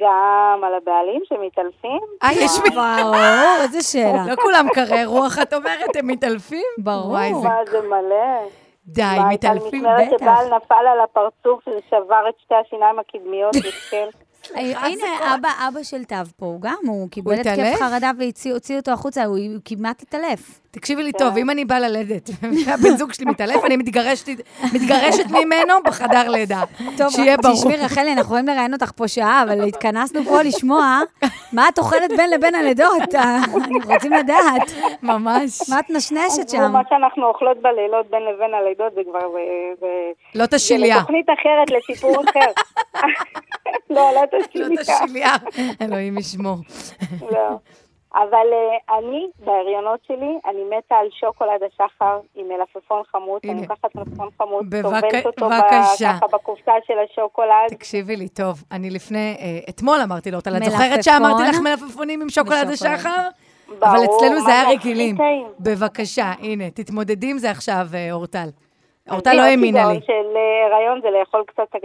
גם 0.00 0.60
על 0.64 0.74
הבעלים 0.74 1.22
שמתעלפים. 1.24 2.00
אה, 2.22 2.28
יש 2.32 2.50
מי... 2.62 2.70
ברור, 2.70 3.62
איזה 3.62 3.82
שאלה. 3.82 4.24
לא 4.26 4.36
כולם 4.36 4.66
קרי 4.74 5.04
רוח, 5.04 5.38
את 5.42 5.54
אומרת, 5.54 5.96
הם 5.98 6.06
מתעלפים? 6.06 6.66
ברור. 6.78 7.10
וואי, 7.10 7.34
זה... 7.34 7.48
מה 7.48 7.58
זה 7.70 7.80
מלא. 7.80 8.48
די, 8.86 9.02
מה, 9.02 9.28
הייתה 9.28 9.52
לי 9.52 9.58
מתעלפים, 9.58 9.80
משמרת 9.80 10.08
בטח. 10.08 10.24
שבעל 10.24 10.46
נפל 10.56 10.74
על 10.92 11.00
הפרצוף 11.00 11.68
ושבר 11.68 12.28
את 12.28 12.34
שתי 12.44 12.54
השיניים 12.54 12.98
הקדמיות, 12.98 13.56
מסכן. 13.56 14.08
אה, 14.56 14.86
הנה, 14.86 15.34
אבא, 15.34 15.48
אבא 15.68 15.82
של 15.82 16.04
תו 16.04 16.16
פה, 16.36 16.46
הוא 16.46 16.60
גם, 16.60 16.78
הוא 16.86 17.08
קיבל? 17.10 17.32
התקף 17.32 17.78
חרדה 17.78 18.10
והוציאו 18.18 18.76
אותו 18.76 18.90
החוצה, 18.90 19.24
הוא 19.24 19.38
הוא 19.38 19.60
כמעט 19.64 20.02
התעלף. 20.02 20.61
תקשיבי 20.74 21.02
לי 21.02 21.12
טוב, 21.12 21.36
אם 21.36 21.50
אני 21.50 21.64
באה 21.64 21.80
ללדת, 21.80 22.30
והבן 22.66 22.96
זוג 22.96 23.12
שלי 23.12 23.24
מתעלף, 23.26 23.64
אני 23.64 23.76
מתגרשת, 23.76 24.26
ממנו 25.30 25.74
בחדר 25.84 26.28
לידה. 26.28 26.62
שיהיה 27.10 27.36
ברור. 27.36 27.54
תשמעי, 27.54 27.76
רחלי, 27.76 28.08
אנחנו 28.12 28.22
יכולים 28.22 28.46
לראיין 28.46 28.72
אותך 28.72 28.90
פה 28.96 29.08
שעה, 29.08 29.42
אבל 29.42 29.64
התכנסנו 29.68 30.24
פה 30.24 30.42
לשמוע 30.42 31.00
מה 31.52 31.68
את 31.68 31.78
אוכלת 31.78 32.10
בין 32.16 32.30
לבין 32.30 32.54
הלידות. 32.54 33.14
אה, 33.14 33.36
אנחנו 33.36 33.60
רוצים 33.94 34.12
לדעת. 34.12 34.72
ממש. 35.02 35.70
מה 35.70 35.78
את 35.80 35.90
נשנשת 35.90 36.48
שם? 36.48 36.72
מה 36.72 36.80
שאנחנו 36.88 37.26
אוכלות 37.26 37.62
בלילות 37.62 38.10
בין 38.10 38.22
לבין 38.22 38.54
הלידות 38.54 38.92
זה 38.94 39.00
כבר... 39.10 39.20
זה- 39.32 39.38
זה- 39.80 39.86
לא 40.38 40.44
זה 40.50 40.56
תשיליה. 40.56 40.96
לתוכנית 40.96 41.26
אחרת, 41.40 41.70
לסיפור 41.70 42.16
אחר. 42.24 42.50
לא, 43.90 44.10
לא 44.14 44.22
לא 44.32 44.42
תשיליה. 44.46 44.82
תשיליה. 44.82 45.34
אלוהים 45.82 46.18
ישמור. 46.18 46.56
לא. 47.32 47.48
אבל 48.14 48.46
אה, 48.52 48.98
אני, 48.98 49.26
בהריונות 49.44 50.00
שלי, 50.06 50.38
אני 50.46 50.64
מתה 50.64 50.94
על 50.94 51.06
שוקולד 51.20 51.62
השחר 51.62 52.20
עם 52.34 52.46
מלפפון 52.48 53.02
חמוץ. 53.12 53.44
אני 53.44 53.60
לוקחת 53.60 53.94
מלפפון 53.94 54.28
חמוץ, 54.38 54.64
טובלת 54.82 55.26
אותו. 55.26 55.48
ככה 56.02 56.26
בקופסה 56.32 56.72
של 56.86 56.94
השוקולד. 57.04 57.68
תקשיבי 57.68 58.16
לי 58.16 58.28
טוב, 58.28 58.64
אני 58.72 58.90
לפני, 58.90 59.36
אה, 59.40 59.58
אתמול 59.68 60.00
אמרתי 60.04 60.30
לו, 60.30 60.38
את 60.38 60.48
מלפפון? 60.48 60.70
זוכרת 60.70 61.04
שאמרתי 61.04 61.42
לך 61.48 61.56
מלפפונים 61.58 62.22
עם 62.22 62.28
שוקולד. 62.28 62.68
השחר? 62.72 63.28
ברור, 63.78 63.94
אבל 63.94 64.04
אצלנו 64.04 64.40
זה 64.40 64.50
היה 64.50 64.70
רגילים. 64.70 65.16
בבקשה, 65.60 66.32
הנה, 66.38 66.70
תתמודדי 66.70 67.30
עם 67.30 67.38
זה 67.38 67.50
עכשיו, 67.50 67.86
אה, 67.94 68.12
אורטל. 68.12 68.48
זה 69.08 69.32
לא 69.34 69.42
האמינה 69.42 69.92
לי. 69.92 70.00
של 70.06 70.12
אה, 70.36 70.76
הריון 70.76 71.00
זה 71.02 71.08
לאכול 71.18 71.44
קצת 71.46 71.74
אה, 71.74 71.80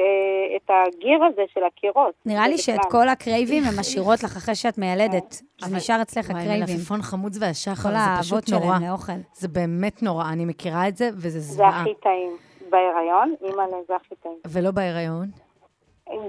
את 0.55 0.69
הגיר 0.69 1.23
הזה 1.23 1.41
של 1.53 1.61
הקירות. 1.63 2.13
נראה 2.25 2.47
לי 2.47 2.57
זה 2.57 2.63
שאת. 2.63 2.79
כל 2.91 3.07
הקרייבים 3.09 3.63
הן 3.63 3.79
משאירות 3.79 4.23
לך 4.23 4.35
אחרי 4.37 4.55
שאת 4.55 4.77
מיילדת. 4.77 5.41
זה 5.61 5.75
נשאר 5.75 6.01
אצלך 6.01 6.29
וואי, 6.29 6.41
הקרייבים. 6.41 6.75
מלפפון 6.75 7.01
חמוץ 7.01 7.37
והשחר, 7.41 7.83
כל 7.83 7.89
זה 7.89 7.97
האהבות 7.97 8.23
פשוט 8.43 8.49
נורא. 8.49 8.65
שלהם 8.77 8.89
לאוכל. 8.89 9.11
זה 9.33 9.47
באמת 9.47 10.03
נורא, 10.03 10.29
אני 10.31 10.45
מכירה 10.45 10.87
את 10.87 10.97
זה, 10.97 11.09
וזה 11.13 11.29
זה 11.39 11.53
זוועה. 11.53 11.81
הכי 11.81 11.93
טעים. 12.03 12.31
בהיריון, 12.69 13.35
אימא'לה, 13.43 13.77
זה 13.87 13.95
הכי 13.95 14.15
טעים. 14.23 14.35
ולא 14.47 14.71
בהיריון. 14.71 15.27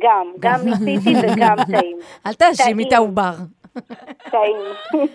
גם, 0.03 0.27
גם 0.41 0.61
ניסיתי 0.65 1.15
וגם 1.23 1.57
טעים. 1.73 1.99
אל 2.27 2.35
תאשימי 2.35 2.85
את. 2.89 2.93
העובר. 2.93 3.33
טעים. 4.31 5.07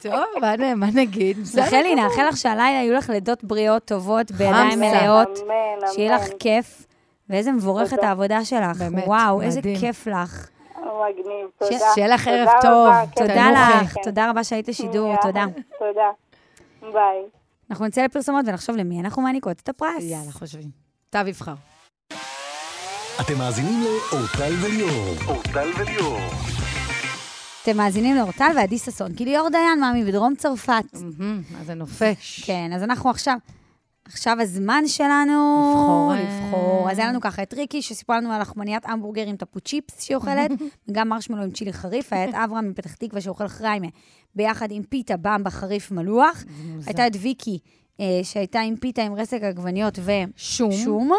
טוב, 0.00 0.14
מה 0.40 0.74
מה 0.74 0.86
נגיד? 0.94 1.36
רחלי. 1.56 1.94
נאחל 1.94 2.26
לך 2.28 2.36
שהלילה 2.36 2.62
יהיו 2.68 2.94
לך 2.94 3.10
לידות 3.10 3.44
בריאות, 3.44 3.84
טובות, 3.84 4.30
בידיים. 4.30 4.80
מלאות, 4.80 5.38
אמן, 5.42 5.86
שיהיה 5.92 6.14
לך 6.16 6.22
אמן. 6.28 6.38
כיף, 6.38 6.86
ואיזה 7.30 7.52
מבורכת. 7.52 8.02
העבודה 8.02 8.44
שלך. 8.44 8.76
באמת, 8.78 9.04
וואו, 9.06 9.42
איזה. 9.42 9.60
כיף 9.80 10.06
לך. 10.06 10.48
מגניב, 10.78 11.46
ש- 11.64 11.68
תודה. 11.68 11.84
שיהיה 11.94 12.08
לך 12.08 12.28
ערב 12.28 12.46
תודה 12.48 12.58
טוב. 12.62 12.86
רבה, 12.88 13.04
כן. 13.14 13.20
תודה. 13.26 13.50
לך, 13.82 13.94
תודה 14.04 14.30
רבה 14.30 14.44
שהיית 14.44 14.68
לשידור, 14.68 15.14
תודה. 15.22 15.44
תודה. 15.78 16.10
ביי. 16.92 17.22
אנחנו 17.70 17.86
נצא 17.86 18.02
לפרסומות 18.04 18.44
ונחשוב 18.48 18.76
למי 18.76 19.00
אנחנו 19.00 19.22
מעניקות 19.22 19.60
את 19.62 19.68
הפרס. 19.68 20.02
יאללה, 20.02 20.32
חושבים. 20.32 20.68
תו 21.10 21.18
יבחר. 21.26 21.54
אתם 23.20 23.38
מאזינים 23.38 23.80
לאורטל 23.84 24.52
וליאור. 24.62 25.14
אורטל 25.26 25.70
וליאור. 25.78 26.18
אתם 27.68 27.76
מאזינים 27.76 28.16
לאורטל 28.16 28.52
ועדי 28.56 28.78
ששון, 28.78 29.14
כי 29.14 29.24
ליאור 29.24 29.48
דיין, 29.48 29.80
מאמי 29.80 30.04
בדרום 30.04 30.34
צרפת. 30.34 30.84
מה 31.50 31.64
זה 31.64 31.74
נופש. 31.74 32.44
כן, 32.46 32.70
אז 32.74 32.82
אנחנו 32.82 33.10
עכשיו, 33.10 33.36
עכשיו 34.04 34.36
הזמן 34.40 34.82
שלנו... 34.86 35.72
לבחור, 35.72 36.12
אה, 36.14 36.22
לבחור. 36.22 36.90
אז 36.90 36.98
היה 36.98 37.08
לנו 37.08 37.20
ככה 37.20 37.42
את 37.42 37.54
ריקי, 37.54 37.82
שסיפרה 37.82 38.20
לנו 38.20 38.32
על 38.32 38.40
לחמניית 38.40 38.82
המבורגר 38.86 39.26
עם 39.26 39.36
טפו 39.36 39.60
צ'יפס 39.60 40.02
שהיא 40.02 40.14
אוכלת, 40.14 40.50
וגם 40.88 41.08
מרשמלו 41.08 41.42
עם 41.42 41.50
צ'ילי 41.50 41.72
חריף, 41.72 42.12
היה 42.12 42.24
את 42.28 42.34
אברהם 42.44 42.70
מפתח 42.70 42.94
תקווה 42.94 43.20
שאוכל 43.20 43.48
חריימה, 43.48 43.88
ביחד 44.34 44.68
עם 44.70 44.82
פיתה 44.82 45.16
במבה 45.16 45.50
חריף 45.50 45.90
מלוח. 45.90 46.44
הייתה 46.86 47.06
את 47.06 47.16
ויקי, 47.20 47.58
אה, 48.00 48.20
שהייתה 48.22 48.60
עם 48.60 48.76
פיתה 48.76 49.02
עם 49.02 49.14
רסק 49.14 49.42
עגבניות 49.42 49.98
ושום. 49.98 50.72
שום. 50.72 51.12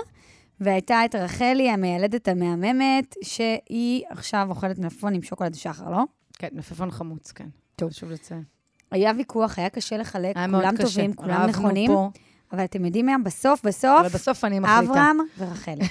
והייתה 0.60 1.06
את 1.06 1.16
רחלי, 1.16 1.70
המיילדת 1.70 2.28
המהממת, 2.28 3.16
שהיא 3.24 4.04
עכשיו 4.10 4.48
אוכלת 4.50 4.80
מלפפון 4.80 5.14
עם 5.14 5.22
שוקולד 5.22 5.54
שחר, 5.54 5.90
לא? 5.90 6.04
כן, 6.40 6.48
מלפפון 6.52 6.92
חמוץ, 6.92 7.32
כן. 7.32 7.48
טוב. 7.76 7.90
חשוב 7.90 8.12
לציין. 8.12 8.44
היה 8.92 9.12
ויכוח, 9.18 9.60
היה 9.60 9.70
קשה 9.70 9.98
לחלק, 9.98 10.38
היה 10.38 10.48
כולם 10.48 10.78
קשה. 10.78 10.84
טובים, 10.84 11.14
כולם 11.14 11.46
נכונים. 11.50 11.92
פה. 11.92 12.10
אבל 12.52 12.64
אתם 12.64 12.86
יודעים 12.86 13.06
מה? 13.06 13.16
בסוף, 13.24 13.66
בסוף, 13.66 14.00
אבל 14.00 14.10
בסוף 14.10 14.44
אני 14.44 14.60
מחליטה. 14.60 14.92
אברהם 14.92 15.18
ורחלי. 15.38 15.86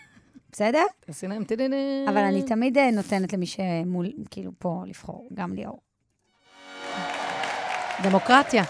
בסדר? 0.52 0.84
תעשי 1.00 1.26
להם 1.26 1.44
טדנה. 1.44 1.76
אבל 2.08 2.18
אני 2.18 2.42
תמיד 2.42 2.78
אה, 2.78 2.90
נותנת 2.90 3.32
למי 3.32 3.46
שמול, 3.46 4.06
כאילו, 4.30 4.52
פה 4.58 4.82
לבחור, 4.86 5.28
גם 5.34 5.54
ליאור. 5.54 5.80
דמוקרטיה. 8.02 8.64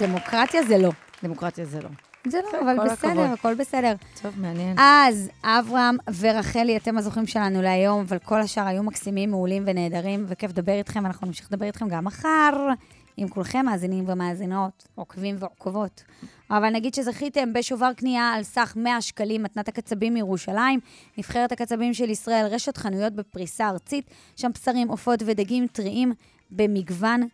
דמוקרטיה 0.00 0.62
זה 0.62 0.78
לא. 0.78 0.90
דמוקרטיה 1.22 1.64
זה 1.64 1.80
לא. 1.80 1.88
זה 2.28 2.40
לא, 2.52 2.60
אבל 2.60 2.76
בסדר, 2.90 3.10
הכבוד. 3.10 3.30
הכל 3.32 3.54
בסדר. 3.54 3.94
טוב, 4.22 4.40
מעניין. 4.40 4.76
אז 4.78 5.30
אברהם 5.44 5.96
ורחלי, 6.20 6.76
אתם 6.76 6.98
הזוכים 6.98 7.26
שלנו 7.26 7.62
להיום, 7.62 8.00
אבל 8.00 8.18
כל 8.18 8.40
השאר 8.40 8.66
היו 8.66 8.82
מקסימים, 8.82 9.30
מעולים 9.30 9.62
ונהדרים, 9.66 10.24
וכיף 10.28 10.50
לדבר 10.50 10.72
איתכם, 10.72 11.06
אנחנו 11.06 11.26
נמשיך 11.26 11.52
לדבר 11.52 11.66
איתכם 11.66 11.88
גם 11.88 12.04
מחר, 12.04 12.68
עם 13.16 13.28
כולכם 13.28 13.66
מאזינים 13.66 14.04
ומאזינות, 14.08 14.88
עוקבים 14.94 15.36
ועוקבות. 15.38 16.02
אבל 16.50 16.70
נגיד 16.70 16.94
שזכיתם 16.94 17.52
בשובר 17.52 17.92
קנייה 17.92 18.32
על 18.32 18.42
סך 18.42 18.72
100 18.76 19.00
שקלים, 19.00 19.42
מתנת 19.42 19.68
הקצבים 19.68 20.14
מירושלים, 20.14 20.80
נבחרת 21.18 21.52
הקצבים 21.52 21.94
של 21.94 22.10
ישראל, 22.10 22.46
רשת 22.46 22.76
חנויות 22.76 23.12
בפריסה 23.12 23.68
ארצית, 23.68 24.10
שם 24.36 24.50
בשרים, 24.54 24.88
עופות 24.88 25.22
ודגים 25.26 25.66
טריים 25.66 26.12
במגוון. 26.50 27.28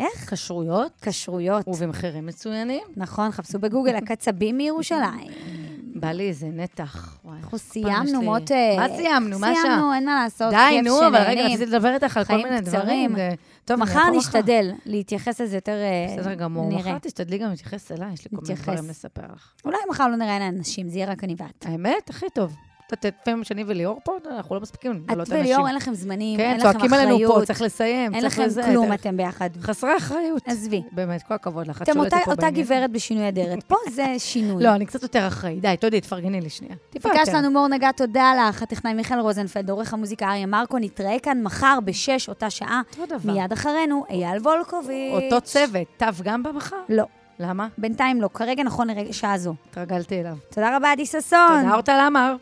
איך? 0.00 0.32
כשרויות. 0.34 0.92
כשרויות. 1.02 1.68
ובמחירים 1.68 2.26
מצוינים. 2.26 2.82
נכון, 2.96 3.30
חפשו 3.30 3.58
בגוגל 3.58 3.96
הקצבים 3.96 4.56
מירושלים. 4.56 5.30
בא 5.94 6.12
לי 6.12 6.28
איזה 6.28 6.46
נתח. 6.46 7.18
אנחנו 7.38 7.58
סיימנו, 7.58 8.22
מות... 8.22 8.50
מה 8.76 8.86
סיימנו? 8.96 9.38
מה 9.38 9.48
השעה? 9.48 9.62
סיימנו, 9.62 9.94
אין 9.94 10.06
מה 10.06 10.22
לעשות. 10.24 10.50
די, 10.50 10.82
נו, 10.82 11.06
אבל 11.06 11.22
רגע. 11.26 11.44
רציתי 11.44 11.66
לדבר 11.66 11.94
איתך 11.94 12.16
על 12.16 12.24
כל 12.24 12.36
מיני 12.36 12.60
דברים. 12.60 13.16
טוב, 13.64 13.80
מחר 13.80 14.10
נשתדל 14.16 14.72
להתייחס 14.86 15.40
לזה 15.40 15.56
יותר 15.56 15.72
אה, 15.72 16.16
בסדר 16.18 16.34
גמור. 16.34 16.72
מחר 16.72 16.98
תשתדלי 16.98 17.38
גם 17.38 17.50
להתייחס 17.50 17.92
אליי, 17.92 18.12
יש 18.12 18.24
לי 18.24 18.30
כל 18.36 18.42
מיני. 18.48 18.60
דברים 18.60 18.90
לספר 18.90 19.22
לך. 19.34 19.52
אולי 19.64 19.78
מחר 19.90 20.08
לא 20.08 20.16
נראה 20.16 20.32
עיניים 20.32 20.58
נשים, 20.58 20.88
זה 20.88 20.98
יהיה 20.98 21.10
רק 21.10 21.24
אני 21.24 21.34
ואת. 21.38 21.66
האמת, 21.66 22.10
הכי 22.10 22.26
טוב. 22.34 22.54
את 22.94 23.04
יודעת, 23.04 23.20
לפעמים 23.22 23.44
שאני 23.44 23.64
וליאור 23.66 24.00
פה, 24.04 24.12
אנחנו 24.30 24.54
לא 24.54 24.60
מספיקים 24.60 24.92
את 24.92 25.10
לבלות 25.10 25.28
אנשים. 25.30 25.44
וליאור, 25.44 25.66
אין 25.68 25.74
לכם 25.76 25.94
זמנים, 25.94 26.36
כן, 26.38 26.42
אין 26.44 26.56
לכם 26.56 26.68
אחריות. 26.68 26.80
צועקים 26.90 26.94
עלינו 26.94 27.32
פה, 27.34 27.46
צריך 27.46 27.62
לסיים, 27.62 28.14
אין 28.14 28.20
צריך 28.22 28.32
לכם 28.34 28.42
לזה, 28.42 28.62
כלום, 28.62 28.92
אתם 28.92 29.16
ביחד. 29.16 29.50
חסרי 29.60 29.96
אחריות. 29.96 30.42
עזבי. 30.48 30.82
באמת, 30.92 31.22
כל 31.22 31.34
הכבוד 31.34 31.66
לך. 31.66 31.82
את 31.82 31.88
אתם 31.88 32.00
אותה- 32.00 32.16
אותה. 32.26 32.50
גברת 32.50 32.90
בשינוי 32.92 33.28
אדרת. 33.28 33.62
פה 33.62 33.76
זה 33.90 34.06
שינוי. 34.18 34.62
לא, 34.64 34.74
אני 34.74 34.86
קצת 34.86 35.02
יותר 35.02 35.26
אחראי. 35.26 35.60
די, 35.60 35.74
תודי, 35.80 36.00
תפרגני 36.00 36.40
לי 36.40 36.50
שנייה. 36.50 36.74
יותר. 36.94 37.24
שלנו 37.24 37.50
מור 37.50 37.68
נגע, 37.68 37.92
תודה 37.92 38.32
לך. 38.48 38.62
הטכנאי 38.62 38.94
מיכאל 38.94 39.18
רוזנפלד, 39.20 39.70
עורך 39.70 39.94
המוזיקה 39.94 40.26
אריה 40.30 40.46
מרקו, 40.46 40.78
נתראה 40.78 41.18
כאן 41.22 41.42
מחר 41.42 41.78
בשש, 41.84 42.28
אותה 42.28 42.50
שעה. 42.50 42.82
אותו 43.00 43.18
דבר. 43.18 43.32
מיד 43.32 43.52
אחרינו, 43.52 44.04
אייל 44.10 44.38
וולקוביץ'. 44.42 45.12
אותו 45.24 45.40
צוות, 45.40 45.86
תו 45.96 46.06
גם 46.22 46.42
במחר? 46.42 46.76
לא. 46.88 47.04
למה? 47.42 47.68
בינתיים 47.78 48.20
לא, 48.22 48.28
כרגע 48.34 48.62
נכון 48.62 48.88
לרגע 48.88 49.12
שעה 49.12 49.38
זו. 49.38 49.54
התרגלתי 49.70 50.20
אליו. 50.20 50.36
תודה 50.50 50.76
רבה, 50.76 50.92
עדי 50.92 51.06
ששון. 51.06 51.20
תודה, 51.62 51.72
אורטל 51.74 51.92
עמר. 52.06 52.36